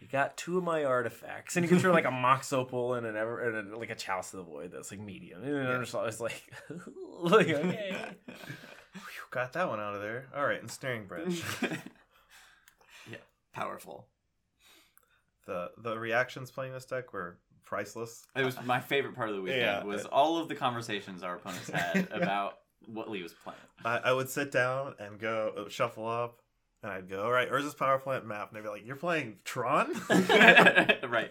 You 0.00 0.08
got 0.08 0.36
two 0.36 0.58
of 0.58 0.64
my 0.64 0.82
artifacts, 0.82 1.54
and 1.54 1.64
he 1.64 1.70
gives 1.70 1.84
her 1.84 1.92
like 1.92 2.06
a 2.06 2.10
mox 2.10 2.52
opal 2.52 2.94
and 2.94 3.06
an 3.06 3.14
ever 3.16 3.40
and 3.40 3.72
a, 3.72 3.78
like 3.78 3.88
a 3.90 3.94
chalice 3.94 4.34
of 4.34 4.38
the 4.38 4.42
void 4.50 4.72
that's 4.72 4.90
like 4.90 4.98
medium. 4.98 5.44
And 5.44 5.68
I'm 5.68 5.80
just 5.80 5.94
always 5.94 6.18
like, 6.18 6.42
like 7.20 7.48
okay. 7.50 8.08
Phew, 8.26 9.00
got 9.30 9.52
that 9.52 9.68
one 9.68 9.78
out 9.78 9.94
of 9.94 10.02
there. 10.02 10.26
All 10.36 10.44
right, 10.44 10.60
Ensnaring 10.60 11.06
bridge. 11.06 11.40
Yeah. 13.08 13.18
Powerful. 13.54 14.08
the 15.46 15.70
the 15.78 15.96
reactions 15.96 16.50
playing 16.50 16.72
this 16.72 16.84
deck 16.84 17.12
were 17.12 17.38
priceless. 17.64 18.26
It 18.34 18.44
was 18.44 18.60
my 18.64 18.80
favorite 18.80 19.14
part 19.14 19.28
of 19.28 19.36
the 19.36 19.42
weekend. 19.42 19.62
Yeah. 19.62 19.84
Was 19.84 20.04
all 20.06 20.38
of 20.38 20.48
the 20.48 20.56
conversations 20.56 21.22
our 21.22 21.36
opponents 21.36 21.70
had 21.70 22.08
about 22.10 22.54
what 22.86 23.10
Lee 23.10 23.22
was 23.22 23.32
playing. 23.32 23.58
I, 23.84 23.98
I 23.98 24.12
would 24.12 24.28
sit 24.28 24.52
down 24.52 24.94
and 24.98 25.18
go 25.18 25.66
shuffle 25.68 26.06
up, 26.06 26.41
And 26.84 26.90
I'd 26.90 27.08
go, 27.08 27.22
all 27.22 27.30
right, 27.30 27.48
where's 27.48 27.62
this 27.62 27.74
power 27.74 27.96
plant 27.98 28.26
map? 28.26 28.48
And 28.50 28.56
they'd 28.56 28.62
be 28.64 28.68
like, 28.68 28.84
you're 28.84 28.96
playing 28.96 29.36
Tron? 29.44 29.92
right. 30.10 31.30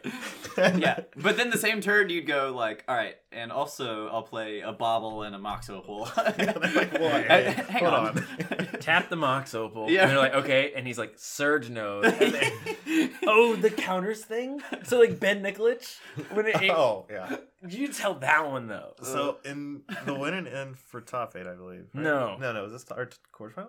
Yeah. 0.58 1.02
But 1.18 1.36
then 1.36 1.50
the 1.50 1.58
same 1.58 1.82
turn 1.82 2.10
you'd 2.10 2.26
go 2.26 2.54
like, 2.56 2.86
all 2.88 2.96
right, 2.96 3.16
and 3.34 3.52
also 3.52 4.08
I'll 4.08 4.24
play 4.24 4.62
a 4.62 4.72
bobble 4.72 5.24
and 5.24 5.36
a 5.36 5.38
mox 5.38 5.70
opal. 5.70 6.10
they're 6.38 6.54
like, 6.54 6.94
"Whoa, 6.98 7.10
Hang- 7.10 7.24
hey, 7.28 7.52
hang 7.68 7.84
hold 7.84 7.94
on. 7.94 8.18
on." 8.20 8.68
Tap 8.80 9.10
the 9.10 9.16
Mox 9.18 9.54
Opal. 9.54 9.90
Yeah. 9.90 10.04
And 10.04 10.12
they're 10.12 10.18
like, 10.20 10.34
okay. 10.36 10.72
And 10.76 10.88
he's 10.88 10.98
like, 10.98 11.14
Surge 11.18 11.70
Node. 11.70 12.06
And 12.06 12.34
then- 12.34 13.12
oh, 13.28 13.56
the 13.58 13.70
counters 13.70 14.24
thing? 14.24 14.62
So, 14.84 15.00
like, 15.00 15.20
Ben 15.20 15.44
Nikolic? 15.44 15.98
When 16.32 16.48
it, 16.48 16.62
it- 16.62 16.72
Oh, 16.72 17.06
yeah. 17.12 17.36
You 17.68 17.90
tell 17.90 18.16
that 18.16 18.50
one, 18.50 18.68
though. 18.68 18.94
So 19.04 19.38
in 19.46 19.82
the 20.06 20.14
win 20.16 20.34
and 20.34 20.48
end 20.48 20.80
for 20.80 21.00
top 21.02 21.36
eight, 21.36 21.46
I 21.46 21.54
believe. 21.56 21.88
right? 21.94 22.04
No. 22.04 22.38
No, 22.38 22.54
no, 22.54 22.66
is 22.66 22.72
this 22.72 22.86
our 22.92 23.06
t- 23.06 23.18
quarterfinal? 23.34 23.68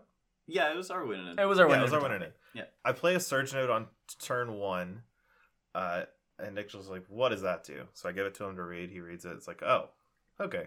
Yeah, 0.53 0.73
it 0.73 0.77
was 0.77 0.91
our 0.91 1.05
winning. 1.05 1.37
It 1.39 1.45
was 1.45 1.59
our 1.59 1.67
yeah, 1.67 1.71
winner. 1.71 1.81
it 1.81 1.85
was 1.85 1.93
our 1.93 2.01
win 2.03 2.13
and. 2.13 2.33
Yeah. 2.55 2.65
I 2.85 2.93
play 2.93 3.15
a 3.15 3.21
surge 3.21 3.53
node 3.55 3.71
on 3.71 3.85
t- 4.09 4.17
turn 4.21 4.55
one, 4.55 5.03
uh, 5.75 6.03
and 6.39 6.55
Nick's 6.55 6.73
just 6.75 6.91
like, 6.91 7.05
"What 7.09 7.31
does 7.31 7.43
that 7.43 7.65
do?" 7.65 7.85
So 7.95 8.09
I 8.09 8.13
give 8.13 8.27
it 8.27 8.35
to 8.37 8.45
him 8.45 8.57
to 8.57 8.63
read. 8.63 8.91
He 8.91 9.01
reads 9.01 9.25
it. 9.25 9.31
It's 9.31 9.49
like, 9.49 9.63
"Oh, 9.63 9.89
okay." 10.41 10.67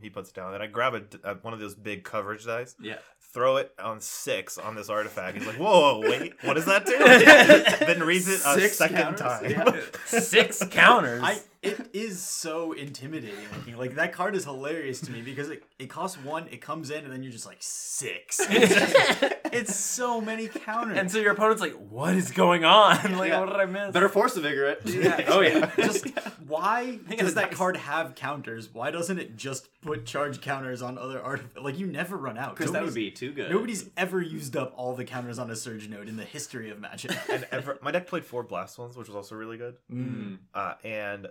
He 0.00 0.10
puts 0.10 0.30
it 0.30 0.34
down. 0.34 0.52
Then 0.52 0.62
I 0.62 0.66
grab 0.66 0.94
a, 0.94 1.00
d- 1.00 1.18
uh, 1.24 1.34
one 1.42 1.54
of 1.54 1.60
those 1.60 1.74
big 1.74 2.02
coverage 2.04 2.44
dice, 2.46 2.74
Yeah. 2.80 2.98
throw 3.32 3.56
it 3.56 3.72
on 3.80 4.00
six 4.00 4.58
on 4.58 4.74
this 4.76 4.88
artifact. 4.88 5.36
He's 5.38 5.46
like, 5.46 5.56
"Whoa, 5.56 5.98
whoa, 5.98 6.08
wait, 6.08 6.34
what 6.42 6.54
does 6.54 6.66
that 6.66 6.86
do?" 6.86 6.96
then 7.86 8.02
reads 8.04 8.28
it 8.28 8.40
a 8.44 8.54
Six 8.60 8.76
second 8.76 8.96
counters? 8.96 9.20
time. 9.20 9.50
Yeah. 9.50 9.80
Six 10.20 10.64
counters. 10.70 11.22
I 11.24 11.38
it 11.68 11.90
is 11.92 12.22
so 12.22 12.72
intimidating 12.72 13.34
looking. 13.56 13.76
Like 13.76 13.94
that 13.96 14.12
card 14.12 14.34
is 14.34 14.44
hilarious 14.44 15.00
to 15.02 15.10
me 15.12 15.22
because 15.22 15.50
it, 15.50 15.62
it 15.78 15.86
costs 15.90 16.16
one, 16.22 16.46
it 16.50 16.60
comes 16.60 16.90
in, 16.90 17.04
and 17.04 17.12
then 17.12 17.22
you're 17.22 17.32
just 17.32 17.46
like 17.46 17.58
six. 17.60 18.40
It's, 18.50 18.74
just- 18.74 19.34
it's 19.50 19.74
so 19.74 20.20
many 20.20 20.46
counters. 20.46 20.98
and 20.98 21.10
so 21.10 21.18
your 21.18 21.32
opponent's 21.32 21.62
like, 21.62 21.74
what 21.88 22.14
is 22.14 22.30
going 22.32 22.64
on? 22.66 22.96
Like, 23.18 23.30
Yeah. 23.30 23.40
what 23.40 23.46
did 23.48 23.56
I 23.56 23.64
miss? 23.64 23.92
Better 23.94 24.08
force 24.10 24.36
a 24.36 24.40
vigorate. 24.42 24.80
Yeah. 24.84 25.24
Oh, 25.28 25.40
yeah. 25.40 25.70
just 25.76 26.06
why 26.46 26.98
does 27.16 27.34
that 27.34 27.48
dice. 27.50 27.58
card 27.58 27.76
have 27.78 28.14
counters? 28.14 28.68
Why 28.72 28.90
doesn't 28.90 29.18
it 29.18 29.36
just 29.36 29.68
put 29.80 30.04
charge 30.06 30.40
counters 30.42 30.82
on 30.82 30.98
other 30.98 31.20
artifacts? 31.22 31.58
Like 31.62 31.78
you 31.78 31.86
never 31.86 32.16
run 32.16 32.36
out. 32.38 32.56
Because 32.56 32.72
that 32.72 32.84
would 32.84 32.94
be 32.94 33.10
too 33.10 33.32
good. 33.32 33.50
Nobody's 33.50 33.88
ever 33.96 34.20
used 34.20 34.56
up 34.56 34.72
all 34.76 34.94
the 34.94 35.04
counters 35.04 35.38
on 35.38 35.50
a 35.50 35.56
surge 35.56 35.88
node 35.88 36.08
in 36.08 36.16
the 36.16 36.24
history 36.24 36.70
of 36.70 36.78
Magic. 36.80 37.16
and 37.30 37.46
ever, 37.50 37.78
my 37.82 37.90
deck 37.90 38.06
played 38.06 38.24
four 38.24 38.42
Blast 38.42 38.76
Zones, 38.76 38.96
which 38.96 39.08
was 39.08 39.16
also 39.16 39.34
really 39.34 39.56
good. 39.56 39.76
Mm. 39.92 40.38
Uh, 40.54 40.74
and 40.84 41.28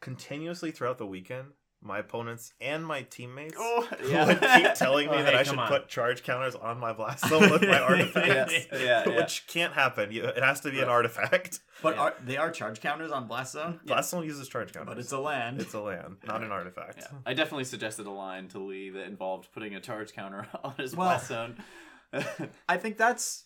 continuously 0.00 0.70
throughout 0.70 0.98
the 0.98 1.06
weekend, 1.06 1.48
my 1.80 1.98
opponents 2.00 2.52
and 2.60 2.84
my 2.84 3.02
teammates 3.02 3.54
Oh, 3.56 3.86
would 3.90 4.40
keep 4.40 4.74
telling 4.74 5.08
me 5.08 5.14
Oh, 5.16 5.22
that 5.22 5.32
hey, 5.34 5.38
I 5.38 5.42
should 5.44 5.58
on. 5.60 5.68
put 5.68 5.86
charge 5.88 6.24
counters 6.24 6.56
on 6.56 6.80
my 6.80 6.92
blast 6.92 7.28
zone 7.28 7.50
with 7.50 7.62
my 7.62 7.78
artifacts. 7.78 8.52
yeah, 8.72 8.78
yeah, 8.78 9.08
yeah. 9.08 9.16
Which 9.16 9.46
can't 9.46 9.72
happen. 9.72 10.10
You, 10.10 10.24
it 10.24 10.42
has 10.42 10.60
to 10.62 10.72
be 10.72 10.80
an 10.80 10.88
artifact. 10.88 11.60
But 11.80 11.94
Yeah. 11.94 12.00
are, 12.00 12.14
they 12.24 12.36
are 12.36 12.50
charge 12.50 12.80
counters 12.80 13.12
on 13.12 13.28
Blast 13.28 13.52
Zone, 13.52 13.78
Blast 13.86 14.10
zone 14.10 14.24
uses 14.24 14.48
charge 14.48 14.72
counters. 14.72 14.92
but 14.92 14.98
it's 14.98 15.12
a 15.12 15.20
land. 15.20 15.60
It's 15.60 15.74
a 15.74 15.80
land, 15.80 16.16
not 16.26 16.42
an 16.42 16.50
artifact. 16.50 16.98
Yeah. 16.98 17.18
I 17.24 17.34
definitely 17.34 17.62
suggested 17.64 18.06
a 18.06 18.10
line 18.10 18.48
to 18.48 18.58
Lee 18.58 18.90
that 18.90 19.06
involved 19.06 19.52
putting 19.52 19.76
a 19.76 19.80
charge 19.80 20.12
counter 20.12 20.48
on 20.64 20.74
his 20.78 20.96
Well- 20.96 21.08
blast 21.10 21.28
zone. 21.28 21.56
I 22.68 22.76
think 22.78 22.96
that's 22.96 23.44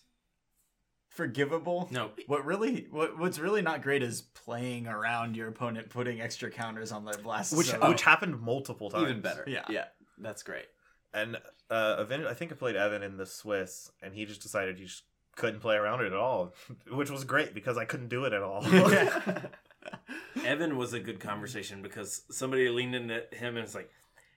forgivable. 1.13 1.87
no. 1.91 2.11
What 2.27 2.45
really, 2.45 2.87
what, 2.91 3.17
what's 3.17 3.39
really 3.39 3.61
not 3.61 3.81
great 3.81 4.03
is 4.03 4.21
playing 4.21 4.87
around 4.87 5.35
your 5.35 5.47
opponent, 5.47 5.89
putting 5.89 6.21
extra 6.21 6.49
counters 6.49 6.91
on 6.91 7.05
their 7.05 7.17
blast 7.17 7.55
Which 7.55 7.67
zone. 7.67 7.87
which 7.89 8.01
happened 8.01 8.41
multiple 8.41 8.89
times. 8.89 9.03
Even 9.09 9.21
better. 9.21 9.43
Yeah. 9.47 9.65
Yeah. 9.69 9.85
That's 10.17 10.43
great. 10.43 10.65
And 11.13 11.37
uh, 11.69 11.97
Aven- 11.99 12.25
I 12.27 12.33
think 12.33 12.51
I 12.51 12.55
played 12.55 12.75
Evan 12.75 13.03
in 13.03 13.17
the 13.17 13.25
Swiss, 13.25 13.91
and 14.01 14.13
he 14.13 14.25
just 14.25 14.41
decided 14.41 14.77
he 14.77 14.85
just 14.85 15.03
couldn't 15.35 15.59
play 15.59 15.75
around 15.75 16.01
it 16.01 16.07
at 16.07 16.13
all, 16.17 16.53
which 16.91 17.09
was 17.09 17.23
great 17.23 17.53
because 17.53 17.77
I 17.77 17.85
couldn't 17.85 18.09
do 18.09 18.25
it 18.25 18.33
at 18.33 18.41
all. 18.41 18.65
Evan 20.45 20.77
was 20.77 20.93
a 20.93 20.99
good 20.99 21.19
conversation 21.19 21.81
because 21.81 22.23
somebody 22.31 22.67
leaned 22.69 22.95
into 22.95 23.21
him 23.31 23.55
and 23.55 23.63
was 23.63 23.75
like, 23.75 23.89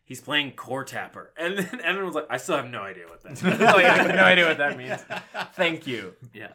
he's 0.04 0.20
playing 0.20 0.52
core 0.52 0.84
tapper. 0.84 1.32
And 1.36 1.58
then 1.58 1.80
Evan 1.80 2.04
was 2.04 2.14
like, 2.14 2.26
I 2.30 2.36
still 2.36 2.56
have 2.56 2.70
no 2.70 2.80
idea 2.82 3.04
what 3.08 3.22
that 3.22 3.42
means. 3.42 3.60
like, 3.60 3.84
I 3.84 3.96
have 3.96 4.14
no 4.14 4.24
idea 4.24 4.46
what 4.46 4.58
that 4.58 4.76
means. 4.76 5.00
Thank 5.54 5.86
you. 5.86 6.14
Yeah. 6.32 6.52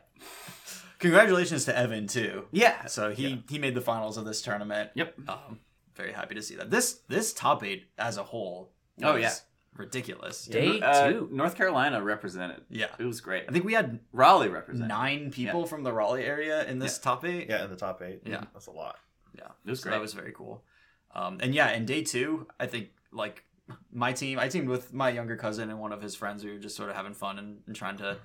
Congratulations 1.02 1.66
to 1.66 1.78
Evan 1.78 2.08
too. 2.08 2.46
Yeah. 2.52 2.86
So 2.86 3.12
he 3.12 3.44
he 3.50 3.60
made 3.60 3.76
the 3.76 3.82
finals 3.82 4.18
of 4.18 4.26
this 4.26 4.42
tournament. 4.42 4.92
Yep. 4.96 5.16
Um, 5.28 5.60
very 5.96 6.14
happy 6.14 6.36
to 6.36 6.42
see 6.42 6.56
that. 6.56 6.72
This 6.72 7.02
this 7.10 7.34
top 7.34 7.64
eight 7.64 7.86
as 7.98 8.18
a 8.18 8.24
whole. 8.24 8.72
Oh, 9.04 9.16
yeah. 9.16 9.34
ridiculous. 9.76 10.46
Day 10.46 10.80
Uh, 10.80 11.10
two. 11.12 11.30
North 11.32 11.56
Carolina 11.56 12.02
represented. 12.04 12.62
Yeah. 12.70 12.88
It 13.00 13.06
was 13.06 13.20
great. 13.20 13.46
I 13.50 13.52
think 13.52 13.66
we 13.66 13.74
had 13.74 14.00
Raleigh 14.14 14.50
represented. 14.50 14.90
nine 14.90 15.32
people 15.32 15.66
from 15.66 15.84
the 15.84 15.92
Raleigh 15.92 16.24
area 16.26 16.64
in 16.66 16.80
this 16.80 17.00
top 17.00 17.26
eight. 17.26 17.50
yeah, 17.50 17.64
in 17.64 17.70
the 17.70 17.76
top 17.76 18.02
eight. 18.02 18.22
Yeah. 18.26 18.44
that's 18.54 18.68
a 18.68 18.72
lot. 18.72 18.98
Yeah, 19.38 19.46
It 19.66 19.70
was 19.70 19.80
so 19.80 19.84
great. 19.84 19.92
that 19.96 20.02
was 20.02 20.14
very 20.14 20.34
cool. 20.34 20.64
Um, 21.16 21.38
and 21.42 21.56
yeah, 21.56 21.72
in 21.72 21.86
day 21.86 22.04
two, 22.04 22.48
I 22.60 22.68
think 22.68 22.90
like 23.12 23.44
my 23.92 24.14
team, 24.14 24.38
I 24.40 24.50
teamed 24.50 24.68
with 24.70 24.94
my 24.94 25.10
younger 25.10 25.36
cousin 25.38 25.70
and 25.70 25.80
one 25.80 25.94
of 25.94 26.02
his 26.02 26.16
friends. 26.16 26.44
We 26.44 26.52
were 26.52 26.60
just 26.60 26.76
sort 26.76 26.90
of 26.90 26.96
having 26.96 27.14
fun 27.14 27.40
and, 27.40 27.60
and 27.66 27.76
trying 27.76 27.98
to. 27.98 28.18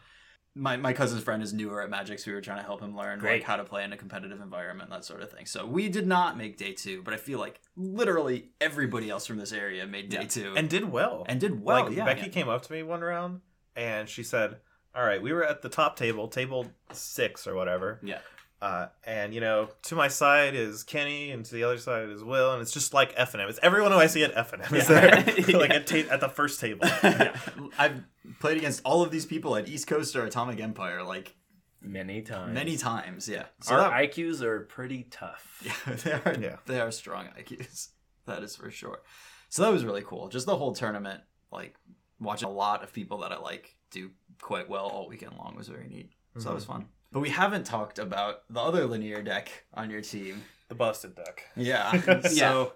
My, 0.58 0.78
my 0.78 0.94
cousin's 0.94 1.22
friend 1.22 1.42
is 1.42 1.52
newer 1.52 1.82
at 1.82 1.90
Magic, 1.90 2.18
so 2.18 2.30
we 2.30 2.34
were 2.34 2.40
trying 2.40 2.56
to 2.58 2.64
help 2.64 2.80
him 2.80 2.96
learn 2.96 3.18
Great. 3.18 3.32
like 3.34 3.42
how 3.42 3.56
to 3.56 3.64
play 3.64 3.84
in 3.84 3.92
a 3.92 3.96
competitive 3.98 4.40
environment, 4.40 4.88
that 4.88 5.04
sort 5.04 5.20
of 5.20 5.30
thing. 5.30 5.44
So 5.44 5.66
we 5.66 5.90
did 5.90 6.06
not 6.06 6.38
make 6.38 6.56
day 6.56 6.72
two, 6.72 7.02
but 7.02 7.12
I 7.12 7.18
feel 7.18 7.38
like 7.38 7.60
literally 7.76 8.48
everybody 8.58 9.10
else 9.10 9.26
from 9.26 9.36
this 9.36 9.52
area 9.52 9.86
made 9.86 10.08
day 10.08 10.22
Yeah. 10.22 10.26
two 10.28 10.54
And 10.56 10.70
did 10.70 10.90
well. 10.90 11.26
and 11.28 11.38
did 11.38 11.62
well. 11.62 11.84
like 11.84 11.94
yeah, 11.94 12.06
Becky 12.06 12.30
came 12.30 12.48
up 12.48 12.62
to 12.62 12.72
me 12.72 12.82
one 12.82 13.02
round 13.02 13.42
and 13.76 14.08
she 14.08 14.22
said, 14.22 14.56
"All 14.94 15.04
right, 15.04 15.20
we 15.20 15.32
were 15.34 15.44
at 15.44 15.60
the 15.60 15.68
top 15.68 15.96
table, 15.96 16.26
table 16.26 16.66
six 16.90 17.46
or 17.46 17.54
whatever, 17.54 18.00
Yeah. 18.02 18.20
Uh, 18.62 18.86
and 19.04 19.34
you 19.34 19.40
know, 19.40 19.68
to 19.84 19.94
my 19.94 20.08
side 20.08 20.54
is 20.54 20.82
Kenny, 20.82 21.30
and 21.30 21.44
to 21.44 21.54
the 21.54 21.64
other 21.64 21.78
side 21.78 22.08
is 22.08 22.24
Will, 22.24 22.52
and 22.52 22.62
it's 22.62 22.72
just 22.72 22.94
like 22.94 23.12
F 23.16 23.34
and 23.34 23.42
M. 23.42 23.48
It's 23.48 23.58
everyone 23.62 23.92
who 23.92 23.98
I 23.98 24.06
see 24.06 24.24
at 24.24 24.36
F 24.36 24.52
and 24.52 24.62
M 24.62 24.74
is 24.74 24.88
Yeah. 24.88 25.20
there, 25.22 25.44
like 25.60 25.70
at, 25.70 25.86
ta- 25.86 26.10
at 26.10 26.20
the 26.20 26.28
first 26.28 26.60
table. 26.60 26.86
yeah. 27.02 27.36
I've 27.78 28.02
played 28.40 28.56
against 28.58 28.80
all 28.84 29.02
of 29.02 29.10
these 29.10 29.26
people 29.26 29.56
at 29.56 29.68
East 29.68 29.86
Coast 29.86 30.16
or 30.16 30.24
Atomic 30.24 30.60
Empire 30.60 31.02
like 31.02 31.34
Many 31.82 32.22
times. 32.22 32.52
many 32.54 32.76
times. 32.76 33.28
Yeah, 33.28 33.44
so 33.60 33.74
Our 33.76 33.90
that- 33.90 33.92
IQs 34.10 34.40
are 34.42 34.60
pretty 34.60 35.04
tough. 35.10 35.62
Yeah, 35.64 35.94
they 35.94 36.12
are. 36.12 36.36
Yeah. 36.40 36.56
they 36.66 36.80
are 36.80 36.90
strong 36.90 37.28
IQs. 37.38 37.88
That 38.26 38.42
is 38.42 38.56
for 38.56 38.70
sure. 38.70 39.02
So 39.50 39.62
that 39.62 39.70
was 39.72 39.84
really 39.84 40.02
cool. 40.02 40.28
Just 40.28 40.46
the 40.46 40.56
whole 40.56 40.74
tournament, 40.74 41.20
like 41.52 41.76
watching 42.18 42.48
a 42.48 42.52
lot 42.52 42.82
of 42.82 42.92
people 42.92 43.18
that 43.18 43.30
I 43.30 43.38
like 43.38 43.76
do 43.92 44.10
quite 44.40 44.68
well 44.68 44.86
all 44.86 45.06
weekend 45.08 45.34
long 45.38 45.54
was 45.54 45.68
very 45.68 45.86
neat. 45.86 46.10
So 46.38 46.48
that 46.48 46.54
was 46.54 46.64
fun. 46.64 46.86
But 47.16 47.22
we 47.22 47.30
haven't 47.30 47.64
talked 47.64 47.98
about 47.98 48.42
the 48.50 48.60
other 48.60 48.84
linear 48.84 49.22
deck 49.22 49.48
on 49.72 49.88
your 49.88 50.02
team. 50.02 50.44
The 50.68 50.74
busted 50.74 51.14
deck. 51.16 51.46
Yeah. 51.56 52.20
so 52.28 52.74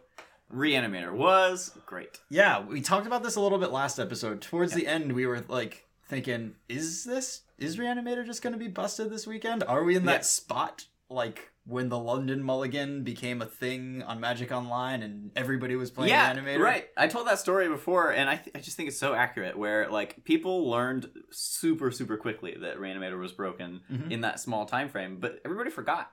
Reanimator 0.51 1.13
was 1.13 1.77
great. 1.85 2.21
yeah, 2.31 2.59
we 2.65 2.81
talked 2.81 3.07
about 3.07 3.23
this 3.23 3.37
a 3.37 3.41
little 3.43 3.59
bit 3.59 3.71
last 3.71 3.99
episode. 3.99 4.41
Towards 4.41 4.73
the 4.73 4.87
end, 4.87 5.13
we 5.13 5.27
were 5.27 5.45
like 5.49 5.85
thinking, 6.07 6.55
is 6.71 7.05
this 7.05 7.43
is 7.59 7.77
Reanimator 7.77 8.25
just 8.25 8.41
going 8.41 8.55
to 8.55 8.59
be 8.59 8.69
busted 8.69 9.11
this 9.11 9.27
weekend? 9.27 9.63
Are 9.65 9.85
we 9.85 9.95
in 9.95 10.07
that 10.07 10.21
Yeah. 10.21 10.23
spot 10.23 10.87
like 11.11 11.51
when 11.67 11.89
the 11.89 11.99
London 11.99 12.43
Mulligan 12.43 13.05
became 13.05 13.43
a 13.43 13.47
thing 13.47 14.03
on 14.05 14.19
Magic 14.21 14.51
Online 14.51 15.03
and 15.03 15.31
everybody 15.37 15.77
was 15.77 15.91
playing 15.91 16.11
yeah, 16.11 16.35
Reanimator? 16.35 16.61
right. 16.61 16.87
I 16.97 17.07
told 17.09 17.27
that 17.27 17.39
story 17.39 17.69
before, 17.69 18.11
and 18.13 18.29
I, 18.31 18.37
th- 18.37 18.57
I 18.57 18.61
just 18.61 18.77
think 18.77 18.89
it's 18.89 18.99
so 18.99 19.15
accurate. 19.15 19.57
Where 19.59 19.89
like 19.91 20.25
people 20.25 20.69
learned 20.71 21.11
super 21.31 21.91
super 21.91 22.17
quickly 22.17 22.57
that 22.63 22.79
Reanimator 22.79 23.19
was 23.19 23.33
broken 23.33 23.81
Mhm. 23.93 24.11
in 24.11 24.21
that 24.23 24.41
small 24.41 24.65
time 24.67 24.89
frame, 24.89 25.19
but 25.21 25.41
everybody 25.45 25.71
forgot. 25.71 26.11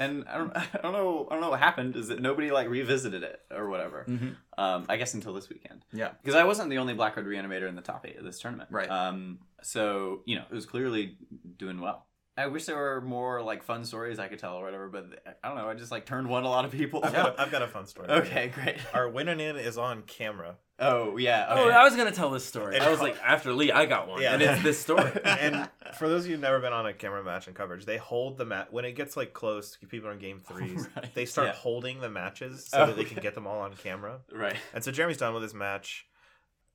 And 0.00 0.24
I 0.28 0.38
don't, 0.38 0.56
I 0.56 0.66
don't 0.82 0.92
know, 0.92 1.28
I 1.30 1.34
don't 1.34 1.42
know 1.42 1.50
what 1.50 1.60
happened. 1.60 1.94
Is 1.94 2.08
that 2.08 2.20
nobody 2.20 2.50
like 2.50 2.68
revisited 2.68 3.22
it 3.22 3.40
or 3.54 3.68
whatever? 3.68 4.04
Mhm. 4.08 4.34
Um, 4.58 4.86
I 4.88 4.96
guess 4.96 5.14
until 5.14 5.32
this 5.32 5.48
weekend. 5.48 5.84
Yeah. 5.92 6.10
because 6.22 6.34
I 6.34 6.44
wasn't 6.44 6.70
the 6.70 6.78
only 6.78 6.94
Black 6.94 7.14
Card 7.14 7.26
Reanimator 7.26 7.68
in 7.68 7.76
the 7.76 7.82
top 7.82 8.04
eight 8.06 8.16
of 8.18 8.24
this 8.24 8.38
tournament. 8.40 8.68
Right. 8.72 8.90
Um, 8.90 9.38
so 9.62 10.22
you 10.26 10.36
know 10.36 10.44
it 10.50 10.54
was 10.54 10.66
clearly 10.66 11.16
doing 11.56 11.80
well. 11.80 12.06
I 12.40 12.46
wish 12.48 12.64
there 12.66 12.76
were 12.76 13.00
more 13.00 13.42
like 13.42 13.62
fun 13.62 13.84
stories 13.84 14.18
I 14.18 14.28
could 14.28 14.38
tell 14.38 14.56
or 14.56 14.64
whatever, 14.64 14.88
but 14.88 15.22
I 15.44 15.48
don't 15.48 15.56
know. 15.58 15.68
I 15.68 15.74
just 15.74 15.90
like 15.92 16.06
turned 16.06 16.28
one 16.28 16.44
a 16.44 16.48
lot 16.48 16.64
of 16.64 16.72
people. 16.72 17.00
I've 17.04 17.12
got, 17.12 17.38
a, 17.38 17.40
I've 17.42 17.50
got 17.50 17.62
a 17.62 17.68
fun 17.68 17.86
story. 17.86 18.08
okay, 18.08 18.48
great. 18.54 18.76
Our 18.94 19.08
winning 19.08 19.40
in 19.40 19.56
is 19.56 19.76
on 19.78 20.02
camera. 20.02 20.56
Oh 20.78 21.18
yeah. 21.18 21.46
Oh. 21.50 21.68
I 21.68 21.84
was 21.84 21.94
gonna 21.94 22.10
tell 22.12 22.30
this 22.30 22.44
story. 22.44 22.76
And- 22.76 22.84
I 22.84 22.90
was 22.90 23.00
like, 23.00 23.16
after 23.22 23.52
Lee, 23.52 23.70
I 23.70 23.84
got 23.86 24.08
one, 24.08 24.22
Yeah. 24.22 24.32
and 24.32 24.42
it's 24.42 24.62
this 24.62 24.78
story. 24.86 25.12
and 25.24 25.68
for 25.98 26.08
those 26.08 26.22
of 26.24 26.26
you 26.30 26.32
who've 26.36 26.40
never 26.42 26.58
been 26.60 26.72
on 26.72 26.86
a 26.86 26.94
camera 26.94 27.22
match 27.22 27.46
and 27.46 27.54
coverage, 27.54 27.84
they 27.84 27.98
hold 27.98 28.38
the 28.38 28.46
mat 28.46 28.72
when 28.72 28.84
it 28.86 28.92
gets 28.92 29.16
like 29.16 29.32
close. 29.34 29.76
People 29.88 30.08
are 30.08 30.12
in 30.12 30.18
game 30.18 30.40
threes. 30.46 30.88
Right. 30.96 31.14
They 31.14 31.26
start 31.26 31.48
Yeah. 31.48 31.54
holding 31.54 32.00
the 32.00 32.08
matches 32.08 32.66
so 32.66 32.78
Oh, 32.82 32.86
that 32.86 32.96
they 32.96 33.04
can 33.04 33.20
get 33.22 33.34
them 33.34 33.46
all 33.46 33.60
on 33.60 33.74
camera. 33.74 34.20
right. 34.32 34.56
And 34.72 34.82
so 34.82 34.90
Jeremy's 34.90 35.18
done 35.18 35.34
with 35.34 35.42
his 35.42 35.52
match. 35.54 36.06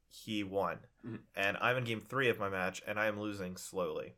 He 0.07 0.43
won, 0.43 0.77
Mhm. 1.05 1.19
and 1.35 1.57
I'm 1.59 1.75
in 1.77 1.83
game 1.83 1.99
three 2.01 2.29
of 2.29 2.39
my 2.39 2.47
match, 2.47 2.81
and 2.87 2.97
I 2.97 3.07
am 3.07 3.19
losing 3.19 3.57
slowly. 3.57 4.13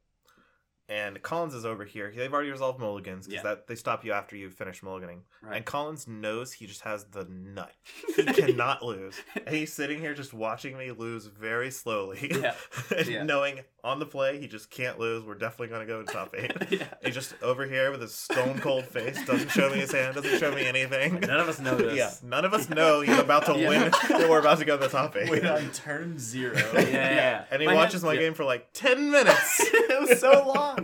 And 0.89 1.21
Collins 1.21 1.53
is 1.53 1.65
over 1.65 1.83
here. 1.85 2.11
They've 2.15 2.33
already 2.33 2.49
resolved 2.51 2.79
mulligans 2.79 3.27
because 3.27 3.43
Yeah. 3.43 3.49
that 3.49 3.67
they 3.67 3.75
stop 3.75 4.05
you 4.05 4.13
after 4.13 4.35
you 4.35 4.49
finish 4.49 4.81
mulliganing. 4.81 5.19
Right. 5.41 5.57
And 5.57 5.65
Collins 5.65 6.07
knows 6.07 6.53
he 6.53 6.65
just 6.65 6.81
has 6.81 7.05
the 7.05 7.25
nut. 7.29 7.73
He 8.15 8.23
cannot 8.23 8.83
lose. 8.83 9.15
And 9.45 9.55
he's 9.55 9.71
sitting 9.71 9.99
here 9.99 10.13
just 10.15 10.33
watching 10.33 10.77
me 10.77 10.91
lose 10.91 11.25
very 11.27 11.71
slowly. 11.71 12.31
Yeah. 12.41 12.53
and 12.97 13.07
Yeah. 13.07 13.23
knowing 13.23 13.59
on 13.83 13.99
the 13.99 14.05
play 14.05 14.39
he 14.39 14.47
just 14.47 14.69
can't 14.69 14.99
lose. 14.99 15.23
We're 15.23 15.35
definitely 15.35 15.67
gonna 15.67 15.85
go 15.85 16.01
to 16.03 16.11
top 16.11 16.33
eight. 16.38 16.51
Yeah. 16.71 16.85
He's 17.03 17.13
just 17.13 17.33
over 17.41 17.65
here 17.65 17.91
with 17.91 18.01
his 18.01 18.13
stone 18.13 18.59
cold 18.59 18.85
face, 18.85 19.23
doesn't 19.25 19.49
show 19.49 19.69
me 19.69 19.77
his 19.79 19.91
hand, 19.91 20.15
doesn't 20.15 20.39
show 20.39 20.53
me 20.53 20.65
anything. 20.65 21.19
None 21.21 21.39
of 21.39 21.47
us 21.47 21.59
know 21.59 21.75
this. 21.75 21.95
Yeah, 21.95 22.11
none 22.23 22.43
of 22.45 22.53
us 22.53 22.69
know 22.69 23.01
he's 23.01 23.17
about 23.17 23.45
to 23.45 23.57
Yeah. 23.57 23.69
win 23.69 24.21
or 24.23 24.29
we're 24.29 24.39
about 24.39 24.57
to 24.59 24.65
go 24.65 24.77
to 24.77 24.83
the 24.83 24.89
top 24.89 25.15
eight. 25.15 25.29
Wait 25.29 25.45
on 25.45 25.69
turn 25.71 26.17
zero. 26.19 26.55
Yeah. 26.75 27.45
and 27.51 27.61
he 27.61 27.67
My 27.67 27.73
watches 27.75 28.01
hand- 28.01 28.03
my 28.05 28.13
yeah. 28.13 28.19
game 28.19 28.33
for 28.33 28.43
like 28.45 28.69
10 28.73 29.11
minutes. 29.11 29.59
it 29.61 30.09
was 30.09 30.19
so 30.19 30.45
long. 30.53 30.76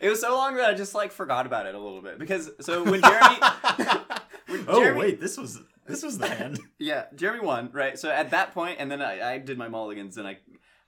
It 0.00 0.08
was 0.08 0.20
so 0.20 0.34
long 0.34 0.56
that 0.56 0.70
I 0.70 0.74
just 0.74 0.94
like 0.94 1.12
forgot 1.12 1.44
about 1.46 1.66
it 1.66 1.74
a 1.74 1.78
little 1.78 2.00
bit 2.00 2.18
because 2.18 2.50
so 2.60 2.82
when 2.84 3.02
Jeremy, 3.02 3.36
when 4.46 4.64
Oh 4.66 4.80
Jeremy- 4.80 4.98
wait, 5.00 5.20
this 5.20 5.36
was 5.36 5.60
this 5.86 6.02
was 6.02 6.18
the 6.18 6.28
hand. 6.34 6.58
yeah, 6.78 7.04
Jeremy 7.14 7.40
won 7.44 7.70
right. 7.72 7.98
So 7.98 8.10
at 8.10 8.30
that 8.30 8.54
point, 8.54 8.76
and 8.80 8.90
then 8.90 9.02
I, 9.02 9.34
I 9.34 9.38
did 9.38 9.58
my 9.58 9.68
mulligans, 9.68 10.16
and 10.16 10.26
I 10.26 10.38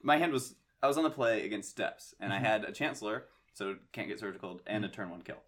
my 0.03 0.17
hand 0.17 0.33
was 0.33 0.55
I 0.83 0.89
was 0.89 0.97
on 0.97 1.05
the 1.05 1.11
play 1.11 1.45
against 1.45 1.71
Steps, 1.71 2.15
and 2.21 2.33
I 2.33 2.39
had 2.39 2.65
a 2.65 2.73
Chancellor, 2.73 3.25
so 3.53 3.77
can't 3.93 4.09
get 4.09 4.19
surgical, 4.19 4.61
and 4.67 4.85
a 4.85 4.89
turn 4.89 5.11
one 5.11 5.21
kill. 5.23 5.43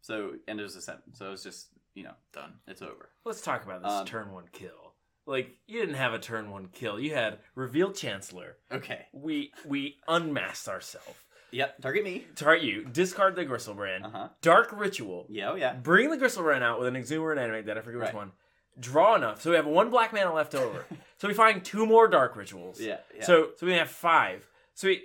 So 0.00 0.34
and 0.46 0.60
it 0.60 0.62
was 0.62 0.76
a 0.76 0.80
seven, 0.80 1.02
so 1.12 1.26
it 1.26 1.30
was 1.30 1.42
just 1.42 1.68
you 1.94 2.04
know 2.04 2.14
Done. 2.32 2.52
it's 2.68 2.82
over. 2.82 3.08
Let's 3.24 3.40
talk 3.40 3.64
about 3.64 3.82
this 3.82 3.90
Um, 3.90 4.06
turn 4.06 4.30
one 4.32 4.44
kill. 4.52 4.94
Like 5.26 5.56
you 5.66 5.80
didn't 5.80 5.96
have 5.96 6.14
a 6.14 6.18
turn 6.20 6.50
one 6.50 6.68
kill. 6.72 6.98
You 7.00 7.14
had 7.14 7.40
reveal 7.56 7.90
chancellor. 7.92 8.56
Okay. 8.72 9.06
We 9.12 9.50
we 9.66 9.96
unmasked 10.06 10.68
ourselves. 10.68 11.18
Yep. 11.50 11.80
Target 11.80 12.04
me. 12.04 12.26
Target 12.34 12.64
you. 12.64 12.84
Discard 12.84 13.36
the 13.36 13.44
Griselbrand. 13.44 14.04
Uh 14.04 14.10
huh. 14.10 14.28
Dark 14.42 14.70
ritual. 14.72 15.26
Yeah. 15.28 15.50
Oh 15.50 15.54
yeah. 15.54 15.74
Bring 15.74 16.10
the 16.10 16.16
Griselbrand 16.16 16.62
out 16.62 16.78
with 16.78 16.88
an 16.88 16.94
Exumer 16.94 17.30
and 17.30 17.40
Animate 17.40 17.66
that 17.66 17.78
I 17.78 17.80
forget 17.80 18.00
which 18.00 18.14
one. 18.14 18.32
Draw 18.78 19.16
enough. 19.16 19.42
So 19.42 19.50
we 19.50 19.56
have 19.56 19.66
one 19.66 19.90
black 19.90 20.12
mana 20.12 20.32
left 20.32 20.54
over. 20.54 20.84
so 21.18 21.28
we 21.28 21.34
find 21.34 21.64
two 21.64 21.86
more 21.86 22.06
dark 22.08 22.36
rituals. 22.36 22.80
Yeah. 22.80 22.98
yeah. 23.16 23.24
So 23.24 23.50
so 23.56 23.66
we 23.66 23.72
have 23.72 23.90
five. 23.90 24.46
So 24.74 24.88
we 24.88 25.02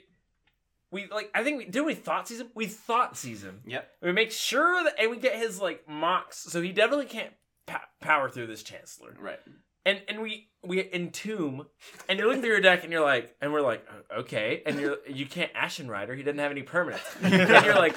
we 0.92 1.08
like 1.08 1.32
I 1.34 1.44
think 1.44 1.58
we 1.58 1.66
did 1.66 1.82
we 1.82 1.96
thought 1.96 2.28
season? 2.28 2.50
We 2.54 2.68
thought 2.68 3.18
season. 3.18 3.62
Yep. 3.66 3.90
We 4.02 4.12
make 4.12 4.32
sure 4.32 4.84
that 4.84 4.96
and 5.00 5.10
we 5.10 5.18
get 5.18 5.36
his 5.36 5.60
like 5.60 5.88
mocks. 5.90 6.38
So 6.38 6.62
he 6.62 6.72
definitely 6.72 7.08
can't 7.08 7.34
pa- 7.66 7.88
power 8.00 8.30
through 8.30 8.48
this 8.48 8.64
Chancellor. 8.64 9.16
Right. 9.20 9.40
And 9.86 10.02
and 10.08 10.22
we 10.22 10.50
we 10.66 10.82
entomb 10.82 11.66
and 12.08 12.18
you're 12.18 12.28
looking 12.28 12.42
through 12.42 12.52
your 12.52 12.62
deck 12.62 12.84
and 12.84 12.92
you're 12.92 13.04
like 13.04 13.36
and 13.42 13.52
we're 13.52 13.62
like 13.62 13.86
"Uh, 13.90 14.20
okay 14.22 14.62
and 14.66 14.80
you're 14.80 14.98
you 15.08 15.26
can't 15.26 15.52
Ashen 15.54 15.90
Rider 15.90 16.16
he 16.16 16.24
doesn't 16.24 16.40
have 16.40 16.52
any 16.52 16.64
permanents. 16.64 17.02
And 17.24 17.66
you're 17.66 17.76
like 17.76 17.96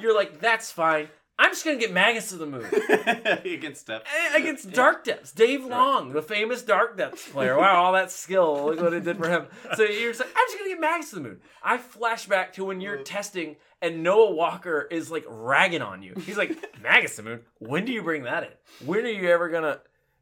you're 0.00 0.14
like 0.14 0.40
that's 0.40 0.70
fine. 0.70 1.08
I'm 1.40 1.52
just 1.52 1.64
gonna 1.64 1.78
get 1.78 1.92
Magus 1.92 2.32
of 2.32 2.40
the 2.40 2.46
Moon. 2.46 2.64
Against. 3.44 3.88
Eh, 3.88 4.00
against 4.34 4.72
Dark 4.72 5.04
Depths. 5.04 5.30
Dave 5.30 5.64
Long 5.64 6.12
the 6.12 6.20
famous 6.22 6.62
Dark 6.62 6.96
Depths 6.96 7.28
player. 7.28 7.56
Wow 7.56 7.84
all 7.84 7.92
that 7.92 8.10
skill. 8.10 8.66
Look 8.66 8.80
what 8.80 8.92
it 8.92 9.04
did 9.04 9.18
for 9.18 9.28
him. 9.28 9.46
So 9.76 9.84
you're 9.84 10.10
just 10.10 10.20
like 10.20 10.30
I'm 10.30 10.46
just 10.48 10.58
gonna 10.58 10.70
get 10.70 10.80
Magus 10.80 11.12
of 11.12 11.22
the 11.22 11.28
Moon. 11.28 11.40
I 11.62 11.78
flash 11.78 12.26
back 12.26 12.54
to 12.54 12.64
when 12.64 12.80
you're 12.80 13.02
testing 13.04 13.56
and 13.80 14.02
Noah 14.02 14.32
Walker 14.32 14.88
is 14.90 15.12
like 15.12 15.24
ragging 15.28 15.82
on 15.82 16.02
you. 16.02 16.14
He's 16.26 16.36
like 16.36 16.58
Magus 16.82 17.16
of 17.20 17.24
the 17.24 17.30
Moon 17.30 17.40
when 17.58 17.84
do 17.84 17.92
you 17.92 18.02
bring 18.02 18.24
that 18.24 18.42
in? 18.42 18.86
When 18.88 19.04
are 19.04 19.08
you 19.08 19.28
ever 19.30 19.48
gonna 19.48 19.78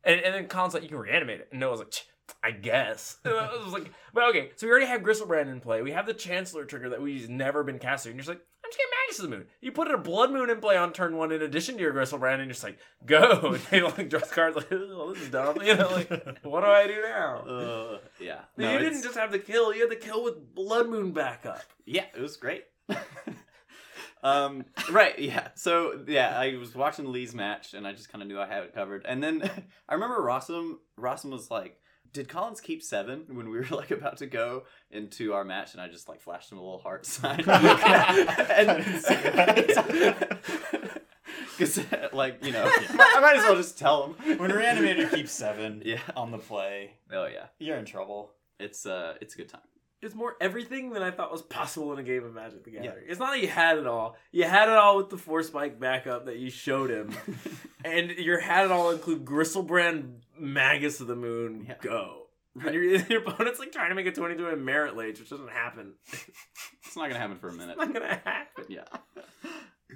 and, 0.07 0.21
and 0.21 0.35
then 0.35 0.47
Colin's 0.47 0.73
like, 0.73 0.83
you 0.83 0.89
can 0.89 0.99
reanimate 0.99 1.41
it. 1.41 1.49
And 1.51 1.61
Noah's 1.61 1.81
like, 1.81 1.93
I 2.43 2.53
guess. 2.53 3.19
And 3.25 3.35
I 3.35 3.57
was 3.57 3.73
like, 3.73 3.91
but 4.15 4.25
okay, 4.31 4.51
so 4.57 4.67
we 4.67 4.71
already 4.71 4.87
have 4.87 5.03
Griselbrand 5.03 5.51
in 5.51 5.61
play. 5.61 5.83
We 5.83 5.93
have 5.93 6.07
the 6.07 6.15
Chancellor 6.15 6.65
trigger 6.65 6.91
that 6.91 7.03
we've 7.03 7.29
never 7.29 7.63
been 7.63 7.79
casting. 7.79 8.13
And 8.13 8.17
you're 8.17 8.23
just 8.25 8.29
like, 8.29 8.41
I'm 8.65 8.71
just 8.71 8.79
getting 8.79 8.91
Magus 9.07 9.19
of 9.19 9.31
the 9.31 9.37
Moon. 9.37 9.47
You 9.61 9.73
put 9.73 9.91
a 9.91 9.99
Blood 9.99 10.33
Moon 10.33 10.51
in 10.51 10.61
play 10.61 10.77
on 10.77 10.93
turn 10.93 11.17
one 11.17 11.31
in 11.33 11.43
addition 11.43 11.77
to 11.77 11.81
your 11.81 11.93
Griselbrand, 11.93 12.35
and 12.35 12.45
you're 12.45 12.53
just 12.53 12.65
like, 12.65 12.79
go. 13.05 13.53
And 13.55 13.61
they 13.71 13.83
like 13.83 14.09
draw 14.09 14.21
cards 14.21 14.57
like, 14.57 14.69
oh, 14.73 15.13
this 15.13 15.23
is 15.23 15.31
dumb. 15.31 15.59
You 15.65 15.77
know, 15.77 15.89
like, 15.91 16.09
what 16.43 16.61
do 16.63 16.67
I 16.67 16.87
do 16.87 17.03
now? 17.03 17.37
Uh, 17.39 17.99
yeah. 18.21 18.41
you 18.57 18.65
No, 18.65 18.79
didn't 18.79 19.03
just 19.03 19.17
have 19.17 19.31
the 19.31 19.39
kill, 19.39 19.75
you 19.75 19.83
had 19.83 19.91
the 19.91 19.97
kill 19.97 20.23
with 20.25 20.55
Blood 20.55 20.89
Moon 20.89 21.13
backup. 21.13 21.63
Yeah, 21.85 22.05
it 22.17 22.21
was 22.21 22.37
great. 22.37 22.65
Um, 24.27 24.65
right, 24.91 25.19
yeah. 25.19 25.49
So 25.55 26.05
yeah, 26.09 26.39
I 26.39 26.57
was 26.57 26.75
watching 26.75 27.13
Lee's 27.13 27.35
match, 27.35 27.75
and 27.75 27.87
I 27.87 27.93
just 27.93 28.11
kind 28.11 28.23
of 28.23 28.29
knew 28.29 28.41
I 28.41 28.47
had 28.47 28.65
it 28.65 28.75
covered. 28.75 29.05
And 29.07 29.23
then 29.23 29.43
I 29.89 29.95
remember 29.95 30.19
Rossum. 30.21 30.75
Rossum 30.99 31.31
was 31.31 31.51
like, 31.51 31.79
"Did 32.13 32.29
Collins 32.29 32.61
keep 32.61 32.83
seven 32.83 33.25
when 33.31 33.51
we 33.51 33.59
were 33.59 33.67
like 33.71 33.91
about 33.91 34.19
to 34.19 34.27
go 34.27 34.65
into 34.91 35.33
our 35.35 35.45
match?" 35.45 35.73
And 35.75 35.81
I 35.81 35.89
just 35.89 36.09
like 36.09 36.21
flashed 36.21 36.51
him 36.53 36.59
a 36.59 36.63
little 36.63 36.79
heart 36.81 37.07
sign. 37.07 37.45
Because 41.59 41.81
like 42.13 42.45
you 42.45 42.53
know, 42.53 42.65
I 42.67 43.19
might 43.21 43.37
as 43.37 43.43
well 43.45 43.57
just 43.57 43.79
tell 43.79 44.13
him. 44.13 44.39
When 44.39 44.51
Reanimator 44.51 45.11
keeps 45.11 45.33
seven 45.33 45.83
Yeah. 45.85 45.99
on 46.15 46.31
the 46.31 46.37
play, 46.39 46.93
Oh 47.11 47.27
yeah, 47.27 47.47
you're 47.59 47.79
in 47.79 47.87
trouble. 47.87 48.33
it's 48.61 48.85
uh, 48.87 49.15
it's 49.23 49.35
a 49.35 49.39
good 49.39 49.49
time. 49.49 49.63
It's 50.03 50.15
more 50.15 50.37
everything 50.41 50.91
than 50.91 51.03
I 51.03 51.11
thought 51.11 51.33
was 51.33 51.43
possible 51.43 51.93
in 51.93 51.99
a 51.99 52.03
game 52.03 52.23
of 52.25 52.35
Magic 52.35 52.65
the 52.65 52.71
Gathering. 52.71 53.05
It's 53.09 53.19
not 53.19 53.33
that 53.33 53.41
you 53.41 53.49
had 53.49 53.79
it 53.79 53.87
all. 53.87 54.17
You 54.31 54.45
had 54.45 54.69
it 54.69 54.75
all 54.77 54.99
with 54.99 55.09
the 55.11 55.17
Force 55.17 55.47
Spike 55.49 55.81
backup 55.81 56.27
that 56.27 56.37
you 56.37 56.51
showed 56.51 56.91
him. 56.91 57.15
and 57.85 58.11
your 58.11 58.39
had 58.39 58.67
it 58.67 58.71
all 58.71 58.91
include 58.91 59.25
Griselbrand, 59.25 60.17
Magus 60.39 61.01
of 61.01 61.07
the 61.07 61.17
Moon, 61.17 61.65
Yeah. 61.69 61.75
go. 61.81 62.23
Right. 62.55 62.67
And 62.67 62.75
your, 62.75 62.85
your 62.85 63.21
opponent's 63.21 63.59
like 63.59 63.73
trying 63.73 63.91
to 63.91 63.95
make 63.95 64.07
a 64.07 64.13
22 64.13 64.49
in 64.49 64.65
Marit 64.65 64.97
Lage, 64.97 65.19
which 65.21 65.29
doesn't 65.31 65.51
happen. 65.51 65.93
It's 66.85 66.97
not 66.97 67.09
gonna 67.09 67.19
happen 67.21 67.39
for 67.39 67.49
a 67.49 67.53
minute. 67.53 67.77
It's 67.79 67.87
not 67.87 67.93
gonna 67.93 68.21
happen. 68.25 68.65
yeah 68.69 68.85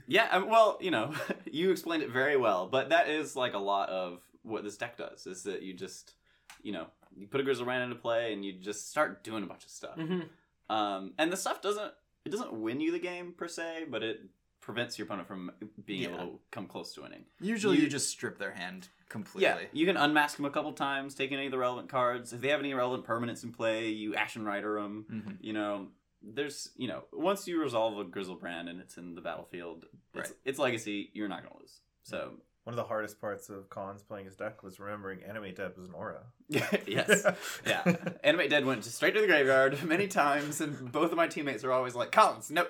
yeah 0.06 0.28
um, 0.30 0.48
well 0.48 0.78
you 0.80 0.90
know 0.90 1.12
you 1.50 1.70
explained 1.72 2.02
it 2.02 2.10
very 2.10 2.36
well 2.36 2.68
but 2.68 2.90
that 2.90 3.08
is 3.08 3.34
like 3.34 3.54
a 3.54 3.58
lot 3.58 3.88
of 3.88 4.20
what 4.42 4.62
this 4.62 4.76
deck 4.76 4.96
does 4.96 5.26
is 5.26 5.42
that 5.44 5.62
you 5.62 5.74
just 5.74 6.14
you 6.62 6.70
know 6.72 6.86
you 7.16 7.26
put 7.26 7.40
a 7.40 7.44
Griselbrand 7.44 7.82
into 7.84 7.96
play 7.96 8.32
and 8.32 8.44
you 8.44 8.52
just 8.52 8.90
start 8.90 9.22
doing 9.24 9.42
a 9.42 9.46
bunch 9.46 9.64
of 9.64 9.70
stuff 9.70 9.96
Mm-hmm. 9.96 10.74
um 10.74 11.12
and 11.18 11.32
the 11.32 11.36
stuff 11.36 11.60
doesn't 11.62 11.92
it 12.24 12.30
doesn't 12.30 12.52
win 12.52 12.80
you 12.80 12.92
the 12.92 12.98
game 12.98 13.32
per 13.36 13.48
se 13.48 13.86
but 13.90 14.02
it 14.02 14.20
prevents 14.60 14.98
your 14.98 15.06
opponent 15.06 15.26
from 15.26 15.50
being 15.86 16.04
able 16.04 16.18
to 16.18 16.38
come 16.50 16.66
close 16.66 16.92
to 16.94 17.02
winning 17.02 17.24
Usually, 17.40 17.76
You- 17.76 17.84
you, 17.84 17.88
just 17.88 18.10
strip 18.10 18.38
their 18.38 18.52
hand 18.52 18.88
completely. 19.08 19.42
yeah 19.42 19.58
you 19.72 19.86
can 19.86 19.96
unmask 19.96 20.36
them 20.36 20.44
a 20.46 20.50
couple 20.50 20.72
times 20.72 21.14
take 21.14 21.32
any 21.32 21.46
of 21.46 21.50
the 21.52 21.58
relevant 21.58 21.88
cards 21.88 22.32
if 22.32 22.40
they 22.40 22.48
have 22.48 22.60
any 22.60 22.74
relevant 22.74 23.06
permanents 23.06 23.42
in 23.42 23.52
play 23.52 23.88
you 23.88 24.14
ashen 24.14 24.44
rider 24.44 24.80
them 24.80 25.06
Mhm. 25.10 25.36
you 25.40 25.52
know 25.52 25.88
there's 26.22 26.68
you 26.76 26.86
know 26.86 27.04
once 27.12 27.48
you 27.48 27.60
resolve 27.60 27.98
a 27.98 28.04
Griselbrand 28.04 28.68
and 28.68 28.78
it's 28.80 28.98
in 28.98 29.14
the 29.14 29.20
battlefield 29.22 29.86
it's, 30.14 30.28
Right. 30.30 30.38
it's 30.44 30.58
legacy 30.58 31.10
you're 31.14 31.28
not 31.28 31.42
gonna 31.42 31.56
lose 31.58 31.80
so 32.02 32.34
One 32.70 32.78
of 32.78 32.84
the 32.84 32.88
hardest 32.88 33.20
parts 33.20 33.48
of 33.48 33.68
Collins 33.68 34.04
playing 34.04 34.26
his 34.26 34.36
deck 34.36 34.62
was 34.62 34.78
remembering 34.78 35.24
Animate 35.24 35.56
Dead 35.56 35.72
was 35.76 35.88
an 35.88 35.92
aura. 35.92 36.20
yes 36.86 37.26
yeah 37.66 37.82
animate 38.24 38.48
dead 38.50 38.64
went 38.64 38.84
straight 38.84 39.12
to 39.16 39.20
the 39.20 39.26
graveyard 39.26 39.82
many 39.84 40.06
times 40.06 40.60
and 40.60 40.92
both 40.92 41.10
of 41.10 41.16
my 41.16 41.26
teammates 41.26 41.64
are 41.64 41.72
always 41.72 41.96
like 41.96 42.12
collins 42.12 42.48
no 42.48 42.64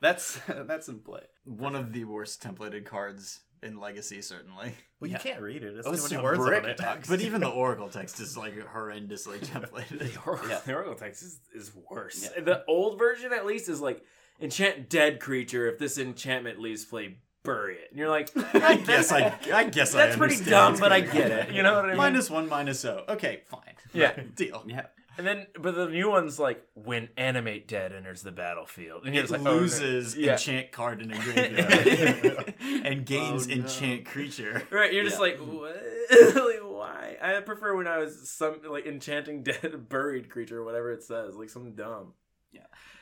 that's 0.00 0.40
that's 0.66 0.88
in 0.88 0.98
play 0.98 1.20
One 1.44 1.76
of 1.76 1.92
the 1.92 2.04
worst 2.06 2.42
templated 2.42 2.84
cards 2.86 3.38
in 3.62 3.78
Legacy, 3.78 4.20
certainly. 4.22 4.72
Well, 5.00 5.10
Yeah. 5.10 5.18
you 5.18 5.30
can't 5.30 5.42
read 5.42 5.62
it. 5.62 5.76
It's 5.76 5.86
Oh, 5.86 5.90
too 5.90 5.94
it's 5.96 6.10
many 6.10 6.20
a 6.20 6.24
words 6.24 6.40
on 6.40 6.64
it. 6.70 6.76
text. 6.78 7.08
But 7.10 7.20
even 7.20 7.40
the 7.42 7.48
Oracle 7.50 7.88
text 7.90 8.18
is 8.18 8.34
like 8.36 8.54
horrendously 8.72 9.38
templated. 9.40 9.98
The 9.98 10.18
Oracle, 10.26 10.48
Yeah. 10.48 10.60
the 10.64 10.74
Oracle 10.74 10.94
text 10.94 11.22
is, 11.22 11.38
is 11.54 11.70
worse. 11.90 12.30
Yeah. 12.34 12.42
The 12.42 12.64
old 12.66 12.98
version, 12.98 13.32
at 13.34 13.44
least, 13.46 13.68
is 13.68 13.80
like 13.80 14.02
enchant 14.40 14.88
dead 14.88 15.20
creature. 15.20 15.68
If 15.70 15.78
this 15.78 15.98
enchantment 15.98 16.58
leaves 16.58 16.86
play, 16.86 17.18
bury 17.42 17.76
it. 17.76 17.88
And 17.90 17.98
you're 17.98 18.08
like, 18.08 18.30
I 18.54 18.76
guess 18.76 19.12
I, 19.12 19.34
I 19.52 19.64
guess 19.64 19.94
I 19.94 19.98
that's 20.06 20.16
pretty 20.16 20.42
dumb, 20.44 20.76
but 20.78 20.92
I 20.92 21.00
get 21.00 21.30
it. 21.30 21.50
You 21.54 21.62
know 21.62 21.74
what 21.74 21.84
I 21.86 21.88
mean? 21.88 21.96
Minus 21.96 22.30
one, 22.30 22.48
minus 22.48 22.84
O. 22.84 23.04
Okay, 23.08 23.42
fine. 23.46 23.60
Yeah. 23.92 24.12
Deal. 24.36 24.62
yeah 24.66 24.86
And 25.18 25.26
then, 25.26 25.48
but 25.58 25.74
the 25.74 25.88
new 25.88 26.08
one's 26.08 26.38
like 26.38 26.62
when 26.74 27.08
animate 27.16 27.66
dead 27.66 27.92
enters 27.92 28.22
the 28.22 28.30
battlefield, 28.30 29.04
and 29.04 29.12
you're 29.14 29.24
It 29.24 29.28
just 29.28 29.32
like, 29.32 29.40
oh, 29.40 29.54
no. 29.54 29.60
loses 29.60 30.16
Yeah. 30.16 30.32
enchant 30.32 30.70
card 30.70 31.02
in 31.02 31.10
a 31.10 31.18
graveyard 31.20 32.54
and 32.60 33.04
gains 33.04 33.46
Oh, 33.46 33.50
no. 33.50 33.54
enchant 33.56 34.04
creature. 34.06 34.62
Right, 34.70 34.92
you're 34.92 35.02
just 35.02 35.18
like, 35.18 35.38
what? 35.38 35.76
like, 36.12 36.60
why? 36.62 37.16
I 37.20 37.40
prefer 37.40 37.74
when 37.76 37.88
I 37.88 37.98
was 37.98 38.30
some 38.30 38.60
like 38.68 38.86
enchanting 38.86 39.42
dead 39.42 39.88
buried 39.88 40.30
creature, 40.30 40.58
or 40.60 40.64
whatever 40.64 40.92
it 40.92 41.02
says, 41.02 41.34
like 41.34 41.50
something 41.50 41.74
dumb. 41.74 42.12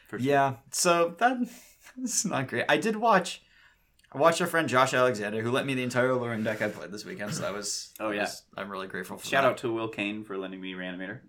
for 0.08 0.18
sure. 0.18 0.26
Yeah, 0.26 0.54
so 0.70 1.14
that 1.18 1.38
this 1.98 2.14
is 2.20 2.24
not 2.24 2.48
great. 2.48 2.64
I 2.68 2.78
did 2.78 2.96
watch. 2.96 3.42
I 4.10 4.18
watched 4.18 4.40
our 4.40 4.46
friend 4.46 4.68
Josh 4.68 4.94
Alexander, 4.94 5.42
who 5.42 5.50
lent 5.50 5.66
me 5.66 5.74
the 5.74 5.82
entire 5.82 6.08
Aluren 6.08 6.42
deck 6.42 6.62
I 6.62 6.68
played 6.68 6.90
this 6.90 7.04
weekend. 7.04 7.34
So 7.34 7.42
that 7.42 7.52
was. 7.52 7.92
Oh, 8.00 8.10
yeah. 8.10 8.22
was- 8.22 8.42
I'm 8.56 8.70
really 8.70 8.86
grateful 8.86 9.18
for 9.18 9.26
shout 9.26 9.42
that. 9.44 9.50
out 9.50 9.58
to 9.58 9.72
will 9.72 9.88
kane 9.88 10.24
for 10.24 10.36
lending 10.38 10.60
me 10.60 10.72
reanimator 10.74 11.20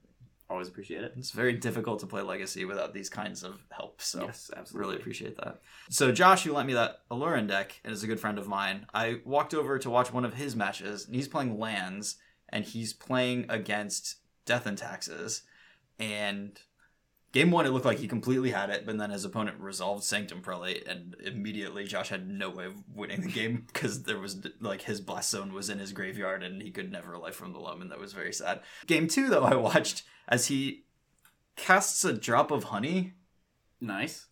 always 0.49 0.67
appreciate 0.67 1.03
it 1.03 1.13
It's 1.17 1.31
very 1.31 1.53
difficult 1.53 1.99
to 1.99 2.07
play 2.07 2.21
Legacy 2.21 2.65
without 2.65 2.93
these 2.93 3.09
kinds 3.09 3.43
of 3.43 3.63
help. 3.69 4.01
So 4.01 4.23
yes 4.23 4.49
absolutely 4.55 4.87
really 4.87 4.99
appreciate 4.99 5.37
that. 5.37 5.61
So 5.89 6.11
Josh, 6.11 6.43
who 6.43 6.53
lent 6.53 6.67
me 6.67 6.73
that 6.73 7.01
Aluren 7.11 7.47
deck 7.47 7.79
and 7.83 7.93
is 7.93 8.03
a 8.03 8.07
good 8.07 8.19
friend 8.19 8.37
of 8.39 8.47
mine, 8.47 8.87
I 8.93 9.21
walked 9.25 9.53
over 9.53 9.77
to 9.79 9.89
watch 9.89 10.11
one 10.11 10.25
of 10.25 10.33
his 10.33 10.55
matches, 10.55 11.05
and 11.05 11.15
he's 11.15 11.27
playing 11.27 11.59
lands, 11.59 12.17
and 12.49 12.65
he's 12.65 12.93
playing 12.93 13.45
against 13.49 14.15
Death 14.45 14.65
and 14.65 14.77
Taxes, 14.77 15.43
and 15.99 16.59
game 17.31 17.51
one, 17.51 17.65
it 17.65 17.69
looked 17.69 17.85
like 17.85 17.99
he 17.99 18.07
completely 18.07 18.51
had 18.51 18.69
it, 18.69 18.85
but 18.85 18.97
then 18.97 19.09
his 19.11 19.25
opponent 19.25 19.59
resolved 19.59 20.03
Sanctum 20.03 20.41
Prelate, 20.41 20.87
and 20.87 21.15
immediately 21.23 21.85
Josh 21.85 22.09
had 22.09 22.27
no 22.29 22.49
way 22.49 22.65
of 22.65 22.75
winning 22.93 23.21
the 23.21 23.27
game 23.31 23.65
because 23.73 24.03
there 24.03 24.19
was 24.19 24.45
like 24.59 24.81
his 24.83 25.01
blast 25.01 25.29
zone 25.29 25.53
was 25.53 25.69
in 25.69 25.79
his 25.79 25.91
graveyard 25.93 26.41
and 26.43 26.61
he 26.61 26.71
could 26.71 26.91
never 26.91 27.17
life 27.17 27.35
from 27.35 27.53
the 27.53 27.59
loam, 27.59 27.81
and 27.81 27.91
that 27.91 27.99
was 27.99 28.13
very 28.13 28.33
sad. 28.33 28.61
Game 28.87 29.07
two, 29.07 29.29
though, 29.29 29.43
I 29.45 29.55
watched 29.55 30.03
as 30.27 30.47
he 30.47 30.85
casts 31.55 32.03
a 32.05 32.13
drop 32.13 32.51
of 32.51 32.65
honey, 32.65 33.13
Nice. 33.81 34.27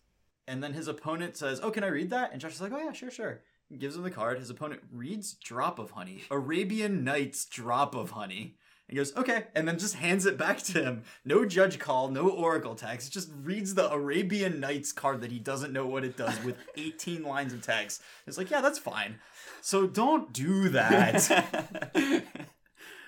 and 0.46 0.62
then 0.62 0.72
his 0.74 0.88
opponent 0.88 1.36
says, 1.36 1.60
"Oh, 1.62 1.70
can 1.70 1.84
I 1.84 1.88
read 1.88 2.10
that?" 2.10 2.32
And 2.32 2.40
Josh 2.40 2.52
is 2.54 2.60
like, 2.60 2.72
"Oh 2.72 2.78
yeah, 2.78 2.92
sure, 2.92 3.10
sure." 3.10 3.42
He 3.68 3.76
gives 3.76 3.96
him 3.96 4.02
the 4.02 4.10
card. 4.10 4.38
His 4.38 4.48
opponent 4.50 4.80
reads 4.90 5.34
"Drop 5.34 5.78
of 5.78 5.90
Honey," 5.90 6.22
Arabian 6.30 7.04
Nights 7.04 7.44
"Drop 7.44 7.94
of 7.94 8.12
Honey." 8.12 8.56
He 8.88 8.96
goes, 8.96 9.14
"Okay," 9.16 9.44
and 9.54 9.68
then 9.68 9.78
just 9.78 9.94
hands 9.96 10.24
it 10.24 10.38
back 10.38 10.58
to 10.62 10.82
him. 10.82 11.02
No 11.24 11.44
judge 11.44 11.78
call, 11.78 12.08
no 12.08 12.28
oracle 12.30 12.74
text. 12.74 13.12
Just 13.12 13.30
reads 13.42 13.74
the 13.74 13.92
Arabian 13.92 14.60
Nights 14.60 14.92
card 14.92 15.20
that 15.20 15.30
he 15.30 15.38
doesn't 15.38 15.72
know 15.74 15.86
what 15.86 16.04
it 16.04 16.16
does 16.16 16.42
with 16.42 16.56
18 16.76 17.22
lines 17.22 17.52
of 17.52 17.60
text. 17.62 18.00
It's 18.26 18.38
like, 18.38 18.50
yeah, 18.50 18.62
that's 18.62 18.78
fine. 18.78 19.16
So 19.60 19.86
don't 19.86 20.32
do 20.32 20.70
that. 20.70 22.24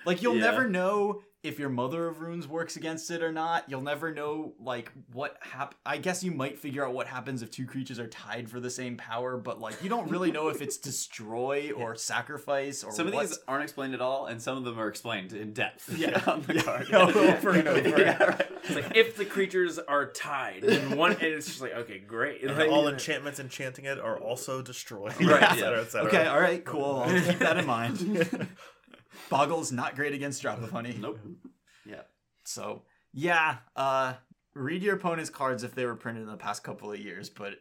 Like 0.05 0.23
you'll 0.23 0.35
Yeah. 0.37 0.41
never 0.49 0.67
know 0.67 1.21
if 1.43 1.57
your 1.57 1.69
Mother 1.69 2.07
of 2.07 2.21
Runes 2.21 2.47
works 2.47 2.75
against 2.75 3.09
it 3.09 3.23
or 3.23 3.31
not. 3.31 3.63
You'll 3.67 3.81
never 3.81 4.13
know 4.13 4.53
like 4.59 4.91
what 5.11 5.37
hap. 5.41 5.73
I 5.85 5.97
guess 5.97 6.23
you 6.23 6.31
might 6.31 6.59
figure 6.59 6.85
out 6.85 6.93
what 6.93 7.07
happens 7.07 7.41
if 7.41 7.49
two 7.49 7.65
creatures 7.65 7.97
are 7.99 8.07
tied 8.07 8.47
for 8.49 8.59
the 8.59 8.69
same 8.69 8.95
power, 8.95 9.37
but 9.37 9.59
like 9.59 9.81
you 9.83 9.89
don't 9.89 10.09
really 10.11 10.31
know 10.31 10.49
if 10.49 10.61
it's 10.61 10.77
destroy 10.91 11.71
or 11.75 11.95
sacrifice 11.95 12.83
or 12.83 12.91
Some 12.91 13.07
of 13.07 13.13
what's- 13.13 13.29
these 13.29 13.39
aren't 13.47 13.63
explained 13.63 13.93
at 13.95 14.01
all, 14.01 14.27
and 14.27 14.39
some 14.41 14.55
of 14.57 14.63
them 14.65 14.79
are 14.79 14.87
explained 14.87 15.33
in 15.33 15.53
depth. 15.53 15.97
Yeah. 15.97 16.21
on 16.27 16.43
the 16.43 16.61
card. 16.61 16.87
Yeah, 16.91 16.97
over 17.37 17.49
and 17.51 17.67
over. 17.67 17.99
Yeah, 17.99 18.23
right. 18.23 18.47
It's 18.63 18.75
like 18.75 18.95
if 18.95 19.17
the 19.17 19.25
creatures 19.25 19.79
are 19.79 20.11
tied 20.11 20.63
in 20.63 20.95
one, 20.95 21.13
and 21.13 21.21
it's 21.23 21.47
just 21.47 21.61
like 21.61 21.73
okay, 21.73 21.97
great. 21.99 22.43
And 22.43 22.55
Like, 22.55 22.69
all 22.69 22.87
enchantments 22.87 23.39
enchanting 23.39 23.85
it 23.85 23.99
are 23.99 24.19
also 24.19 24.61
destroyed. 24.61 25.19
Right, 25.19 25.41
et 25.41 25.41
yeah. 25.41 25.55
cetera, 25.55 25.81
et 25.81 25.91
cetera. 25.91 26.07
Okay, 26.09 26.27
all 26.27 26.39
right, 26.39 26.63
cool. 26.63 26.97
I'll 27.05 27.21
keep 27.21 27.39
that 27.39 27.57
in 27.57 27.65
mind. 27.65 28.47
Boggle's 29.31 29.71
not 29.71 29.95
great 29.95 30.13
against 30.13 30.41
Drop 30.43 30.61
of 30.61 30.69
Honey. 30.71 30.95
Nope. 30.99 31.19
Yeah. 31.85 32.01
So 32.43 32.83
yeah, 33.13 33.57
uh, 33.75 34.13
read 34.53 34.83
your 34.83 34.95
opponent's 34.95 35.29
cards 35.31 35.63
if 35.63 35.73
they 35.73 35.85
were 35.85 35.95
printed 35.95 36.23
in 36.23 36.29
the 36.29 36.37
past 36.37 36.63
couple 36.63 36.91
of 36.91 36.99
years, 36.99 37.29
but 37.29 37.53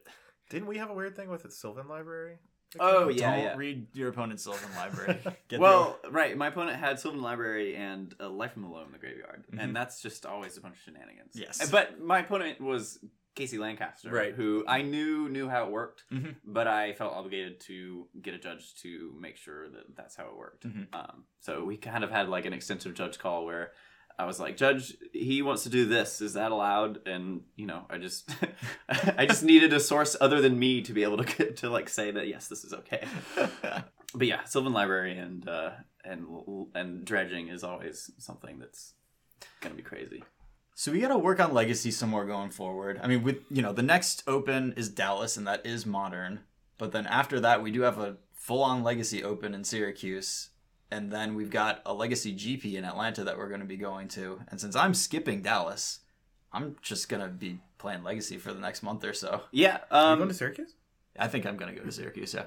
Didn't 0.50 0.66
we 0.68 0.78
have 0.78 0.90
a 0.90 0.94
weird 0.94 1.14
thing 1.16 1.28
with 1.30 1.44
the 1.44 1.50
Sylvan 1.50 1.88
Library? 1.88 2.36
Oh 2.78 3.06
don't 3.06 3.16
yeah, 3.18 3.36
yeah. 3.36 3.56
read 3.56 3.86
your 3.94 4.08
opponent's 4.10 4.44
Sylvan 4.44 4.68
Library. 4.76 5.18
Get 5.48 5.58
Well, 5.58 5.98
right. 6.10 6.36
My 6.36 6.48
opponent 6.48 6.76
had 6.78 7.00
Sylvan 7.00 7.20
Library 7.22 7.74
and 7.76 8.14
a 8.20 8.28
Life 8.28 8.52
from 8.52 8.62
the 8.62 8.68
Loam 8.68 8.86
in 8.86 8.92
the 8.92 8.98
graveyard, 8.98 9.44
Mhm. 9.52 9.60
and 9.62 9.74
that's 9.76 10.00
just 10.02 10.24
always 10.26 10.56
a 10.56 10.60
bunch 10.60 10.74
of 10.76 10.80
shenanigans. 10.82 11.32
Yes. 11.34 11.68
But 11.70 12.00
my 12.00 12.20
opponent 12.20 12.60
was 12.60 12.98
Casey 13.34 13.58
Lancaster, 13.58 14.10
Right. 14.10 14.34
Who 14.34 14.64
I 14.66 14.82
knew 14.82 15.28
knew 15.28 15.48
how 15.48 15.64
it 15.66 15.70
worked, 15.70 16.04
Mhm. 16.12 16.36
but 16.44 16.66
I 16.66 16.92
felt 16.94 17.12
obligated 17.14 17.60
to 17.60 18.08
get 18.20 18.34
a 18.34 18.38
judge 18.38 18.74
to 18.82 19.14
make 19.18 19.36
sure 19.36 19.68
that 19.70 19.96
that's 19.96 20.16
how 20.16 20.26
it 20.26 20.36
worked. 20.36 20.66
Mhm. 20.66 20.86
Um, 20.92 21.24
so 21.40 21.64
we 21.64 21.76
kind 21.76 22.04
of 22.04 22.10
had 22.10 22.28
like 22.28 22.44
an 22.44 22.52
extensive 22.52 22.94
judge 22.94 23.18
call 23.18 23.44
where. 23.46 23.72
I 24.18 24.26
was 24.26 24.38
like, 24.38 24.58
Judge, 24.58 24.94
he 25.14 25.40
wants 25.40 25.62
to 25.62 25.70
do 25.70 25.86
this. 25.86 26.20
Is 26.20 26.34
that 26.34 26.52
allowed? 26.52 27.06
And 27.08 27.42
you 27.56 27.64
know, 27.64 27.86
I 27.88 27.96
just, 27.96 28.28
I 29.16 29.24
just 29.24 29.42
needed 29.42 29.72
a 29.72 29.80
source 29.80 30.14
other 30.20 30.42
than 30.42 30.58
me 30.58 30.82
to 30.82 30.92
be 30.92 31.04
able 31.04 31.16
to 31.16 31.24
get, 31.24 31.56
to 31.58 31.70
like 31.70 31.88
say 31.88 32.10
that 32.10 32.28
yes, 32.28 32.46
this 32.46 32.62
is 32.62 32.74
okay. 32.74 33.06
but 34.14 34.26
yeah, 34.26 34.44
Sylvan 34.44 34.74
Library 34.74 35.16
and 35.16 35.48
uh, 35.48 35.70
and 36.04 36.26
and 36.74 37.02
dredging 37.06 37.48
is 37.48 37.64
always 37.64 38.10
something 38.18 38.58
that's 38.58 38.92
gonna 39.62 39.74
be 39.74 39.82
crazy. 39.82 40.22
So 40.80 40.92
we 40.92 41.00
got 41.00 41.08
to 41.08 41.18
work 41.18 41.40
on 41.40 41.52
legacy 41.52 41.90
some 41.90 42.08
more 42.08 42.24
going 42.24 42.48
forward. 42.48 42.98
I 43.02 43.06
mean, 43.06 43.22
with 43.22 43.42
you 43.50 43.60
know, 43.60 43.74
the 43.74 43.82
next 43.82 44.22
open 44.26 44.72
is 44.78 44.88
Dallas, 44.88 45.36
and 45.36 45.46
that 45.46 45.66
is 45.66 45.84
modern. 45.84 46.40
But 46.78 46.92
then 46.92 47.06
after 47.06 47.38
that, 47.40 47.62
we 47.62 47.70
do 47.70 47.82
have 47.82 47.98
a 47.98 48.16
full-on 48.32 48.82
legacy 48.82 49.22
open 49.22 49.52
in 49.52 49.62
Syracuse, 49.62 50.48
and 50.90 51.12
then 51.12 51.34
we've 51.34 51.50
got 51.50 51.82
a 51.84 51.92
legacy 51.92 52.34
GP 52.34 52.76
in 52.76 52.86
Atlanta 52.86 53.24
that 53.24 53.36
we're 53.36 53.50
going 53.50 53.60
to 53.60 53.66
be 53.66 53.76
going 53.76 54.08
to. 54.08 54.40
And 54.48 54.58
since 54.58 54.74
I'm 54.74 54.94
skipping 54.94 55.42
Dallas, 55.42 55.98
I'm 56.50 56.76
just 56.80 57.10
gonna 57.10 57.28
be 57.28 57.60
playing 57.76 58.02
legacy 58.02 58.38
for 58.38 58.54
the 58.54 58.60
next 58.60 58.82
month 58.82 59.04
or 59.04 59.12
so. 59.12 59.42
Yeah, 59.52 59.80
Are 59.90 60.06
you 60.06 60.12
um, 60.12 60.18
going 60.20 60.30
to 60.30 60.34
Syracuse? 60.34 60.76
I 61.18 61.28
think 61.28 61.44
I'm 61.44 61.58
gonna 61.58 61.74
go 61.74 61.82
to 61.82 61.92
Syracuse. 61.92 62.32
Yeah. 62.32 62.46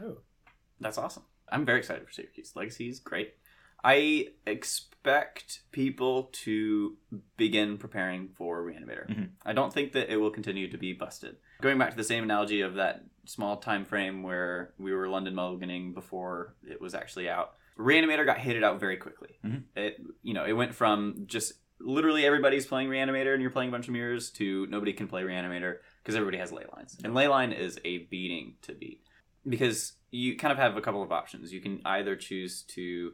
that's 0.79 0.97
awesome. 0.97 1.21
I'm 1.49 1.65
very 1.65 1.77
excited 1.77 2.03
for 2.07 2.11
Syracuse. 2.11 2.55
Legacy 2.55 2.89
is 2.89 2.99
great. 2.99 3.36
I 3.84 4.29
expect 4.45 5.61
people 5.71 6.29
to 6.31 6.95
begin 7.38 7.77
preparing 7.77 8.29
for 8.29 8.63
Reanimator. 8.63 9.07
Mhm. 9.09 9.29
I 9.45 9.53
don't 9.53 9.73
think 9.73 9.91
that 9.93 10.11
it 10.11 10.17
will 10.17 10.31
continue 10.31 10.69
to 10.69 10.77
be 10.77 10.93
busted. 10.93 11.38
Going 11.61 11.77
back 11.77 11.91
to 11.91 11.97
the 11.97 12.03
same 12.03 12.23
analogy 12.23 12.61
of 12.61 12.75
that 12.75 13.03
small 13.25 13.57
time 13.57 13.86
frame 13.86 14.23
where 14.23 14.73
we 14.77 14.93
were 14.93 15.07
London 15.09 15.34
mulliganing 15.34 15.93
before 15.93 16.55
it 16.67 16.79
was 16.79 16.93
actually 16.93 17.29
out, 17.29 17.55
Reanimator 17.77 18.25
got 18.25 18.38
hated 18.38 18.63
out 18.63 18.79
very 18.79 18.97
quickly. 18.97 19.39
Mhm. 19.43 19.63
It 19.75 19.99
you 20.21 20.34
know 20.34 20.45
it 20.45 20.53
went 20.53 20.73
from 20.75 21.23
just 21.25 21.53
literally 21.79 22.25
everybody's 22.25 22.65
playing 22.65 22.88
Reanimator 22.89 23.34
and 23.34 23.41
you're 23.41 23.51
playing 23.51 23.69
a 23.69 23.71
bunch 23.71 23.88
of 23.88 23.93
mirrors 23.93 24.29
to 24.31 24.67
nobody 24.67 24.93
can 24.93 25.07
play 25.07 25.23
Reanimator 25.23 25.79
because 26.01 26.15
everybody 26.15 26.38
has 26.38 26.51
ley 26.51 26.63
lines, 26.75 26.97
and 27.03 27.13
ley 27.13 27.27
line 27.27 27.51
is 27.51 27.79
a 27.84 27.99
beating 28.05 28.55
to 28.61 28.73
beat 28.73 29.01
because 29.47 29.93
you 30.11 30.38
kind 30.38 30.51
of 30.51 30.57
have 30.57 30.77
a 30.77 30.81
couple 30.81 31.01
of 31.01 31.11
options. 31.11 31.51
You 31.51 31.59
can 31.61 31.81
either 31.84 32.15
choose 32.15 32.61
to 32.63 33.13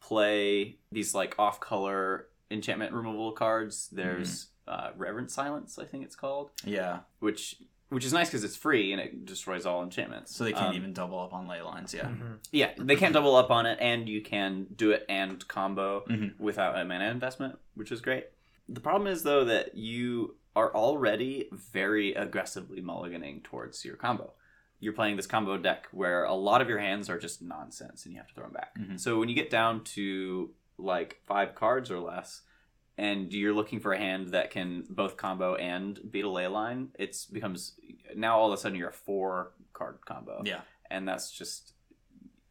play 0.00 0.76
these 0.92 1.14
like 1.14 1.34
off 1.38 1.60
color 1.60 2.26
enchantment 2.50 2.92
removal 2.92 3.32
cards. 3.32 3.88
There's 3.92 4.48
uh, 4.66 4.90
Reverent 4.96 5.30
Silence, 5.30 5.78
I 5.78 5.84
think 5.84 6.04
it's 6.04 6.16
called, 6.16 6.50
Yeah. 6.64 7.00
which 7.20 7.56
which 7.90 8.04
is 8.04 8.12
nice 8.12 8.28
because 8.28 8.44
it's 8.44 8.54
free 8.56 8.92
and 8.92 9.00
it 9.00 9.24
destroys 9.24 9.64
all 9.64 9.82
enchantments. 9.82 10.36
So 10.36 10.44
they 10.44 10.52
can't 10.52 10.68
Um, 10.68 10.74
even 10.76 10.92
double 10.92 11.18
up 11.20 11.32
on 11.32 11.48
ley 11.48 11.62
lines. 11.62 11.94
Yeah. 11.94 12.04
Mhm. 12.08 12.36
Yeah, 12.52 12.72
they 12.76 12.96
can't 12.96 13.14
double 13.14 13.34
up 13.34 13.50
on 13.50 13.64
it, 13.64 13.78
and 13.80 14.06
you 14.06 14.20
can 14.20 14.66
do 14.76 14.90
it 14.90 15.06
and 15.08 15.46
combo 15.48 16.04
Mhm. 16.06 16.38
without 16.38 16.78
a 16.78 16.84
mana 16.84 17.06
investment, 17.10 17.58
which 17.74 17.90
is 17.90 18.02
great. 18.02 18.26
The 18.68 18.80
problem 18.80 19.06
is 19.10 19.22
though 19.22 19.42
that 19.46 19.74
you 19.74 20.36
are 20.54 20.74
already 20.74 21.48
very 21.52 22.12
aggressively 22.12 22.82
mulliganing 22.82 23.42
towards 23.42 23.86
your 23.86 23.96
combo. 23.96 24.34
You're 24.80 24.92
playing 24.92 25.16
this 25.16 25.26
combo 25.26 25.56
deck 25.58 25.88
where 25.92 26.24
a 26.24 26.34
lot 26.34 26.60
of 26.62 26.68
your 26.68 26.78
hands 26.78 27.08
are 27.10 27.18
just 27.18 27.42
nonsense, 27.42 28.04
and 28.04 28.12
you 28.14 28.18
have 28.20 28.28
to 28.28 28.34
throw 28.34 28.44
them 28.44 28.52
back. 28.52 28.78
Mhm. 28.78 28.98
So 29.00 29.18
when 29.18 29.28
you 29.28 29.34
get 29.34 29.50
down 29.50 29.82
to 29.84 30.54
like 30.78 31.20
five 31.26 31.54
cards 31.54 31.90
or 31.90 31.98
less, 31.98 32.42
and 32.96 33.32
you're 33.32 33.52
looking 33.54 33.80
for 33.80 33.92
a 33.92 33.98
hand 33.98 34.28
that 34.28 34.50
can 34.50 34.84
both 34.88 35.16
combo 35.16 35.54
and 35.56 35.98
beat 36.10 36.24
a 36.24 36.28
ley 36.30 36.46
line, 36.46 36.90
it's 36.98 37.26
becomes 37.26 37.78
now 38.14 38.38
all 38.38 38.52
of 38.52 38.58
a 38.58 38.60
sudden 38.60 38.78
you're 38.78 38.88
a 38.90 38.92
four 38.92 39.52
card 39.72 39.98
combo 40.04 40.42
Yeah. 40.44 40.62
and 40.90 41.06
that's 41.08 41.30
just 41.30 41.74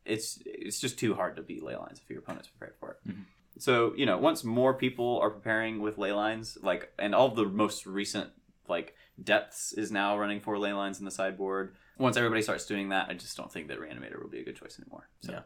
it's 0.05 0.41
it's 0.45 0.79
just 0.79 0.97
too 0.97 1.15
hard 1.15 1.35
to 1.35 1.41
beat 1.41 1.63
ley 1.63 1.75
lines 1.75 1.99
if 2.01 2.09
your 2.09 2.19
opponent's 2.19 2.47
prepared 2.47 2.75
for 2.79 2.91
it. 2.91 3.09
Mhm. 3.09 3.25
So 3.59 3.93
you 3.95 4.05
know, 4.05 4.17
once 4.17 4.43
more 4.43 4.73
people 4.73 5.19
are 5.21 5.29
preparing 5.29 5.81
with 5.81 5.97
ley 5.97 6.11
lines, 6.13 6.57
like 6.61 6.93
and 6.99 7.13
all 7.15 7.27
of 7.27 7.35
the 7.35 7.45
most 7.45 7.85
recent 7.85 8.31
like 8.69 8.95
depths 9.21 9.73
is 9.73 9.91
now 9.91 10.17
running 10.17 10.39
four 10.39 10.57
ley 10.57 10.71
lines 10.73 10.99
in 10.99 11.05
the 11.05 11.11
sideboard. 11.11 11.75
Once 11.97 12.17
everybody 12.17 12.41
starts 12.41 12.65
doing 12.65 12.89
that, 12.89 13.09
I 13.09 13.13
just 13.13 13.35
don't 13.37 13.51
think 13.51 13.67
that 13.69 13.79
Reanimator 13.79 14.21
will 14.21 14.29
be 14.29 14.39
a 14.39 14.43
good 14.43 14.55
choice 14.55 14.79
anymore. 14.79 15.09
So 15.21 15.31
Yeah. 15.33 15.41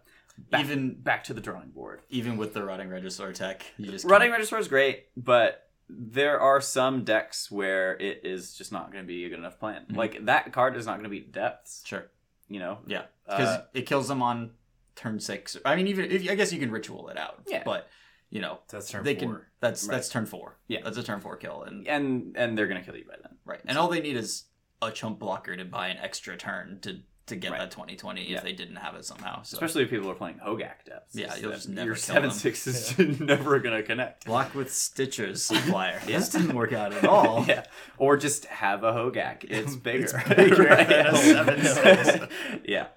back, 0.50 0.62
Even 0.66 0.96
back 0.96 1.24
to 1.26 1.34
the 1.34 1.42
drawing 1.42 1.70
board. 1.70 2.02
even 2.10 2.38
with 2.38 2.54
the 2.54 2.64
rotting 2.64 2.90
Regisaur 2.90 3.34
tech, 3.34 3.66
you 3.78 3.90
just 3.92 4.06
Running 4.06 4.32
can't- 4.32 4.44
Regisaur 4.44 4.60
is 4.60 4.68
great, 4.68 5.08
but 5.16 5.70
there 5.90 6.40
are 6.40 6.62
some 6.62 7.04
decks 7.04 7.52
where 7.52 7.98
it 7.98 8.22
is 8.24 8.54
just 8.56 8.72
not 8.72 8.92
going 8.92 9.04
to 9.04 9.08
be 9.08 9.26
a 9.26 9.30
good 9.30 9.40
enough 9.40 9.60
plan. 9.60 9.86
Mhm. 9.90 9.96
Like 9.98 10.26
that 10.26 10.54
card 10.54 10.76
is 10.78 10.86
not 10.86 10.94
going 10.94 11.04
to 11.04 11.10
beat 11.10 11.32
depths. 11.32 11.84
Sure. 11.86 12.10
You 12.48 12.60
know, 12.60 12.80
Yeah, 12.86 13.06
because 13.26 13.48
Uh, 13.48 13.66
it 13.74 13.84
kills 13.84 14.08
them 14.08 14.22
on 14.22 14.56
turn 14.96 15.20
six. 15.20 15.58
I 15.66 15.76
mean, 15.76 15.88
even 15.88 16.12
if, 16.12 16.30
I 16.30 16.36
guess 16.36 16.52
you 16.54 16.60
can 16.60 16.72
ritual 16.72 17.10
it 17.10 17.18
out. 17.18 17.44
Yeah. 17.48 17.64
but 17.64 17.88
you 18.30 18.40
know 18.40 18.60
That's 18.70 18.90
turn 18.90 19.04
they 19.04 19.16
four. 19.16 19.36
can. 19.36 19.46
That's 19.60 19.86
Right. 19.86 19.96
that's 19.96 20.08
turn 20.10 20.26
four. 20.26 20.58
Yeah. 20.68 20.82
that's 20.84 20.98
a 20.98 21.04
turn 21.04 21.20
four 21.20 21.36
kill, 21.36 21.64
and 21.64 21.86
and 21.88 22.36
and 22.38 22.58
they're 22.58 22.68
going 22.68 22.80
to 22.82 22.86
kill 22.86 22.96
you 22.98 23.06
by 23.06 23.16
then. 23.22 23.38
right, 23.44 23.60
and 23.66 23.78
all 23.78 23.90
they 23.90 24.00
need 24.02 24.16
is 24.16 24.46
a 24.82 24.92
chump 24.92 25.20
blocker 25.20 25.56
to 25.56 25.66
buy 25.66 25.88
an 25.88 25.98
extra 25.98 26.38
turn 26.38 26.80
to 26.82 27.00
to 27.28 27.36
get 27.36 27.52
Right. 27.52 27.60
that 27.60 27.72
twenty 27.72 27.96
twenty 27.96 28.28
Yeah. 28.30 28.38
if 28.38 28.44
they 28.44 28.52
didn't 28.52 28.78
have 28.78 28.96
it 28.96 29.06
somehow. 29.06 29.44
So 29.44 29.56
Especially 29.56 29.84
if 29.84 29.90
people 29.90 30.10
are 30.12 30.16
playing 30.16 30.40
Hogak 30.46 30.84
depths. 30.86 31.16
Yeah, 31.16 31.34
you'll 31.36 31.52
just 31.52 31.70
never 31.70 31.86
your 31.86 31.96
seven 31.96 32.24
them. 32.24 32.32
six 32.32 32.68
is 32.68 32.98
never 33.20 33.60
gonna 33.60 33.84
connect. 33.84 34.26
block 34.26 34.54
with 34.56 34.68
stitchers 34.70 35.56
flyer. 35.70 36.02
Yeah. 36.08 36.18
This 36.20 36.30
didn't 36.30 36.56
work 36.56 36.74
out 36.74 36.92
at 36.94 37.06
all. 37.06 37.46
Yeah, 37.48 37.66
or 37.98 38.18
just 38.18 38.46
have 38.46 38.84
a 38.84 38.92
Hogak. 38.92 39.46
It's 39.50 39.76
bigger. 39.76 40.06
It's 40.26 40.30
bigger 40.30 40.66
than 40.76 41.08
a 41.08 41.16
seven 41.16 41.64
six. 41.64 42.26
yeah. 42.66 42.88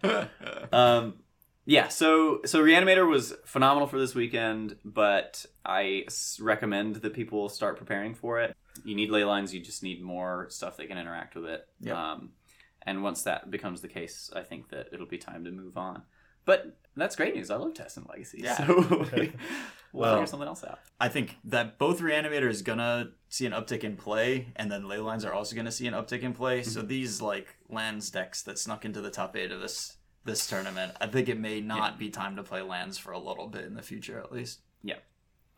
Um, 0.72 1.14
yeah. 1.66 1.88
So 1.88 2.40
so 2.44 2.62
Reanimator 2.64 3.08
was 3.08 3.34
phenomenal 3.44 3.86
for 3.86 3.98
this 4.00 4.14
weekend, 4.14 4.76
but 4.84 5.46
I 5.64 6.06
recommend 6.40 6.96
that 6.96 7.12
people 7.14 7.48
start 7.50 7.76
preparing 7.78 8.14
for 8.14 8.40
it. 8.40 8.56
You 8.84 8.94
need 8.94 9.10
ley 9.10 9.24
lines. 9.24 9.54
You 9.54 9.60
just 9.60 9.82
need 9.82 10.02
more 10.02 10.46
stuff 10.50 10.76
that 10.78 10.88
can 10.88 10.98
interact 10.98 11.34
with 11.34 11.44
it. 11.46 11.66
Yep. 11.80 11.96
Um, 11.96 12.30
and 12.82 13.02
once 13.02 13.22
that 13.22 13.50
becomes 13.50 13.80
the 13.80 13.88
case, 13.88 14.30
I 14.34 14.42
think 14.42 14.70
that 14.70 14.88
it'll 14.92 15.06
be 15.06 15.18
time 15.18 15.44
to 15.44 15.50
move 15.50 15.76
on. 15.76 16.02
But 16.44 16.76
that's 16.96 17.16
great 17.16 17.34
news. 17.34 17.50
I 17.50 17.56
love 17.56 17.74
testing 17.74 18.04
legacy. 18.08 18.40
Yeah. 18.42 18.56
So 18.56 18.66
we'll 18.90 19.06
Well- 19.92 20.14
figure 20.14 20.26
something 20.26 20.48
else 20.48 20.64
out. 20.64 20.80
I 21.00 21.08
think 21.08 21.36
that 21.44 21.78
both 21.78 22.00
Reanimator 22.00 22.48
is 22.50 22.62
gonna 22.62 23.10
see 23.28 23.46
an 23.46 23.52
uptick 23.52 23.84
in 23.84 23.96
play, 23.96 24.48
and 24.56 24.70
then 24.70 24.88
ley 24.88 24.98
lines 24.98 25.24
are 25.24 25.32
also 25.32 25.54
gonna 25.56 25.72
see 25.72 25.86
an 25.86 25.94
uptick 25.94 26.22
in 26.22 26.34
play. 26.34 26.62
So 26.62 26.82
these 26.82 27.22
like 27.22 27.56
lands 27.68 28.10
decks 28.10 28.42
that 28.42 28.58
snuck 28.58 28.84
into 28.84 29.00
the 29.00 29.10
top 29.10 29.36
eight 29.36 29.52
of 29.52 29.60
this 29.60 29.96
this 30.24 30.46
tournament, 30.46 30.92
I 31.00 31.06
think 31.06 31.28
it 31.28 31.38
may 31.38 31.60
not 31.60 31.98
be 31.98 32.08
time 32.10 32.36
to 32.36 32.42
play 32.42 32.62
lands 32.62 32.96
for 32.98 33.12
a 33.12 33.18
little 33.18 33.46
bit 33.46 33.64
in 33.64 33.74
the 33.74 33.82
future, 33.82 34.18
at 34.18 34.32
least. 34.32 34.60
Yeah. 34.82 34.96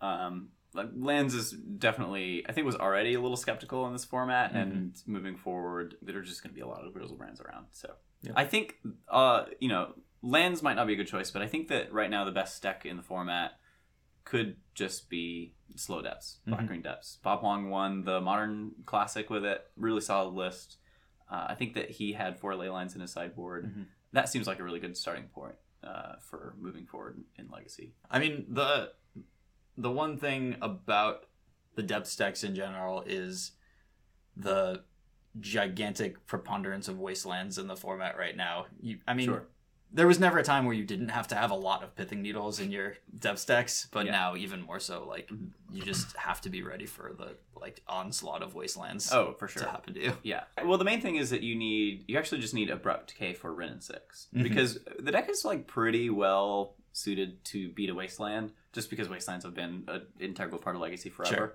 Um, 0.00 0.48
like, 0.48 0.55
Lands 0.96 1.34
is 1.34 1.50
definitely, 1.52 2.44
I 2.48 2.52
think, 2.52 2.66
was 2.66 2.76
already 2.76 3.14
a 3.14 3.20
little 3.20 3.36
skeptical 3.36 3.86
in 3.86 3.92
this 3.92 4.04
format, 4.04 4.50
Mm-hmm. 4.50 4.58
and 4.58 5.02
moving 5.06 5.36
forward, 5.36 5.96
there 6.02 6.16
are 6.18 6.22
just 6.22 6.42
going 6.42 6.50
to 6.50 6.54
be 6.54 6.60
a 6.60 6.66
lot 6.66 6.84
of 6.86 6.92
Griselbrands 6.92 7.40
around. 7.40 7.66
So 7.72 7.94
Yeah. 8.22 8.32
I 8.36 8.44
think, 8.44 8.76
uh, 9.08 9.46
you 9.60 9.68
know, 9.68 9.94
Lands 10.22 10.62
might 10.62 10.74
not 10.74 10.86
be 10.86 10.94
a 10.94 10.96
good 10.96 11.06
choice, 11.06 11.30
but 11.30 11.42
I 11.42 11.46
think 11.46 11.68
that 11.68 11.92
right 11.92 12.10
now 12.10 12.24
the 12.24 12.32
best 12.32 12.60
deck 12.62 12.84
in 12.86 12.96
the 12.96 13.02
format 13.02 13.52
could 14.24 14.56
just 14.74 15.08
be 15.08 15.54
slow 15.76 16.02
depths, 16.02 16.40
black 16.46 16.62
Mhm. 16.62 16.66
green 16.66 16.82
depths. 16.82 17.18
Bob 17.22 17.42
Wong 17.42 17.70
won 17.70 18.02
the 18.04 18.20
modern 18.20 18.72
classic 18.86 19.30
with 19.30 19.44
it, 19.44 19.70
really 19.76 20.00
solid 20.00 20.34
list. 20.34 20.78
Uh, 21.30 21.46
I 21.50 21.54
think 21.54 21.74
that 21.74 21.90
he 21.90 22.12
had 22.14 22.38
four 22.38 22.56
ley 22.56 22.68
lines 22.68 22.94
in 22.94 23.00
his 23.00 23.12
sideboard. 23.12 23.66
Mhm. 23.66 23.86
That 24.12 24.28
seems 24.28 24.46
like 24.46 24.58
a 24.58 24.64
really 24.64 24.80
good 24.80 24.96
starting 24.96 25.28
point 25.28 25.56
uh, 25.82 26.16
for 26.20 26.56
moving 26.58 26.86
forward 26.86 27.22
in 27.36 27.48
Legacy. 27.48 27.94
I 28.10 28.18
mean 28.18 28.46
the 28.48 28.92
the 29.76 29.90
one 29.90 30.16
thing 30.18 30.56
about 30.60 31.26
the 31.74 31.82
depth 31.82 32.16
decks 32.16 32.42
in 32.44 32.54
general 32.54 33.02
is 33.06 33.52
the 34.36 34.82
gigantic 35.40 36.26
preponderance 36.26 36.88
of 36.88 36.98
wastelands 36.98 37.58
in 37.58 37.66
the 37.66 37.76
format 37.76 38.16
right 38.16 38.36
now. 38.36 38.66
You, 38.80 38.98
I 39.06 39.14
mean, 39.14 39.26
Sure. 39.26 39.46
there 39.92 40.06
was 40.06 40.18
never 40.18 40.38
a 40.38 40.42
time 40.42 40.64
where 40.64 40.74
you 40.74 40.84
didn't 40.84 41.10
have 41.10 41.28
to 41.28 41.34
have 41.34 41.50
a 41.50 41.54
lot 41.54 41.82
of 41.82 41.94
pithing 41.94 42.22
needles 42.22 42.58
in 42.58 42.70
your 42.70 42.96
depth 43.18 43.46
decks, 43.46 43.86
but 43.92 44.06
Yeah. 44.06 44.12
now 44.12 44.36
even 44.36 44.62
more 44.62 44.80
so. 44.80 45.04
Like 45.06 45.28
Mhm. 45.28 45.50
you 45.70 45.82
just 45.82 46.16
have 46.16 46.40
to 46.42 46.50
be 46.50 46.62
ready 46.62 46.86
for 46.86 47.12
the 47.12 47.36
like 47.54 47.82
onslaught 47.86 48.42
of 48.42 48.54
wastelands. 48.54 49.12
Oh, 49.12 49.34
for 49.38 49.46
sure. 49.48 49.62
to 49.62 49.68
happen 49.70 49.94
to 49.94 50.00
you. 50.02 50.16
Yeah. 50.22 50.44
Well, 50.64 50.78
the 50.78 50.84
main 50.84 51.00
thing 51.02 51.16
is 51.16 51.30
that 51.30 51.42
you 51.42 51.54
need 51.54 52.04
you 52.08 52.16
actually 52.18 52.40
just 52.40 52.54
need 52.54 52.70
abrupt 52.70 53.08
decay 53.08 53.34
for 53.34 53.52
Ren 53.52 53.68
and 53.72 53.82
6 53.82 54.28
Mhm. 54.34 54.42
because 54.42 54.78
the 54.98 55.12
deck 55.12 55.28
is 55.28 55.44
like 55.44 55.66
pretty 55.66 56.08
well 56.10 56.76
suited 56.92 57.44
to 57.44 57.68
beat 57.72 57.90
a 57.90 57.94
wasteland, 57.94 58.52
just 58.76 58.88
because 58.90 59.08
wastelands 59.08 59.44
have 59.44 59.54
been 59.54 59.82
an 59.88 60.02
integral 60.20 60.60
part 60.60 60.76
of 60.76 60.82
Legacy 60.82 61.10
forever. 61.10 61.34
Sure. 61.34 61.52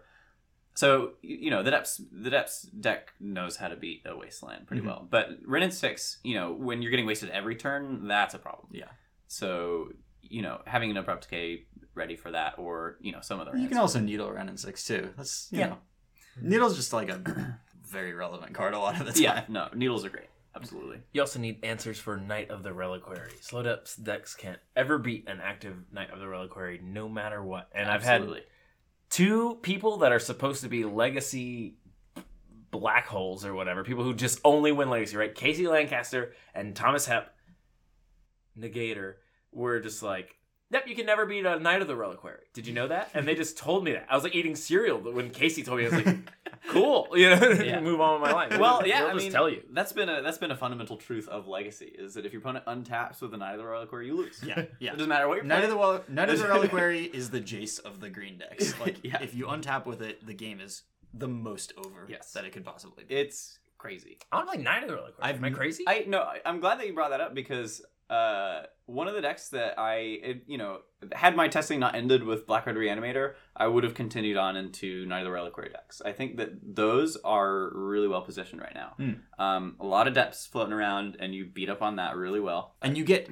So 0.74 1.14
you 1.22 1.50
know 1.52 1.64
the 1.64 1.72
depths 1.72 2.02
the 2.12 2.30
depths 2.30 2.64
deck 2.64 3.14
knows 3.20 3.56
how 3.58 3.68
to 3.70 3.76
beat 3.76 4.02
a 4.06 4.16
wasteland 4.18 4.68
pretty 4.68 4.82
Mhm. 4.82 4.88
well, 4.88 5.08
but 5.10 5.28
Ren 5.46 5.64
and 5.64 5.74
six, 5.74 6.20
you 6.24 6.36
know, 6.36 6.52
when 6.54 6.82
you're 6.82 6.92
getting 6.92 7.06
wasted 7.06 7.30
every 7.30 7.56
turn, 7.56 8.08
that's 8.08 8.34
a 8.34 8.40
problem. 8.40 8.68
Yeah. 8.72 8.90
So 9.28 9.92
you 10.24 10.42
know 10.42 10.62
having 10.66 10.90
an 10.92 10.98
abrupt 10.98 11.24
decay 11.30 11.66
ready 11.94 12.16
for 12.16 12.32
that, 12.32 12.58
or 12.58 12.98
you 13.02 13.12
know 13.12 13.20
some 13.22 13.40
other. 13.42 13.56
You 13.56 13.68
can 13.68 13.78
also 13.78 14.00
needle 14.00 14.28
around 14.30 14.50
in 14.50 14.58
six 14.58 14.86
too. 14.86 15.14
That's 15.18 15.50
you 15.52 15.60
Yeah. 15.60 15.68
know, 15.72 15.78
needle's 16.42 16.76
just 16.78 16.94
like 16.94 17.10
a 17.10 17.20
very 17.98 18.14
relevant 18.14 18.54
card 18.54 18.74
a 18.74 18.80
lot 18.80 19.00
of 19.00 19.06
the 19.06 19.12
time. 19.12 19.22
yeah 19.24 19.44
no 19.50 19.68
needles 19.74 20.06
are 20.06 20.10
great 20.10 20.30
absolutely 20.56 21.00
You 21.14 21.22
also 21.22 21.40
need 21.40 21.64
answers 21.64 22.00
for 22.00 22.18
Knight 22.18 22.50
of 22.50 22.64
the 22.64 22.74
Reliquary. 22.74 23.32
Slow 23.42 23.64
depths 23.64 23.96
decks 23.96 24.36
can't 24.36 24.60
ever 24.76 24.98
beat 24.98 25.28
an 25.28 25.40
active 25.42 25.76
Knight 25.92 26.12
of 26.12 26.20
the 26.20 26.28
Reliquary, 26.28 26.80
no 26.84 27.08
matter 27.08 27.44
what. 27.44 27.70
And 27.74 27.90
I've 27.90 28.04
had 28.04 28.28
two 29.10 29.56
people 29.62 29.98
that 29.98 30.12
are 30.12 30.20
supposed 30.20 30.62
to 30.64 30.70
be 30.70 30.84
legacy 30.86 31.76
black 32.72 33.08
holes 33.08 33.46
or 33.46 33.54
whatever, 33.54 33.84
people 33.84 34.04
who 34.04 34.14
just 34.14 34.40
only 34.44 34.72
win 34.72 34.90
legacy, 34.90 35.18
right? 35.18 35.36
Casey 35.36 35.68
Lancaster 35.68 36.34
and 36.56 36.76
Thomas 36.76 37.06
Hep, 37.06 37.36
Negator, 38.58 39.16
were 39.52 39.80
just 39.80 40.02
like, 40.02 40.38
Yep, 40.72 40.88
you 40.88 40.96
can 40.96 41.06
never 41.06 41.26
beat 41.26 41.46
a 41.46 41.60
Knight 41.60 41.82
of 41.82 41.88
the 41.88 41.96
Reliquary. 41.96 42.44
Did 42.54 42.66
you 42.66 42.74
know 42.74 42.88
that? 42.88 43.12
And 43.14 43.28
they 43.28 43.36
just 43.36 43.58
told 43.58 43.84
me 43.84 43.92
that. 43.92 44.08
I 44.10 44.16
was 44.16 44.24
like 44.24 44.34
eating 44.36 44.56
cereal 44.56 45.00
when 45.00 45.30
Casey 45.30 45.64
told 45.64 45.80
me. 45.80 45.86
I 45.86 45.90
was 45.96 46.06
like, 46.06 46.18
"Cool, 46.70 47.10
you 47.14 47.30
know, 47.30 47.50
Yeah. 47.64 47.82
move 47.82 48.00
on 48.00 48.22
with 48.22 48.30
my 48.32 48.34
life." 48.36 48.58
well, 48.58 48.82
yeah, 48.88 49.00
They'll 49.02 49.10
I 49.10 49.14
just 49.14 49.24
mean, 49.26 49.32
tell 49.34 49.50
you. 49.50 49.64
that's 49.72 49.92
been 49.94 50.08
a 50.10 50.22
that's 50.22 50.38
been 50.38 50.52
a 50.52 50.56
fundamental 50.56 50.96
truth 50.98 51.28
of 51.28 51.48
Legacy 51.48 51.86
is 51.94 52.14
that 52.14 52.26
if 52.26 52.32
your 52.34 52.42
opponent 52.42 52.66
untaps 52.66 53.22
with 53.22 53.34
a 53.34 53.38
Knight 53.38 53.52
of 53.54 53.58
the 53.60 53.66
Reliquary, 53.66 54.08
you 54.08 54.16
lose. 54.18 54.42
Yeah, 54.46 54.64
yeah. 54.80 54.92
It 54.92 54.98
doesn't 54.98 55.10
matter 55.10 55.28
what 55.28 55.36
you're 55.36 55.44
Knight 55.44 55.64
of 55.66 55.72
playing. 55.72 55.72
the 55.72 55.78
Wel- 55.78 56.04
Knight 56.08 56.30
of 56.30 56.40
the 56.40 56.48
Reliquary 56.48 57.04
is 57.04 57.30
the 57.32 57.42
Jace 57.42 57.80
of 57.82 58.00
the 58.00 58.10
green 58.10 58.38
decks. 58.38 58.80
Like, 58.80 59.04
Yeah. 59.04 59.22
if 59.22 59.36
you 59.36 59.48
untap 59.48 59.86
with 59.86 60.02
it, 60.02 60.26
the 60.26 60.34
game 60.34 60.60
is 60.62 60.84
the 61.14 61.28
most 61.28 61.74
over 61.78 62.06
Yes. 62.10 62.32
that 62.32 62.46
it 62.46 62.54
could 62.54 62.64
possibly 62.64 63.04
be. 63.04 63.14
It's 63.16 63.60
crazy. 63.78 64.20
I 64.32 64.38
don't 64.38 64.48
like 64.48 64.60
Knight 64.62 64.84
of 64.84 64.88
the 64.90 64.96
Reliquary. 64.96 65.18
I've 65.22 65.36
Am 65.38 65.44
I 65.44 65.48
n- 65.48 65.54
crazy? 65.54 65.84
I 65.88 66.06
no, 66.08 66.26
I'm 66.46 66.60
glad 66.62 66.80
that 66.80 66.88
you 66.88 66.94
brought 66.94 67.10
that 67.10 67.20
up 67.20 67.34
because 67.36 67.82
uh, 68.12 68.64
one 68.88 69.08
of 69.08 69.16
the 69.16 69.22
decks 69.22 69.50
that 69.50 69.80
I 69.80 69.96
it, 69.96 70.44
you 70.46 70.58
know 70.58 70.80
had 71.14 71.36
my 71.36 71.48
testing 71.48 71.80
not 71.80 71.96
ended 71.96 72.24
with 72.24 72.46
Black 72.46 72.66
Red 72.66 72.76
Reanimator, 72.76 73.36
I 73.56 73.68
would 73.68 73.86
have 73.86 73.94
continued 73.94 74.38
on 74.38 74.58
into 74.58 75.06
Knight 75.06 75.20
of 75.20 75.26
the 75.26 75.32
Reliquary 75.32 75.70
decks. 75.70 76.02
I 76.04 76.12
think 76.12 76.38
that 76.38 76.76
those 76.76 77.16
are 77.24 77.72
really 77.74 78.10
well 78.10 78.22
positioned 78.22 78.62
right 78.62 78.76
now. 78.76 78.94
Hmm. 78.98 79.42
Um, 79.42 79.76
a 79.80 79.86
lot 79.86 80.08
of 80.08 80.14
depths 80.14 80.46
floating 80.46 80.74
around, 80.74 81.18
and 81.20 81.34
you 81.34 81.46
beat 81.46 81.70
up 81.70 81.82
on 81.82 81.96
that 81.96 82.16
really 82.16 82.42
well. 82.42 82.76
and 82.82 82.98
you 82.98 83.06
get 83.06 83.30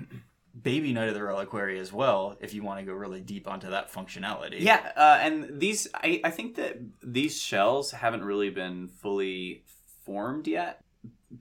Baby 0.64 0.94
Knight 0.94 1.10
of 1.10 1.14
the 1.14 1.24
Reliquary 1.24 1.78
as 1.80 1.92
well 1.92 2.38
if 2.40 2.54
you 2.54 2.64
want 2.64 2.80
to 2.80 2.86
go 2.86 2.94
really 2.94 3.20
deep 3.20 3.48
onto 3.48 3.70
that 3.70 3.92
functionality. 3.92 4.62
Yeah, 4.62 4.92
uh, 4.96 5.20
and 5.22 5.60
these 5.60 5.90
I, 5.94 6.22
I 6.24 6.32
think 6.32 6.56
that 6.56 6.78
these 7.04 7.40
shells 7.42 7.92
haven't 7.92 8.24
really 8.24 8.50
been 8.50 8.88
fully 8.88 9.64
formed 10.06 10.48
yet. 10.48 10.84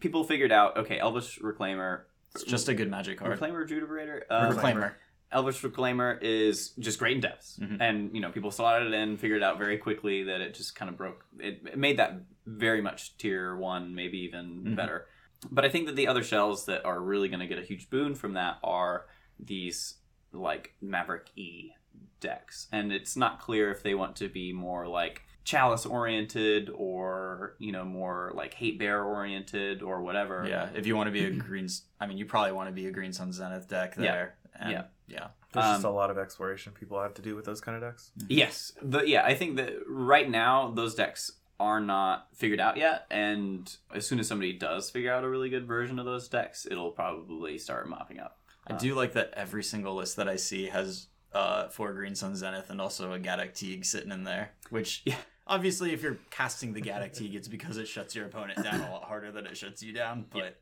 People 0.01 0.25
figured 0.25 0.53
out 0.53 0.77
okay, 0.77 0.99
Elvish 0.99 1.39
Reclaimer, 1.39 2.03
It's 2.43 2.51
just 2.51 2.69
a 2.69 2.75
good 2.75 2.91
magic 2.91 3.19
card. 3.19 3.39
Reclaimer 3.39 3.67
Rejuvenator, 3.67 4.23
um, 4.31 4.57
Reclaimer. 4.57 4.95
Elvish 5.31 5.61
Reclaimer 5.63 6.19
is 6.23 6.71
just 6.79 6.99
great 6.99 7.15
in 7.17 7.21
depths, 7.21 7.59
Mhm. 7.61 7.77
and 7.81 8.15
you 8.15 8.21
know 8.21 8.31
people 8.31 8.51
slotted 8.51 8.89
it 8.89 8.95
in, 8.95 9.17
figured 9.19 9.43
out 9.43 9.59
very 9.59 9.77
quickly 9.79 10.23
that 10.25 10.41
it 10.41 10.55
just 10.55 10.75
kind 10.75 10.89
of 10.91 10.97
broke. 10.97 11.25
It, 11.39 11.61
it 11.67 11.79
made 11.79 11.99
that 11.99 12.23
very 12.47 12.81
much 12.81 13.17
tier 13.19 13.55
one, 13.57 13.95
maybe 13.95 14.19
even 14.21 14.65
Mhm. 14.65 14.77
better. 14.77 15.07
But 15.51 15.65
I 15.65 15.69
think 15.69 15.87
that 15.87 15.97
the 15.97 16.09
other 16.09 16.23
shells 16.23 16.65
that 16.67 16.85
are 16.85 17.01
really 17.01 17.29
going 17.29 17.41
to 17.41 17.47
get 17.47 17.59
a 17.59 17.63
huge 17.63 17.91
boon 17.91 18.15
from 18.15 18.33
that 18.35 18.59
are 18.65 19.07
these 19.39 19.99
like 20.33 20.75
Maverick 20.81 21.31
E 21.37 21.73
decks, 22.21 22.67
and 22.73 22.93
it's 22.93 23.17
not 23.17 23.39
clear 23.41 23.71
if 23.71 23.83
they 23.83 23.95
want 23.95 24.17
to 24.17 24.29
be 24.29 24.53
more 24.53 24.87
like 24.89 25.23
chalice 25.49 25.87
oriented 25.87 26.69
or 26.75 27.55
you 27.59 27.73
know 27.73 27.83
more 27.85 28.31
like 28.35 28.53
hate 28.53 28.79
bear 28.79 29.03
oriented 29.03 29.83
or 29.83 30.03
whatever. 30.03 30.45
Yeah, 30.47 30.69
if 30.75 30.87
you 30.87 30.95
want 30.95 31.07
to 31.07 31.11
be 31.13 31.25
a 31.25 31.31
green, 31.49 31.69
i 32.01 32.07
mean, 32.07 32.19
you 32.19 32.27
probably 32.27 32.53
want 32.53 32.69
to 32.69 32.73
be 32.75 32.87
a 32.87 32.91
Green 32.91 33.13
Sun 33.15 33.33
Zenith 33.33 33.67
deck 33.69 33.95
Yeah. 33.97 34.03
there. 34.13 34.35
And, 34.61 34.73
Yeah. 34.73 34.85
yeah. 35.09 35.27
There's 35.53 35.65
just 35.65 35.85
a 35.85 35.89
Um, 35.89 35.95
lot 35.95 36.11
of 36.11 36.19
exploration 36.19 36.73
people 36.79 37.01
have 37.01 37.15
to 37.15 37.23
do 37.23 37.35
with 37.35 37.47
those 37.47 37.63
kind 37.63 37.75
of 37.77 37.83
decks. 37.83 38.11
Yes, 38.29 38.73
the 38.83 39.01
yeah, 39.09 39.25
I 39.25 39.35
think 39.35 39.57
that 39.57 39.73
right 39.89 40.29
now 40.29 40.71
those 40.71 40.95
decks 40.95 41.33
are 41.59 41.81
not 41.81 42.29
figured 42.35 42.61
out 42.61 42.77
yet, 42.77 43.07
and 43.11 43.75
as 43.95 44.07
soon 44.07 44.21
as 44.21 44.29
somebody 44.29 44.53
does 44.53 44.91
figure 44.91 45.11
out 45.13 45.25
a 45.25 45.29
really 45.29 45.49
good 45.49 45.67
version 45.67 45.99
of 45.99 46.05
those 46.05 46.29
decks, 46.29 46.67
it'll 46.71 46.91
probably 46.93 47.57
start 47.57 47.89
mopping 47.89 48.21
up. 48.21 48.39
I 48.67 48.75
do 48.77 48.95
like 48.95 49.15
that 49.15 49.33
every 49.35 49.65
single 49.65 49.95
list 49.95 50.17
that 50.17 50.29
I 50.29 50.37
see 50.37 50.67
has 50.67 51.07
uh, 51.33 51.69
four 51.69 51.93
Green 51.95 52.15
Sun 52.15 52.37
Zenith 52.37 52.69
and 52.71 52.81
also 52.81 53.13
a 53.13 53.19
Gaddock 53.19 53.55
Teeg 53.55 53.85
sitting 53.87 54.13
in 54.13 54.25
there. 54.25 54.51
Which, 54.71 55.03
Yeah. 55.07 55.17
Obviously, 55.49 55.93
if 55.93 56.03
you're 56.03 56.19
casting 56.31 56.73
the 56.75 56.81
Gaddock 56.81 57.13
Teeg, 57.13 57.35
it's 57.35 57.49
because 57.49 57.77
it 57.79 57.89
shuts 57.89 58.15
your 58.15 58.27
opponent 58.27 58.63
down 58.63 58.81
a 58.81 58.91
lot 58.91 59.05
harder 59.05 59.33
than 59.33 59.47
it 59.47 59.57
shuts 59.57 59.83
you 59.83 59.93
down. 59.93 60.27
But, 60.31 60.61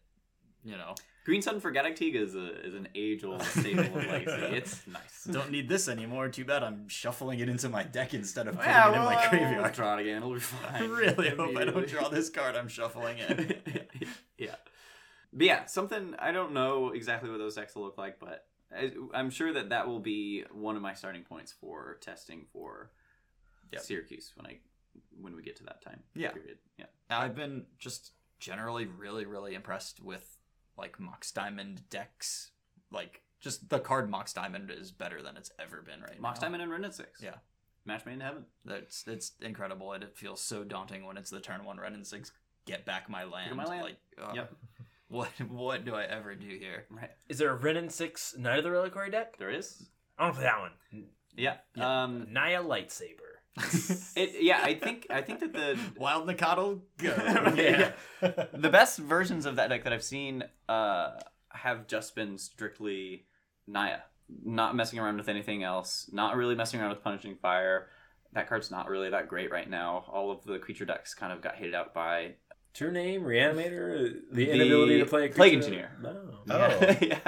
you 0.65 0.77
know, 0.77 0.95
Green 1.25 1.43
Sun 1.43 1.59
for 1.61 1.73
Gaddock 1.73 1.97
Teeg 1.97 2.15
is 2.15 2.37
a 2.37 2.65
is 2.65 2.75
an 2.75 2.87
age 2.95 3.25
old 3.25 3.43
staple 3.43 3.81
of 3.85 3.95
Legacy. 4.07 4.43
It's 4.57 4.87
nice. 4.87 5.25
don't 5.31 5.51
need 5.51 5.69
this 5.69 5.89
anymore. 5.89 6.29
Too 6.29 6.45
bad 6.45 6.63
I'm 6.63 6.89
shuffling 6.89 7.41
it 7.41 7.49
into 7.49 7.69
my 7.69 7.83
deck 7.83 8.15
instead 8.15 8.47
of 8.47 8.55
putting 8.55 8.71
Yeah, 8.71 8.93
it 8.93 8.97
in 8.97 9.03
my 9.05 9.27
graveyard. 9.29 9.73
Draw 9.73 9.97
it 9.99 10.01
again. 10.03 10.17
It'll 10.19 10.31
be 10.31 10.37
I 10.37 10.41
fine. 10.41 10.89
really 10.91 11.31
hope 11.31 11.57
I 11.57 11.65
don't 11.65 11.89
draw 11.89 12.09
this 12.09 12.31
card 12.31 12.55
I'm 12.55 12.69
shuffling 12.69 13.19
it. 13.19 13.89
yeah. 14.39 14.55
But 15.33 15.47
yeah, 15.47 15.65
something 15.67 16.15
I 16.19 16.31
don't 16.31 16.53
know 16.53 16.91
exactly 16.91 17.29
what 17.29 17.39
those 17.39 17.57
decks 17.57 17.75
will 17.75 17.83
look 17.83 17.99
like, 17.99 18.21
but 18.21 18.47
I, 18.73 18.93
I'm 19.13 19.31
sure 19.31 19.53
that 19.53 19.71
that 19.71 19.89
will 19.89 20.01
be 20.01 20.45
one 20.53 20.77
of 20.77 20.83
my 20.83 20.95
starting 20.95 21.23
points 21.25 21.53
for 21.53 21.99
testing 22.01 22.47
for 22.53 22.91
Yep. 23.73 23.83
Syracuse 23.83 24.31
when 24.37 24.47
I 24.47 24.59
when 25.21 25.35
we 25.37 25.43
get 25.43 25.57
to 25.57 25.65
that 25.65 25.83
time. 25.83 26.01
Yeah. 26.15 26.31
Period. 26.31 26.59
Yeah. 26.79 26.87
I've 27.11 27.35
been 27.35 27.67
just 27.79 28.13
generally 28.39 28.87
really, 28.87 29.25
really 29.27 29.55
impressed 29.55 30.01
with 30.03 30.37
like 30.77 30.99
Mox 31.01 31.31
Diamond 31.33 31.89
decks. 31.91 32.51
Like, 32.91 33.23
just 33.41 33.69
the 33.69 33.79
card 33.79 34.11
Mox 34.11 34.33
Diamond 34.33 34.71
is 34.71 34.91
better 34.91 35.23
than 35.23 35.37
it's 35.37 35.51
ever 35.59 35.83
been 35.83 36.01
right 36.01 36.21
Mox 36.21 36.41
now. 36.41 36.47
Diamond 36.47 36.63
and 36.63 36.73
Ren 36.73 36.85
and 36.85 36.95
Six. 36.95 37.21
Yeah. 37.23 37.35
Match 37.85 38.05
made 38.05 38.15
in 38.15 38.21
heaven. 38.21 38.45
That's 38.65 39.05
it's 39.07 39.33
incredible, 39.41 39.93
and 39.93 40.03
it 40.03 40.17
feels 40.17 40.41
so 40.41 40.65
daunting 40.65 41.07
when 41.07 41.17
it's 41.17 41.31
the 41.31 41.39
turn 41.41 41.65
one 41.65 41.79
Ren 41.79 41.95
and 41.95 42.05
six. 42.07 42.33
Get 42.65 42.85
back 42.85 43.09
my 43.09 43.23
land. 43.23 43.55
my 43.55 43.65
land. 43.65 43.85
Like, 43.85 43.97
uh, 44.21 44.33
Yep. 44.35 44.53
What 45.09 45.29
what 45.49 45.85
do 45.85 45.95
I 45.95 46.03
ever 46.03 46.35
do 46.35 46.49
here? 46.49 46.87
Right. 46.91 47.11
Is 47.29 47.39
there 47.39 47.51
a 47.51 47.55
Ren 47.55 47.77
and 47.77 47.93
Six 47.93 48.35
Knight 48.37 48.59
of 48.59 48.65
the 48.65 48.73
Reliquary 48.73 49.09
deck? 49.09 49.37
There 49.39 49.51
is. 49.51 49.87
I 50.19 50.25
don't 50.25 50.35
play 50.35 50.43
that 50.43 50.59
one. 50.59 50.73
Yeah. 51.37 51.55
Yeah. 51.77 52.03
Um. 52.03 52.27
Naya 52.33 52.61
Lightsaber. 52.61 53.26
It. 54.17 54.43
Yeah. 54.43 54.61
I 54.63 54.75
think. 54.75 55.07
I 55.11 55.23
think 55.23 55.41
that 55.41 55.53
the 55.53 55.79
Wild 55.99 56.29
Nikado, 56.29 56.81
go. 56.99 57.15
Yeah. 57.57 57.93
the 58.53 58.69
best 58.71 58.99
versions 58.99 59.47
of 59.47 59.57
that 59.57 59.69
deck 59.69 59.85
that 59.85 59.93
I've 59.93 60.05
seen 60.05 60.45
uh, 60.69 61.13
have 61.51 61.87
just 61.87 62.15
been 62.15 62.39
strictly 62.39 63.27
Naya. 63.67 64.01
Not 64.45 64.75
messing 64.75 64.99
around 64.99 65.19
with 65.19 65.29
anything 65.29 65.63
else. 65.63 66.11
Not 66.13 66.37
really 66.37 66.55
messing 66.55 66.81
around 66.81 66.91
with 66.91 67.03
punishing 67.03 67.37
fire. 67.37 67.89
That 68.33 68.49
card's 68.49 68.71
not 68.71 68.89
really 68.89 69.11
that 69.11 69.29
great 69.29 69.51
right 69.51 69.69
now. 69.69 70.05
All 70.09 70.31
of 70.31 70.45
the 70.45 70.59
creature 70.59 70.85
decks 70.85 71.15
kind 71.15 71.33
of 71.33 71.41
got 71.41 71.55
hated 71.55 71.75
out 71.75 71.95
by 71.95 72.35
True 72.75 72.93
name, 72.93 73.23
Reanimator, 73.23 74.17
the, 74.31 74.45
The 74.45 74.51
inability 74.51 74.99
to 74.99 75.07
play 75.07 75.27
a 75.27 75.29
Plague 75.31 75.55
Engineer. 75.55 75.93
No. 76.03 76.15
Oh. 76.51 76.97
yeah. 77.01 77.21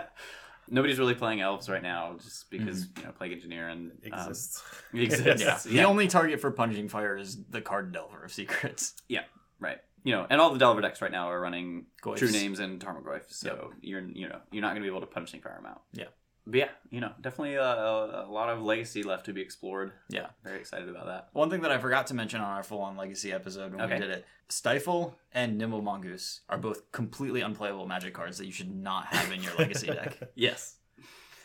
Yeah. 0.68 0.74
Nobody's 0.74 0.98
really 0.98 1.14
playing 1.14 1.40
elves 1.40 1.68
right 1.68 1.82
now 1.82 2.16
just 2.22 2.50
because 2.50 2.88
you 2.96 3.04
know 3.04 3.12
Plague 3.12 3.32
Engineer 3.32 3.68
and 3.68 3.90
um, 4.12 4.20
Exists. 4.20 4.62
exists. 4.94 5.66
Yeah. 5.66 5.82
The 5.82 5.88
only 5.88 6.08
target 6.08 6.40
for 6.40 6.50
punishing 6.50 6.88
fire 6.88 7.16
is 7.16 7.42
the 7.50 7.60
card 7.60 7.92
Delver 7.92 8.24
of 8.24 8.32
Secrets. 8.32 8.94
Yeah 9.08 9.22
right. 9.60 9.78
You 10.04 10.12
know, 10.12 10.26
and 10.30 10.40
all 10.40 10.52
the 10.52 10.58
Delver 10.58 10.80
decks 10.80 11.02
right 11.02 11.10
now 11.10 11.30
are 11.30 11.40
running 11.40 11.86
Goyfs. 12.02 12.18
True 12.18 12.30
Names 12.30 12.60
and 12.60 12.80
Tarmogoyf, 12.80 13.24
so 13.28 13.72
you're 13.80 14.00
you 14.00 14.28
know 14.28 14.38
you're 14.50 14.62
not 14.62 14.68
going 14.68 14.82
to 14.82 14.82
be 14.82 14.88
able 14.88 15.00
to 15.00 15.06
punishing 15.06 15.40
fire 15.40 15.56
them 15.56 15.66
out. 15.66 15.82
Yeah. 15.92 16.04
But 16.50 16.58
yeah, 16.60 16.68
you 16.90 17.00
know, 17.00 17.12
definitely 17.20 17.56
a, 17.56 17.62
a, 17.62 18.26
a 18.26 18.30
lot 18.30 18.48
of 18.48 18.62
legacy 18.62 19.02
left 19.02 19.26
to 19.26 19.34
be 19.34 19.42
explored. 19.42 19.92
Yeah. 20.08 20.28
Very 20.42 20.58
excited 20.58 20.88
about 20.88 21.04
that. 21.06 21.28
One 21.32 21.50
thing 21.50 21.60
that 21.60 21.70
I 21.70 21.76
forgot 21.76 22.06
to 22.06 22.14
mention 22.14 22.40
on 22.40 22.50
our 22.50 22.62
full 22.62 22.80
on 22.80 22.96
legacy 22.96 23.32
episode 23.32 23.72
when 23.72 23.82
Okay. 23.82 23.94
we 23.94 24.00
did 24.00 24.10
it 24.10 24.24
Stifle 24.48 25.14
and 25.32 25.58
Nimble 25.58 25.82
Mongoose 25.82 26.40
are 26.48 26.56
both 26.56 26.90
completely 26.90 27.42
unplayable 27.42 27.86
magic 27.86 28.14
cards 28.14 28.38
that 28.38 28.46
you 28.46 28.52
should 28.52 28.74
not 28.74 29.04
have 29.08 29.30
in 29.30 29.42
your 29.42 29.52
legacy 29.58 29.86
deck. 29.98 30.18
Yes. 30.34 30.76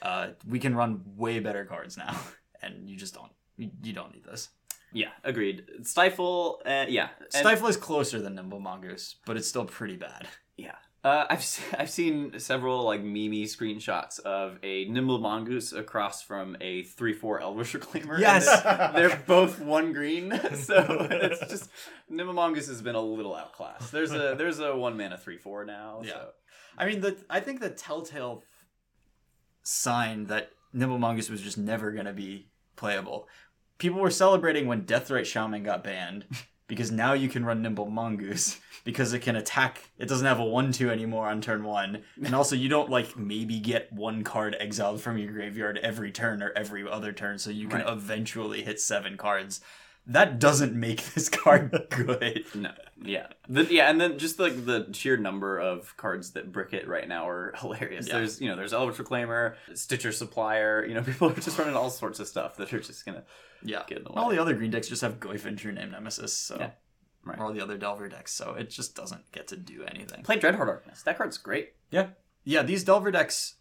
Uh, 0.01 0.29
we 0.47 0.57
can 0.57 0.73
run 0.73 1.01
way 1.17 1.39
better 1.41 1.65
cards 1.65 1.97
now, 1.97 2.15
and 2.61 2.89
you 2.89 2.95
just 2.95 3.13
don't. 3.13 3.31
You, 3.57 3.71
you 3.83 3.91
don't 3.93 4.13
need 4.13 4.23
this. 4.23 4.49
Yeah, 4.93 5.09
agreed. 5.25 5.65
Stifle, 5.83 6.61
uh, 6.65 6.85
yeah. 6.87 7.09
And- 7.19 7.33
Stifle 7.33 7.67
is 7.67 7.75
closer 7.77 8.21
than 8.21 8.35
Nimble 8.35 8.59
Mongoose, 8.61 9.15
but 9.25 9.35
it's 9.37 9.47
still 9.49 9.65
pretty 9.65 9.97
bad. 9.97 10.27
Yeah. 10.55 10.75
Uh, 11.03 11.25
I've 11.29 11.45
I've 11.77 11.89
seen 11.89 12.39
several 12.39 12.83
like 12.83 13.01
meme 13.01 13.43
screenshots 13.45 14.19
of 14.21 14.57
a 14.63 14.85
nimble 14.85 15.19
mongoose 15.19 15.73
across 15.73 16.21
from 16.21 16.55
a 16.61 16.83
three 16.83 17.13
four 17.13 17.41
elvish 17.41 17.73
reclaimer. 17.75 18.19
Yes! 18.19 18.45
they're, 18.63 19.09
they're 19.09 19.23
both 19.27 19.59
one 19.59 19.93
green, 19.93 20.31
so 20.53 21.07
it's 21.11 21.39
just 21.51 21.69
nimble 22.09 22.33
mongoose 22.33 22.67
has 22.67 22.81
been 22.81 22.95
a 22.95 23.01
little 23.01 23.35
outclassed. 23.35 23.91
There's 23.91 24.13
a 24.13 24.35
there's 24.37 24.59
a 24.59 24.75
one 24.75 24.97
mana 24.97 25.17
three 25.17 25.37
four 25.37 25.65
now. 25.65 26.01
Yeah. 26.03 26.11
So. 26.11 26.29
I 26.77 26.85
mean, 26.87 27.01
the 27.01 27.17
I 27.29 27.39
think 27.39 27.59
the 27.59 27.69
telltale 27.69 28.43
sign 29.63 30.25
that 30.25 30.49
Nimble 30.73 30.97
Mongoose 30.97 31.29
was 31.29 31.41
just 31.41 31.57
never 31.57 31.91
going 31.91 32.07
to 32.07 32.13
be 32.13 32.47
playable. 32.75 33.27
People 33.77 33.99
were 33.99 34.09
celebrating 34.09 34.67
when 34.67 34.85
Deathrite 34.85 35.25
Shaman 35.25 35.63
got 35.63 35.83
banned 35.83 36.25
because 36.73 36.91
now 36.91 37.13
you 37.13 37.29
can 37.29 37.45
run 37.45 37.61
Nimble 37.61 37.89
Mongoose 37.89 38.59
because 38.83 39.13
it 39.13 39.19
can 39.19 39.35
attack. 39.35 39.89
It 39.97 40.07
doesn't 40.09 40.25
have 40.27 40.39
a 40.39 40.45
1 40.45 40.71
2 40.71 40.89
anymore 40.89 41.27
on 41.27 41.39
turn 41.41 41.63
1. 41.63 42.03
And 42.25 42.35
also, 42.35 42.55
you 42.55 42.69
don't 42.69 42.89
like 42.89 43.15
maybe 43.17 43.59
get 43.59 43.91
one 43.93 44.23
card 44.23 44.55
exiled 44.59 45.01
from 45.01 45.17
your 45.17 45.31
graveyard 45.31 45.77
every 45.83 46.11
turn 46.11 46.41
or 46.43 46.51
every 46.55 46.87
other 46.89 47.11
turn, 47.13 47.37
so 47.39 47.49
you 47.49 47.67
can 47.67 47.79
Right. 47.81 47.93
eventually 47.93 48.63
hit 48.63 48.79
seven 48.79 49.15
cards. 49.17 49.61
That 50.05 50.37
doesn't 50.37 50.73
make 50.73 51.01
this 51.13 51.29
card 51.29 51.71
good. 51.89 52.43
No, 52.53 52.71
yeah, 53.01 53.27
the, 53.47 53.63
yeah, 53.73 53.89
and 53.89 54.01
then 54.01 54.17
just 54.19 54.37
like 54.37 54.65
the 54.65 54.89
sheer 54.91 55.15
number 55.15 55.57
of 55.57 55.95
cards 55.95 56.31
that 56.31 56.51
brick 56.51 56.73
it 56.73 56.89
right 56.89 57.07
now 57.07 57.29
are 57.29 57.53
hilarious. 57.57 58.07
Yeah. 58.09 58.15
There's 58.17 58.41
you 58.41 58.49
know 58.49 58.57
there's 58.57 58.73
Elvish 58.73 58.97
Reclaimer, 58.97 59.53
Stitcher 59.75 60.11
Supplier. 60.11 60.85
You 60.85 60.95
know 60.95 61.01
people 61.03 61.29
are 61.29 61.35
just 61.35 61.57
running 61.57 61.75
all 61.77 61.89
sorts 61.89 62.19
of 62.19 62.27
stuff 62.27 62.57
that 62.57 62.73
are 62.73 62.79
just 62.81 63.05
gonna 63.05 63.23
Yeah. 63.63 63.83
get 63.87 63.99
in 63.99 64.03
the 64.03 64.11
way. 64.11 64.21
All 64.21 64.29
the 64.29 64.39
other 64.39 64.53
green 64.53 64.71
decks 64.71 64.87
just 64.87 65.01
have 65.01 65.19
Goyf 65.19 65.45
and 65.45 65.57
True 65.57 65.71
Name 65.71 65.91
Nemesis, 65.91 66.33
so 66.35 66.57
Yeah. 66.59 66.71
Right. 67.25 67.39
or 67.39 67.45
all 67.45 67.53
the 67.53 67.61
other 67.61 67.77
Delver 67.77 68.09
decks, 68.09 68.33
so 68.33 68.53
it 68.53 68.69
just 68.69 68.95
doesn't 68.95 69.31
get 69.31 69.47
to 69.49 69.55
do 69.57 69.83
anything. 69.85 70.23
Play 70.23 70.37
Dreadhorde 70.39 70.65
Darkness. 70.67 71.03
That 71.03 71.17
card's 71.17 71.37
great. 71.37 71.73
Yeah, 71.89 72.07
yeah. 72.43 72.63
These 72.63 72.83
Delver 72.83 73.11
decks, 73.11 73.55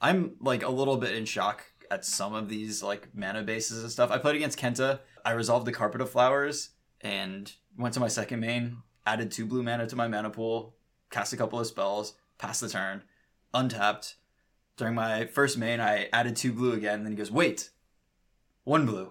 I'm 0.00 0.36
like 0.40 0.62
a 0.62 0.68
little 0.70 0.96
bit 0.96 1.14
in 1.14 1.24
shock 1.24 1.64
at 1.90 2.04
some 2.04 2.34
of 2.34 2.48
these 2.48 2.82
like 2.82 3.08
mana 3.14 3.42
bases 3.42 3.82
and 3.82 3.90
stuff. 3.92 4.10
I 4.10 4.18
played 4.18 4.36
against 4.36 4.58
Kenta. 4.58 5.00
I 5.24 5.32
resolved 5.32 5.66
the 5.66 5.72
Carpet 5.72 6.00
of 6.00 6.10
Flowers 6.10 6.70
and 7.00 7.52
went 7.78 7.94
to 7.94 8.00
my 8.00 8.08
second 8.08 8.40
main, 8.40 8.78
added 9.06 9.30
two 9.30 9.46
blue 9.46 9.62
mana 9.62 9.86
to 9.86 9.96
my 9.96 10.08
mana 10.08 10.30
pool, 10.30 10.74
cast 11.10 11.32
a 11.32 11.36
couple 11.36 11.60
of 11.60 11.66
spells, 11.66 12.14
passed 12.38 12.60
the 12.60 12.68
turn, 12.68 13.02
untapped. 13.54 14.16
During 14.76 14.94
my 14.94 15.26
first 15.26 15.56
main, 15.56 15.80
I 15.80 16.08
added 16.12 16.36
two 16.36 16.52
blue 16.52 16.72
again. 16.72 16.96
And 16.96 17.06
then 17.06 17.12
he 17.12 17.16
goes, 17.16 17.30
"Wait, 17.30 17.70
one 18.66 18.84
blue." 18.84 19.10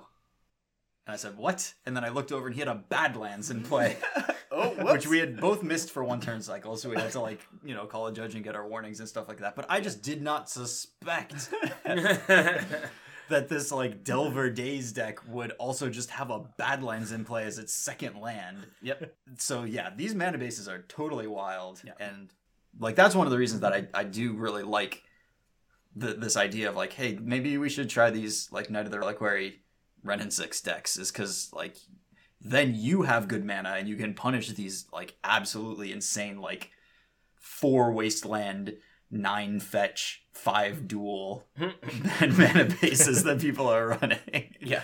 And 1.07 1.13
I 1.13 1.17
said, 1.17 1.37
"What?" 1.37 1.73
And 1.85 1.95
then 1.97 2.03
I 2.03 2.09
looked 2.09 2.31
over 2.31 2.45
and 2.45 2.53
he 2.55 2.59
had 2.61 2.67
a 2.67 2.75
Badlands 2.75 3.49
in 3.49 3.63
play. 3.63 3.97
Oh, 4.57 4.69
which 4.93 5.05
we 5.05 5.17
had 5.17 5.41
both 5.41 5.63
missed 5.63 5.91
for 5.91 6.01
one 6.01 6.21
turn 6.21 6.41
cycle, 6.41 6.77
so 6.77 6.89
we 6.89 6.95
had 6.95 7.11
to 7.11 7.19
like 7.19 7.45
you 7.65 7.75
know 7.75 7.85
call 7.87 8.07
a 8.07 8.13
judge 8.13 8.35
and 8.35 8.43
get 8.43 8.55
our 8.55 8.65
warnings 8.65 9.01
and 9.01 9.09
stuff 9.09 9.27
like 9.27 9.39
that. 9.39 9.53
But 9.53 9.65
I 9.67 9.81
just 9.81 10.01
did 10.01 10.21
not 10.21 10.49
suspect 10.49 11.49
that 11.83 13.49
this 13.49 13.71
like 13.71 14.03
Delver 14.05 14.49
Days 14.49 14.91
deck 14.93 15.19
would 15.27 15.51
also 15.53 15.89
just 15.89 16.09
have 16.11 16.29
a 16.29 16.39
Badlands 16.57 17.11
in 17.11 17.25
play 17.25 17.45
as 17.45 17.57
its 17.57 17.73
second 17.73 18.21
land. 18.21 18.65
Yep. 18.81 19.13
So 19.39 19.63
yeah, 19.63 19.89
these 19.93 20.15
mana 20.15 20.37
bases 20.37 20.69
are 20.69 20.83
totally 20.87 21.27
wild, 21.27 21.81
Yeah. 21.83 21.93
and 21.99 22.31
like 22.79 22.95
that's 22.95 23.15
one 23.15 23.27
of 23.27 23.31
the 23.31 23.37
reasons 23.39 23.61
that 23.61 23.73
I 23.73 23.87
I 23.93 24.03
do 24.05 24.33
really 24.33 24.63
like 24.63 25.03
the, 25.95 26.13
this 26.13 26.35
idea 26.37 26.69
of 26.69 26.75
like, 26.75 26.93
hey, 26.93 27.17
maybe 27.21 27.57
we 27.57 27.69
should 27.69 27.89
try 27.89 28.09
these 28.09 28.49
like 28.51 28.69
Knight 28.69 28.85
of 28.85 28.91
the 28.91 28.99
Reliquary 28.99 29.61
Ren 30.03 30.19
and 30.21 30.33
Six 30.33 30.61
decks, 30.61 30.97
is 30.97 31.11
because 31.11 31.49
like 31.53 31.77
then 32.41 32.75
you 32.75 33.03
have 33.03 33.27
good 33.27 33.43
mana 33.45 33.69
and 33.77 33.87
you 33.87 33.95
can 33.95 34.13
punish 34.13 34.49
these 34.49 34.85
like 34.93 35.15
absolutely 35.23 35.91
insane 35.91 36.39
like 36.39 36.69
four 37.35 37.91
wasteland 37.91 38.75
nine 39.09 39.59
fetch 39.59 40.23
five 40.33 40.87
dual 40.87 41.45
and 42.19 42.37
mana 42.37 42.65
bases 42.81 43.23
that 43.23 43.39
people 43.39 43.67
are 43.67 43.87
running 43.89 44.53
Yeah. 44.61 44.81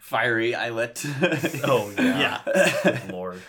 Fiery 0.00 0.54
Islet. 0.54 1.02
Oh 1.64 1.92
yeah. 1.96 2.40
yeah 2.46 3.00
Lord. 3.10 3.40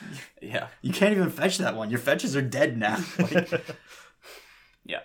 yeah. 0.41 0.67
you 0.81 0.93
can't 0.93 1.13
even 1.15 1.29
fetch 1.29 1.57
that 1.57 1.75
one 1.75 1.89
your 1.89 1.99
fetches 1.99 2.35
are 2.35 2.41
dead 2.41 2.77
now 2.77 3.03
like, 3.19 3.49
Yeah. 4.85 5.01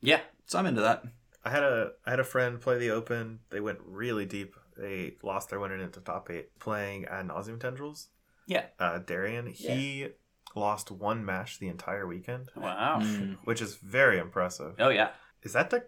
Yeah. 0.00 0.20
So 0.46 0.58
i'm 0.58 0.66
into 0.66 0.80
that 0.82 1.02
I 1.44 1.50
had 1.50 1.62
a 1.62 1.92
I 2.04 2.10
had 2.10 2.18
a 2.18 2.24
friend 2.24 2.60
play 2.60 2.76
the 2.76 2.90
open. 2.90 3.38
They 3.50 3.60
went 3.60 3.78
really 3.84 4.26
deep. 4.26 4.56
They 4.76 5.14
lost 5.22 5.48
their 5.48 5.60
winner 5.60 5.76
into 5.76 6.00
top 6.00 6.28
eight 6.28 6.58
playing 6.58 7.04
ad 7.04 7.28
nauseam 7.28 7.60
tendrils. 7.60 8.08
Yeah. 8.48 8.64
Uh, 8.80 8.98
Darian 8.98 9.46
he 9.46 10.08
lost 10.56 10.90
one 10.90 11.24
match 11.24 11.60
the 11.60 11.68
entire 11.68 12.04
weekend, 12.04 12.50
Wow. 12.56 12.98
Mm. 13.00 13.36
which 13.44 13.60
is 13.62 13.76
very 13.76 14.18
impressive. 14.18 14.74
Oh 14.80 14.88
yeah. 14.88 15.10
Is 15.44 15.52
that 15.52 15.70
deck 15.70 15.84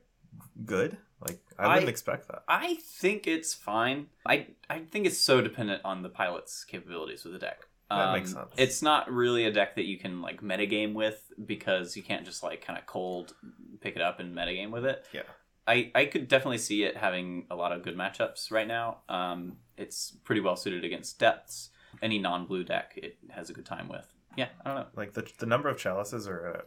good? 0.65 0.97
Like 1.21 1.41
I 1.59 1.65
I- 1.65 1.69
wouldn't 1.75 1.89
expect 1.91 2.29
that. 2.29 2.45
I 2.47 2.77
think 3.01 3.27
it's 3.27 3.53
fine. 3.53 4.07
I 4.25 4.47
I 4.71 4.79
think 4.81 5.07
it's 5.07 5.19
so 5.19 5.41
dependent 5.41 5.83
on 5.85 6.03
the 6.03 6.09
pilot's 6.09 6.63
capabilities 6.65 7.25
with 7.25 7.33
the 7.33 7.41
deck. 7.41 7.67
Um, 7.91 8.12
makes 8.12 8.32
sense. 8.32 8.49
It's 8.57 8.82
not 8.82 9.11
really 9.11 9.45
a 9.45 9.53
deck 9.53 9.76
that 9.76 9.84
you 9.86 9.99
can 9.99 10.20
like 10.20 10.43
metagame 10.43 10.93
with 10.95 11.32
because 11.47 11.97
you 11.97 12.03
can't 12.03 12.24
just 12.24 12.43
like 12.43 12.64
kind 12.64 12.78
of 12.78 12.86
cold 12.86 13.34
pick 13.80 13.97
it 13.97 14.03
up 14.03 14.20
and 14.20 14.34
metagame 14.36 14.70
with 14.70 14.84
it. 14.84 15.05
Yeah. 15.12 15.22
I, 15.66 15.91
I 15.95 16.07
could 16.07 16.28
definitely 16.28 16.59
see 16.59 16.84
it 16.84 16.97
having 16.97 17.47
a 17.51 17.57
lot 17.57 17.72
of 17.72 17.82
good 17.82 17.97
matchups 17.97 18.51
right 18.51 18.66
now. 18.66 18.99
Um, 19.09 19.59
it's 19.76 20.16
pretty 20.24 20.41
well 20.41 20.57
suited 20.57 20.84
against 20.84 21.18
depths. 21.18 21.70
Any 22.03 22.18
non-blue 22.18 22.64
deck, 22.64 22.93
it 22.97 23.16
has 23.30 23.51
a 23.51 23.53
good 23.53 23.66
time 23.66 23.89
with. 23.89 24.07
Yeah, 24.36 24.49
I 24.64 24.68
don't 24.68 24.76
know. 24.80 24.86
Like 24.95 25.14
the 25.14 25.26
the 25.39 25.47
number 25.47 25.68
of 25.68 25.78
chalices 25.78 26.28
are 26.28 26.57
uh, 26.57 26.61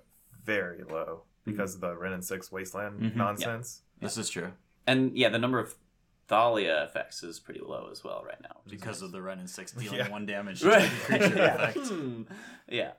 very 0.43 0.83
low 0.83 1.23
because 1.45 1.75
of 1.75 1.81
the 1.81 1.95
Ren 1.95 2.13
and 2.13 2.23
Six 2.23 2.51
Wasteland 2.51 2.99
Mhm. 3.01 3.15
nonsense. 3.15 3.81
this 3.99 4.17
is 4.17 4.29
true 4.29 4.51
And 4.87 5.15
yeah, 5.17 5.29
the 5.29 5.39
number 5.39 5.59
of 5.59 5.75
Thalia 6.31 6.83
effects 6.85 7.23
is 7.23 7.39
pretty 7.39 7.59
low 7.61 7.89
as 7.91 8.03
well 8.03 8.23
right 8.25 8.41
now. 8.41 8.61
because 8.67 9.01
nice. 9.01 9.05
of 9.07 9.11
the 9.11 9.21
Ren 9.21 9.39
and 9.39 9.49
Six 9.49 9.71
dealing 9.81 9.99
Yeah. 9.99 10.09
one 10.09 10.25
damage 10.25 10.59
to 10.61 10.69
Right. 10.69 10.89
the 10.89 11.05
creature 11.05 11.35
yeah. 11.35 11.55
effect. 11.69 11.87
Hmm. 11.87 12.21
yeah, 12.69 12.91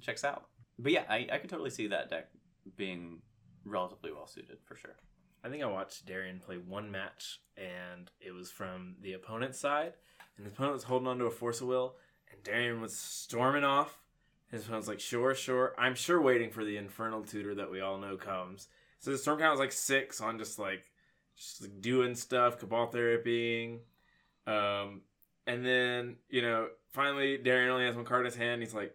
checks 0.00 0.24
out. 0.24 0.46
But 0.78 0.92
yeah, 0.92 1.04
I, 1.08 1.28
I 1.32 1.38
could 1.38 1.48
totally 1.50 1.70
see 1.70 1.86
that 1.88 2.10
deck 2.10 2.28
being 2.76 3.22
relatively 3.64 4.12
well 4.12 4.26
suited 4.26 4.58
for 4.64 4.76
sure. 4.76 4.96
I 5.44 5.48
think 5.48 5.62
I 5.62 5.66
watched 5.66 6.04
Darian 6.04 6.38
play 6.40 6.56
one 6.58 6.90
match, 6.90 7.40
and 7.56 8.10
it 8.20 8.32
was 8.32 8.50
from 8.50 8.96
the 9.00 9.12
opponent's 9.14 9.58
side, 9.58 9.94
and 10.36 10.44
the 10.44 10.50
opponent 10.50 10.74
was 10.74 10.82
holding 10.84 11.08
on 11.08 11.18
to 11.18 11.26
a 11.26 11.30
force 11.30 11.60
of 11.60 11.68
will, 11.68 11.94
and 12.32 12.42
Darian 12.42 12.80
was 12.80 12.98
storming 12.98 13.64
off. 13.64 13.96
His 14.50 14.64
opponent's 14.64 14.88
like, 14.88 15.00
sure, 15.00 15.34
sure. 15.34 15.74
I'm 15.78 15.94
sure 15.94 16.20
waiting 16.20 16.50
for 16.50 16.64
the 16.64 16.76
infernal 16.76 17.22
tutor 17.22 17.54
that 17.54 17.70
we 17.70 17.80
all 17.80 17.98
know 17.98 18.16
comes. 18.16 18.66
So 18.98 19.12
the 19.12 19.18
storm 19.18 19.38
count 19.38 19.52
was 19.52 19.60
like 19.60 19.72
six 19.72 20.20
on 20.20 20.38
just 20.38 20.58
like 20.58 20.82
just 21.40 21.62
like 21.62 21.80
doing 21.80 22.14
stuff, 22.14 22.58
cabal 22.58 22.88
therapying. 22.92 23.78
Um, 24.46 25.00
and 25.46 25.64
then, 25.64 26.16
you 26.28 26.42
know, 26.42 26.68
finally 26.92 27.38
Darian 27.38 27.70
only 27.70 27.86
has 27.86 27.96
one 27.96 28.04
card 28.04 28.20
in 28.20 28.26
his 28.26 28.36
hand. 28.36 28.62
He's 28.62 28.74
like, 28.74 28.94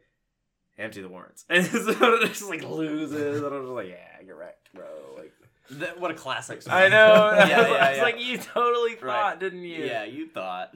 empty 0.78 1.02
the 1.02 1.10
warrens. 1.10 1.44
And 1.50 1.66
his 1.66 1.88
opponent 1.90 2.22
just 2.30 2.48
like 2.50 2.64
loses. 2.64 3.42
And 3.42 3.54
I'm 3.54 3.62
just 3.64 3.72
like, 3.74 3.88
yeah, 3.90 4.26
you're 4.26 4.36
wrecked, 4.38 4.74
bro. 4.74 4.86
Like, 5.18 5.34
That, 5.72 6.00
what 6.00 6.12
a 6.12 6.14
classic! 6.14 6.62
I 6.70 6.88
know. 6.90 7.32
yeah, 7.36 7.48
yeah, 7.48 7.88
It's 7.90 7.98
yeah. 7.98 8.04
like 8.04 8.24
you 8.24 8.38
totally 8.38 8.94
thought, 8.96 9.06
Right. 9.06 9.40
didn't 9.40 9.64
you? 9.64 9.84
yeah, 9.84 10.04
you 10.04 10.28
thought. 10.28 10.76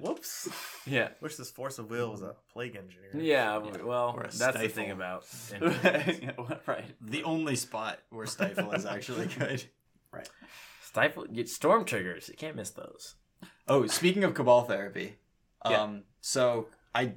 Whoops. 0.00 0.48
Yeah. 0.86 1.08
Wish 1.20 1.36
this 1.36 1.50
Force 1.50 1.78
of 1.78 1.90
Will 1.90 2.10
was 2.10 2.22
a 2.22 2.34
plague 2.52 2.76
engineer. 2.76 3.10
Yeah. 3.14 3.58
Well, 3.58 4.14
Or 4.16 4.22
a 4.24 4.30
that's 4.36 4.58
the 4.58 4.68
thing 4.68 4.90
about. 4.90 5.24
Yeah, 5.52 6.32
right. 6.66 6.84
The 7.00 7.22
only 7.24 7.56
spot 7.56 7.98
where 8.10 8.26
Stifle 8.26 8.72
is 8.72 8.86
actually 8.86 9.26
good. 9.38 9.62
Stifle 10.82 11.26
get 11.32 11.48
storm 11.48 11.84
triggers. 11.84 12.28
You 12.28 12.34
can't 12.36 12.56
miss 12.56 12.70
those. 12.70 13.14
Oh, 13.68 13.86
speaking 13.86 14.24
of 14.24 14.34
Cabal 14.34 14.62
therapy, 14.64 15.16
um, 15.62 15.72
Yeah. 15.72 15.98
so 16.20 16.68
I 16.94 17.14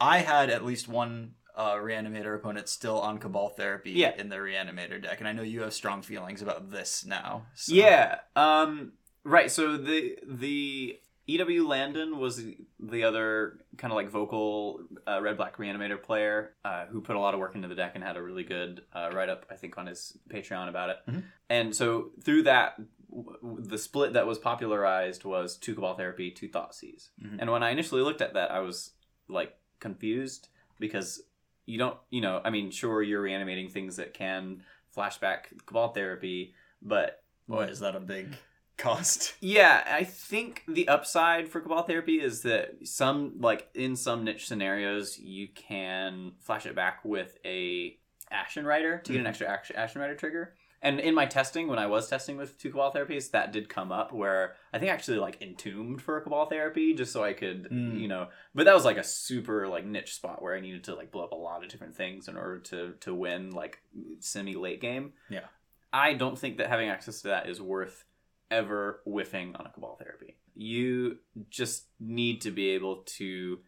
I 0.00 0.18
had 0.18 0.48
at 0.50 0.64
least 0.64 0.88
one 0.88 1.34
uh, 1.56 1.74
reanimator 1.74 2.36
opponent 2.36 2.68
still 2.68 3.00
on 3.00 3.18
Cabal 3.18 3.48
therapy 3.50 3.90
Yeah. 3.90 4.14
in 4.16 4.28
the 4.28 4.36
reanimator 4.36 5.02
deck, 5.02 5.18
and 5.18 5.28
I 5.28 5.32
know 5.32 5.42
you 5.42 5.62
have 5.62 5.74
strong 5.74 6.02
feelings 6.02 6.40
about 6.40 6.70
this 6.70 7.04
now. 7.04 7.46
so- 7.54 7.74
Yeah. 7.74 8.20
Um. 8.36 8.92
Right. 9.24 9.50
So 9.50 9.76
the 9.76 10.18
the 10.24 11.00
EW 11.28 11.68
Landon 11.68 12.18
was 12.18 12.42
the 12.80 13.04
other 13.04 13.60
kind 13.76 13.92
of 13.92 13.96
like 13.96 14.08
vocal 14.08 14.80
uh, 15.06 15.20
red 15.20 15.36
black 15.36 15.56
reanimator 15.58 16.02
player 16.02 16.54
uh, 16.64 16.86
who 16.86 17.00
put 17.02 17.14
a 17.16 17.20
lot 17.20 17.34
of 17.34 17.40
work 17.40 17.54
into 17.54 17.68
the 17.68 17.74
deck 17.74 17.92
and 17.94 18.02
had 18.02 18.16
a 18.16 18.22
really 18.22 18.44
good 18.44 18.82
uh, 18.94 19.10
write 19.12 19.28
up 19.28 19.44
I 19.50 19.54
think 19.56 19.76
on 19.78 19.86
his 19.86 20.16
Patreon 20.32 20.68
about 20.68 20.90
it. 20.90 20.96
Mhm. 21.08 21.22
And 21.50 21.76
so 21.76 22.10
through 22.24 22.42
that. 22.44 22.80
w- 23.10 23.60
The 23.60 23.78
split 23.78 24.12
that 24.14 24.26
was 24.26 24.38
popularized 24.38 25.24
was 25.24 25.56
two 25.56 25.74
Cabal 25.74 25.94
Therapy, 25.96 26.30
two 26.30 26.48
Thoughtseize. 26.48 27.10
Mhm. 27.22 27.36
And 27.40 27.50
when 27.50 27.62
I 27.62 27.70
initially 27.70 28.02
looked 28.02 28.20
at 28.22 28.34
that, 28.34 28.50
I 28.50 28.60
was 28.60 28.92
like 29.28 29.56
confused 29.80 30.48
because 30.78 31.22
you 31.66 31.78
don't, 31.78 31.98
you 32.10 32.20
know, 32.22 32.40
I 32.44 32.50
mean, 32.50 32.70
sure, 32.70 33.02
you're 33.02 33.20
reanimating 33.22 33.68
things 33.68 33.96
that 33.96 34.14
can 34.14 34.62
flashback 34.96 35.40
Cabal 35.66 35.92
Therapy, 35.92 36.54
but 36.80 37.22
Boy, 37.46 37.64
is 37.64 37.80
that 37.80 37.94
a 37.96 38.00
big 38.00 38.36
cost. 38.78 39.34
yeah, 39.40 39.84
I 39.86 40.04
think 40.04 40.62
the 40.68 40.88
upside 40.88 41.48
for 41.48 41.60
Cabal 41.60 41.82
Therapy 41.82 42.20
is 42.20 42.42
that 42.42 42.86
some, 42.86 43.34
like 43.40 43.68
in 43.74 43.96
some 43.96 44.24
niche 44.24 44.46
scenarios, 44.46 45.18
you 45.18 45.48
can 45.54 46.32
flash 46.40 46.64
it 46.66 46.74
back 46.74 47.04
with 47.04 47.36
a 47.44 47.98
Ashen 48.30 48.64
Rider 48.64 48.98
to 48.98 49.12
get 49.12 49.20
an 49.20 49.26
extra 49.26 49.48
Action, 49.48 49.76
Ashen 49.76 50.00
Rider 50.00 50.14
trigger. 50.14 50.54
And 50.80 51.00
in 51.00 51.12
my 51.12 51.26
testing, 51.26 51.66
when 51.66 51.80
I 51.80 51.86
was 51.86 52.08
testing 52.08 52.36
with 52.36 52.56
two 52.56 52.70
Cabal 52.70 52.92
Therapies, 52.92 53.32
that 53.32 53.50
did 53.52 53.68
come 53.68 53.90
up 53.90 54.12
where 54.12 54.54
I 54.72 54.78
think 54.78 54.92
I 54.92 54.94
actually 54.94 55.18
like 55.18 55.42
entombed 55.42 56.00
for 56.02 56.16
a 56.18 56.22
Cabal 56.22 56.46
Therapy 56.46 56.94
just 56.94 57.12
so 57.12 57.24
I 57.24 57.32
could, 57.32 57.64
Mm. 57.68 57.98
you 58.00 58.06
know, 58.06 58.28
but 58.54 58.64
that 58.66 58.74
was 58.76 58.84
like 58.84 58.96
a 58.96 59.02
super 59.02 59.66
like 59.66 59.84
niche 59.84 60.14
spot 60.14 60.40
where 60.40 60.54
I 60.54 60.60
needed 60.60 60.84
to 60.84 60.94
like 60.94 61.10
blow 61.10 61.24
up 61.24 61.32
a 61.32 61.36
lot 61.36 61.64
of 61.64 61.68
different 61.70 61.96
things 61.96 62.28
in 62.28 62.36
order 62.36 62.60
to 62.60 62.92
to 63.00 63.12
win 63.12 63.50
like 63.50 63.82
semi 64.20 64.54
late 64.54 64.80
game. 64.80 65.14
Yeah. 65.28 65.46
I 65.92 66.12
don't 66.12 66.38
think 66.38 66.58
that 66.58 66.68
having 66.68 66.88
access 66.90 67.22
to 67.22 67.28
that 67.28 67.48
is 67.48 67.60
worth 67.60 68.04
ever 68.50 69.00
whiffing 69.04 69.54
on 69.56 69.66
a 69.66 69.70
cabal 69.70 69.96
therapy. 69.96 70.36
You 70.54 71.18
just 71.50 71.86
need 72.00 72.40
to 72.42 72.50
be 72.50 72.70
able 72.70 73.02
to 73.18 73.60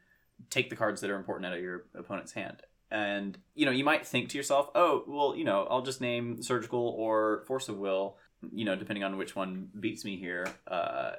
take 0.48 0.70
the 0.70 0.76
cards 0.76 1.00
that 1.00 1.10
are 1.10 1.16
important 1.16 1.46
out 1.46 1.56
of 1.56 1.62
your 1.62 1.84
opponent's 1.94 2.32
hand. 2.32 2.62
And 2.90 3.38
you 3.54 3.66
know, 3.66 3.72
you 3.72 3.84
might 3.84 4.06
think 4.06 4.30
to 4.30 4.36
yourself, 4.36 4.70
"Oh, 4.74 5.04
well, 5.06 5.36
you 5.36 5.44
know, 5.44 5.66
I'll 5.70 5.82
just 5.82 6.00
name 6.00 6.42
surgical 6.42 6.80
or 6.80 7.44
force 7.46 7.68
of 7.68 7.78
will, 7.78 8.16
you 8.52 8.64
know, 8.64 8.74
depending 8.74 9.04
on 9.04 9.16
which 9.16 9.36
one 9.36 9.70
beats 9.78 10.04
me 10.04 10.16
here, 10.16 10.46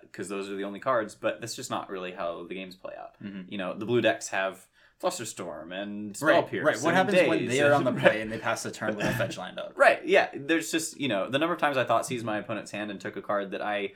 because 0.02 0.28
those 0.28 0.50
are 0.50 0.56
the 0.56 0.66
only 0.66 0.80
cards." 0.80 1.16
But 1.16 1.40
that's 1.40 1.56
just 1.56 1.70
not 1.70 1.90
really 1.90 2.12
how 2.12 2.44
the 2.46 2.56
games 2.56 2.76
play 2.76 2.94
out. 3.00 3.22
Mhm. 3.24 3.46
You 3.50 3.58
know, 3.58 3.74
the 3.74 3.86
blue 3.86 4.02
decks 4.02 4.30
have 4.30 4.68
Flusterstorm 5.02 5.72
and 5.74 6.16
Spell 6.16 6.28
Right, 6.30 6.48
Pierce. 6.48 6.66
right. 6.66 6.82
What 6.82 6.94
happens 6.94 7.28
when 7.28 7.48
they 7.48 7.62
are 7.62 7.74
on 7.74 7.84
the 7.84 7.92
play 8.02 8.22
and 8.22 8.32
they 8.32 8.38
pass 8.38 8.64
the 8.64 8.72
turn 8.72 8.96
with 8.96 9.06
a 9.06 9.14
fetch 9.14 9.38
lined 9.38 9.60
up? 9.60 9.74
Right. 9.76 10.06
Yeah. 10.06 10.30
There's 10.34 10.72
just 10.72 11.00
you 11.00 11.08
know 11.08 11.30
the 11.30 11.40
number 11.40 11.54
of 11.54 11.60
times 11.60 11.78
I 11.78 11.84
thought 11.84 12.06
seized 12.06 12.26
my 12.26 12.38
opponent's 12.38 12.72
hand 12.72 12.92
and 12.92 13.00
took 13.02 13.16
a 13.18 13.22
card 13.22 13.52
that 13.52 13.62
I 13.62 13.94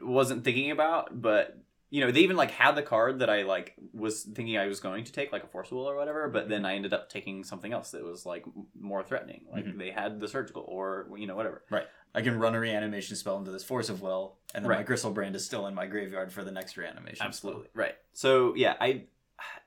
wasn't 0.00 0.44
thinking 0.44 0.70
about, 0.70 1.20
but 1.20 1.58
you 1.90 2.00
know 2.00 2.10
they 2.10 2.20
even 2.20 2.36
like 2.36 2.50
had 2.50 2.74
the 2.74 2.82
card 2.82 3.18
that 3.18 3.28
I 3.28 3.42
like 3.42 3.74
was 3.92 4.22
thinking 4.22 4.56
I 4.56 4.66
was 4.66 4.80
going 4.80 5.04
to 5.04 5.12
take 5.12 5.30
like 5.32 5.44
a 5.44 5.46
force 5.46 5.70
will 5.70 5.88
or 5.88 5.96
whatever, 5.96 6.28
but 6.28 6.48
then 6.48 6.64
I 6.64 6.74
ended 6.74 6.92
up 6.94 7.08
taking 7.10 7.44
something 7.44 7.72
else 7.72 7.90
that 7.90 8.02
was 8.02 8.24
like 8.24 8.44
more 8.78 9.02
threatening. 9.02 9.44
Like 9.52 9.66
Mhm. 9.66 9.78
they 9.78 9.90
had 9.90 10.18
the 10.20 10.28
surgical 10.28 10.64
or 10.66 11.06
you 11.16 11.26
know 11.26 11.36
whatever. 11.36 11.62
Right. 11.70 11.86
I 12.14 12.20
can 12.22 12.38
run 12.38 12.54
a 12.54 12.60
reanimation 12.60 13.16
spell 13.16 13.38
into 13.38 13.50
this 13.50 13.64
force 13.64 13.88
of 13.88 14.02
will, 14.02 14.36
and 14.54 14.64
then 14.64 14.70
my 14.70 14.78
Right. 14.78 14.86
Griselbrand 14.86 15.34
is 15.34 15.44
still 15.44 15.66
in 15.66 15.74
my 15.74 15.86
graveyard 15.86 16.30
for 16.32 16.44
the 16.44 16.52
next 16.52 16.76
reanimation. 16.76 17.24
Absolutely. 17.26 17.68
Right. 17.74 17.96
So 18.12 18.54
yeah, 18.54 18.76
I 18.80 19.04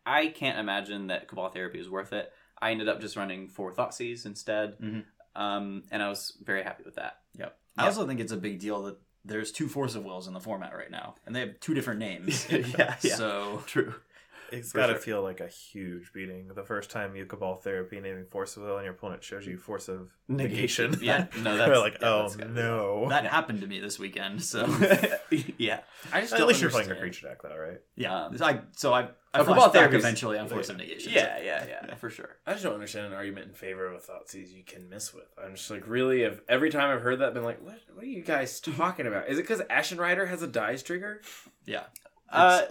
I 0.06 0.28
can't 0.28 0.60
imagine 0.60 1.08
that 1.08 1.28
Cabal 1.28 1.50
Therapy 1.50 1.80
is 1.80 1.90
worth 1.90 2.14
it. 2.14 2.32
I 2.62 2.72
ended 2.72 2.88
up 2.90 3.02
just 3.02 3.16
running 3.16 3.48
four 3.48 3.74
Thoughtseize 3.74 4.26
instead. 4.26 4.78
Mhm. 4.80 5.04
Um, 5.36 5.84
and 5.92 6.02
I 6.02 6.10
was 6.10 6.38
very 6.44 6.64
happy 6.64 6.84
with 6.86 6.96
that. 6.96 7.20
Yep. 7.38 7.58
I 7.78 7.82
Yeah. 7.84 7.88
also 7.88 8.08
think 8.08 8.20
it's 8.20 8.32
a 8.32 8.38
big 8.38 8.60
deal 8.60 8.84
that 8.84 8.98
there's 9.26 9.52
two 9.52 9.68
Force 9.68 9.96
of 9.96 10.06
Wills 10.06 10.28
in 10.28 10.34
the 10.34 10.40
format 10.40 10.74
right 10.76 10.90
now, 10.92 11.16
and 11.26 11.36
they 11.36 11.40
have 11.42 11.60
two 11.60 11.74
different 11.74 12.00
names. 12.00 12.48
yeah, 12.52 12.96
yeah. 13.02 13.16
So 13.16 13.64
True. 13.66 13.96
It's 14.52 14.72
For 14.72 14.78
got 14.80 14.88
to 14.88 14.94
sure. 14.94 15.02
feel 15.02 15.22
like 15.24 15.40
a 15.40 15.48
huge 15.48 16.12
beating. 16.14 16.50
The 16.54 16.64
first 16.64 16.90
time 16.92 17.16
you 17.16 17.26
cabal 17.26 17.56
therapy 17.56 18.00
naming 18.00 18.26
force 18.26 18.56
of 18.58 18.64
will 18.64 18.76
and 18.78 18.86
your 18.86 18.94
opponent 18.94 19.24
shows 19.24 19.46
you 19.48 19.58
force 19.58 19.88
of 19.88 20.10
negation. 20.28 20.98
Yeah. 21.02 21.26
No, 21.42 21.52
We're 21.52 21.58
that's 21.58 21.80
like, 21.80 21.94
yeah, 22.02 22.08
oh 22.10 22.22
that's 22.24 22.36
gotta 22.36 22.50
be- 22.50 22.56
no. 22.56 23.10
that 23.10 23.26
happened 23.26 23.62
to 23.62 23.68
me 23.68 23.80
this 23.80 23.98
weekend. 24.00 24.44
So 24.44 24.66
yeah. 25.58 25.80
I 26.14 26.22
just 26.22 26.34
At 26.34 26.40
don't 26.40 26.48
least 26.48 26.62
you're 26.62 26.70
playing 26.70 26.92
a 26.92 26.96
creature 26.96 27.28
deck, 27.28 27.42
though, 27.42 27.58
right? 27.58 27.80
yeah, 27.96 28.26
Um, 28.26 28.38
I 28.42 28.60
so 28.76 28.94
I 28.94 29.10
I 29.34 29.40
Oh, 29.40 29.44
flashed 29.44 29.48
Cabal 29.48 29.66
back 29.68 29.74
Therapy 29.74 29.98
is- 29.98 30.04
eventually 30.04 30.38
on 30.40 30.48
Force 30.48 30.70
of 30.70 30.78
Negation. 30.78 31.12
Yeah, 31.12 31.42
yeah, 31.44 31.66
yeah, 31.68 31.96
for 31.96 32.10
sure. 32.10 32.38
I 32.48 32.52
just 32.54 32.64
don't 32.64 32.74
understand 32.74 33.08
an 33.08 33.14
argument 33.14 33.48
in 33.50 33.54
favor 33.54 33.86
of 33.86 33.94
a 33.96 34.00
thought 34.00 34.28
Thoughtseize 34.28 34.54
you 34.54 34.64
can 34.64 34.88
miss 34.90 35.14
with. 35.14 35.26
I'm 35.44 35.56
just 35.56 35.70
like, 35.70 35.86
really, 35.88 36.22
if 36.24 36.40
every 36.48 36.70
time 36.70 36.96
I've 36.96 37.02
heard 37.02 37.20
that, 37.20 37.28
I've 37.30 37.34
been 37.34 37.44
like, 37.44 37.62
what, 37.62 37.80
what 37.94 38.04
are 38.04 38.08
you 38.08 38.22
guys 38.22 38.62
talking 38.62 39.08
about? 39.08 39.28
Is 39.28 39.38
it 39.38 39.42
because 39.42 39.62
Ashen 39.70 39.98
Rider 39.98 40.26
has 40.28 40.42
a 40.42 40.48
dies 40.48 40.84
trigger? 40.84 41.22
yeah. 41.66 41.84
Uh, 42.32 42.62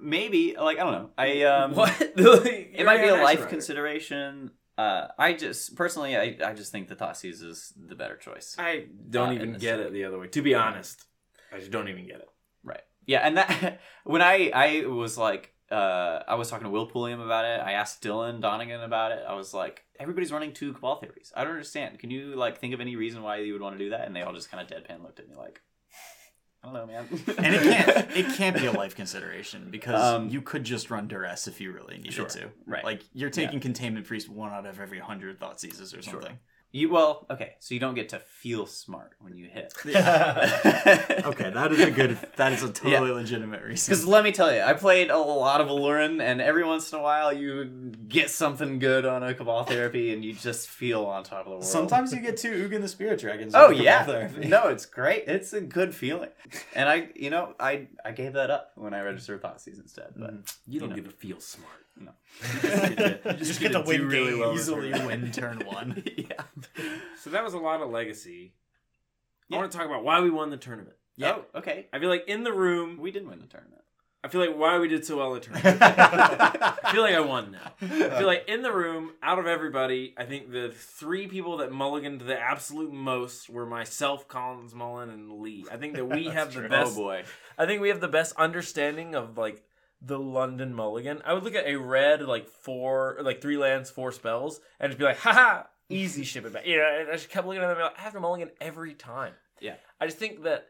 maybe 0.00 0.56
like 0.58 0.78
I 0.78 0.84
don't 0.84 0.92
know. 0.92 1.10
I 1.18 1.42
um, 1.42 1.74
what? 1.74 1.90
It 2.16 2.84
might 2.86 3.02
be 3.02 3.08
a 3.08 3.14
life 3.22 3.48
consideration. 3.48 4.50
Uh, 4.78 5.08
I 5.18 5.34
just 5.34 5.76
personally, 5.76 6.16
I, 6.16 6.36
I 6.44 6.54
just 6.54 6.72
think 6.72 6.88
the 6.88 6.96
Thoughtseize 6.96 7.42
is 7.42 7.72
the 7.76 7.94
better 7.94 8.16
choice. 8.16 8.56
I 8.58 8.86
don't 9.10 9.30
Uh, 9.30 9.32
even 9.32 9.52
get 9.52 9.74
story. 9.74 9.82
it 9.88 9.92
the 9.92 10.04
other 10.04 10.18
way. 10.18 10.28
To 10.28 10.42
be 10.42 10.54
honest, 10.54 11.04
I 11.52 11.58
just 11.58 11.70
don't 11.70 11.88
even 11.88 12.06
get 12.06 12.16
it. 12.16 12.28
Right. 12.64 12.80
Yeah, 13.06 13.18
and 13.20 13.36
that 13.36 13.80
when 14.04 14.22
I 14.22 14.50
I 14.54 14.86
was 14.86 15.18
like 15.18 15.52
uh 15.70 16.22
I 16.26 16.34
was 16.36 16.48
talking 16.50 16.64
to 16.64 16.70
Will 16.70 16.86
Pulliam 16.86 17.20
about 17.20 17.44
it. 17.44 17.60
I 17.60 17.72
asked 17.72 18.02
Dylan 18.02 18.40
Donegan 18.40 18.80
about 18.80 19.12
it. 19.12 19.22
I 19.28 19.34
was 19.34 19.52
like, 19.52 19.84
everybody's 19.98 20.32
running 20.32 20.52
two 20.52 20.72
cabal 20.72 20.96
theories. 20.96 21.32
I 21.36 21.44
don't 21.44 21.52
understand. 21.52 21.98
Can 21.98 22.10
you 22.10 22.34
like 22.34 22.58
think 22.58 22.72
of 22.74 22.80
any 22.80 22.96
reason 22.96 23.22
why 23.22 23.38
you 23.38 23.52
would 23.52 23.62
want 23.62 23.76
to 23.78 23.84
do 23.84 23.90
that? 23.90 24.06
And 24.06 24.16
they 24.16 24.22
all 24.22 24.32
just 24.32 24.50
kind 24.50 24.62
of 24.62 24.68
deadpan 24.74 25.02
looked 25.02 25.20
at 25.20 25.28
me 25.28 25.34
like, 25.36 25.60
I 26.62 26.66
don't 26.66 26.74
know, 26.74 26.86
man. 26.86 27.06
And 27.38 27.54
it 27.54 27.62
can't 27.62 28.16
it 28.16 28.26
can't 28.36 28.56
be 28.56 28.66
a 28.66 28.72
life 28.72 28.94
consideration 28.94 29.68
because 29.70 30.00
Um, 30.02 30.28
you 30.28 30.42
could 30.42 30.64
just 30.64 30.90
run 30.90 31.08
duress 31.08 31.48
if 31.48 31.60
you 31.60 31.72
really 31.72 31.96
needed 31.96 32.12
Sure. 32.12 32.26
to. 32.26 32.50
Right. 32.66 32.84
Like 32.84 33.02
you're 33.14 33.30
taking 33.30 33.60
containment 33.60 34.06
priest 34.06 34.28
one 34.28 34.52
out 34.52 34.66
of 34.66 34.78
every 34.78 34.98
hundred 34.98 35.40
Thoughtseizes 35.40 35.96
or 35.96 36.02
Sure. 36.02 36.22
Something. 36.72 36.80
You 36.80 36.90
well, 36.90 37.26
okay, 37.30 37.54
so 37.58 37.74
you 37.74 37.80
don't 37.80 37.94
get 37.94 38.10
to 38.10 38.18
feel 38.20 38.64
smart 38.66 39.12
when 39.20 39.36
you 39.36 39.48
hit. 39.48 39.74
Okay, 41.30 41.50
that 41.50 41.72
is 41.72 41.80
a 41.80 41.90
good 41.90 42.16
that 42.36 42.52
is 42.52 42.62
a 42.62 42.72
totally 42.72 43.10
legitimate 43.10 43.62
reason. 43.62 43.90
Because 43.90 44.06
let 44.06 44.24
me 44.24 44.32
tell 44.32 44.52
you, 44.52 44.60
I 44.62 44.72
played 44.72 45.10
a 45.10 45.18
lot 45.18 45.60
of 45.60 45.68
Aluren, 45.68 46.20
and 46.22 46.40
every 46.40 46.64
once 46.64 46.92
in 46.92 46.98
a 46.98 47.02
while 47.02 47.32
you 47.32 47.64
get 48.08 48.30
something 48.30 48.78
good 48.78 49.04
on 49.04 49.22
a 49.22 49.34
Cabal 49.34 49.64
Therapy, 49.64 50.12
and 50.12 50.24
you 50.24 50.32
just 50.32 50.68
feel 50.68 51.04
on 51.04 51.24
top 51.24 51.40
of 51.40 51.44
the 51.46 51.50
world. 51.50 51.64
Sometimes 51.64 52.12
you 52.12 52.20
get 52.20 52.36
two 52.36 52.68
Ugin 52.68 52.80
the 52.80 52.88
Spirit 52.88 53.20
Dragons. 53.20 53.52
Oh 53.54 53.68
with 53.70 53.78
yeah, 53.78 54.04
Therapy. 54.04 54.48
no, 54.48 54.68
it's 54.68 54.86
great. 54.86 55.24
It's 55.26 55.52
a 55.52 55.60
good 55.60 55.94
feeling, 55.94 56.30
and 56.74 56.88
I, 56.88 57.08
you 57.14 57.30
know, 57.30 57.54
I 57.60 57.88
I 58.04 58.12
gave 58.12 58.32
that 58.34 58.50
up 58.50 58.72
when 58.76 58.94
I 58.94 59.02
registered 59.02 59.42
Thoughtseize 59.42 59.80
instead. 59.80 60.12
But 60.16 60.34
mm-hmm. 60.34 60.72
You 60.72 60.80
don't 60.80 60.90
know. 60.90 60.96
get 60.96 61.04
to 61.04 61.10
feel 61.10 61.40
smart. 61.40 61.70
no, 62.00 62.12
You 63.32 63.44
just 63.44 63.60
get 63.60 63.72
to 63.72 63.82
win 63.82 64.08
really 64.08 64.34
well 64.34 64.54
easily 64.54 64.92
win 64.92 65.30
turn 65.32 65.60
one. 65.66 66.02
yeah, 66.16 66.42
So 67.22 67.30
that 67.30 67.44
was 67.44 67.54
a 67.54 67.58
lot 67.58 67.82
of 67.82 67.90
legacy. 67.90 68.54
Yeah. 69.48 69.56
I 69.56 69.60
want 69.60 69.72
to 69.72 69.76
talk 69.78 69.86
about 69.86 70.04
why 70.04 70.20
we 70.20 70.30
won 70.30 70.50
the 70.50 70.56
tournament. 70.56 70.96
yeah. 71.16 71.36
Oh, 71.54 71.58
okay, 71.58 71.86
I 71.92 71.98
feel 71.98 72.08
like 72.08 72.24
in 72.28 72.44
the 72.44 72.52
room, 72.52 72.98
we 73.00 73.10
did 73.10 73.26
win 73.28 73.40
the 73.40 73.46
tournament. 73.46 73.82
I 74.22 74.28
feel 74.28 74.40
like 74.42 74.56
why 74.56 74.78
we 74.78 74.86
did 74.88 75.04
so 75.04 75.16
well 75.16 75.34
in 75.34 75.40
the 75.40 75.46
tournament. 75.46 75.78
I 75.82 76.92
feel 76.92 77.02
like 77.02 77.14
I 77.14 77.20
won 77.20 77.52
now. 77.52 77.72
I 77.80 78.18
feel 78.18 78.26
like 78.26 78.44
in 78.48 78.62
the 78.62 78.72
room, 78.72 79.12
out 79.22 79.38
of 79.38 79.46
everybody, 79.46 80.14
I 80.16 80.24
think 80.24 80.50
the 80.50 80.70
three 80.74 81.26
people 81.26 81.56
that 81.58 81.70
mulliganed 81.70 82.26
the 82.26 82.38
absolute 82.38 82.92
most 82.92 83.48
were 83.48 83.64
myself, 83.66 84.28
Collins, 84.28 84.74
Mullen, 84.74 85.08
and 85.10 85.40
Lee. 85.40 85.64
I 85.72 85.78
think 85.78 85.94
that 85.94 86.04
we 86.06 86.24
have 86.28 86.48
the 86.52 86.60
true. 86.60 86.66
Oh, 86.66 86.68
best. 86.68 86.92
oh 86.92 87.00
boy, 87.00 87.24
I 87.58 87.66
think 87.66 87.80
we 87.80 87.88
have 87.88 88.00
the 88.00 88.08
best 88.08 88.34
understanding 88.36 89.14
of 89.14 89.38
like 89.38 89.62
the 90.02 90.18
London 90.18 90.74
mulligan. 90.74 91.22
I 91.24 91.32
would 91.34 91.42
look 91.42 91.54
at 91.54 91.66
a 91.66 91.76
red 91.76 92.22
like 92.22 92.46
four, 92.48 93.18
like 93.22 93.40
three 93.40 93.56
lands, 93.58 93.90
four 93.90 94.12
spells, 94.12 94.60
and 94.78 94.90
just 94.90 94.98
be 94.98 95.04
like, 95.04 95.18
haha, 95.18 95.62
easy 95.90 96.24
ship 96.24 96.44
it 96.46 96.52
back. 96.52 96.66
You 96.66 96.78
know, 96.78 96.98
and 97.00 97.08
I 97.08 97.12
just 97.12 97.28
kept 97.28 97.46
looking 97.46 97.62
at 97.62 97.66
them. 97.68 97.70
and 97.70 97.78
be 97.78 97.82
like, 97.84 97.98
I 97.98 98.02
have 98.02 98.12
to 98.14 98.20
mulligan 98.20 98.50
every 98.60 98.94
time. 98.94 99.34
Yeah. 99.60 99.74
I 100.00 100.06
just 100.06 100.18
think 100.18 100.42
that 100.44 100.68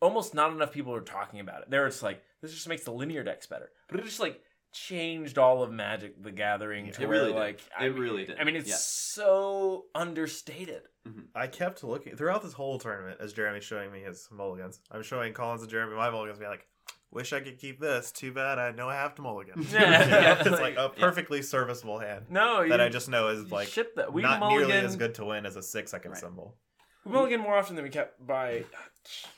almost 0.00 0.34
not 0.34 0.52
enough 0.52 0.72
people 0.72 0.94
are 0.94 1.00
talking 1.00 1.40
about 1.40 1.62
it. 1.62 1.70
There, 1.70 1.86
it's 1.86 2.02
like 2.02 2.22
this 2.42 2.52
just 2.52 2.68
makes 2.68 2.84
the 2.84 2.90
linear 2.92 3.22
decks 3.22 3.46
better, 3.46 3.70
but 3.88 4.00
it 4.00 4.04
just 4.04 4.20
like 4.20 4.40
changed 4.72 5.36
all 5.38 5.62
of 5.62 5.70
Magic 5.70 6.22
the 6.22 6.32
Gathering. 6.32 6.90
to 6.92 7.02
It 7.02 7.08
where, 7.08 7.18
really 7.20 7.32
did. 7.32 7.38
like 7.38 7.60
I 7.78 7.86
It 7.86 7.92
mean- 7.94 8.02
really 8.02 8.24
did. 8.24 8.38
I 8.38 8.44
mean, 8.44 8.56
it's 8.56 8.68
Yeah. 8.68 8.74
so 8.78 9.84
understated. 9.94 10.82
Mm-hmm. 11.06 11.20
I 11.34 11.46
kept 11.46 11.84
looking 11.84 12.16
throughout 12.16 12.42
this 12.42 12.52
whole 12.54 12.78
tournament 12.78 13.18
as 13.20 13.32
Jeremy's 13.32 13.64
showing 13.64 13.92
me 13.92 14.00
his 14.00 14.28
mulligans. 14.30 14.80
I'm 14.90 15.02
showing 15.02 15.32
Collins 15.34 15.62
and 15.62 15.70
Jeremy 15.70 15.94
my 15.96 16.10
mulligans, 16.10 16.38
being 16.38 16.50
like, 16.50 16.66
"Wish 17.12 17.32
I 17.32 17.40
could 17.40 17.58
keep 17.58 17.78
this. 17.80 18.10
Too 18.10 18.32
bad 18.32 18.58
I 18.58 18.72
know 18.72 18.88
I 18.88 18.94
have 18.96 19.14
to 19.16 19.22
mulligan." 19.22 19.64
Yeah. 19.72 20.40
it's 20.40 20.50
like 20.60 20.76
a 20.76 20.88
perfectly 20.88 21.42
serviceable 21.42 21.98
hand 22.00 22.26
No, 22.30 22.66
that 22.68 22.80
I 22.80 22.88
just 22.88 23.08
know 23.08 23.28
is 23.28 23.50
like 23.52 23.68
ship 23.68 23.94
that. 23.96 24.12
We 24.12 24.22
not 24.22 24.40
mulligan. 24.40 24.68
nearly 24.68 24.84
as 24.84 24.96
good 24.96 25.14
to 25.16 25.24
win 25.26 25.46
as 25.46 25.56
a 25.56 25.62
six 25.62 25.90
second 25.90 26.12
Right. 26.12 26.20
symbol. 26.20 26.56
We 27.04 27.12
mulligan 27.12 27.40
more 27.40 27.56
often 27.56 27.76
than 27.76 27.84
we 27.84 27.90
kept 27.90 28.24
by 28.26 28.48
a 28.50 28.64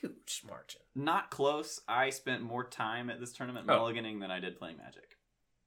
huge 0.00 0.42
margin. 0.46 0.80
Not 0.94 1.30
close. 1.30 1.80
I 1.88 2.10
spent 2.10 2.42
more 2.42 2.64
time 2.64 3.10
at 3.10 3.20
this 3.20 3.32
tournament 3.32 3.66
Oh. 3.68 3.78
mulliganing 3.80 4.20
than 4.20 4.30
I 4.30 4.38
did 4.40 4.58
playing 4.58 4.76
Magic. 4.78 5.16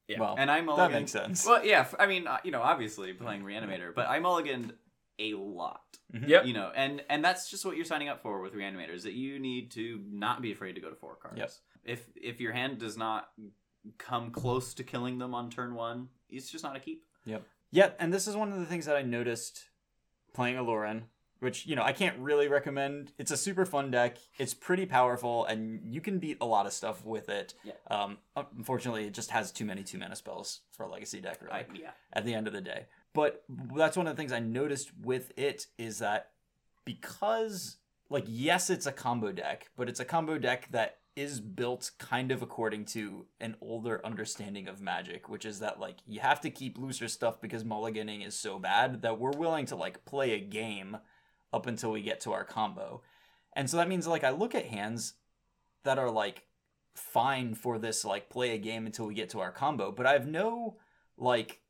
Yeah. 0.07 0.19
Well, 0.19 0.35
And 0.37 0.49
I 0.49 0.61
mulliganed. 0.61 0.77
that 0.77 0.91
makes 0.91 1.11
sense. 1.11 1.45
Well, 1.45 1.65
yeah. 1.65 1.87
I 1.99 2.05
mean, 2.07 2.27
uh, 2.27 2.37
you 2.43 2.51
know, 2.51 2.61
obviously 2.61 3.11
playing 3.13 3.43
Reanimator, 3.43 3.93
but 3.93 4.07
I 4.07 4.19
mulliganed 4.19 4.71
a 5.19 5.33
lot. 5.33 5.81
Yep. 6.13 6.45
You 6.45 6.53
know, 6.53 6.71
and 6.75 7.03
and 7.09 7.25
that's 7.25 7.49
just 7.49 7.65
what 7.65 7.75
you're 7.75 7.83
signing 7.83 8.07
up 8.07 8.21
for 8.21 8.39
with 8.41 8.53
Reanimators. 8.53 9.03
That 9.03 9.13
you 9.13 9.39
need 9.39 9.71
to 9.71 9.99
not 10.09 10.41
be 10.41 10.51
afraid 10.53 10.75
to 10.75 10.81
go 10.81 10.89
to 10.89 10.95
four 10.95 11.15
cards. 11.15 11.37
Yep. 11.39 11.51
If 11.87 12.05
if 12.15 12.39
your 12.39 12.51
hand 12.51 12.77
does 12.77 12.97
not 12.97 13.29
come 13.97 14.31
close 14.31 14.73
to 14.75 14.83
killing 14.83 15.17
them 15.17 15.33
on 15.33 15.49
turn 15.49 15.73
one, 15.73 16.09
it's 16.29 16.51
just 16.51 16.63
not 16.63 16.75
a 16.75 16.79
keep. 16.79 17.03
Yep. 17.25 17.43
Yeah, 17.71 17.91
and 17.99 18.13
this 18.13 18.27
is 18.27 18.35
one 18.35 18.51
of 18.51 18.59
the 18.59 18.65
things 18.65 18.85
that 18.85 18.95
I 18.95 19.01
noticed 19.01 19.65
playing 20.33 20.55
Aluren, 20.55 21.03
which, 21.39 21.65
you 21.65 21.75
know, 21.75 21.83
I 21.83 21.91
can't 21.91 22.17
really 22.19 22.47
recommend. 22.47 23.11
It's 23.17 23.31
a 23.31 23.37
super 23.37 23.65
fun 23.65 23.91
deck. 23.91 24.17
It's 24.37 24.53
pretty 24.53 24.85
powerful, 24.85 25.45
and 25.45 25.81
you 25.83 25.99
can 25.99 26.19
beat 26.19 26.37
a 26.39 26.45
lot 26.45 26.65
of 26.65 26.73
stuff 26.73 27.05
with 27.05 27.29
it. 27.29 27.53
Yeah. 27.63 27.73
Um, 27.89 28.17
unfortunately, 28.35 29.05
it 29.05 29.13
just 29.13 29.31
has 29.31 29.51
too 29.51 29.65
many 29.65 29.83
two 29.83 29.97
mana 29.97 30.15
spells 30.15 30.61
for 30.71 30.83
a 30.83 30.89
legacy 30.89 31.19
deck, 31.19 31.39
really, 31.41 31.53
I, 31.53 31.65
yeah. 31.73 31.91
at 32.13 32.23
the 32.23 32.33
end 32.33 32.47
of 32.47 32.53
the 32.53 32.61
day. 32.61 32.85
But 33.13 33.43
that's 33.75 33.97
one 33.97 34.07
of 34.07 34.15
the 34.15 34.21
things 34.21 34.31
I 34.31 34.39
noticed 34.39 34.91
with 35.01 35.31
it 35.37 35.67
is 35.77 35.99
that 35.99 36.29
because, 36.85 37.77
like, 38.09 38.25
yes, 38.27 38.69
it's 38.69 38.85
a 38.85 38.91
combo 38.91 39.31
deck, 39.31 39.69
but 39.75 39.89
it's 39.89 39.99
a 39.99 40.05
combo 40.05 40.37
deck 40.37 40.69
that 40.71 40.99
is 41.17 41.39
built 41.39 41.89
kind 41.97 42.31
of 42.31 42.43
according 42.43 42.85
to 42.85 43.25
an 43.41 43.55
older 43.59 43.99
understanding 44.05 44.67
of 44.67 44.79
magic, 44.79 45.27
which 45.27 45.45
is 45.45 45.57
that 45.57 45.79
like 45.79 45.97
you 46.05 46.19
have 46.19 46.39
to 46.39 46.51
keep 46.51 46.77
looser 46.77 47.07
stuff 47.07 47.41
because 47.41 47.63
mulliganing 47.63 48.25
is 48.25 48.37
so 48.37 48.59
bad 48.59 49.01
that 49.01 49.19
we're 49.19 49.31
willing 49.31 49.65
to 49.65 49.75
like 49.75 50.05
play 50.05 50.33
a 50.33 50.39
game 50.39 50.95
up 51.51 51.65
until 51.65 51.91
we 51.91 52.03
get 52.03 52.21
to 52.21 52.33
our 52.33 52.43
combo. 52.43 53.01
And 53.55 53.67
so 53.67 53.77
that 53.77 53.89
means 53.89 54.05
like 54.05 54.23
I 54.23 54.29
look 54.29 54.53
at 54.53 54.67
hands 54.67 55.15
that 55.83 55.97
are 55.97 56.11
like 56.11 56.43
fine 56.93 57.55
for 57.55 57.79
this 57.79 58.05
like 58.05 58.29
play 58.29 58.51
a 58.51 58.59
game 58.59 58.85
until 58.85 59.07
we 59.07 59.15
get 59.15 59.31
to 59.31 59.39
our 59.39 59.51
combo, 59.51 59.91
but 59.91 60.05
I 60.05 60.13
have 60.13 60.27
no 60.27 60.77
like 61.17 61.61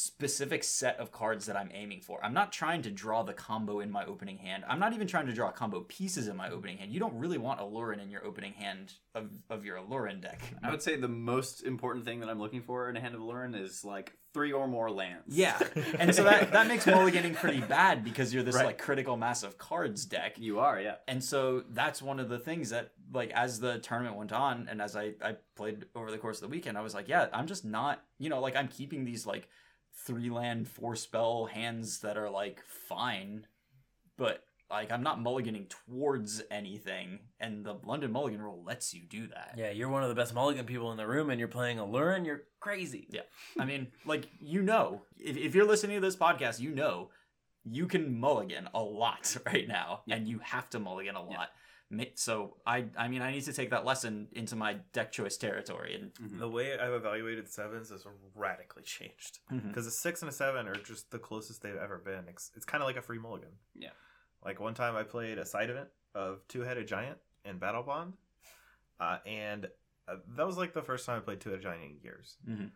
specific 0.00 0.64
set 0.64 0.98
of 0.98 1.12
cards 1.12 1.46
that 1.46 1.56
I'm 1.56 1.70
aiming 1.74 2.00
for. 2.00 2.24
I'm 2.24 2.32
not 2.34 2.52
trying 2.52 2.82
to 2.82 2.90
draw 2.90 3.22
the 3.22 3.32
combo 3.32 3.80
in 3.80 3.90
my 3.90 4.04
opening 4.04 4.38
hand. 4.38 4.64
I'm 4.68 4.78
not 4.78 4.92
even 4.94 5.06
trying 5.06 5.26
to 5.26 5.32
draw 5.32 5.50
combo 5.50 5.80
pieces 5.82 6.26
in 6.28 6.36
my 6.36 6.48
opening 6.50 6.78
hand. 6.78 6.92
You 6.92 7.00
don't 7.00 7.18
really 7.18 7.38
want 7.38 7.60
Aluren 7.60 8.02
in 8.02 8.10
your 8.10 8.24
opening 8.24 8.54
hand 8.54 8.94
of, 9.14 9.28
of 9.50 9.64
your 9.64 9.76
Aluren 9.78 10.20
deck. 10.20 10.40
I 10.62 10.70
would 10.70 10.82
say 10.82 10.96
the 10.96 11.08
most 11.08 11.62
important 11.62 12.04
thing 12.04 12.20
that 12.20 12.28
I'm 12.28 12.38
looking 12.40 12.62
for 12.62 12.88
in 12.88 12.96
a 12.96 13.00
hand 13.00 13.14
of 13.14 13.20
Lurin 13.20 13.54
is 13.54 13.84
like 13.84 14.12
three 14.32 14.52
or 14.52 14.66
more 14.68 14.90
lands. 14.90 15.24
Yeah, 15.36 15.58
and 15.98 16.14
so 16.14 16.22
that 16.24 16.52
that 16.52 16.68
makes 16.68 16.84
mulliganing 16.86 17.34
pretty 17.34 17.60
bad 17.60 18.04
because 18.04 18.32
you're 18.32 18.44
this 18.44 18.54
Right. 18.54 18.66
like 18.66 18.78
critical 18.78 19.16
mass 19.16 19.42
of 19.42 19.58
cards 19.58 20.04
deck. 20.04 20.38
You 20.38 20.60
are, 20.60 20.80
yeah. 20.80 20.96
And 21.08 21.22
so 21.22 21.64
that's 21.70 22.00
one 22.00 22.20
of 22.20 22.28
the 22.28 22.38
things 22.38 22.70
that 22.70 22.92
like 23.12 23.32
as 23.32 23.58
the 23.58 23.78
tournament 23.80 24.16
went 24.16 24.32
on 24.32 24.68
and 24.70 24.80
as 24.80 24.94
I 24.96 25.14
I 25.22 25.34
played 25.56 25.86
over 25.96 26.10
the 26.12 26.18
course 26.18 26.36
of 26.38 26.42
the 26.42 26.48
weekend, 26.48 26.78
I 26.78 26.80
was 26.80 26.94
like, 26.94 27.08
yeah, 27.08 27.26
I'm 27.32 27.48
just 27.48 27.64
not, 27.64 28.04
you 28.18 28.28
know, 28.30 28.40
like 28.40 28.54
I'm 28.54 28.68
keeping 28.68 29.04
these 29.04 29.26
like 29.26 29.48
three 29.94 30.30
land 30.30 30.68
four 30.68 30.96
spell 30.96 31.46
hands 31.46 32.00
that 32.00 32.16
are 32.16 32.30
like 32.30 32.62
fine, 32.88 33.46
but 34.16 34.44
like 34.70 34.92
I'm 34.92 35.02
not 35.02 35.18
mulliganing 35.18 35.68
towards 35.68 36.42
anything, 36.50 37.20
and 37.40 37.64
the 37.64 37.76
London 37.84 38.12
Mulligan 38.12 38.40
rule 38.40 38.62
lets 38.64 38.94
you 38.94 39.02
do 39.08 39.26
that. 39.28 39.54
Yeah, 39.56 39.70
you're 39.70 39.88
one 39.88 40.02
of 40.02 40.08
the 40.08 40.14
best 40.14 40.34
mulligan 40.34 40.64
people 40.64 40.92
in 40.92 40.96
the 40.96 41.06
room, 41.06 41.30
and 41.30 41.38
you're 41.38 41.48
playing 41.48 41.78
Aluren. 41.78 42.24
You're 42.24 42.44
crazy. 42.60 43.08
Yeah. 43.10 43.22
I 43.58 43.64
mean, 43.64 43.88
like, 44.06 44.28
you 44.40 44.62
know, 44.62 45.02
if, 45.18 45.36
if 45.36 45.54
you're 45.54 45.66
listening 45.66 45.96
to 45.96 46.06
this 46.06 46.16
podcast, 46.16 46.60
you 46.60 46.70
know 46.70 47.10
you 47.64 47.86
can 47.86 48.18
mulligan 48.18 48.68
a 48.74 48.80
lot 48.80 49.36
right 49.46 49.66
now, 49.66 50.02
and 50.08 50.26
you 50.28 50.38
have 50.38 50.70
to 50.70 50.78
mulligan 50.78 51.16
a 51.16 51.22
lot. 51.22 51.50
Ma- 51.92 52.04
So 52.14 52.56
I, 52.64 52.84
I 52.96 53.08
mean, 53.08 53.20
I 53.20 53.32
need 53.32 53.42
to 53.44 53.52
take 53.52 53.70
that 53.70 53.84
lesson 53.84 54.28
into 54.32 54.54
my 54.56 54.74
deck 54.92 55.10
choice 55.12 55.36
territory, 55.36 55.94
and 55.96 56.12
The 56.38 56.48
way 56.48 56.78
I've 56.78 56.92
evaluated 56.92 57.48
sevens 57.48 57.90
has 57.90 58.06
radically 58.34 58.82
changed 58.84 59.40
because 59.66 59.86
a 59.86 59.90
six 59.90 60.22
and 60.22 60.28
a 60.28 60.32
seven 60.32 60.68
are 60.68 60.74
just 60.76 61.10
the 61.10 61.18
closest 61.18 61.62
they've 61.62 61.74
ever 61.76 61.98
been. 61.98 62.24
It's, 62.28 62.52
it's 62.54 62.64
kind 62.64 62.82
of 62.82 62.86
like 62.86 62.96
a 62.96 63.02
free 63.02 63.18
mulligan. 63.18 63.50
Yeah. 63.74 63.90
Like 64.44 64.60
one 64.60 64.74
time 64.74 64.94
I 64.96 65.02
played 65.02 65.38
a 65.38 65.44
side 65.44 65.68
event 65.68 65.88
of 66.14 66.46
two 66.48 66.60
headed 66.62 66.86
giant 66.88 67.18
in 67.44 67.58
Battlebond, 67.58 68.12
uh, 69.00 69.18
and 69.26 69.66
uh, 70.08 70.16
that 70.36 70.46
was 70.46 70.56
like 70.56 70.72
the 70.74 70.82
first 70.82 71.06
time 71.06 71.16
I 71.18 71.20
played 71.20 71.40
two 71.40 71.50
headed 71.50 71.62
giant 71.62 71.82
in 71.84 71.96
years. 72.02 72.36
Mhm. 72.48 72.70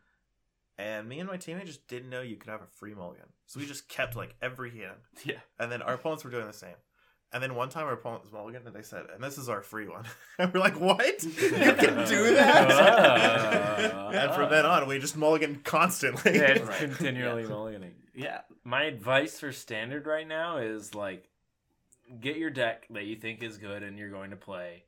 And 0.76 1.08
me 1.08 1.20
and 1.20 1.28
my 1.28 1.36
teammate 1.36 1.66
just 1.66 1.86
didn't 1.86 2.10
know 2.10 2.20
you 2.20 2.34
could 2.36 2.50
have 2.50 2.60
a 2.62 2.66
free 2.66 2.94
mulligan, 2.94 3.26
so 3.46 3.60
we 3.60 3.66
just 3.66 3.88
kept 3.88 4.16
like 4.16 4.34
every 4.42 4.70
hand. 4.70 4.98
Yeah. 5.24 5.38
And 5.58 5.70
then 5.70 5.82
our 5.82 5.94
opponents 5.94 6.24
were 6.24 6.30
doing 6.32 6.46
the 6.48 6.52
same. 6.52 6.74
And 7.35 7.43
then 7.43 7.55
one 7.57 7.68
time 7.68 7.87
our 7.87 7.93
opponent 7.95 8.22
was 8.22 8.32
mulligan, 8.32 8.62
and 8.64 8.74
they 8.74 8.82
said, 8.82 9.07
"And 9.12 9.22
this 9.22 9.37
is 9.39 9.49
our 9.49 9.61
free 9.61 9.89
one." 9.89 10.05
and 10.39 10.55
we're 10.55 10.61
like, 10.61 10.78
"What? 10.80 11.22
you 11.24 11.30
can 11.32 12.07
do 12.09 12.35
that?" 12.37 12.70
Ah. 13.93 14.09
and 14.12 14.32
from 14.35 14.49
then 14.51 14.64
on, 14.64 14.87
we 14.87 14.99
just 15.01 15.16
mulligan 15.16 15.61
constantly. 15.64 16.37
Yeah, 16.37 16.62
Right. 16.62 16.78
continually 16.78 17.43
Yeah. 17.43 17.49
mulliganing. 17.49 17.91
Yeah. 18.14 18.41
My 18.62 18.85
advice 18.85 19.41
for 19.41 19.51
standard 19.51 20.07
right 20.07 20.26
now 20.28 20.59
is 20.59 20.95
like 20.95 21.28
get 22.20 22.37
your 22.37 22.51
deck 22.51 22.87
that 22.91 23.05
you 23.05 23.16
think 23.16 23.43
is 23.43 23.59
good 23.59 23.82
and 23.82 23.99
you're 23.99 24.11
going 24.11 24.30
to 24.30 24.37
play. 24.37 24.85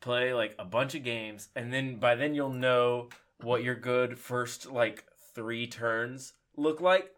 Play 0.00 0.32
like 0.32 0.54
a 0.58 0.64
bunch 0.64 0.94
of 0.94 1.02
games 1.02 1.48
and 1.56 1.72
then 1.72 1.96
by 1.96 2.14
then 2.14 2.34
you'll 2.34 2.50
know 2.52 3.08
what 3.40 3.64
your 3.64 3.74
good 3.74 4.16
first 4.18 4.70
like 4.70 5.04
3 5.34 5.66
turns 5.66 6.34
look 6.56 6.80
like. 6.80 7.10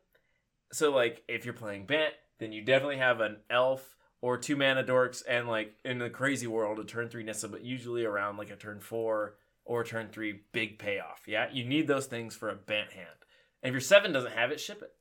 So 0.73 0.91
like 0.91 1.23
if 1.29 1.45
you're 1.45 1.53
playing 1.53 1.85
Bant, 1.85 2.15
then 2.39 2.53
you 2.53 2.63
definitely 2.63 2.97
have 2.97 3.21
an 3.21 3.37
elf 3.51 3.97
or 4.23 4.37
two 4.37 4.57
mana 4.57 4.85
dorks 4.85 5.23
and 5.29 5.49
like 5.49 5.75
in 5.85 5.99
the 5.99 6.11
crazy 6.11 6.47
world 6.47 6.79
a 6.79 6.85
turn 6.85 7.09
3 7.09 7.23
Nissa 7.23 7.49
but 7.49 7.65
usually 7.65 8.05
around 8.05 8.37
like 8.37 8.51
a 8.51 8.57
turn 8.57 8.81
4 8.81 9.35
or 9.65 9.85
turn 9.85 10.09
3 10.09 10.41
big 10.53 10.79
payoff. 10.79 11.23
Yeah? 11.27 11.49
You 11.53 11.65
need 11.65 11.87
those 11.87 12.07
things 12.07 12.35
for 12.35 12.49
a 12.49 12.55
Bant 12.55 12.93
hand. 12.93 13.09
And 13.63 13.71
if 13.71 13.73
your 13.75 13.81
7 13.81 14.13
doesn't 14.13 14.33
have 14.33 14.51
it, 14.51 14.61
ship 14.61 14.83
it. 14.83 14.93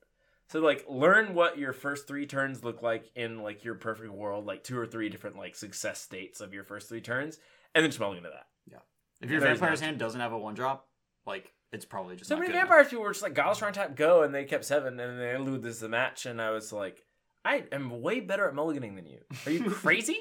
So 0.50 0.58
like 0.58 0.84
learn 0.88 1.34
what 1.34 1.58
your 1.58 1.72
first 1.72 2.08
three 2.08 2.26
turns 2.26 2.64
look 2.64 2.82
like 2.82 3.10
in 3.14 3.42
like 3.42 3.64
your 3.64 3.76
perfect 3.76 4.10
world, 4.10 4.46
like 4.46 4.64
two 4.64 4.76
or 4.76 4.86
three 4.86 5.08
different 5.08 5.36
like 5.36 5.54
success 5.54 6.00
states 6.00 6.40
of 6.40 6.52
your 6.52 6.64
first 6.64 6.88
three 6.88 7.00
turns, 7.00 7.38
and 7.72 7.84
then 7.84 7.92
mulligan 8.00 8.24
into 8.24 8.36
that. 8.36 8.46
Yeah. 8.66 8.78
If 9.20 9.30
your 9.30 9.40
vampire's 9.40 9.80
hand 9.80 9.98
doesn't 9.98 10.20
have 10.20 10.32
a 10.32 10.38
one 10.38 10.54
drop, 10.54 10.88
like 11.24 11.52
it's 11.72 11.84
probably 11.84 12.16
just 12.16 12.28
So 12.28 12.34
many 12.34 12.48
good 12.48 12.56
enough. 12.56 12.68
vampires 12.68 12.88
people 12.88 13.04
were 13.04 13.12
just 13.12 13.22
like 13.22 13.34
Galvatron 13.34 13.72
type 13.72 13.94
go, 13.94 14.24
and 14.24 14.34
they 14.34 14.44
kept 14.44 14.64
seven, 14.64 14.98
and 14.98 15.20
they 15.20 15.38
lose 15.38 15.78
the 15.78 15.88
match, 15.88 16.26
and 16.26 16.42
I 16.42 16.50
was 16.50 16.72
like, 16.72 17.04
I 17.44 17.64
am 17.72 18.02
way 18.02 18.20
better 18.20 18.48
at 18.48 18.54
mulliganing 18.54 18.96
than 18.96 19.06
you. 19.06 19.18
Are 19.46 19.50
you 19.50 19.70
crazy? 19.70 20.16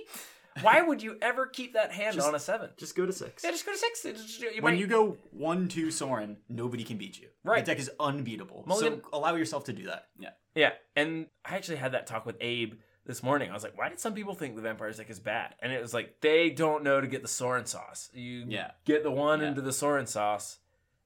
Why 0.61 0.81
would 0.81 1.01
you 1.01 1.17
ever 1.21 1.45
keep 1.47 1.73
that 1.73 1.91
hand 1.91 2.15
Just- 2.15 2.27
on 2.27 2.35
a 2.35 2.39
seven? 2.39 2.69
Just 2.77 2.95
go 2.95 3.05
to 3.05 3.13
six. 3.13 3.43
Yeah, 3.43 3.51
just 3.51 3.65
go 3.65 3.71
to 3.71 3.77
six. 3.77 4.03
It's 4.05 4.25
just- 4.25 4.41
you 4.41 4.61
when 4.61 4.73
might- 4.73 4.79
you 4.79 4.87
go 4.87 5.17
one 5.31 5.67
two 5.67 5.91
Sorin, 5.91 6.37
nobody 6.49 6.83
can 6.83 6.97
beat 6.97 7.19
you. 7.19 7.27
Right. 7.43 7.63
The 7.63 7.71
deck 7.71 7.79
is 7.79 7.91
unbeatable. 7.99 8.63
Mulligan- 8.67 9.01
So 9.03 9.09
allow 9.13 9.35
yourself 9.35 9.65
to 9.65 9.73
do 9.73 9.85
that. 9.87 10.07
Yeah, 10.19 10.31
Yeah, 10.55 10.71
and 10.95 11.27
I 11.45 11.55
actually 11.55 11.77
had 11.77 11.91
that 11.93 12.07
talk 12.07 12.25
with 12.25 12.35
Abe 12.41 12.73
this 13.05 13.23
morning. 13.23 13.49
I 13.49 13.53
was 13.53 13.63
like, 13.63 13.77
why 13.77 13.89
did 13.89 13.99
some 13.99 14.13
people 14.13 14.33
think 14.35 14.55
the 14.55 14.61
Vampires 14.61 14.97
deck 14.97 15.09
is 15.09 15.19
bad? 15.19 15.55
And 15.61 15.71
it 15.71 15.81
was 15.81 15.93
like, 15.93 16.19
they 16.21 16.49
don't 16.49 16.83
know 16.83 16.99
to 16.99 17.07
get 17.07 17.21
the 17.21 17.27
Sorin 17.27 17.65
sauce. 17.65 18.09
You 18.13 18.45
Yeah. 18.47 18.71
get 18.85 19.03
the 19.03 19.11
one 19.11 19.41
Yeah. 19.41 19.47
into 19.49 19.61
the 19.61 19.73
Sorin 19.73 20.07
sauce. 20.07 20.57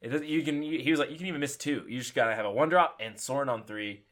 It 0.02 0.10
doesn't, 0.10 0.28
you 0.28 0.44
can. 0.44 0.64
You, 0.64 0.80
he 0.80 0.92
was 0.92 1.00
like, 1.00 1.12
you 1.12 1.18
can 1.18 1.28
even 1.28 1.40
miss 1.40 1.56
two. 1.56 1.86
You 1.88 2.00
just 2.00 2.14
gotta 2.16 2.36
have 2.36 2.46
a 2.46 2.52
one 2.52 2.68
drop 2.70 2.98
and 3.00 3.18
Sorin 3.20 3.48
on 3.48 3.64
three, 3.64 4.04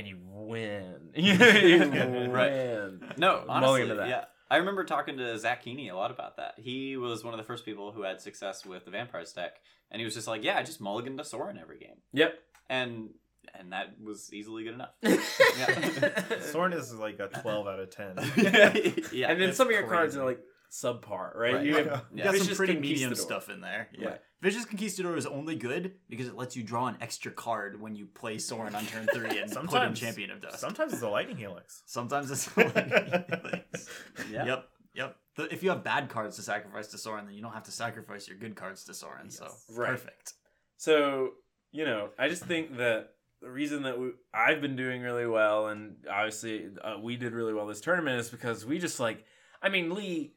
and 0.00 0.08
you 0.08 0.18
win. 0.22 1.10
you 1.14 1.38
win. 1.38 3.00
No, 3.18 3.44
honestly, 3.48 3.86
to 3.86 3.94
that. 3.96 4.08
yeah. 4.08 4.24
I 4.50 4.56
remember 4.56 4.82
talking 4.84 5.18
to 5.18 5.38
Zach 5.38 5.64
Kiihne 5.64 5.90
a 5.92 5.94
lot 5.94 6.10
about 6.10 6.38
that. 6.38 6.54
He 6.56 6.96
was 6.96 7.22
one 7.22 7.34
of 7.34 7.38
the 7.38 7.44
first 7.44 7.64
people 7.64 7.92
who 7.92 8.02
had 8.02 8.20
success 8.20 8.64
with 8.66 8.84
the 8.84 8.90
Vampires 8.90 9.32
deck, 9.32 9.52
and 9.90 10.00
he 10.00 10.04
was 10.04 10.14
just 10.14 10.26
like, 10.26 10.42
"Yeah, 10.42 10.58
I 10.58 10.62
just 10.62 10.80
mulligan 10.80 11.16
to 11.18 11.24
Sorin 11.24 11.58
every 11.58 11.78
game," 11.78 11.98
Yep. 12.14 12.34
and 12.68 13.10
and 13.54 13.72
that 13.72 13.94
was 14.02 14.32
easily 14.32 14.64
good 14.64 14.74
enough. 14.74 14.94
Sorin 16.40 16.72
is 16.72 16.92
like 16.94 17.18
a 17.20 17.28
12 17.28 17.66
out 17.66 17.80
of 17.80 17.90
10. 17.90 18.16
yeah, 19.12 19.28
and 19.30 19.40
then 19.40 19.50
it's 19.50 19.56
some 19.56 19.68
of 19.68 19.72
your 19.72 19.86
cards 19.86 20.16
are 20.16 20.24
like 20.24 20.40
subpar, 20.70 21.36
right? 21.36 21.54
Right. 21.54 21.66
You 21.66 21.74
have 21.76 21.86
Yeah. 22.14 22.32
You 22.32 22.38
got 22.38 22.46
some 22.46 22.56
pretty 22.56 22.74
medium 22.78 23.10
Conquistador. 23.10 23.40
stuff 23.42 23.50
in 23.54 23.60
there. 23.60 23.88
Yeah. 23.98 24.08
Right. 24.08 24.20
Vicious 24.42 24.64
Conquistador 24.64 25.16
is 25.16 25.26
only 25.26 25.54
good 25.56 25.94
because 26.08 26.26
it 26.26 26.34
lets 26.34 26.56
you 26.56 26.62
draw 26.62 26.86
an 26.86 26.96
extra 27.00 27.30
card 27.30 27.78
when 27.80 27.94
you 27.94 28.06
play 28.06 28.38
Sorin 28.38 28.74
on 28.74 28.86
turn 28.86 29.06
three 29.12 29.24
and 29.24 29.30
put 29.32 29.42
in 29.42 29.48
Sometimes- 29.48 30.00
Champion 30.00 30.30
of 30.30 30.40
Dusk. 30.40 30.58
Sometimes 30.58 30.92
it's 30.94 31.02
a 31.02 31.08
lightning 31.08 31.36
helix. 31.36 31.82
Sometimes 31.86 32.30
it's 32.30 32.48
a 32.56 32.60
Lightning 32.60 33.24
Helix. 33.28 33.88
Yeah. 34.30 34.46
Yep. 34.46 34.68
Yep. 34.94 35.16
The- 35.36 35.52
if 35.52 35.62
you 35.62 35.70
have 35.70 35.84
bad 35.84 36.08
cards 36.08 36.36
to 36.36 36.42
sacrifice 36.42 36.86
to 36.88 36.98
Sorin, 36.98 37.26
then 37.26 37.34
you 37.34 37.42
don't 37.42 37.52
have 37.52 37.64
to 37.64 37.72
sacrifice 37.72 38.28
your 38.28 38.38
good 38.38 38.56
cards 38.56 38.84
to 38.84 38.94
Sorin. 38.94 39.28
So 39.30 39.48
Right. 39.70 39.90
perfect. 39.90 40.32
So, 40.78 41.32
you 41.72 41.84
know, 41.84 42.08
I 42.18 42.28
just 42.28 42.44
think 42.44 42.78
that 42.78 43.10
the 43.42 43.50
reason 43.50 43.82
that 43.82 43.98
we, 43.98 44.10
I've 44.32 44.60
been 44.62 44.76
doing 44.76 45.02
really 45.02 45.26
well, 45.26 45.68
and 45.68 45.96
obviously 46.10 46.66
uh, 46.82 46.96
we 47.02 47.16
did 47.16 47.32
really 47.34 47.52
well 47.52 47.66
this 47.66 47.80
tournament, 47.82 48.18
is 48.20 48.30
because 48.30 48.64
we 48.64 48.78
just 48.78 48.98
like, 49.00 49.24
I 49.62 49.68
mean, 49.68 49.94
Lee, 49.94 50.32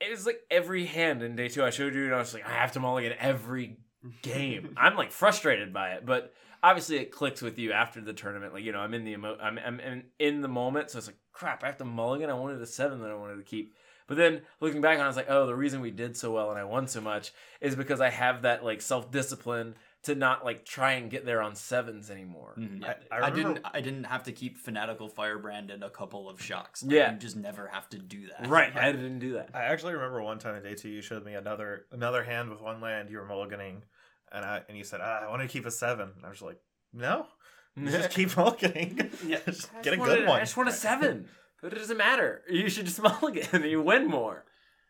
it 0.00 0.10
was 0.10 0.26
like 0.26 0.40
every 0.50 0.86
hand 0.86 1.22
in 1.22 1.36
day 1.36 1.48
two 1.48 1.64
I 1.64 1.70
showed 1.70 1.94
you, 1.94 2.04
and 2.04 2.14
I 2.14 2.18
was 2.18 2.34
like, 2.34 2.46
I 2.46 2.52
have 2.52 2.72
to 2.72 2.80
mulligan 2.80 3.14
every 3.18 3.78
game. 4.22 4.74
I'm 4.76 4.96
like 4.96 5.12
frustrated 5.12 5.72
by 5.72 5.92
it, 5.92 6.06
but 6.06 6.32
obviously 6.62 6.96
it 6.96 7.10
clicks 7.10 7.42
with 7.42 7.58
you 7.58 7.72
after 7.72 8.00
the 8.00 8.12
tournament. 8.12 8.52
Like 8.54 8.64
you 8.64 8.72
know, 8.72 8.80
I'm 8.80 8.94
in 8.94 9.04
the 9.04 9.12
emo- 9.12 9.38
I'm, 9.40 9.58
I'm 9.58 9.80
in, 9.80 10.04
in 10.18 10.40
the 10.42 10.48
moment, 10.48 10.90
so 10.90 10.98
it's 10.98 11.06
like 11.06 11.18
crap. 11.32 11.62
I 11.62 11.66
have 11.66 11.78
to 11.78 11.84
mulligan. 11.84 12.30
I 12.30 12.34
wanted 12.34 12.60
a 12.60 12.66
seven 12.66 13.00
that 13.00 13.10
I 13.10 13.14
wanted 13.14 13.36
to 13.36 13.42
keep. 13.42 13.74
But 14.06 14.16
then 14.16 14.42
looking 14.60 14.80
back 14.80 14.98
on, 14.98 15.00
it, 15.00 15.04
I 15.04 15.08
was 15.08 15.16
like, 15.16 15.30
oh, 15.30 15.46
the 15.46 15.54
reason 15.56 15.80
we 15.80 15.90
did 15.90 16.16
so 16.16 16.32
well 16.32 16.50
and 16.50 16.58
I 16.60 16.64
won 16.64 16.86
so 16.86 17.00
much 17.00 17.32
is 17.60 17.74
because 17.74 18.00
I 18.00 18.10
have 18.10 18.42
that 18.42 18.64
like 18.64 18.80
self 18.80 19.10
discipline 19.10 19.74
to 20.04 20.14
not 20.14 20.44
like 20.44 20.64
try 20.64 20.92
and 20.92 21.10
get 21.10 21.24
there 21.26 21.42
on 21.42 21.54
sevens 21.56 22.10
anymore. 22.10 22.54
Mhm. 22.58 22.82
Yeah. 22.82 22.94
I, 23.10 23.16
I, 23.16 23.28
remember, 23.28 23.54
didn't. 23.54 23.66
I 23.74 23.80
didn't 23.80 24.04
have 24.04 24.22
to 24.24 24.32
keep 24.32 24.56
fanatical 24.58 25.08
firebrand 25.08 25.70
and 25.70 25.82
a 25.82 25.90
couple 25.90 26.28
of 26.28 26.40
shocks. 26.40 26.82
Like, 26.82 26.92
Yeah. 26.92 27.12
you 27.12 27.18
just 27.18 27.36
never 27.36 27.66
have 27.66 27.88
to 27.90 27.98
do 27.98 28.28
that. 28.28 28.48
Right, 28.48 28.76
I 28.76 28.92
didn't 28.92 29.18
do 29.18 29.32
that. 29.34 29.50
I 29.54 29.64
actually 29.64 29.94
remember 29.94 30.22
one 30.22 30.38
time 30.38 30.54
in 30.54 30.62
day 30.62 30.74
two 30.74 30.88
you 30.88 31.02
showed 31.02 31.24
me 31.24 31.34
another 31.34 31.86
another 31.90 32.22
hand 32.22 32.50
with 32.50 32.60
one 32.60 32.80
land 32.80 33.10
you 33.10 33.18
were 33.18 33.26
mulliganing, 33.26 33.82
and 34.30 34.44
I 34.44 34.62
and 34.68 34.78
you 34.78 34.84
said 34.84 35.00
ah, 35.02 35.22
I 35.24 35.28
want 35.28 35.42
to 35.42 35.48
keep 35.48 35.66
a 35.66 35.70
seven. 35.72 36.10
And 36.16 36.24
I 36.24 36.28
was 36.28 36.40
like, 36.42 36.58
no, 36.92 37.26
just 37.84 38.10
keep 38.10 38.28
mulliganing. 38.30 39.12
Yeah. 39.26 39.40
Just 39.46 39.70
I 39.76 39.82
get 39.82 39.94
a 39.94 39.96
just 39.96 40.08
good 40.08 40.08
wanted- 40.18 40.28
one. 40.28 40.36
I 40.40 40.44
just 40.44 40.56
want 40.56 40.68
a 40.68 40.72
seven, 40.88 41.28
but 41.60 41.72
it 41.72 41.78
doesn't 41.78 41.96
matter. 41.96 42.42
You 42.48 42.68
should 42.68 42.86
just 42.86 43.02
mulligan 43.02 43.48
and 43.52 43.64
you 43.64 43.82
win 43.82 44.06
more. 44.06 44.44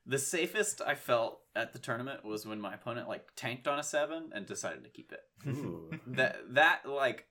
The 0.04 0.18
safest 0.18 0.82
I 0.86 0.94
felt 0.94 1.40
at 1.56 1.72
the 1.72 1.78
tournament 1.78 2.24
was 2.24 2.46
when 2.46 2.60
my 2.60 2.74
opponent 2.74 3.08
like 3.08 3.24
tanked 3.34 3.66
on 3.66 3.78
a 3.78 3.82
seven 3.82 4.30
and 4.34 4.46
decided 4.46 4.84
to 4.84 4.90
keep 4.90 5.10
it. 5.12 5.20
Ooh. 5.48 5.90
That 6.08 6.36
that 6.50 6.82
like 6.88 7.26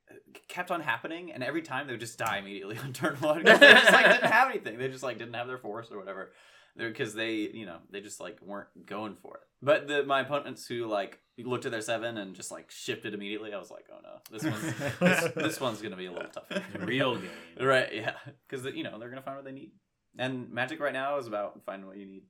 kept 0.47 0.71
on 0.71 0.81
happening, 0.81 1.31
and 1.31 1.43
every 1.43 1.61
time 1.61 1.87
they 1.87 1.93
would 1.93 1.99
just 1.99 2.17
die 2.17 2.39
immediately 2.39 2.77
on 2.83 2.91
turn 2.91 3.15
one. 3.17 3.43
'cause 3.45 3.59
they 3.59 3.71
just 3.73 3.91
like 3.93 4.05
didn't 4.07 4.31
have 4.31 4.49
anything. 4.49 4.77
They 4.77 4.89
just 4.89 5.03
like 5.03 5.17
didn't 5.17 5.35
have 5.35 5.47
their 5.47 5.57
force 5.59 5.91
or 5.91 5.97
whatever. 5.99 6.31
Because 6.77 7.13
they, 7.13 7.35
you 7.35 7.65
know, 7.65 7.77
they 7.89 8.01
just 8.01 8.19
like 8.19 8.41
weren't 8.41 8.67
going 8.85 9.15
for 9.21 9.35
it. 9.37 9.43
But 9.61 9.87
the 9.87 10.03
my 10.03 10.19
opponents 10.21 10.67
who 10.67 10.87
like 10.87 11.19
looked 11.37 11.65
at 11.65 11.71
their 11.71 11.79
seven 11.79 12.17
and 12.17 12.35
just 12.35 12.51
like 12.51 12.69
shifted 12.69 13.13
immediately, 13.13 13.53
I 13.53 13.57
was 13.59 13.71
like, 13.71 13.85
oh 13.93 13.99
no, 14.03 14.17
this 14.29 14.43
one's 14.43 14.73
this, 14.99 15.31
this 15.35 15.61
one's 15.61 15.81
gonna 15.81 15.95
be 15.95 16.07
a 16.07 16.11
little 16.11 16.29
tougher. 16.29 16.61
Real 16.79 17.15
game. 17.15 17.29
Right? 17.61 17.93
Yeah, 17.93 18.15
because 18.49 18.65
you 18.75 18.83
know 18.83 18.99
they're 18.99 19.07
gonna 19.09 19.21
find 19.21 19.37
what 19.37 19.45
they 19.45 19.53
need. 19.53 19.71
And 20.17 20.49
Magic 20.51 20.79
right 20.81 20.91
now 20.93 21.17
is 21.17 21.27
about 21.27 21.61
finding 21.65 21.87
what 21.87 21.95
you 21.97 22.05
need. 22.05 22.23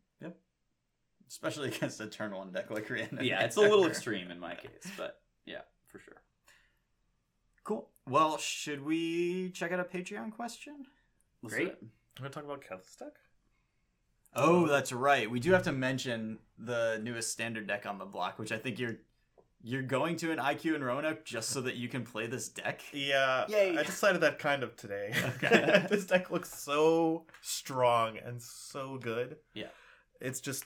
Especially 1.28 1.68
against 1.76 2.00
a 2.02 2.08
turn 2.08 2.36
one 2.36 2.52
deck 2.52 2.70
like 2.72 2.90
Rhiannon. 2.90 3.24
Yeah, 3.26 3.44
it's 3.44 3.58
a 3.58 3.62
little 3.62 3.86
extreme 3.88 4.32
in 4.32 4.40
my 4.40 4.56
case, 4.56 4.92
but 4.98 5.20
yeah, 5.46 5.62
for 5.88 6.00
sure. 6.00 6.22
Cool. 7.64 7.90
Well, 8.08 8.38
should 8.38 8.84
we 8.84 9.50
check 9.52 9.72
out 9.72 9.80
a 9.80 9.84
Patreon 9.84 10.32
question? 10.36 10.86
Let's 11.42 11.56
Great. 11.56 11.66
do 11.66 11.72
it. 11.72 11.78
I'm 11.82 11.90
gonna 12.24 12.30
talk 12.30 12.44
about 12.46 12.62
Keth's 12.62 12.96
deck. 12.96 13.14
Oh, 14.38 14.68
that's 14.68 14.92
right. 14.92 15.30
We 15.32 15.40
do 15.40 15.52
have 15.54 15.64
to 15.64 15.72
mention 15.72 16.40
the 16.58 17.00
newest 17.02 17.32
standard 17.32 17.68
deck 17.68 17.86
on 17.86 17.98
the 17.98 18.06
block, 18.06 18.38
which 18.38 18.52
I 18.52 18.58
think 18.58 18.80
you're 18.80 18.98
you're 19.64 19.82
going 19.82 20.16
to 20.18 20.32
an 20.32 20.38
IQ 20.38 20.76
and 20.76 20.86
Roanoke 20.86 21.26
just 21.26 21.50
so 21.50 21.60
that 21.62 21.76
you 21.76 21.90
can 21.90 22.04
play 22.04 22.28
this 22.28 22.50
deck. 22.50 22.82
Yeah, 22.94 23.46
Yay. 23.48 23.76
I 23.76 23.82
decided 23.82 24.22
that 24.22 24.38
kind 24.38 24.62
of 24.62 24.76
today. 24.76 25.12
Okay. 25.44 25.88
this 25.90 26.06
deck 26.06 26.30
looks 26.30 26.54
so 26.54 27.24
strong 27.42 28.20
and 28.24 28.40
so 28.40 29.00
good. 29.02 29.38
Yeah. 29.56 29.70
it's 30.22 30.40
just, 30.40 30.66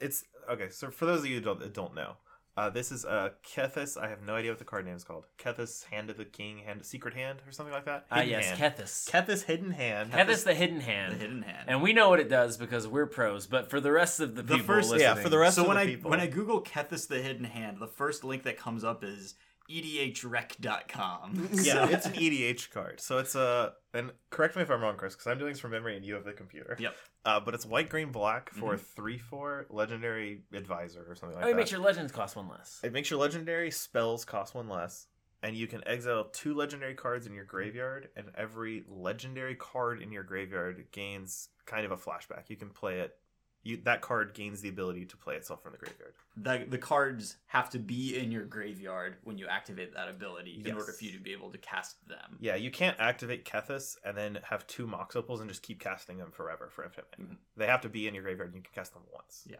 it's 0.00 0.24
okay. 0.50 0.68
So 0.70 0.90
for 0.90 1.06
those 1.06 1.20
of 1.20 1.26
you 1.26 1.36
who 1.36 1.40
don't, 1.42 1.60
that 1.60 1.72
don't 1.74 1.94
know, 1.94 2.14
uh, 2.56 2.70
this 2.70 2.92
is 2.92 3.04
uh, 3.04 3.30
Kethis. 3.44 4.00
I 4.00 4.08
have 4.08 4.22
no 4.22 4.36
idea 4.36 4.52
what 4.52 4.58
the 4.60 4.64
card 4.64 4.86
name 4.86 4.94
is 4.94 5.02
called. 5.02 5.24
Kethis, 5.38 5.84
Hand 5.86 6.08
of 6.08 6.16
the 6.16 6.24
King, 6.24 6.58
Hand 6.64 6.84
Secret 6.84 7.12
Hand, 7.14 7.40
or 7.46 7.50
something 7.50 7.72
like 7.72 7.84
that. 7.86 8.06
Ah, 8.12 8.16
Hidden 8.16 8.30
yes, 8.30 8.44
hand. 8.58 8.74
Kethis. 8.76 9.10
Kethis 9.10 9.42
Hidden 9.44 9.72
Hand. 9.72 10.12
Kethis 10.12 10.44
the 10.44 10.54
hidden 10.54 10.78
hand. 10.80 11.14
The 11.14 11.18
hidden 11.18 11.42
hand. 11.42 11.64
And 11.66 11.82
we 11.82 11.92
know 11.92 12.08
what 12.10 12.20
it 12.20 12.28
does 12.28 12.56
because 12.56 12.86
we're 12.86 13.06
pros, 13.06 13.48
but 13.48 13.70
for 13.70 13.80
the 13.80 13.90
rest 13.90 14.20
of 14.20 14.36
the 14.36 14.42
The 14.42 14.54
people 14.58 14.66
first- 14.76 14.90
listening, 14.90 15.16
yeah, 15.16 15.20
for 15.22 15.28
the 15.30 15.38
rest 15.38 15.56
so 15.56 15.62
of 15.62 15.68
when 15.68 15.76
the 15.78 15.82
I 15.82 15.86
people. 15.86 16.10
when 16.12 16.20
I 16.20 16.28
Google 16.28 16.62
Kethis 16.62 17.08
the 17.08 17.20
hidden 17.20 17.44
hand, 17.44 17.78
the 17.80 17.88
first 17.88 18.22
link 18.22 18.44
that 18.44 18.56
comes 18.56 18.84
up 18.84 19.02
is 19.02 19.34
edhrec.com. 19.70 21.48
yeah, 21.52 21.88
it's 21.88 22.06
an 22.06 22.12
EDH 22.12 22.70
card. 22.70 23.00
So 23.00 23.18
it's 23.18 23.34
a 23.34 23.72
and 23.92 24.10
correct 24.30 24.56
me 24.56 24.62
if 24.62 24.70
I'm 24.70 24.80
wrong, 24.80 24.96
Chris, 24.96 25.14
because 25.14 25.26
I'm 25.26 25.38
doing 25.38 25.52
this 25.52 25.60
from 25.60 25.70
memory 25.70 25.96
and 25.96 26.04
you 26.04 26.14
have 26.14 26.24
the 26.24 26.32
computer. 26.32 26.76
Yep. 26.78 26.96
Uh, 27.24 27.40
but 27.40 27.54
it's 27.54 27.64
white, 27.64 27.88
green, 27.88 28.12
black 28.12 28.50
for 28.50 28.74
a 28.74 28.78
three 28.78 29.18
four 29.18 29.66
legendary 29.70 30.42
advisor 30.52 31.04
or 31.08 31.14
something 31.14 31.36
like 31.36 31.46
oh, 31.46 31.48
it 31.48 31.52
that. 31.52 31.56
makes 31.56 31.70
your 31.70 31.80
legends 31.80 32.12
cost 32.12 32.36
one 32.36 32.48
less. 32.48 32.80
It 32.82 32.92
makes 32.92 33.10
your 33.10 33.18
legendary 33.18 33.70
spells 33.70 34.24
cost 34.24 34.54
one 34.54 34.68
less, 34.68 35.06
and 35.42 35.56
you 35.56 35.66
can 35.66 35.86
exile 35.86 36.24
two 36.32 36.54
legendary 36.54 36.94
cards 36.94 37.26
in 37.26 37.32
your 37.32 37.44
graveyard, 37.44 38.08
and 38.16 38.26
every 38.36 38.84
legendary 38.88 39.54
card 39.54 40.02
in 40.02 40.12
your 40.12 40.22
graveyard 40.22 40.84
gains 40.92 41.48
kind 41.64 41.86
of 41.86 41.92
a 41.92 41.96
flashback. 41.96 42.48
You 42.48 42.56
can 42.56 42.70
play 42.70 43.00
it. 43.00 43.16
You, 43.64 43.78
that 43.84 44.02
card 44.02 44.34
gains 44.34 44.60
the 44.60 44.68
ability 44.68 45.06
to 45.06 45.16
play 45.16 45.36
itself 45.36 45.62
from 45.62 45.72
the 45.72 45.78
graveyard. 45.78 46.12
the, 46.36 46.66
the 46.70 46.78
cards 46.78 47.36
have 47.46 47.70
to 47.70 47.78
be 47.78 48.16
in 48.16 48.30
your 48.30 48.44
graveyard 48.44 49.16
when 49.24 49.38
you 49.38 49.46
activate 49.46 49.94
that 49.94 50.08
ability 50.08 50.62
in 50.64 50.74
order 50.76 50.92
for 50.92 51.02
you 51.04 51.12
to 51.12 51.18
be 51.18 51.32
able 51.32 51.50
to 51.50 51.58
cast 51.58 52.06
them. 52.06 52.36
Yeah, 52.40 52.56
you 52.56 52.70
can't 52.70 52.96
activate 53.00 53.44
Kethis 53.46 53.96
and 54.04 54.16
then 54.16 54.38
have 54.48 54.66
two 54.66 54.86
Mox 54.86 55.16
Opals 55.16 55.40
and 55.40 55.48
just 55.48 55.62
keep 55.62 55.80
casting 55.80 56.18
them 56.18 56.30
forever 56.30 56.68
for 56.70 56.84
infinite. 56.84 57.10
Mhm. 57.18 57.36
They 57.56 57.66
have 57.66 57.80
to 57.80 57.88
be 57.88 58.06
in 58.06 58.14
your 58.14 58.22
graveyard 58.22 58.48
and 58.50 58.56
you 58.56 58.62
can 58.62 58.72
cast 58.74 58.92
them 58.92 59.02
once. 59.12 59.44
Yeah. 59.50 59.56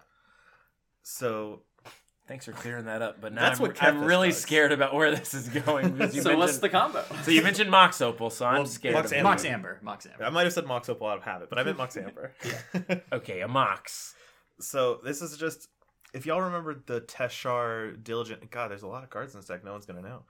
So 1.03 1.63
Thanks 2.27 2.47
for 2.47 2.53
clearing 2.53 2.87
that 2.87 3.03
up. 3.03 3.21
But 3.21 3.35
now 3.35 3.43
That's 3.43 3.61
I'm, 3.61 3.67
what 3.67 3.83
I'm 3.83 4.03
really 4.05 4.29
does. 4.29 4.41
scared 4.41 4.73
about 4.73 4.95
where 4.95 5.15
this 5.15 5.35
is 5.35 5.49
going. 5.49 5.91
Because 5.93 6.15
you 6.17 6.23
so 6.23 6.37
what's 6.39 6.59
the 6.59 6.71
combo? 6.71 7.05
So 7.23 7.31
you 7.31 7.43
mentioned 7.43 7.71
Mox 7.71 8.01
Opal, 8.01 8.31
so 8.31 8.47
I'm 8.47 8.55
Well, 8.59 8.67
scared. 8.67 8.95
Mox 8.95 9.11
of. 9.13 9.19
Amber. 9.19 9.29
Mox 9.29 9.45
Amber. 9.45 9.79
Mox 9.83 10.07
Amber. 10.07 10.25
I 10.25 10.31
might 10.31 10.45
have 10.45 10.53
said 10.55 10.67
Mox 10.67 10.89
Opal 10.89 11.07
out 11.09 11.19
of 11.19 11.25
habit, 11.25 11.51
but 11.51 11.59
I 11.59 11.65
meant 11.65 11.77
Mox 11.77 11.97
Amber. 11.99 12.33
Okay, 13.13 13.41
a 13.43 13.49
Mox. 13.49 14.15
So 14.61 15.01
this 15.05 15.21
is 15.21 15.37
just 15.37 15.69
if 16.15 16.27
y'all 16.27 16.41
remember 16.41 16.81
the 16.87 17.01
Teshar 17.01 18.03
Diligent 18.03 18.49
God, 18.51 18.71
there's 18.71 18.85
a 18.85 18.87
lot 18.87 19.03
of 19.03 19.11
cards 19.11 19.35
in 19.35 19.41
this 19.41 19.49
deck 19.49 19.65
no 19.65 19.73
one's 19.73 19.85
gonna 19.85 20.01
know. 20.01 20.23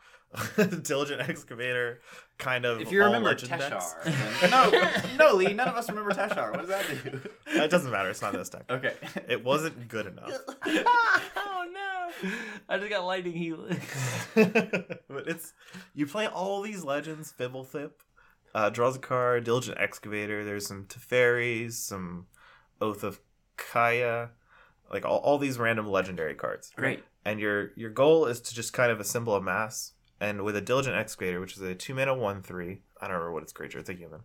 Diligent 0.82 1.20
Excavator, 1.20 2.00
kind 2.38 2.64
of 2.64 2.80
If 2.80 2.90
you 2.90 3.04
remember. 3.04 3.34
Teshar, 3.34 3.92
then... 4.40 4.50
no, 4.50 5.28
no, 5.28 5.36
Lee, 5.36 5.52
none 5.52 5.68
of 5.68 5.76
us 5.76 5.88
remember 5.90 6.12
Teshar. 6.12 6.50
What 6.50 6.60
does 6.60 6.70
that 6.70 6.86
do? 6.88 7.20
It 7.46 7.70
doesn't 7.70 7.92
matter, 7.92 8.08
it's 8.08 8.22
not 8.22 8.32
this 8.32 8.48
deck. 8.48 8.64
Okay. 8.68 8.94
It 9.28 9.44
wasn't 9.44 9.88
good 9.88 10.06
enough. 10.06 10.32
oh 10.66 11.66
no! 11.72 12.30
I 12.68 12.78
just 12.78 12.88
got 12.88 13.04
lightning 13.04 13.34
healing. 13.34 13.78
but 14.34 15.28
it's 15.28 15.52
you 15.94 16.06
play 16.06 16.26
all 16.26 16.62
these 16.62 16.82
legends, 16.82 17.34
Fblthp, 17.38 17.90
uh, 18.54 18.70
draws 18.70 18.96
a 18.96 19.00
card, 19.00 19.44
Diligent 19.44 19.78
Excavator, 19.78 20.46
there's 20.46 20.66
some 20.66 20.86
Teferis, 20.86 21.74
some 21.74 22.26
Oath 22.80 23.04
of 23.04 23.20
Kaya, 23.58 24.30
like 24.92 25.04
all, 25.04 25.18
all 25.18 25.38
these 25.38 25.58
random 25.58 25.86
legendary 25.88 26.34
cards. 26.34 26.70
Great. 26.76 27.02
and 27.24 27.40
your 27.40 27.70
your 27.76 27.90
goal 27.90 28.26
is 28.26 28.40
to 28.42 28.54
just 28.54 28.72
kind 28.72 28.90
of 28.92 29.00
assemble 29.00 29.34
a 29.36 29.40
mass. 29.40 29.92
And 30.20 30.42
with 30.42 30.56
a 30.56 30.60
diligent 30.60 30.96
excavator, 30.96 31.40
which 31.40 31.56
is 31.56 31.62
a 31.62 31.74
two 31.74 31.94
mana 31.94 32.14
one 32.14 32.42
three, 32.42 32.82
I 33.00 33.06
don't 33.06 33.14
remember 33.14 33.32
what 33.32 33.42
its 33.42 33.52
creature. 33.52 33.78
It's 33.78 33.90
a 33.90 33.94
human. 33.94 34.20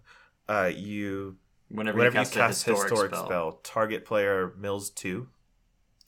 Uh, 0.47 0.71
you 0.73 1.37
Whenever, 1.69 1.97
whenever 1.97 2.15
you 2.15 2.21
you 2.21 2.25
cast, 2.25 2.33
cast, 2.33 2.67
a 2.67 2.71
historic, 2.71 3.13
spell. 3.13 3.25
spell. 3.25 3.51
target 3.63 4.03
player 4.05 4.53
mills 4.57 4.89
two. 4.89 5.27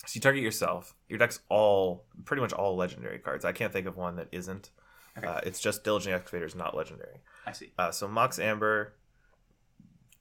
So 0.06 0.14
you 0.16 0.22
target 0.22 0.42
yourself. 0.42 0.96
Your 1.08 1.20
deck's 1.20 1.42
all 1.50 2.06
pretty 2.26 2.42
much 2.42 2.52
all 2.54 2.76
legendary 2.76 3.20
cards. 3.20 3.46
I 3.46 3.52
can't 3.52 3.72
think 3.72 3.86
of 3.86 3.96
one 3.98 4.16
that 4.16 4.28
isn't. 4.32 4.72
Okay. 5.18 5.28
Uh, 5.28 5.40
it's 5.44 5.60
just 5.60 5.84
diligent 5.84 6.16
excavators, 6.16 6.56
not 6.56 6.76
legendary. 6.76 7.18
I 7.46 7.52
see. 7.52 7.74
Uh, 7.78 7.92
so 7.92 8.08
Mox 8.08 8.40
Amber, 8.40 8.94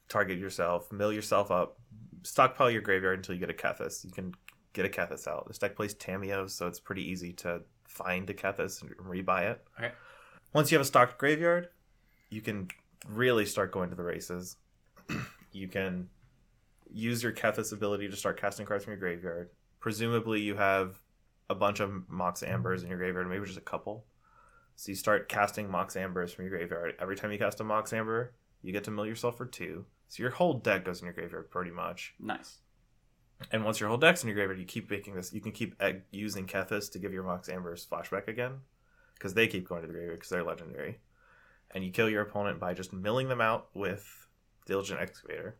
target 0.09 0.39
yourself, 0.39 0.93
mill 0.93 1.12
yourself 1.12 1.51
up, 1.51 1.78
stockpile 2.22 2.70
your 2.70 2.82
graveyard 2.82 3.18
until 3.18 3.34
you 3.34 3.40
get 3.40 3.51
a 3.51 3.55
Kethis. 3.55 4.05
You 4.05 4.10
can 4.10 4.34
get 4.72 4.84
a 4.84 4.88
Kethis 4.88 5.26
out. 5.26 5.47
This 5.48 5.59
deck 5.59 5.76
plays 5.76 5.94
Tamiyo, 5.94 6.48
so 6.48 6.66
it's 6.66 6.80
pretty 6.80 7.09
easy 7.09 7.32
to 7.34 7.62
find 7.86 8.28
a 8.30 8.34
Kethis 8.34 8.82
and 8.82 8.90
rebuy 8.97 9.51
it. 9.51 9.64
Okay. 9.78 9.92
Once 10.52 10.70
you 10.70 10.76
have 10.76 10.82
a 10.82 10.88
stocked 10.88 11.18
graveyard, 11.18 11.68
you 12.30 12.40
can 12.40 12.68
really 13.09 13.47
start 13.47 13.72
going 13.72 13.90
to 13.90 13.97
the 13.97 14.02
races. 14.02 14.56
you 15.52 15.68
can 15.68 16.09
use 16.92 17.22
your 17.22 17.32
Kethis 17.32 17.72
ability 17.72 18.09
to 18.09 18.16
start 18.16 18.40
casting 18.40 18.66
cards 18.66 18.84
from 18.84 18.92
your 18.92 19.01
graveyard. 19.01 19.51
Presumably, 19.80 20.40
you 20.40 20.56
have 20.56 21.01
a 21.48 21.55
bunch 21.55 21.80
of 21.80 22.09
Mox 22.09 22.42
Ambers 22.42 22.82
in 22.82 22.88
your 22.88 22.98
graveyard, 22.98 23.28
maybe 23.28 23.44
just 23.47 23.59
a 23.59 23.62
couple. 23.62 24.05
So 24.76 24.90
you 24.90 24.97
start 24.97 25.28
casting 25.28 25.70
Mox 25.70 25.97
Ambers 25.97 26.32
from 26.32 26.44
your 26.44 26.56
graveyard. 26.56 26.94
Every 27.01 27.16
time 27.16 27.32
you 27.32 27.38
cast 27.38 27.60
a 27.60 27.64
Mox 27.64 27.92
Amber, 27.92 28.34
you 28.62 28.72
get 28.72 28.84
to 28.84 28.90
mill 28.90 29.06
yourself 29.06 29.36
for 29.36 29.47
two. 29.47 29.84
So 30.11 30.24
your 30.24 30.32
whole 30.32 30.55
deck 30.55 30.85
goes 30.85 31.01
in 31.01 31.07
your 31.07 31.15
graveyard 31.15 31.53
pretty 31.53 31.70
much. 31.70 32.15
Nice. 32.19 32.59
And 33.53 33.65
once 33.65 33.78
your 33.78 33.89
whole 33.89 33.97
deck's 33.97 34.24
in 34.24 34.28
your 34.28 34.35
graveyard, 34.35 34.59
you 34.59 34.65
keep 34.65 34.91
making 34.91 35.15
this. 35.15 35.32
You 35.32 35.41
can 35.41 35.53
keep 35.53 35.81
egg, 35.81 36.03
using 36.11 36.47
Kethis 36.47 36.91
to 36.91 36.99
give 36.99 37.12
your 37.12 37.23
Mox 37.23 37.49
Ambers 37.49 37.87
flashback 37.89 38.27
again, 38.27 38.55
because 39.15 39.35
they 39.35 39.47
keep 39.47 39.69
going 39.69 39.82
to 39.82 39.87
the 39.87 39.93
graveyard 39.93 40.19
because 40.19 40.28
they're 40.28 40.43
legendary. 40.43 40.99
And 41.70 41.85
you 41.85 41.93
kill 41.93 42.11
your 42.11 42.23
opponent 42.23 42.59
by 42.59 42.74
just 42.74 42.93
milling 42.93 43.28
them 43.28 43.41
out 43.41 43.69
with 43.73 44.27
Diligent 44.66 45.01
Excavator, 45.01 45.57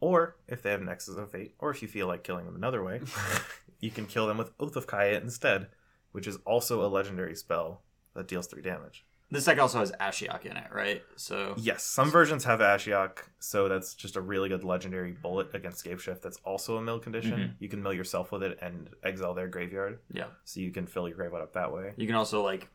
or 0.00 0.36
if 0.48 0.62
they 0.62 0.72
have 0.72 0.82
Nexus 0.82 1.16
of 1.16 1.30
Fate, 1.30 1.54
or 1.60 1.70
if 1.70 1.80
you 1.80 1.86
feel 1.86 2.08
like 2.08 2.24
killing 2.24 2.44
them 2.44 2.56
another 2.56 2.82
way, 2.82 3.00
you 3.80 3.92
can 3.92 4.06
kill 4.06 4.26
them 4.26 4.36
with 4.36 4.50
Oath 4.58 4.74
of 4.74 4.88
Kaya 4.88 5.20
instead, 5.20 5.68
which 6.10 6.26
is 6.26 6.38
also 6.44 6.84
a 6.84 6.88
legendary 6.90 7.36
spell 7.36 7.82
that 8.14 8.26
deals 8.26 8.48
three 8.48 8.62
damage. 8.62 9.06
This 9.30 9.44
deck 9.44 9.58
also 9.58 9.80
has 9.80 9.90
Ashiok 10.00 10.44
in 10.46 10.56
it, 10.56 10.68
right? 10.72 11.02
So 11.16 11.54
Yes, 11.56 11.82
some 11.82 12.10
versions 12.12 12.44
have 12.44 12.60
Ashiok, 12.60 13.18
so 13.40 13.68
that's 13.68 13.94
just 13.94 14.14
a 14.14 14.20
really 14.20 14.48
good 14.48 14.62
legendary 14.62 15.12
bullet 15.12 15.48
against 15.52 15.78
Scape 15.80 15.98
Shift. 15.98 16.22
That's 16.22 16.36
also 16.44 16.76
a 16.76 16.82
mill 16.82 17.00
condition. 17.00 17.32
Mhm. 17.38 17.54
You 17.58 17.68
can 17.68 17.82
mill 17.82 17.92
yourself 17.92 18.30
with 18.30 18.44
it 18.44 18.56
and 18.62 18.88
exile 19.02 19.34
their 19.34 19.48
graveyard, 19.48 19.98
yeah, 20.12 20.26
so 20.44 20.60
you 20.60 20.70
can 20.70 20.86
fill 20.86 21.08
your 21.08 21.16
graveyard 21.16 21.42
up 21.42 21.52
that 21.54 21.72
way. 21.72 21.92
you 21.96 22.06
can 22.06 22.14
also 22.14 22.42
like 22.42 22.68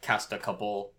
cast 0.00 0.32
a 0.32 0.38
couple 0.38 0.92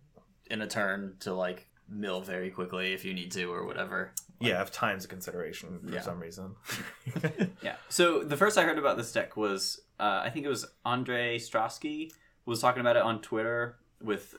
in 0.51 0.61
a 0.61 0.67
turn 0.67 1.15
to 1.21 1.33
like 1.33 1.67
mill 1.89 2.21
very 2.21 2.51
quickly 2.51 2.93
if 2.93 3.03
you 3.03 3.13
need 3.15 3.31
to 3.31 3.45
or 3.51 3.65
whatever. 3.65 4.11
Yeah, 4.39 4.57
have 4.59 4.71
times 4.71 5.05
a 5.05 5.07
consideration 5.07 5.79
for 5.87 5.93
Yeah. 5.95 6.01
some 6.01 6.19
reason. 6.19 6.55
Yeah. 7.63 7.77
So 7.89 8.23
the 8.23 8.37
first 8.37 8.57
I 8.59 8.63
heard 8.63 8.77
about 8.77 8.97
this 8.97 9.11
deck 9.11 9.35
was 9.35 9.81
uh, 9.99 10.21
I 10.23 10.29
think 10.29 10.45
it 10.45 10.49
was 10.49 10.65
Andre 10.85 11.39
Strosky 11.39 12.11
was 12.45 12.59
talking 12.61 12.81
about 12.81 12.95
it 12.95 13.01
on 13.01 13.21
Twitter 13.21 13.77
with. 14.01 14.35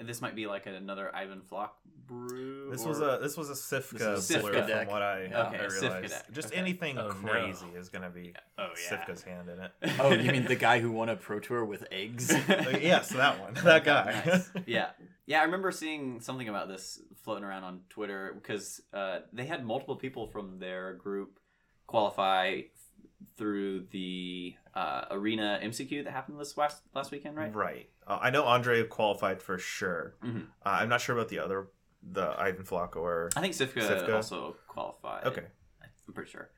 Uh, 0.00 0.04
This 0.04 0.20
might 0.20 0.34
be 0.36 0.46
like 0.46 0.66
another 0.66 1.14
Ivan 1.14 1.40
Floch 1.50 1.70
brew. 2.06 2.70
This 2.70 2.84
or- 2.84 2.88
was 2.88 3.00
a 3.00 3.18
this 3.22 3.36
was 3.36 3.50
a 3.50 3.54
Sifka, 3.54 3.98
This 4.16 4.30
is 4.30 4.36
a 4.36 4.40
blur 4.40 4.52
Sifka 4.52 4.58
from 4.60 4.66
deck. 4.68 4.90
what 4.90 5.02
I, 5.02 5.22
Yeah. 5.30 5.46
Okay, 5.48 5.56
I 5.58 5.60
a 5.64 5.66
Sifka 5.68 5.82
realized. 5.82 6.12
deck. 6.14 6.32
Just 6.32 6.48
Okay. 6.48 6.56
anything 6.56 6.98
Oh, 6.98 7.08
no. 7.08 7.14
crazy 7.14 7.66
is 7.76 7.88
gonna 7.88 8.10
be 8.10 8.34
Oh 8.58 8.68
yeah. 8.90 8.96
Sifka's 8.96 9.22
hand 9.22 9.48
in 9.50 9.60
it. 9.60 9.72
Oh, 10.00 10.12
you 10.12 10.30
mean 10.32 10.44
the 10.46 10.56
guy 10.56 10.80
who 10.80 10.90
won 10.92 11.08
a 11.08 11.16
pro 11.16 11.40
tour 11.40 11.64
with 11.64 11.86
eggs? 11.90 12.32
Like, 12.48 12.82
yes, 12.82 13.10
that 13.10 13.40
one, 13.40 13.54
that 13.64 13.84
guy. 13.84 14.22
Nice. 14.26 14.50
yeah, 14.66 14.90
yeah. 15.26 15.40
I 15.40 15.44
remember 15.44 15.70
seeing 15.70 16.20
something 16.20 16.48
about 16.48 16.68
this 16.68 17.00
floating 17.22 17.44
around 17.44 17.64
on 17.64 17.80
Twitter 17.90 18.32
because 18.34 18.80
uh, 18.94 19.20
they 19.32 19.44
had 19.46 19.64
multiple 19.64 19.96
people 19.96 20.28
from 20.28 20.58
their 20.58 20.94
group 20.94 21.38
qualify 21.86 22.62
through 23.36 23.86
the 23.90 24.54
uh, 24.78 25.06
arena 25.10 25.58
MCQ 25.62 26.04
that 26.04 26.12
happened 26.12 26.38
this 26.38 26.56
last 26.56 26.82
last 26.94 27.10
weekend, 27.10 27.36
right? 27.36 27.52
Right. 27.54 27.88
Uh, 28.06 28.18
I 28.20 28.30
know 28.30 28.44
Andre 28.44 28.84
qualified 28.84 29.42
for 29.42 29.58
sure. 29.58 30.14
Mhm. 30.22 30.46
Uh, 30.64 30.68
I'm 30.80 30.88
not 30.88 31.00
sure 31.00 31.16
about 31.16 31.28
the 31.28 31.40
other, 31.40 31.68
the 32.02 32.26
Ivan 32.38 32.64
Floch 32.64 32.94
or. 32.94 33.30
I 33.36 33.40
think 33.40 33.54
Sifka, 33.54 33.80
Sifka? 33.82 34.14
also 34.14 34.56
qualified. 34.68 35.24
Okay. 35.26 35.46
I'm 35.82 36.14
pretty 36.14 36.30
sure. 36.30 36.50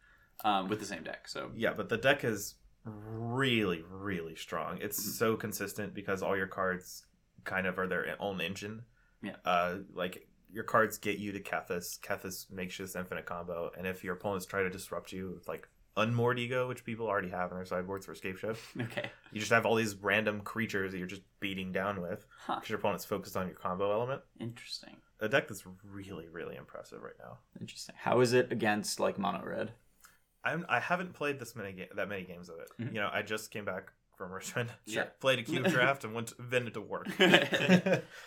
Um, 0.44 0.68
with 0.68 0.80
the 0.80 0.86
same 0.86 1.02
deck, 1.02 1.28
so 1.28 1.50
Yeah, 1.54 1.72
but 1.72 1.88
the 1.88 1.96
deck 1.98 2.24
is 2.24 2.56
really, 2.84 3.82
really 3.88 4.36
strong. 4.36 4.78
It's 4.80 4.98
Mhm. 5.00 5.10
so 5.18 5.36
consistent 5.36 5.92
because 5.94 6.22
all 6.22 6.36
your 6.36 6.46
cards 6.46 7.06
kind 7.44 7.66
of 7.66 7.78
are 7.78 7.86
their 7.86 8.16
own 8.20 8.40
engine. 8.40 8.84
Yeah. 9.22 9.36
Uh, 9.44 9.78
like 9.92 10.26
your 10.52 10.64
cards 10.64 10.98
get 10.98 11.18
you 11.18 11.32
to 11.32 11.40
Kethis. 11.40 11.98
Kethis 12.00 12.50
makes 12.50 12.78
you 12.78 12.84
this 12.84 12.96
infinite 12.96 13.24
combo, 13.26 13.70
and 13.76 13.86
if 13.86 14.02
your 14.04 14.14
opponents 14.14 14.46
try 14.46 14.62
to 14.62 14.70
disrupt 14.70 15.12
you 15.12 15.32
with 15.34 15.46
like 15.48 15.68
Unmoored 15.96 16.38
Ego, 16.38 16.68
which 16.68 16.84
people 16.84 17.06
already 17.08 17.28
have 17.30 17.50
in 17.50 17.56
their 17.56 17.64
sideboards 17.66 18.06
for 18.06 18.14
Scape 18.14 18.38
Shift, 18.38 18.62
okay. 18.80 19.10
you 19.32 19.40
just 19.40 19.50
have 19.52 19.66
all 19.66 19.74
these 19.74 19.96
random 19.96 20.40
creatures 20.40 20.92
that 20.92 20.98
you're 20.98 21.06
just 21.06 21.22
beating 21.40 21.72
down 21.72 22.00
with 22.00 22.26
Huh. 22.46 22.56
because 22.56 22.70
your 22.70 22.78
opponent's 22.78 23.04
focused 23.04 23.36
on 23.36 23.46
your 23.48 23.56
combo 23.56 23.90
element. 23.92 24.22
Interesting. 24.38 24.96
A 25.20 25.28
deck 25.28 25.48
that's 25.48 25.64
really, 25.84 26.28
really 26.28 26.56
impressive 26.56 27.02
right 27.02 27.18
now. 27.18 27.38
Interesting. 27.60 27.94
How 27.98 28.20
is 28.20 28.32
it 28.32 28.50
against 28.52 29.00
like 29.00 29.18
mono 29.18 29.42
red? 29.44 29.72
I'm 30.42 30.64
I 30.68 30.80
haven't 30.80 31.12
played 31.12 31.38
this 31.38 31.54
many 31.54 31.72
ga- 31.72 31.90
that 31.96 32.08
many 32.08 32.22
games 32.24 32.48
of 32.48 32.56
it. 32.60 32.68
Mhm. 32.80 32.94
You 32.94 33.00
know, 33.00 33.10
I 33.12 33.20
just 33.22 33.50
came 33.50 33.64
back 33.66 33.92
from 34.16 34.32
Richmond. 34.32 34.70
Sure. 34.86 35.04
Played 35.20 35.40
a 35.40 35.42
cube 35.42 35.66
draft 35.68 36.04
and 36.04 36.14
went 36.14 36.28
to, 36.28 36.34
then 36.38 36.70
to 36.72 36.80
work. 36.80 37.06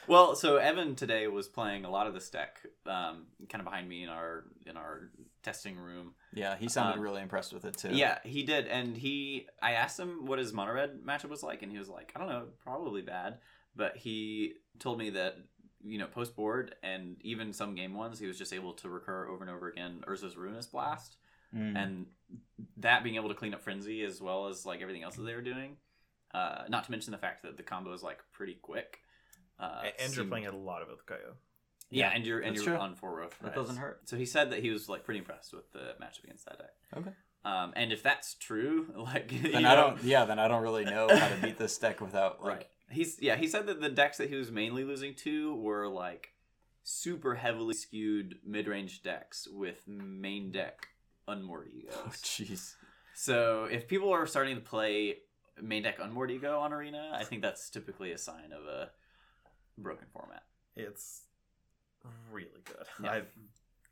Well, 0.07 0.35
so 0.35 0.57
Evan 0.57 0.95
today 0.95 1.27
was 1.27 1.47
playing 1.47 1.85
a 1.85 1.89
lot 1.89 2.07
of 2.07 2.13
this 2.13 2.29
deck, 2.29 2.59
um, 2.85 3.25
kind 3.49 3.61
of 3.61 3.63
behind 3.65 3.87
me 3.89 4.03
in 4.03 4.09
our 4.09 4.43
in 4.65 4.75
our 4.77 5.09
testing 5.43 5.77
room. 5.77 6.15
Yeah, 6.33 6.55
he 6.57 6.67
sounded 6.69 6.95
Um, 6.97 7.01
really 7.01 7.21
impressed 7.21 7.53
with 7.53 7.65
it 7.65 7.77
too. 7.77 7.89
Yeah, 7.93 8.19
he 8.23 8.43
did, 8.43 8.67
and 8.67 8.97
he. 8.97 9.47
I 9.61 9.73
asked 9.73 9.99
him 9.99 10.25
what 10.25 10.39
his 10.39 10.53
mono 10.53 10.73
red 10.73 11.01
matchup 11.05 11.29
was 11.29 11.43
like, 11.43 11.61
and 11.61 11.71
he 11.71 11.77
was 11.77 11.89
like, 11.89 12.11
"I 12.15 12.19
don't 12.19 12.29
know, 12.29 12.47
probably 12.63 13.01
bad." 13.01 13.39
But 13.75 13.97
he 13.97 14.53
told 14.79 14.97
me 14.97 15.11
that 15.11 15.35
you 15.85 15.97
know 15.99 16.07
post 16.07 16.35
board 16.35 16.75
and 16.81 17.17
even 17.21 17.51
some 17.53 17.75
game 17.75 17.93
ones, 17.93 18.17
he 18.19 18.25
was 18.27 18.37
just 18.37 18.53
able 18.53 18.73
to 18.73 18.89
recur 18.89 19.27
over 19.27 19.43
and 19.43 19.53
over 19.53 19.67
again 19.67 20.03
Urza's 20.07 20.35
Ruinous 20.37 20.67
Blast, 20.67 21.17
Mm. 21.53 21.75
and 21.77 22.05
that 22.77 23.03
being 23.03 23.15
able 23.15 23.29
to 23.29 23.35
clean 23.35 23.53
up 23.53 23.61
Frenzy 23.61 24.03
as 24.03 24.19
well 24.21 24.47
as 24.47 24.65
like 24.65 24.81
everything 24.81 25.03
else 25.03 25.15
that 25.17 25.23
they 25.23 25.35
were 25.35 25.41
doing. 25.41 25.77
Uh, 26.33 26.63
not 26.67 26.83
to 26.85 26.89
mention 26.91 27.11
the 27.11 27.17
fact 27.19 27.43
that 27.43 27.57
the 27.57 27.63
combo 27.63 27.93
is 27.93 28.01
like 28.01 28.19
pretty 28.31 28.55
quick. 28.55 29.01
Uh, 29.59 29.83
and 29.99 30.15
you're 30.15 30.25
playing 30.25 30.47
a 30.47 30.55
lot 30.55 30.81
of 30.81 30.87
Ilkayo. 30.87 31.35
Yeah, 31.89 32.11
and 32.13 32.25
you're 32.25 32.39
and 32.39 32.55
That's 32.55 32.65
you're 32.65 32.75
true. 32.75 32.83
on 32.83 32.95
four 32.95 33.15
row. 33.17 33.29
That 33.41 33.55
doesn't 33.55 33.77
hurt. 33.77 34.07
So 34.09 34.17
he 34.17 34.25
said 34.25 34.51
that 34.51 34.59
he 34.59 34.69
was 34.71 34.89
like 34.89 35.03
pretty 35.03 35.19
impressed 35.19 35.53
with 35.53 35.71
the 35.73 35.95
matchup 36.01 36.23
against 36.23 36.45
that 36.45 36.57
deck. 36.57 36.73
Okay. 36.97 37.11
Um, 37.45 37.73
and 37.75 37.91
if 37.91 38.01
that's 38.01 38.35
true, 38.35 38.93
like 38.97 39.31
you 39.31 39.51
Then 39.51 39.63
know, 39.63 39.69
I 39.71 39.75
don't. 39.75 40.03
Yeah, 40.03 40.25
then 40.25 40.39
I 40.39 40.47
don't 40.47 40.63
really 40.63 40.85
know 40.85 41.07
how 41.15 41.27
to 41.27 41.35
beat 41.41 41.57
this 41.57 41.77
deck 41.77 42.01
without 42.01 42.41
like. 42.43 42.49
right. 42.55 42.67
He's 42.89 43.21
yeah. 43.21 43.35
He 43.35 43.47
said 43.47 43.67
that 43.67 43.81
the 43.81 43.89
decks 43.89 44.17
that 44.17 44.29
he 44.29 44.35
was 44.35 44.51
mainly 44.51 44.83
losing 44.83 45.13
to 45.15 45.55
were 45.55 45.87
like 45.87 46.29
super 46.83 47.35
heavily 47.35 47.73
skewed 47.73 48.35
mid 48.45 48.67
range 48.67 49.03
decks 49.03 49.47
with 49.51 49.87
main 49.87 50.51
deck 50.51 50.87
unmoored 51.27 51.69
egos. 51.75 51.93
Oh 51.95 52.09
jeez. 52.09 52.75
So 53.15 53.65
if 53.65 53.87
people 53.87 54.11
are 54.11 54.25
starting 54.25 54.55
to 54.55 54.61
play 54.61 55.17
main 55.61 55.83
deck 55.83 55.97
unmoored 56.01 56.31
ego 56.31 56.59
on 56.59 56.73
arena, 56.73 57.11
I 57.13 57.23
think 57.23 57.41
that's 57.41 57.69
typically 57.69 58.11
a 58.11 58.17
sign 58.17 58.51
of 58.51 58.65
a 58.65 58.89
broken 59.77 60.07
format. 60.13 60.43
It's 60.75 61.22
really 62.31 62.61
good. 62.65 62.85
Yeah. 63.03 63.21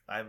I 0.10 0.20
I 0.22 0.24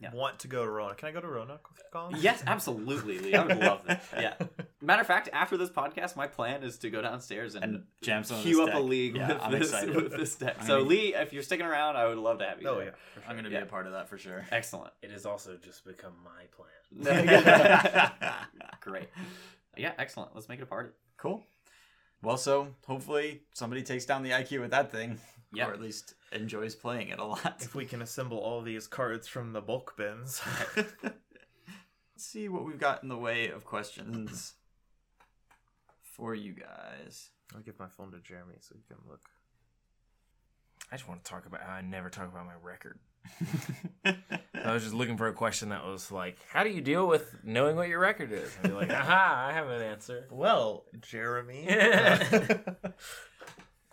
Yeah. 0.00 0.12
want 0.14 0.38
to 0.40 0.48
go 0.48 0.64
to 0.64 0.70
Rona. 0.70 0.94
Can 0.94 1.08
I 1.08 1.12
go 1.12 1.20
to 1.20 1.26
Rona, 1.28 1.58
Colin? 1.92 2.16
Yes, 2.20 2.42
absolutely, 2.46 3.18
Lee. 3.18 3.34
I 3.34 3.44
would 3.44 3.58
love 3.58 3.82
that. 3.86 4.02
Yeah. 4.16 4.34
Matter 4.80 5.00
of 5.02 5.06
fact, 5.06 5.28
after 5.32 5.56
this 5.56 5.70
podcast, 5.70 6.16
my 6.16 6.26
plan 6.26 6.62
is 6.64 6.78
to 6.78 6.90
go 6.90 7.00
downstairs 7.02 7.54
and, 7.54 7.64
And 7.64 7.84
jam 8.02 8.24
some 8.24 8.38
of 8.38 8.42
queue 8.42 8.64
this 8.64 8.68
up 8.68 8.74
a 8.74 8.78
league 8.80 9.16
Yeah, 9.16 9.28
with, 9.34 9.42
I'm 9.42 9.52
this, 9.52 9.70
excited. 9.72 9.94
with 9.94 10.10
this 10.12 10.34
deck. 10.36 10.56
I'm 10.60 10.66
So, 10.66 10.78
gonna- 10.78 10.88
Lee, 10.88 11.14
if 11.14 11.32
you're 11.32 11.42
sticking 11.44 11.66
around, 11.66 11.96
I 11.96 12.06
would 12.06 12.18
love 12.18 12.38
to 12.40 12.46
have 12.46 12.60
you. 12.60 12.68
Oh 12.68 12.76
there. 12.76 12.86
yeah. 12.86 12.90
for 13.14 13.20
sure. 13.20 13.30
I'm 13.30 13.36
gonna 13.36 13.48
be 13.48 13.54
Yeah. 13.54 13.62
a 13.62 13.66
part 13.66 13.86
of 13.86 13.92
that 13.92 14.08
for 14.08 14.18
sure. 14.18 14.44
Excellent. 14.50 14.92
It 15.02 15.10
has 15.12 15.24
also 15.26 15.56
just 15.56 15.84
become 15.84 16.14
my 16.24 16.46
plan. 16.56 18.10
Great. 18.80 19.08
Yeah, 19.76 19.92
excellent. 19.98 20.34
Let's 20.34 20.48
make 20.48 20.58
it 20.58 20.64
a 20.64 20.66
party. 20.66 20.90
Cool. 21.16 21.44
Well, 22.22 22.36
so 22.36 22.68
hopefully 22.86 23.42
somebody 23.52 23.82
takes 23.82 24.04
down 24.04 24.22
the 24.22 24.30
IQ 24.30 24.60
with 24.60 24.70
that 24.72 24.92
thing, 24.92 25.18
Yeah. 25.54 25.66
or 25.68 25.72
at 25.72 25.80
least 25.80 26.14
enjoys 26.32 26.74
playing 26.74 27.08
it 27.08 27.18
a 27.18 27.24
lot. 27.24 27.56
If 27.60 27.74
we 27.74 27.84
can 27.84 28.02
assemble 28.02 28.38
all 28.38 28.62
these 28.62 28.86
cards 28.86 29.28
from 29.28 29.52
the 29.52 29.60
bulk 29.60 29.94
bins. 29.96 30.40
Let's 30.76 31.14
see 32.16 32.48
what 32.48 32.64
we've 32.64 32.78
got 32.80 33.02
in 33.02 33.08
the 33.08 33.18
way 33.18 33.48
of 33.48 33.64
questions 33.64 34.54
for 36.02 36.34
you 36.34 36.52
guys. 36.52 37.30
I'll 37.54 37.60
give 37.60 37.78
my 37.78 37.88
phone 37.88 38.12
to 38.12 38.18
Jeremy 38.20 38.54
so 38.60 38.74
you 38.76 38.82
can 38.88 38.96
look. 39.08 39.20
I 40.90 40.96
just 40.96 41.08
want 41.08 41.24
to 41.24 41.30
talk 41.30 41.46
about 41.46 41.62
how 41.62 41.72
I 41.72 41.80
never 41.82 42.10
talk 42.10 42.28
about 42.28 42.46
my 42.46 42.52
record. 42.62 42.98
I 44.64 44.72
was 44.72 44.82
just 44.82 44.94
looking 44.94 45.16
for 45.16 45.28
a 45.28 45.32
question 45.32 45.70
that 45.70 45.84
was 45.84 46.10
like, 46.12 46.36
how 46.50 46.64
do 46.64 46.70
you 46.70 46.80
deal 46.80 47.06
with 47.06 47.34
knowing 47.42 47.76
what 47.76 47.88
your 47.88 47.98
record 48.00 48.30
is? 48.32 48.54
And 48.62 48.72
be 48.72 48.76
like, 48.76 48.90
aha, 48.90 49.46
I 49.48 49.52
have 49.52 49.68
an 49.68 49.80
answer. 49.82 50.26
Well, 50.30 50.84
Jeremy. 51.00 51.66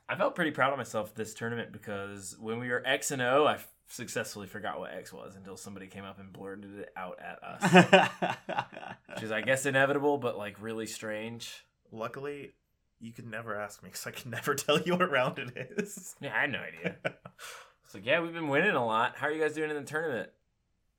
I 0.10 0.16
felt 0.16 0.34
pretty 0.36 0.52
proud 0.52 0.72
of 0.72 0.78
myself 0.78 1.14
this 1.14 1.34
tournament 1.36 1.72
because 1.72 2.36
when 2.40 2.60
we 2.60 2.70
were 2.70 2.82
X 2.86 3.12
and 3.12 3.22
O, 3.22 3.46
I 3.46 3.54
f- 3.56 3.68
successfully 3.88 4.48
forgot 4.48 4.80
what 4.80 4.92
X 4.92 5.14
was 5.14 5.36
until 5.36 5.56
somebody 5.56 5.86
came 5.88 6.04
up 6.04 6.20
and 6.20 6.34
blurted 6.34 6.80
it 6.80 6.90
out 6.98 7.20
at 7.22 7.44
us, 7.44 8.36
which 9.14 9.24
is, 9.24 9.32
I 9.32 9.42
guess, 9.42 9.66
inevitable, 9.68 10.18
but 10.18 10.38
like 10.38 10.62
really 10.62 10.88
strange. 10.88 11.64
Luckily, 11.92 12.54
you 13.00 13.14
could 13.14 13.28
never 13.30 13.56
ask 13.56 13.84
me 13.84 13.90
because 13.90 14.08
I 14.08 14.12
can 14.12 14.32
never 14.32 14.56
tell 14.56 14.82
you 14.82 14.96
what 14.96 15.12
round 15.12 15.38
it 15.40 15.74
is. 15.78 16.16
Yeah, 16.20 16.36
I 16.36 16.42
had 16.42 16.52
no 16.52 16.60
idea. 16.60 16.98
so 17.88 18.00
yeah, 18.04 18.20
we've 18.22 18.34
been 18.34 18.50
winning 18.50 18.72
a 18.76 18.86
lot. 18.86 19.14
How 19.16 19.28
are 19.28 19.32
you 19.32 19.42
guys 19.42 19.54
doing 19.54 19.70
in 19.70 19.76
the 19.76 19.84
tournament? 19.84 20.30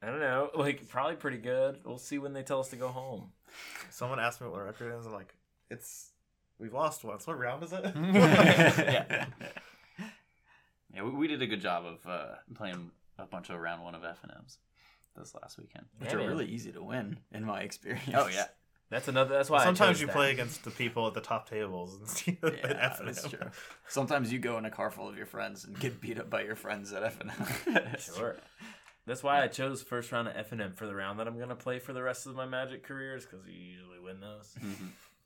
I 0.03 0.07
don't 0.07 0.21
know. 0.21 0.51
Like, 0.57 0.89
probably 0.89 1.17
pretty 1.17 1.39
good. 1.39 1.81
We'll 1.85 1.99
see 1.99 2.19
when 2.19 2.33
they 2.33 2.43
tell 2.43 2.61
us 2.61 2.69
to 2.69 2.77
go 2.77 2.89
home. 2.89 3.33
Someone 3.91 4.21
asked 4.21 4.41
me 4.41 4.47
what 4.47 4.57
the 4.57 4.63
record 4.63 4.99
is. 4.99 5.07
I'm 5.07 5.13
like, 5.13 5.35
it's 5.69 6.11
we've 6.61 6.73
lost 6.75 7.03
once. 7.05 7.27
What 7.27 7.39
round 7.39 7.63
is 7.65 7.73
it? 7.73 7.85
yeah. 7.97 9.27
Yeah, 10.93 11.05
we, 11.05 11.11
we 11.11 11.29
did 11.29 11.41
a 11.41 11.47
good 11.47 11.61
job 11.61 11.85
of 11.87 12.05
uh, 12.05 12.35
playing 12.55 12.91
a 13.17 13.25
bunch 13.25 13.49
of 13.49 13.61
round 13.61 13.85
one 13.85 13.95
of 13.95 14.03
F 14.05 14.19
and 14.25 14.33
M's 14.39 14.59
this 15.17 15.33
last 15.41 15.57
weekend. 15.57 15.87
Which 15.99 16.11
Yeah, 16.11 16.17
are 16.17 16.19
man. 16.19 16.29
really 16.29 16.47
easy 16.47 16.73
to 16.73 16.83
win, 16.83 17.19
in 17.31 17.45
my 17.45 17.61
experience. 17.61 18.11
Oh 18.13 18.27
yeah, 18.27 18.47
That's 18.91 19.07
another. 19.07 19.37
That's 19.37 19.49
why 19.49 19.59
I 19.59 19.65
Sometimes 19.67 19.99
chose 19.99 20.01
you 20.01 20.07
that. 20.09 20.17
play 20.17 20.33
against 20.33 20.65
the 20.65 20.73
people 20.73 21.07
at 21.07 21.15
the 21.15 21.21
top 21.21 21.49
tables 21.49 21.95
and 21.97 22.09
see 22.09 22.39
Yeah, 22.43 22.51
at 22.65 22.77
F 22.77 22.99
and 22.99 23.09
that's 23.09 23.23
M. 23.25 23.31
true. 23.31 23.51
Sometimes 23.87 24.33
you 24.33 24.41
go 24.41 24.59
in 24.59 24.65
a 24.65 24.71
car 24.71 24.91
full 24.91 25.09
of 25.09 25.17
your 25.17 25.27
friends 25.27 25.65
and 25.65 25.79
get 25.79 26.01
beat 26.01 26.19
up 26.19 26.29
by 26.29 26.43
your 26.43 26.57
friends 26.57 26.93
at 26.93 27.05
F 27.05 27.21
and 27.21 27.31
M. 27.31 27.87
Sure. 28.01 28.37
That's 29.07 29.23
why 29.23 29.43
I 29.43 29.47
chose 29.47 29.83
first 29.83 30.11
round 30.11 30.27
of 30.27 30.35
F 30.37 30.51
and 30.51 30.61
M 30.61 30.73
for 30.73 30.87
the 30.87 30.95
round 30.97 31.21
that 31.21 31.29
I'm 31.29 31.39
gonna 31.39 31.55
play 31.55 31.79
for 31.79 31.93
the 31.93 32.03
rest 32.03 32.27
of 32.27 32.35
my 32.35 32.47
Magic 32.47 32.83
careers 32.83 33.25
because 33.27 33.47
you 33.47 33.53
usually 33.55 34.01
win 34.01 34.19
those. 34.21 34.57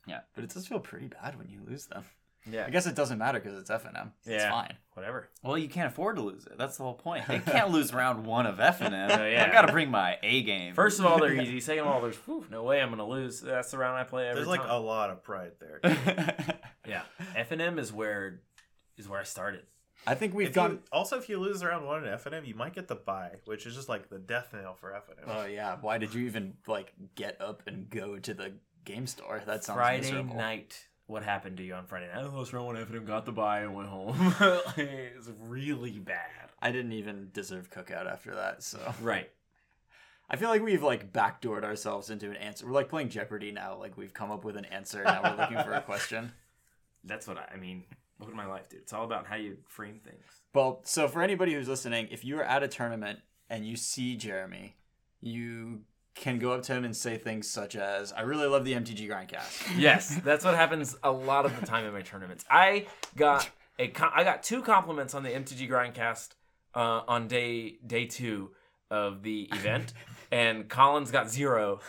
But 0.07 0.43
it 0.43 0.49
does 0.53 0.67
feel 0.67 0.79
pretty 0.79 1.07
bad 1.07 1.37
when 1.37 1.49
you 1.49 1.59
lose 1.67 1.85
them. 1.87 2.03
Yeah, 2.47 2.65
I 2.67 2.69
guess 2.69 2.85
it 2.85 2.93
doesn't 2.93 3.17
matter 3.17 3.39
because 3.39 3.57
it's 3.59 3.71
F 3.71 3.85
and 3.85 3.97
M. 3.97 4.11
It's 4.23 4.43
Yeah. 4.43 4.51
fine. 4.51 4.73
whatever. 4.93 5.29
Well, 5.43 5.57
you 5.57 5.67
can't 5.67 5.87
afford 5.91 6.15
to 6.17 6.21
lose 6.21 6.45
it. 6.45 6.57
That's 6.59 6.77
the 6.77 6.83
whole 6.83 6.93
point. 6.93 7.27
I 7.29 7.39
can't 7.39 7.71
lose 7.71 7.91
round 7.91 8.25
one 8.25 8.45
of 8.45 8.59
F 8.59 8.81
and 8.81 8.93
M. 8.93 9.09
Oh, 9.19 9.25
yeah. 9.25 9.45
I've 9.45 9.51
got 9.51 9.63
to 9.63 9.71
bring 9.73 9.89
my 9.89 10.17
A 10.21 10.43
game. 10.43 10.75
First 10.75 10.99
of 10.99 11.05
all, 11.07 11.19
they're 11.19 11.33
easy. 11.41 11.59
Second 11.59 11.81
of 11.85 11.87
all, 11.87 12.01
there's 12.01 12.15
whew, 12.17 12.45
no 12.51 12.63
way 12.63 12.81
I'm 12.81 12.91
gonna 12.91 13.07
lose. 13.07 13.41
That's 13.41 13.71
the 13.71 13.77
round 13.79 13.97
I 13.97 14.03
play 14.03 14.27
every 14.27 14.43
time. 14.43 14.47
There's 14.47 14.47
like 14.47 14.61
time. 14.61 14.69
a 14.69 14.79
lot 14.79 15.09
of 15.09 15.23
pride 15.23 15.53
there. 15.59 15.79
Yeah, 16.87 17.01
F 17.35 17.51
and 17.51 17.61
M 17.63 17.79
is 17.79 17.91
where 17.91 18.41
is 18.95 19.09
where 19.09 19.19
I 19.19 19.23
started. 19.23 19.63
I 20.05 20.13
think 20.13 20.35
we've 20.35 20.49
If 20.49 20.53
gone. 20.53 20.71
you, 20.71 20.79
also, 20.91 21.17
if 21.17 21.27
you 21.29 21.39
lose 21.39 21.63
round 21.63 21.83
one 21.87 22.05
in 22.05 22.13
FNM, 22.13 22.45
you 22.45 22.53
might 22.53 22.75
get 22.75 22.87
the 22.87 22.93
bye, 22.95 23.37
which 23.45 23.65
is 23.65 23.73
just 23.73 23.89
like 23.89 24.07
the 24.09 24.19
death 24.19 24.53
nail 24.53 24.75
for 24.79 24.91
FNM. 24.91 25.23
Oh 25.25 25.45
yeah, 25.47 25.77
why 25.81 25.97
did 25.97 26.13
you 26.13 26.27
even 26.27 26.53
like 26.67 26.93
get 27.15 27.41
up 27.41 27.63
and 27.65 27.89
go 27.89 28.19
to 28.19 28.33
the 28.35 28.53
game 28.85 29.07
store? 29.07 29.41
That 29.45 29.63
sounds 29.63 29.77
Friday 29.77 30.01
miserable. 30.03 30.35
night. 30.35 30.85
What 31.07 31.23
happened 31.23 31.57
to 31.57 31.63
you 31.63 31.73
on 31.75 31.85
Friday 31.85 32.07
night? 32.07 32.23
I 32.23 32.27
lost 32.27 32.51
round 32.53 32.65
one 32.65 32.77
and 32.77 33.05
got 33.05 33.25
the 33.25 33.31
buy, 33.31 33.59
and 33.59 33.75
went 33.75 33.89
home. 33.89 34.33
it's 34.77 35.29
really 35.41 35.99
bad. 35.99 36.49
I 36.61 36.71
didn't 36.71 36.93
even 36.93 37.29
deserve 37.31 37.69
cookout 37.69 38.11
after 38.11 38.33
that, 38.35 38.63
so 38.63 38.79
Right. 39.01 39.29
I 40.29 40.37
feel 40.37 40.49
like 40.49 40.63
we've 40.63 40.81
like 40.81 41.13
backdoored 41.13 41.63
ourselves 41.63 42.09
into 42.09 42.29
an 42.31 42.37
answer. 42.37 42.65
We're 42.65 42.71
like 42.71 42.89
playing 42.89 43.09
Jeopardy 43.09 43.51
now. 43.51 43.77
Like 43.77 43.95
we've 43.97 44.13
come 44.13 44.31
up 44.31 44.43
with 44.43 44.57
an 44.57 44.65
answer. 44.65 45.03
Now 45.03 45.21
we're 45.21 45.37
looking 45.43 45.63
for 45.63 45.73
a 45.73 45.81
question. 45.85 46.31
That's 47.03 47.27
what 47.27 47.37
I, 47.37 47.51
I 47.53 47.57
mean. 47.57 47.83
Look 48.19 48.29
at 48.29 48.35
my 48.35 48.47
life, 48.47 48.69
dude. 48.69 48.79
It's 48.79 48.93
all 48.93 49.03
about 49.03 49.27
how 49.27 49.35
you 49.35 49.57
frame 49.67 49.99
things. 50.03 50.23
Well, 50.53 50.79
so 50.83 51.07
for 51.07 51.21
anybody 51.21 51.53
who's 51.53 51.67
listening, 51.67 52.07
if 52.09 52.23
you 52.25 52.39
are 52.39 52.43
at 52.43 52.63
a 52.63 52.67
tournament 52.67 53.19
and 53.49 53.67
you 53.67 53.75
see 53.75 54.15
Jeremy, 54.15 54.77
you 55.21 55.81
can 56.15 56.39
go 56.39 56.53
up 56.53 56.63
to 56.63 56.73
him 56.73 56.85
and 56.85 56.95
say 56.95 57.17
things 57.17 57.49
such 57.49 57.75
as, 57.75 58.13
"I 58.13 58.21
really 58.21 58.47
love 58.47 58.65
the 58.65 58.73
MTG 58.73 59.07
Grindcast." 59.07 59.77
Yes, 59.77 60.15
that's 60.23 60.43
what 60.45 60.55
happens 60.55 60.95
a 61.03 61.11
lot 61.11 61.45
of 61.45 61.59
the 61.59 61.65
time 61.65 61.85
in 61.85 61.93
my 61.93 62.01
tournaments. 62.01 62.45
I 62.49 62.87
got 63.15 63.49
a 63.79 63.91
I 64.13 64.23
got 64.23 64.41
two 64.43 64.61
compliments 64.61 65.13
on 65.13 65.23
the 65.23 65.29
MTG 65.29 65.69
Grindcast 65.69 66.29
uh, 66.73 67.01
on 67.07 67.27
day 67.27 67.77
day 67.85 68.05
two 68.05 68.51
of 68.89 69.23
the 69.23 69.49
event, 69.53 69.93
and 70.31 70.69
Collins 70.69 71.11
got 71.11 71.29
zero, 71.29 71.81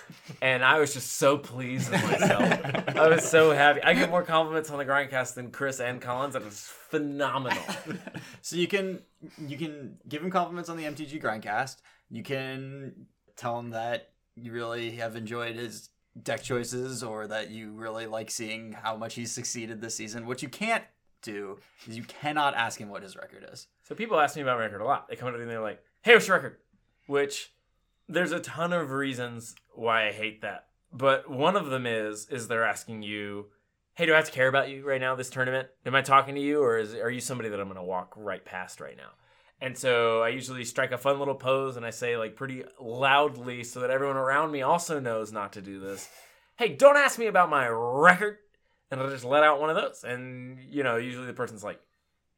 and 0.42 0.64
I 0.64 0.78
was 0.80 0.92
just 0.92 1.12
so 1.12 1.38
pleased 1.38 1.90
with 1.90 2.02
myself. 2.04 2.96
I 2.96 3.08
was 3.08 3.28
so 3.28 3.52
happy. 3.52 3.82
I 3.82 3.94
get 3.94 4.10
more 4.10 4.22
compliments 4.22 4.70
on 4.70 4.78
the 4.78 4.84
Grindcast 4.84 5.34
than 5.34 5.50
Chris 5.50 5.78
and 5.80 6.00
Collins. 6.00 6.34
That 6.34 6.44
was 6.44 6.60
phenomenal. 6.90 7.62
So 8.42 8.54
you 8.54 8.68
can 8.68 9.02
you 9.44 9.58
can 9.58 9.98
give 10.08 10.22
him 10.22 10.30
compliments 10.30 10.68
on 10.68 10.76
the 10.76 10.84
MTG 10.84 11.20
Grindcast. 11.20 11.78
You 12.10 12.22
can 12.22 13.06
tell 13.36 13.58
him 13.58 13.70
that 13.70 14.10
you 14.36 14.52
really 14.52 14.92
have 14.92 15.16
enjoyed 15.16 15.56
his 15.56 15.88
deck 16.22 16.42
choices 16.42 17.02
or 17.02 17.26
that 17.26 17.50
you 17.50 17.72
really 17.72 18.06
like 18.06 18.30
seeing 18.30 18.72
how 18.72 18.96
much 18.96 19.14
he's 19.14 19.32
succeeded 19.32 19.80
this 19.80 19.94
season. 19.94 20.26
What 20.26 20.42
you 20.42 20.48
can't 20.48 20.84
do 21.22 21.58
is 21.86 21.96
you 21.96 22.04
cannot 22.04 22.54
ask 22.54 22.80
him 22.80 22.88
what 22.88 23.02
his 23.02 23.16
record 23.16 23.48
is. 23.52 23.66
So 23.82 23.94
people 23.94 24.18
ask 24.20 24.36
me 24.36 24.42
about 24.42 24.58
record 24.58 24.80
a 24.80 24.84
lot. 24.84 25.08
They 25.08 25.16
come 25.16 25.28
up 25.28 25.34
to 25.34 25.38
me 25.38 25.42
and 25.42 25.50
they're 25.50 25.60
like, 25.60 25.82
"Hey, 26.02 26.14
what's 26.14 26.28
your 26.28 26.36
record?" 26.36 26.58
Which 27.06 27.52
there's 28.08 28.32
a 28.32 28.40
ton 28.40 28.72
of 28.72 28.90
reasons 28.90 29.56
why 29.74 30.08
I 30.08 30.12
hate 30.12 30.42
that. 30.42 30.68
But 30.92 31.28
one 31.28 31.56
of 31.56 31.66
them 31.66 31.86
is 31.86 32.28
is 32.28 32.48
they're 32.48 32.64
asking 32.66 33.02
you, 33.02 33.46
"Hey, 33.94 34.06
do 34.06 34.12
I 34.12 34.16
have 34.16 34.26
to 34.26 34.32
care 34.32 34.48
about 34.48 34.70
you 34.70 34.86
right 34.86 35.00
now 35.00 35.14
this 35.14 35.30
tournament? 35.30 35.68
Am 35.84 35.94
I 35.94 36.02
talking 36.02 36.34
to 36.34 36.40
you 36.40 36.62
or 36.62 36.78
is 36.78 36.94
are 36.94 37.10
you 37.10 37.20
somebody 37.20 37.48
that 37.48 37.60
I'm 37.60 37.68
going 37.68 37.76
to 37.76 37.82
walk 37.82 38.14
right 38.16 38.44
past 38.44 38.80
right 38.80 38.96
now?" 38.96 39.10
And 39.60 39.76
so 39.76 40.22
I 40.22 40.28
usually 40.28 40.64
strike 40.64 40.92
a 40.92 40.98
fun 40.98 41.18
little 41.18 41.34
pose 41.34 41.76
and 41.76 41.86
I 41.86 41.90
say 41.90 42.16
like 42.16 42.36
pretty 42.36 42.64
loudly 42.80 43.64
so 43.64 43.80
that 43.80 43.90
everyone 43.90 44.16
around 44.16 44.52
me 44.52 44.62
also 44.62 45.00
knows 45.00 45.32
not 45.32 45.54
to 45.54 45.62
do 45.62 45.80
this. 45.80 46.08
Hey, 46.56 46.68
don't 46.74 46.96
ask 46.96 47.18
me 47.18 47.26
about 47.26 47.50
my 47.50 47.66
record. 47.68 48.38
And 48.90 49.00
I'll 49.00 49.10
just 49.10 49.24
let 49.24 49.42
out 49.42 49.60
one 49.60 49.70
of 49.70 49.76
those. 49.76 50.04
And 50.04 50.58
you 50.70 50.82
know, 50.82 50.96
usually 50.96 51.26
the 51.26 51.32
person's 51.32 51.64
like, 51.64 51.80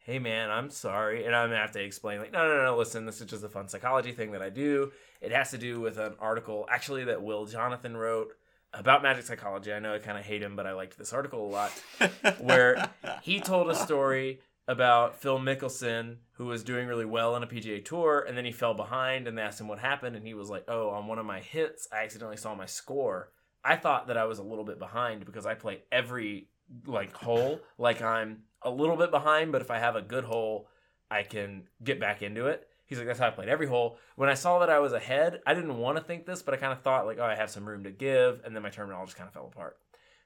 hey 0.08 0.18
man, 0.18 0.50
I'm 0.50 0.70
sorry. 0.70 1.26
And 1.26 1.36
I'm 1.36 1.50
gonna 1.50 1.60
have 1.60 1.72
to 1.72 1.84
explain, 1.84 2.20
like, 2.20 2.32
no, 2.32 2.48
no, 2.48 2.64
no, 2.64 2.76
listen, 2.78 3.04
this 3.04 3.20
is 3.20 3.26
just 3.26 3.44
a 3.44 3.48
fun 3.48 3.68
psychology 3.68 4.12
thing 4.12 4.32
that 4.32 4.40
I 4.40 4.48
do. 4.48 4.90
It 5.20 5.32
has 5.32 5.50
to 5.50 5.58
do 5.58 5.80
with 5.80 5.98
an 5.98 6.14
article 6.18 6.66
actually 6.70 7.04
that 7.04 7.22
Will 7.22 7.44
Jonathan 7.44 7.94
wrote 7.94 8.28
about 8.72 9.02
magic 9.02 9.26
psychology. 9.26 9.70
I 9.70 9.80
know 9.80 9.94
I 9.94 9.98
kind 9.98 10.16
of 10.16 10.24
hate 10.24 10.42
him, 10.42 10.56
but 10.56 10.66
I 10.66 10.72
liked 10.72 10.96
this 10.96 11.12
article 11.12 11.46
a 11.46 11.50
lot, 11.50 11.72
where 12.38 12.90
he 13.22 13.40
told 13.40 13.68
a 13.68 13.74
story 13.74 14.40
about 14.68 15.16
Phil 15.16 15.38
Mickelson, 15.38 16.18
who 16.32 16.44
was 16.44 16.62
doing 16.62 16.86
really 16.86 17.06
well 17.06 17.34
on 17.34 17.42
a 17.42 17.46
PGA 17.46 17.82
tour, 17.82 18.24
and 18.28 18.36
then 18.36 18.44
he 18.44 18.52
fell 18.52 18.74
behind, 18.74 19.26
and 19.26 19.36
they 19.36 19.42
asked 19.42 19.60
him 19.60 19.66
what 19.66 19.78
happened, 19.78 20.14
and 20.14 20.24
he 20.24 20.34
was 20.34 20.50
like, 20.50 20.64
oh, 20.68 20.90
on 20.90 21.06
one 21.06 21.18
of 21.18 21.24
my 21.24 21.40
hits, 21.40 21.88
I 21.90 22.04
accidentally 22.04 22.36
saw 22.36 22.54
my 22.54 22.66
score. 22.66 23.30
I 23.64 23.76
thought 23.76 24.06
that 24.06 24.18
I 24.18 24.26
was 24.26 24.38
a 24.38 24.42
little 24.42 24.64
bit 24.64 24.78
behind 24.78 25.24
because 25.24 25.46
I 25.46 25.54
play 25.54 25.80
every 25.90 26.48
like 26.86 27.14
hole 27.14 27.60
like 27.78 28.02
I'm 28.02 28.42
a 28.62 28.70
little 28.70 28.96
bit 28.96 29.10
behind, 29.10 29.52
but 29.52 29.62
if 29.62 29.70
I 29.70 29.78
have 29.78 29.96
a 29.96 30.02
good 30.02 30.24
hole, 30.24 30.68
I 31.10 31.22
can 31.22 31.64
get 31.82 31.98
back 31.98 32.22
into 32.22 32.46
it. 32.46 32.68
He's 32.84 32.98
like, 32.98 33.06
that's 33.06 33.18
how 33.18 33.26
I 33.26 33.30
played 33.30 33.48
every 33.48 33.66
hole. 33.66 33.98
When 34.16 34.28
I 34.28 34.34
saw 34.34 34.58
that 34.58 34.70
I 34.70 34.80
was 34.80 34.92
ahead, 34.92 35.40
I 35.46 35.54
didn't 35.54 35.78
want 35.78 35.96
to 35.98 36.04
think 36.04 36.26
this, 36.26 36.42
but 36.42 36.54
I 36.54 36.58
kind 36.58 36.72
of 36.72 36.82
thought 36.82 37.06
like, 37.06 37.18
oh, 37.18 37.24
I 37.24 37.34
have 37.34 37.50
some 37.50 37.66
room 37.66 37.84
to 37.84 37.90
give, 37.90 38.42
and 38.44 38.54
then 38.54 38.62
my 38.62 38.70
tournament 38.70 38.98
all 38.98 39.06
just 39.06 39.16
kind 39.16 39.28
of 39.28 39.34
fell 39.34 39.46
apart. 39.46 39.78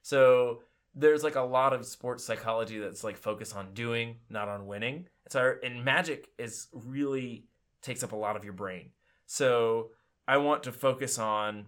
So 0.03 0.63
there's 0.95 1.25
like 1.25 1.37
a 1.37 1.43
lot 1.43 1.73
of 1.73 1.87
sports 1.87 2.25
psychology 2.25 2.79
that's 2.79 3.03
like 3.03 3.17
focused 3.17 3.57
on 3.57 3.73
doing, 3.73 4.17
not 4.29 4.49
on 4.49 4.67
winning. 4.67 5.07
So 5.29 5.55
and 5.63 5.85
magic 5.85 6.29
is 6.39 6.69
really 6.73 7.47
takes 7.81 8.03
up 8.03 8.13
a 8.13 8.17
lot 8.17 8.37
of 8.37 8.45
your 8.45 8.53
brain. 8.53 8.91
So 9.27 9.91
I 10.29 10.37
want 10.37 10.65
to 10.65 10.73
focus 10.73 11.19
on 11.19 11.67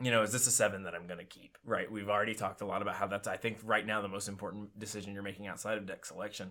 you 0.00 0.10
know, 0.10 0.22
is 0.22 0.32
this 0.32 0.46
a 0.46 0.50
seven 0.50 0.82
that 0.84 0.94
I'm 0.94 1.06
going 1.06 1.20
to 1.20 1.24
keep? 1.24 1.56
Right. 1.64 1.90
We've 1.90 2.08
already 2.08 2.34
talked 2.34 2.60
a 2.60 2.66
lot 2.66 2.82
about 2.82 2.96
how 2.96 3.06
that's, 3.06 3.28
I 3.28 3.36
think, 3.36 3.58
right 3.64 3.86
now 3.86 4.02
the 4.02 4.08
most 4.08 4.28
important 4.28 4.78
decision 4.78 5.14
you're 5.14 5.22
making 5.22 5.46
outside 5.46 5.78
of 5.78 5.86
deck 5.86 6.04
selection. 6.04 6.50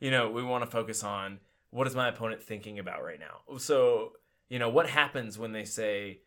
You 0.00 0.10
know, 0.10 0.30
we 0.30 0.42
want 0.42 0.64
to 0.64 0.70
focus 0.70 1.04
on 1.04 1.40
what 1.70 1.86
is 1.86 1.94
my 1.94 2.08
opponent 2.08 2.42
thinking 2.42 2.78
about 2.78 3.04
right 3.04 3.20
now? 3.20 3.58
So, 3.58 4.12
you 4.48 4.58
know, 4.58 4.70
what 4.70 4.88
happens 4.88 5.38
when 5.38 5.52
they 5.52 5.64
say, 5.64 6.20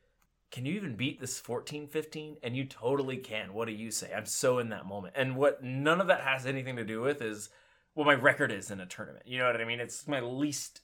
can 0.52 0.65
you 0.65 0.73
even 0.73 0.95
beat 0.95 1.19
this 1.19 1.40
14 1.40 1.88
15? 1.88 2.38
And 2.44 2.56
you 2.56 2.65
totally 2.65 3.18
can. 3.18 3.53
What 3.53 3.68
do 3.68 3.73
you 3.73 3.90
say? 3.90 4.11
I'm 4.15 4.26
so 4.26 4.60
in 4.60 4.69
that 4.69 4.86
moment. 4.86 5.14
And 5.18 5.36
what 5.36 5.64
none 5.64 6.02
of 6.02 6.07
that 6.07 6.22
has 6.22 6.45
anything 6.45 6.76
to 6.76 6.84
do 6.84 7.02
with 7.02 7.22
is 7.22 7.49
what 7.94 8.06
my 8.06 8.14
record 8.14 8.52
is 8.52 8.69
in 8.69 8.80
a 8.80 8.86
tournament. 8.86 9.26
You 9.28 9.40
know 9.40 9.48
what 9.48 9.60
I 9.60 9.65
mean? 9.65 9.80
It's 9.80 10.07
my 10.07 10.19
least, 10.19 10.82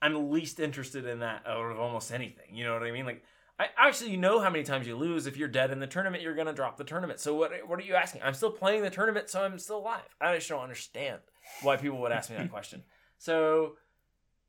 I'm 0.00 0.30
least 0.30 0.58
interested 0.58 1.06
in 1.06 1.20
that 1.20 1.42
out 1.46 1.70
of 1.70 1.78
almost 1.78 2.12
anything. 2.12 2.54
You 2.54 2.64
know 2.64 2.72
what 2.72 2.82
I 2.82 2.90
mean? 2.90 3.04
Like, 3.04 3.22
I 3.58 3.68
actually 3.78 4.16
know 4.16 4.40
how 4.40 4.50
many 4.50 4.64
times 4.64 4.86
you 4.86 4.96
lose. 4.96 5.26
If 5.26 5.36
you're 5.36 5.48
dead 5.48 5.70
in 5.70 5.78
the 5.78 5.86
tournament, 5.86 6.22
you're 6.22 6.34
gonna 6.34 6.52
drop 6.52 6.76
the 6.76 6.82
tournament. 6.82 7.20
So 7.20 7.34
what 7.34 7.52
what 7.68 7.78
are 7.78 7.82
you 7.82 7.94
asking? 7.94 8.22
I'm 8.24 8.34
still 8.34 8.50
playing 8.50 8.82
the 8.82 8.90
tournament, 8.90 9.30
so 9.30 9.44
I'm 9.44 9.58
still 9.60 9.78
alive. 9.78 10.02
I 10.20 10.34
just 10.34 10.48
don't 10.48 10.62
understand 10.62 11.20
why 11.62 11.76
people 11.76 11.98
would 11.98 12.10
ask 12.10 12.30
me 12.30 12.36
that 12.36 12.50
question. 12.50 12.82
So 13.18 13.76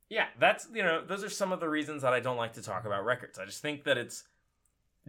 yeah, 0.10 0.26
that's 0.40 0.68
you 0.74 0.82
know, 0.82 1.06
those 1.06 1.24
are 1.24 1.30
some 1.30 1.52
of 1.52 1.60
the 1.60 1.70
reasons 1.70 2.02
that 2.02 2.14
I 2.14 2.20
don't 2.20 2.38
like 2.38 2.54
to 2.54 2.64
talk 2.64 2.86
about 2.86 3.06
records. 3.06 3.38
I 3.38 3.46
just 3.46 3.62
think 3.62 3.84
that 3.84 3.98
it's 3.98 4.24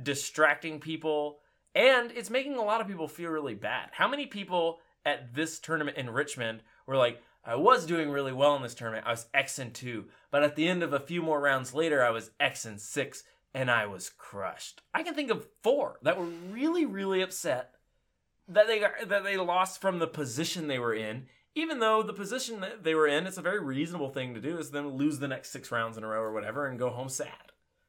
distracting 0.02 0.80
people 0.80 1.38
and 1.74 2.10
it's 2.12 2.30
making 2.30 2.56
a 2.56 2.64
lot 2.64 2.80
of 2.80 2.88
people 2.88 3.06
feel 3.06 3.30
really 3.30 3.54
bad. 3.54 3.90
How 3.92 4.08
many 4.08 4.26
people 4.26 4.78
at 5.04 5.34
this 5.34 5.58
tournament 5.58 5.98
in 5.98 6.08
Richmond 6.08 6.62
were 6.86 6.96
like, 6.96 7.22
I 7.44 7.54
was 7.54 7.86
doing 7.86 8.10
really 8.10 8.32
well 8.32 8.56
in 8.56 8.62
this 8.62 8.74
tournament. 8.74 9.06
I 9.06 9.10
was 9.10 9.26
X 9.34 9.58
and 9.58 9.72
two, 9.72 10.06
but 10.30 10.42
at 10.42 10.56
the 10.56 10.66
end 10.66 10.82
of 10.82 10.92
a 10.92 11.00
few 11.00 11.22
more 11.22 11.40
rounds 11.40 11.74
later, 11.74 12.02
I 12.02 12.10
was 12.10 12.30
X 12.40 12.64
and 12.64 12.80
six 12.80 13.24
and 13.54 13.70
I 13.70 13.86
was 13.86 14.10
crushed. 14.10 14.82
I 14.92 15.02
can 15.02 15.14
think 15.14 15.30
of 15.30 15.46
four 15.62 15.98
that 16.02 16.18
were 16.18 16.26
really, 16.26 16.84
really 16.84 17.22
upset 17.22 17.74
that 18.48 18.66
they 18.66 18.80
got, 18.80 19.08
that 19.08 19.24
they 19.24 19.36
lost 19.36 19.80
from 19.80 19.98
the 19.98 20.06
position 20.06 20.66
they 20.66 20.78
were 20.78 20.94
in. 20.94 21.26
Even 21.54 21.78
though 21.78 22.02
the 22.02 22.12
position 22.12 22.60
that 22.60 22.84
they 22.84 22.94
were 22.94 23.06
in, 23.06 23.26
it's 23.26 23.38
a 23.38 23.42
very 23.42 23.60
reasonable 23.60 24.10
thing 24.10 24.34
to 24.34 24.40
do, 24.40 24.58
is 24.58 24.70
then 24.70 24.96
lose 24.96 25.18
the 25.18 25.28
next 25.28 25.50
six 25.50 25.70
rounds 25.70 25.96
in 25.96 26.04
a 26.04 26.06
row 26.06 26.20
or 26.20 26.32
whatever 26.32 26.66
and 26.66 26.78
go 26.78 26.90
home 26.90 27.08
sad. 27.08 27.30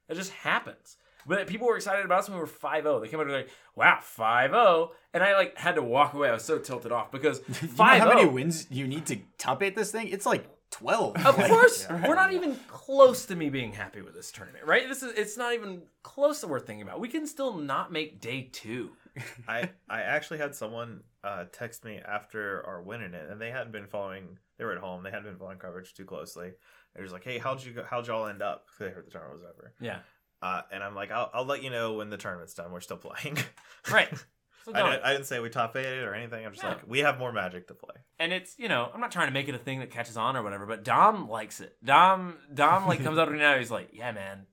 It 0.07 0.15
just 0.15 0.31
happens. 0.31 0.95
But 1.27 1.47
people 1.47 1.67
were 1.67 1.75
excited 1.75 2.05
about 2.05 2.19
us 2.19 2.29
when 2.29 2.37
we 2.37 2.41
were 2.41 2.47
5-0. 2.47 3.01
They 3.01 3.07
came 3.09 3.19
out 3.19 3.23
and 3.23 3.31
were 3.31 3.37
like, 3.37 3.49
wow, 3.75 3.99
5-0. 4.17 4.89
And 5.13 5.23
I 5.23 5.33
like 5.35 5.57
had 5.57 5.75
to 5.75 5.83
walk 5.83 6.13
away. 6.13 6.29
I 6.29 6.33
was 6.33 6.43
so 6.43 6.57
tilted 6.57 6.91
off 6.91 7.11
because 7.11 7.39
5-0. 7.41 7.61
You 7.71 7.75
know 7.77 7.85
how 8.11 8.13
many 8.13 8.25
wins 8.29 8.67
you 8.69 8.87
need 8.87 9.05
to 9.07 9.17
top 9.37 9.61
eight 9.63 9.75
this 9.75 9.91
thing? 9.91 10.07
It's 10.09 10.25
like 10.25 10.45
twelve. 10.69 11.15
Of 11.25 11.37
Like, 11.37 11.49
course, 11.49 11.87
we're 11.89 12.15
not 12.15 12.33
even 12.33 12.55
close 12.67 13.25
to 13.27 13.35
me 13.35 13.49
being 13.49 13.71
happy 13.71 14.01
with 14.01 14.13
this 14.13 14.31
tournament, 14.31 14.65
right? 14.65 14.87
This 14.87 15.01
is 15.01 15.13
it's 15.17 15.37
not 15.37 15.53
even 15.53 15.81
close 16.03 16.41
to 16.41 16.47
worth 16.47 16.67
thinking 16.67 16.81
about. 16.83 16.99
We 16.99 17.07
can 17.07 17.25
still 17.25 17.55
not 17.57 17.91
make 17.91 18.19
day 18.21 18.49
two. 18.51 18.91
I 19.47 19.69
I 19.89 20.01
actually 20.01 20.39
had 20.39 20.53
someone 20.55 21.03
uh, 21.23 21.45
text 21.51 21.83
me 21.85 21.99
after 22.05 22.65
our 22.67 22.81
win 22.81 23.01
in 23.01 23.13
it, 23.13 23.29
and 23.29 23.39
they 23.41 23.49
hadn't 23.49 23.71
been 23.71 23.87
following. 23.87 24.37
They 24.57 24.65
were 24.65 24.73
at 24.73 24.79
home. 24.79 25.03
They 25.03 25.09
hadn't 25.09 25.25
been 25.25 25.37
following 25.37 25.57
coverage 25.57 25.93
too 25.93 26.05
closely. 26.05 26.51
They 26.95 27.01
was 27.01 27.11
like, 27.13 27.23
"Hey, 27.23 27.37
how'd 27.37 27.63
you 27.63 27.71
go, 27.73 27.83
how'd 27.89 28.05
y'all 28.07 28.27
end 28.27 28.41
up?" 28.41 28.65
Because 28.65 28.79
they 28.79 28.93
heard 28.93 29.05
the 29.07 29.11
tournament 29.11 29.41
was 29.41 29.49
over. 29.49 29.73
Yeah, 29.79 29.99
Uh, 30.41 30.61
and 30.72 30.84
I'm 30.84 30.93
like, 30.95 31.11
I'll, 31.11 31.30
I'll 31.34 31.45
let 31.45 31.64
you 31.64 31.69
know 31.69 31.93
when 31.95 32.09
the 32.09 32.18
tournament's 32.18 32.53
done. 32.53 32.72
We're 32.72 32.80
still 32.81 32.97
playing. 32.97 33.38
right. 33.91 34.09
So 34.65 34.73
I, 34.76 34.84
didn't, 34.84 35.03
I 35.05 35.14
didn't 35.14 35.27
say 35.27 35.39
we 35.39 35.47
top 35.49 35.77
eighted 35.77 36.03
or 36.03 36.14
anything. 36.14 36.45
I'm 36.45 36.51
just 36.51 36.61
No. 36.61 36.72
like, 36.72 36.85
we 36.89 36.99
have 36.99 37.18
more 37.18 37.31
magic 37.31 37.69
to 37.69 37.73
play. 37.73 37.95
and 38.19 38.34
it's 38.34 38.53
you 38.59 38.68
know 38.68 38.91
I'm 38.93 38.99
not 38.99 39.14
trying 39.14 39.27
to 39.30 39.34
make 39.34 39.47
it 39.47 39.55
a 39.55 39.57
thing 39.57 39.80
that 39.80 39.91
catches 39.91 40.18
on 40.18 40.35
or 40.35 40.43
whatever, 40.43 40.65
but 40.65 40.84
Dom 40.84 41.30
likes 41.30 41.61
it. 41.61 41.77
Dom 41.85 42.35
Dom 42.53 42.85
like 42.85 43.01
comes 43.01 43.18
up 43.18 43.30
to 43.30 43.34
me 43.34 43.39
now. 43.39 43.57
He's 43.57 43.72
like, 43.72 43.91
yeah, 43.93 44.11
man. 44.11 44.45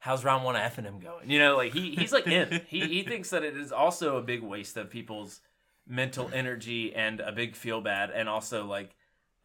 How's 0.00 0.24
round 0.24 0.42
one 0.42 0.56
of 0.56 0.62
F 0.62 0.78
and 0.78 0.88
M 0.88 0.98
going? 0.98 1.30
You 1.30 1.38
know, 1.38 1.56
like 1.56 1.72
he 1.72 1.94
he's 1.94 2.12
like 2.12 2.26
in. 2.26 2.62
He 2.66 2.80
he 2.80 3.02
thinks 3.04 3.30
that 3.30 3.44
it 3.44 3.56
is 3.56 3.70
also 3.70 4.16
a 4.16 4.22
big 4.22 4.42
waste 4.42 4.76
of 4.76 4.90
people's 4.90 5.38
mental 5.86 6.28
energy 6.34 6.92
and 6.92 7.20
a 7.20 7.30
big 7.30 7.54
feel 7.54 7.80
bad, 7.80 8.10
and 8.10 8.28
also 8.28 8.64
like 8.66 8.96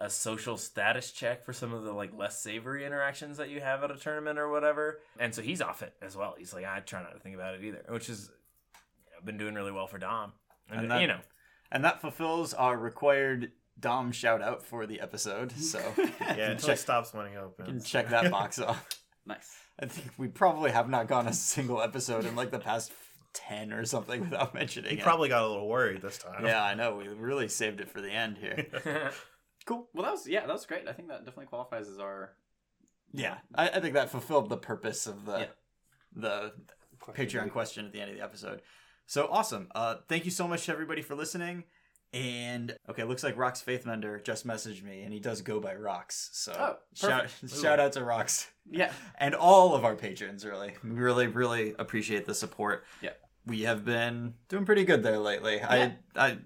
a 0.01 0.09
social 0.09 0.55
status 0.57 1.11
check 1.11 1.43
for 1.43 1.51
some 1.53 1.73
of 1.73 1.83
the 1.83 1.91
like 1.91 2.17
less 2.17 2.41
savory 2.41 2.85
interactions 2.85 3.37
that 3.37 3.49
you 3.49 3.59
have 3.59 3.83
at 3.83 3.91
a 3.91 3.97
tournament 3.97 4.39
or 4.39 4.49
whatever. 4.49 4.99
And 5.19 5.35
so 5.35 5.41
he's 5.41 5.61
off 5.61 5.81
it 5.81 5.93
as 6.01 6.15
well. 6.15 6.35
He's 6.37 6.53
like, 6.53 6.65
I 6.65 6.79
try 6.79 7.01
not 7.01 7.13
to 7.13 7.19
think 7.19 7.35
about 7.35 7.55
it 7.55 7.63
either, 7.63 7.83
which 7.89 8.09
is 8.09 8.31
you 8.73 9.11
know, 9.17 9.25
been 9.25 9.37
doing 9.37 9.55
really 9.55 9.71
well 9.73 9.87
for 9.87 9.97
Dom. 9.97 10.33
And, 10.69 10.81
And 10.81 10.91
that- 10.91 11.01
you 11.01 11.07
know, 11.07 11.19
and 11.71 11.83
that 11.83 12.01
fulfills 12.01 12.53
our 12.53 12.77
required 12.77 13.51
Dom 13.79 14.11
shout 14.11 14.41
out 14.41 14.63
for 14.63 14.85
the 14.87 14.99
episode. 15.01 15.51
So 15.53 15.79
Yeah, 15.97 16.05
until 16.51 16.67
check- 16.67 16.77
it 16.77 16.79
stops 16.79 17.13
when 17.13 17.27
it 17.27 17.31
you 17.33 17.51
can 17.65 17.81
check 17.81 18.09
that 18.09 18.31
box 18.31 18.59
off. 18.59 18.87
Nice. 19.25 19.53
I 19.81 19.85
think 19.85 20.11
we 20.17 20.27
probably 20.27 20.71
have 20.71 20.89
not 20.89 21.07
gone 21.07 21.27
a 21.27 21.33
single 21.33 21.81
episode 21.81 22.25
in 22.25 22.35
like 22.35 22.51
the 22.51 22.59
past 22.59 22.91
ten 23.33 23.71
or 23.71 23.85
something 23.85 24.21
without 24.21 24.53
mentioning 24.53 24.91
You 24.91 24.97
it. 24.97 25.03
probably 25.03 25.29
got 25.29 25.43
a 25.43 25.47
little 25.47 25.67
worried 25.69 26.01
this 26.01 26.17
time. 26.17 26.45
Yeah, 26.45 26.63
I 26.63 26.73
know. 26.73 26.95
We 26.95 27.07
really 27.09 27.47
saved 27.47 27.79
it 27.79 27.87
for 27.89 28.01
the 28.01 28.09
end 28.11 28.37
here. 28.37 29.11
Cool. 29.69 29.87
Well, 29.93 30.03
that 30.03 30.11
was 30.13 30.27
yeah, 30.27 30.47
that 30.47 30.51
was 30.53 30.65
great. 30.65 30.87
I 30.87 30.93
think 30.93 31.09
that 31.09 31.19
definitely 31.19 31.45
qualifies 31.45 31.87
as 31.87 31.99
our 31.99 32.33
Yeah, 33.13 33.37
I, 33.53 33.69
I 33.69 33.79
think 33.79 33.93
that 33.93 34.09
fulfilled 34.09 34.49
the 34.49 34.57
purpose 34.57 35.05
of 35.05 35.25
the 35.25 35.37
Yeah. 35.39 35.45
the 36.15 36.53
Patreon 37.13 37.51
question 37.51 37.85
at 37.85 37.91
the 37.93 38.01
end 38.01 38.09
of 38.11 38.17
the 38.17 38.23
episode. 38.23 38.61
So 39.05 39.27
awesome. 39.31 39.67
Uh, 39.75 39.97
thank 40.07 40.25
you 40.25 40.31
so 40.31 40.47
much 40.47 40.65
to 40.65 40.71
everybody 40.71 41.01
for 41.03 41.13
listening. 41.15 41.65
And 42.13 42.75
okay, 42.89 43.03
looks 43.03 43.23
like 43.23 43.35
Rox 43.37 43.63
Faithmender 43.63 44.23
just 44.23 44.47
messaged 44.47 44.81
me, 44.83 45.03
and 45.03 45.13
he 45.13 45.19
does 45.19 45.43
go 45.43 45.59
by 45.59 45.75
Rox. 45.75 46.29
So 46.31 46.53
Oh, 46.57 46.75
shout 46.95 47.29
shout 47.61 47.79
out 47.79 47.93
to 47.93 47.99
Rox 47.99 48.47
yeah. 48.67 48.91
and 49.19 49.35
all 49.35 49.75
of 49.75 49.85
our 49.85 49.95
patrons. 49.95 50.43
Really, 50.43 50.73
we 50.83 50.89
really 50.89 51.27
really 51.27 51.75
appreciate 51.77 52.25
the 52.25 52.33
support. 52.33 52.85
Yeah. 53.03 53.11
we 53.45 53.61
have 53.61 53.85
been 53.85 54.33
doing 54.47 54.65
pretty 54.65 54.83
good 54.85 55.03
there 55.03 55.19
lately. 55.19 55.57
Yeah. 55.57 55.91
I 56.15 56.29
I 56.29 56.37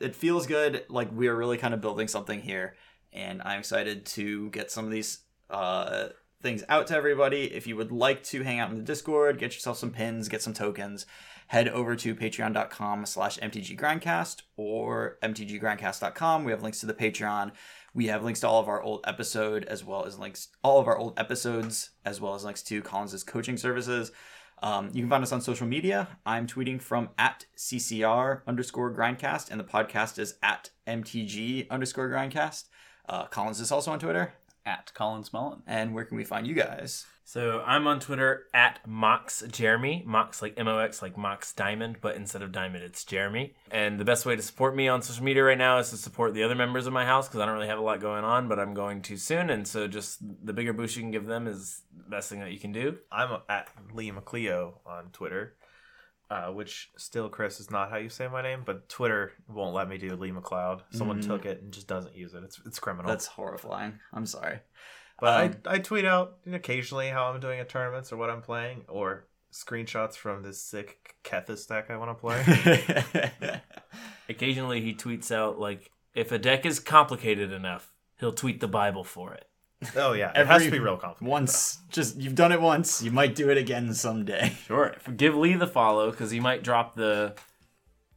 it, 0.00 0.14
feels 0.14 0.46
good. 0.46 0.84
Like 0.88 1.10
we 1.12 1.28
are 1.28 1.36
really 1.36 1.58
kind 1.58 1.74
of 1.74 1.80
building 1.80 2.08
something 2.08 2.40
here, 2.40 2.74
and 3.12 3.42
I'm 3.42 3.60
excited 3.60 4.06
to 4.06 4.50
get 4.50 4.70
some 4.70 4.84
of 4.84 4.90
these 4.90 5.20
uh 5.50 6.08
things 6.42 6.64
out 6.68 6.88
to 6.88 6.96
everybody. 6.96 7.44
If 7.44 7.66
you 7.66 7.76
would 7.76 7.92
like 7.92 8.22
to 8.24 8.42
hang 8.42 8.58
out 8.58 8.70
in 8.70 8.76
the 8.76 8.82
Discord, 8.82 9.38
get 9.38 9.54
yourself 9.54 9.78
some 9.78 9.90
pins, 9.90 10.28
get 10.28 10.42
some 10.42 10.52
tokens, 10.52 11.06
head 11.46 11.68
over 11.68 11.94
to 11.96 12.14
patreon.com 12.14 13.06
slash 13.06 13.38
mtggrindcast 13.38 14.42
or 14.56 15.18
mtggrindcast.com. 15.22 16.44
We 16.44 16.50
have 16.50 16.62
links 16.62 16.80
to 16.80 16.86
the 16.86 16.94
Patreon. 16.94 17.52
We 17.94 18.06
have 18.06 18.24
links 18.24 18.40
to 18.40 18.48
all 18.48 18.60
of 18.60 18.68
our 18.68 18.82
old 18.82 19.04
episode 19.06 19.64
as 19.64 19.84
well 19.84 20.04
as 20.04 20.18
links 20.18 20.48
all 20.64 20.80
of 20.80 20.88
our 20.88 20.98
old 20.98 21.18
episodes 21.18 21.90
as 22.04 22.20
well 22.20 22.34
as 22.34 22.44
links 22.44 22.62
to 22.64 22.82
Collins's 22.82 23.22
coaching 23.22 23.56
services. 23.56 24.12
Um, 24.62 24.90
you 24.92 25.02
can 25.02 25.10
find 25.10 25.22
us 25.22 25.32
on 25.32 25.40
social 25.40 25.66
media. 25.66 26.08
I'm 26.24 26.46
tweeting 26.46 26.80
from 26.80 27.10
at 27.18 27.46
CCR 27.56 28.42
underscore 28.46 28.94
grindcast, 28.94 29.50
and 29.50 29.58
the 29.58 29.64
podcast 29.64 30.18
is 30.18 30.36
at 30.42 30.70
MTG 30.86 31.68
underscore 31.68 32.08
grindcast. 32.08 32.68
Uh, 33.08 33.26
Collins 33.26 33.60
is 33.60 33.72
also 33.72 33.90
on 33.90 33.98
Twitter. 33.98 34.34
At 34.64 34.92
Collins 34.94 35.32
Mullen. 35.32 35.62
And 35.66 35.94
where 35.94 36.04
can 36.04 36.16
we 36.16 36.24
find 36.24 36.46
you 36.46 36.54
guys? 36.54 37.06
So 37.24 37.62
I'm 37.66 37.86
on 37.86 38.00
Twitter 38.00 38.44
at 38.52 38.80
Mox 38.86 39.42
Jeremy. 39.50 40.02
Mox 40.06 40.42
like 40.42 40.54
M 40.56 40.68
O 40.68 40.78
X 40.78 41.00
like 41.00 41.16
Mox 41.16 41.52
Diamond, 41.52 41.96
but 42.00 42.16
instead 42.16 42.42
of 42.42 42.52
Diamond, 42.52 42.84
it's 42.84 43.04
Jeremy. 43.04 43.54
And 43.70 43.98
the 43.98 44.04
best 44.04 44.26
way 44.26 44.36
to 44.36 44.42
support 44.42 44.76
me 44.76 44.88
on 44.88 45.02
social 45.02 45.24
media 45.24 45.42
right 45.44 45.56
now 45.56 45.78
is 45.78 45.90
to 45.90 45.96
support 45.96 46.34
the 46.34 46.42
other 46.42 46.54
members 46.54 46.86
of 46.86 46.92
my 46.92 47.06
house 47.06 47.28
because 47.28 47.40
I 47.40 47.46
don't 47.46 47.54
really 47.54 47.68
have 47.68 47.78
a 47.78 47.82
lot 47.82 48.00
going 48.00 48.24
on, 48.24 48.48
but 48.48 48.58
I'm 48.58 48.74
going 48.74 49.02
to 49.02 49.16
soon. 49.16 49.50
And 49.50 49.66
so 49.66 49.86
just 49.86 50.18
the 50.44 50.52
bigger 50.52 50.72
boost 50.72 50.96
you 50.96 51.02
can 51.02 51.10
give 51.10 51.26
them 51.26 51.46
is 51.46 51.82
the 51.96 52.10
best 52.10 52.28
thing 52.28 52.40
that 52.40 52.52
you 52.52 52.58
can 52.58 52.72
do. 52.72 52.98
I'm 53.10 53.38
at 53.48 53.68
Lee 53.94 54.10
McLeo 54.10 54.74
on 54.84 55.10
Twitter, 55.12 55.54
uh, 56.32 56.50
which 56.52 56.90
still, 56.96 57.28
Chris, 57.28 57.60
is 57.60 57.70
not 57.70 57.90
how 57.90 57.96
you 57.98 58.08
say 58.08 58.26
my 58.28 58.42
name, 58.42 58.62
but 58.64 58.88
Twitter 58.88 59.32
won't 59.48 59.74
let 59.74 59.88
me 59.88 59.98
do 59.98 60.14
Lee 60.16 60.30
McLeod. 60.32 60.80
Someone 60.92 61.20
Mhm. 61.20 61.26
took 61.26 61.44
it 61.46 61.60
and 61.62 61.72
just 61.72 61.86
doesn't 61.88 62.16
use 62.16 62.32
it. 62.34 62.42
It's 62.44 62.58
it's 62.64 62.78
criminal. 62.78 63.08
That's 63.10 63.26
horrifying. 63.26 63.98
I'm 64.12 64.26
sorry. 64.26 64.60
but 65.20 65.44
um, 65.44 65.54
I, 65.66 65.74
I 65.74 65.78
tweet 65.78 66.04
out 66.04 66.38
occasionally 66.50 67.08
how 67.08 67.24
I'm 67.26 67.40
doing 67.40 67.60
at 67.60 67.68
tournaments 67.68 68.12
or 68.12 68.16
what 68.16 68.30
I'm 68.30 68.42
playing 68.42 68.84
or 68.88 69.26
screenshots 69.52 70.14
from 70.16 70.42
this 70.42 70.60
sick 70.62 71.14
Kethis 71.24 71.68
deck 71.68 71.90
I 71.90 71.96
want 71.98 72.10
to 72.10 72.20
play. 72.24 73.60
Occasionally 74.28 74.80
he 74.80 74.94
tweets 74.94 75.30
out 75.30 75.58
like 75.58 75.90
if 76.14 76.32
a 76.32 76.38
deck 76.38 76.64
is 76.66 76.80
complicated 76.80 77.52
enough, 77.52 77.92
he'll 78.18 78.32
tweet 78.32 78.60
the 78.60 78.68
Bible 78.68 79.04
for 79.04 79.34
it. 79.34 79.46
Oh 79.96 80.12
yeah, 80.12 80.32
it 80.34 80.46
has 80.46 80.64
to 80.64 80.70
be 80.70 80.78
real 80.78 80.96
complicated. 80.96 81.28
once, 81.28 81.78
just 81.90 82.16
you've 82.16 82.34
done 82.34 82.52
it 82.52 82.60
once. 82.60 83.02
You 83.02 83.10
might 83.10 83.34
do 83.34 83.50
it 83.50 83.58
again 83.58 83.92
someday. 83.94 84.56
Sure. 84.66 84.94
Give 85.16 85.34
Lee 85.34 85.54
the 85.54 85.66
follow 85.66 86.10
because 86.10 86.30
he 86.30 86.40
might 86.40 86.62
drop 86.62 86.94
the 86.96 87.34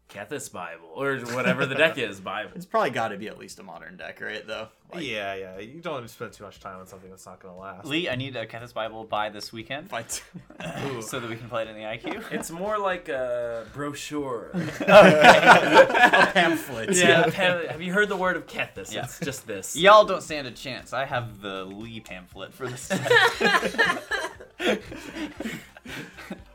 Kethis 0.10 0.52
Bible 0.52 0.88
or 0.96 1.18
whatever 1.36 1.66
the 1.66 1.76
deck 1.76 1.98
is 1.98 2.20
Bible. 2.20 2.52
It's 2.56 2.66
probably 2.66 2.92
got 2.92 3.10
to 3.10 3.18
be 3.18 3.28
at 3.28 3.38
least 3.38 3.60
a 3.60 3.64
modern 3.64 3.98
deck, 3.98 4.22
right? 4.22 4.46
Though. 4.46 4.68
Like, 4.94 5.04
yeah, 5.04 5.34
yeah. 5.34 5.60
You 5.60 5.82
don't 5.82 5.94
want 5.94 6.08
to 6.08 6.14
spend 6.14 6.32
too 6.32 6.44
much 6.44 6.60
time 6.60 6.80
on 6.80 6.86
something 6.86 7.10
that's 7.10 7.26
not 7.26 7.40
going 7.42 7.54
to 7.54 7.60
last. 7.60 7.86
Lee, 7.88 8.08
I 8.08 8.16
need 8.16 8.36
a 8.36 8.46
Kenneth's 8.46 8.72
Bible 8.72 9.04
by 9.04 9.30
this 9.30 9.52
weekend 9.52 9.90
Fight. 9.90 10.12
so 11.02 11.20
that 11.20 11.30
we 11.30 11.36
can 11.36 11.50
play 11.50 11.64
it 11.64 11.68
in 11.70 11.76
the 11.76 11.82
IQ. 11.82 12.32
It's 12.32 12.52
more 12.52 12.78
like 12.78 13.10
a 13.10 13.66
brochure. 13.74 14.52
a 14.82 16.30
pamphlet. 16.34 16.96
yeah. 16.96 17.24
pa- 17.24 17.72
Have 17.72 17.82
you 17.82 17.92
heard 17.92 18.08
the 18.10 18.16
word 18.16 18.38
of 18.38 18.46
Kethis? 18.46 18.94
Yeah. 18.94 19.06
It's 19.06 19.20
just 19.20 19.48
this. 19.48 19.76
Y'all 19.76 20.06
don't 20.06 20.22
stand 20.22 20.48
a 20.48 20.52
chance. 20.52 20.94
I 20.94 21.06
have 21.06 21.42
the 21.42 21.66
Lee 21.66 22.00
pamphlet 22.00 22.54
for 22.54 22.68
this. 22.68 22.92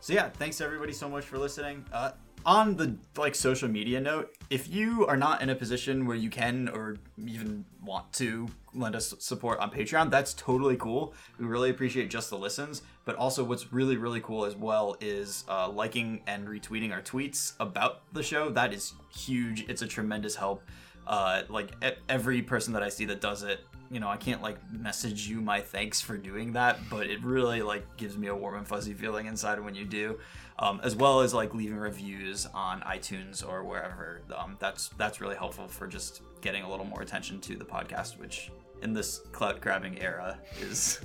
So 0.02 0.14
yeah, 0.14 0.30
thanks 0.30 0.60
everybody 0.60 0.92
so 0.92 1.08
much 1.08 1.24
for 1.24 1.38
listening. 1.38 1.84
Uh, 1.92 2.12
on 2.46 2.76
the 2.76 2.96
like 3.16 3.34
social 3.34 3.68
media 3.68 4.00
note, 4.00 4.34
if 4.48 4.68
you 4.68 5.06
are 5.06 5.16
not 5.16 5.42
in 5.42 5.50
a 5.50 5.54
position 5.54 6.06
where 6.06 6.16
you 6.16 6.30
can 6.30 6.68
or 6.68 6.96
even 7.18 7.64
want 7.84 8.12
to 8.14 8.48
lend 8.74 8.94
us 8.94 9.14
support 9.18 9.58
on 9.58 9.70
Patreon, 9.70 10.10
that's 10.10 10.34
totally 10.34 10.76
cool. 10.76 11.14
We 11.38 11.46
really 11.46 11.70
appreciate 11.70 12.10
just 12.10 12.30
the 12.30 12.38
listens, 12.38 12.82
but 13.04 13.16
also 13.16 13.44
what's 13.44 13.72
really 13.72 13.96
really 13.96 14.20
cool 14.20 14.44
as 14.44 14.56
well 14.56 14.96
is 15.00 15.44
uh, 15.48 15.68
liking 15.68 16.22
and 16.26 16.48
retweeting 16.48 16.92
our 16.92 17.02
tweets 17.02 17.54
about 17.60 18.02
the 18.12 18.22
show. 18.22 18.50
That 18.50 18.72
is 18.72 18.94
huge. 19.14 19.68
It's 19.68 19.82
a 19.82 19.86
tremendous 19.86 20.34
help. 20.34 20.62
Uh, 21.06 21.42
like 21.48 21.72
e- 21.84 21.98
every 22.08 22.42
person 22.42 22.72
that 22.74 22.82
I 22.82 22.88
see 22.88 23.04
that 23.06 23.20
does 23.20 23.42
it, 23.42 23.60
you 23.90 23.98
know, 23.98 24.08
I 24.08 24.16
can't 24.16 24.42
like 24.42 24.58
message 24.72 25.28
you 25.28 25.40
my 25.40 25.60
thanks 25.60 26.00
for 26.00 26.16
doing 26.16 26.52
that, 26.52 26.78
but 26.88 27.08
it 27.08 27.20
really 27.22 27.62
like 27.62 27.84
gives 27.96 28.16
me 28.16 28.28
a 28.28 28.34
warm 28.34 28.56
and 28.56 28.66
fuzzy 28.66 28.94
feeling 28.94 29.26
inside 29.26 29.58
when 29.58 29.74
you 29.74 29.84
do. 29.84 30.18
Um, 30.60 30.78
as 30.84 30.94
well 30.94 31.20
as 31.20 31.32
like 31.32 31.54
leaving 31.54 31.78
reviews 31.78 32.46
on 32.52 32.82
iTunes 32.82 33.46
or 33.46 33.64
wherever. 33.64 34.20
Um, 34.36 34.58
that's 34.60 34.88
that's 34.98 35.18
really 35.18 35.36
helpful 35.36 35.66
for 35.66 35.86
just 35.86 36.20
getting 36.42 36.64
a 36.64 36.70
little 36.70 36.84
more 36.84 37.00
attention 37.00 37.40
to 37.40 37.56
the 37.56 37.64
podcast, 37.64 38.18
which 38.18 38.52
in 38.82 38.92
this 38.92 39.22
clout 39.32 39.60
grabbing 39.62 39.98
era 40.00 40.38
is 40.60 41.00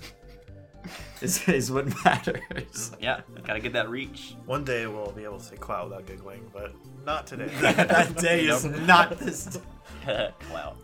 is, 1.21 1.47
is 1.47 1.71
what 1.71 1.87
matters. 2.03 2.91
yeah, 2.99 3.21
gotta 3.43 3.59
get 3.59 3.73
that 3.73 3.89
reach. 3.89 4.35
One 4.45 4.63
day 4.63 4.87
we'll 4.87 5.11
be 5.11 5.23
able 5.23 5.39
to 5.39 5.45
say 5.45 5.55
cloud 5.55 5.89
without 5.89 6.05
giggling, 6.05 6.49
but 6.53 6.73
not 7.05 7.25
today. 7.27 7.49
that 7.61 8.15
day 8.17 8.45
is 8.45 8.65
not 8.65 9.17
this. 9.19 9.57
Day. 10.05 10.29
wow. 10.53 10.75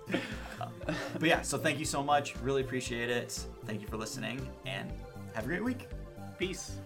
But 1.19 1.23
yeah, 1.23 1.41
so 1.43 1.59
thank 1.59 1.77
you 1.77 1.85
so 1.85 2.01
much. 2.01 2.35
Really 2.37 2.61
appreciate 2.61 3.09
it. 3.11 3.39
Thank 3.65 3.81
you 3.81 3.87
for 3.87 3.97
listening, 3.97 4.47
and 4.65 4.91
have 5.35 5.43
a 5.43 5.47
great 5.47 5.63
week. 5.63 5.87
Peace. 6.39 6.77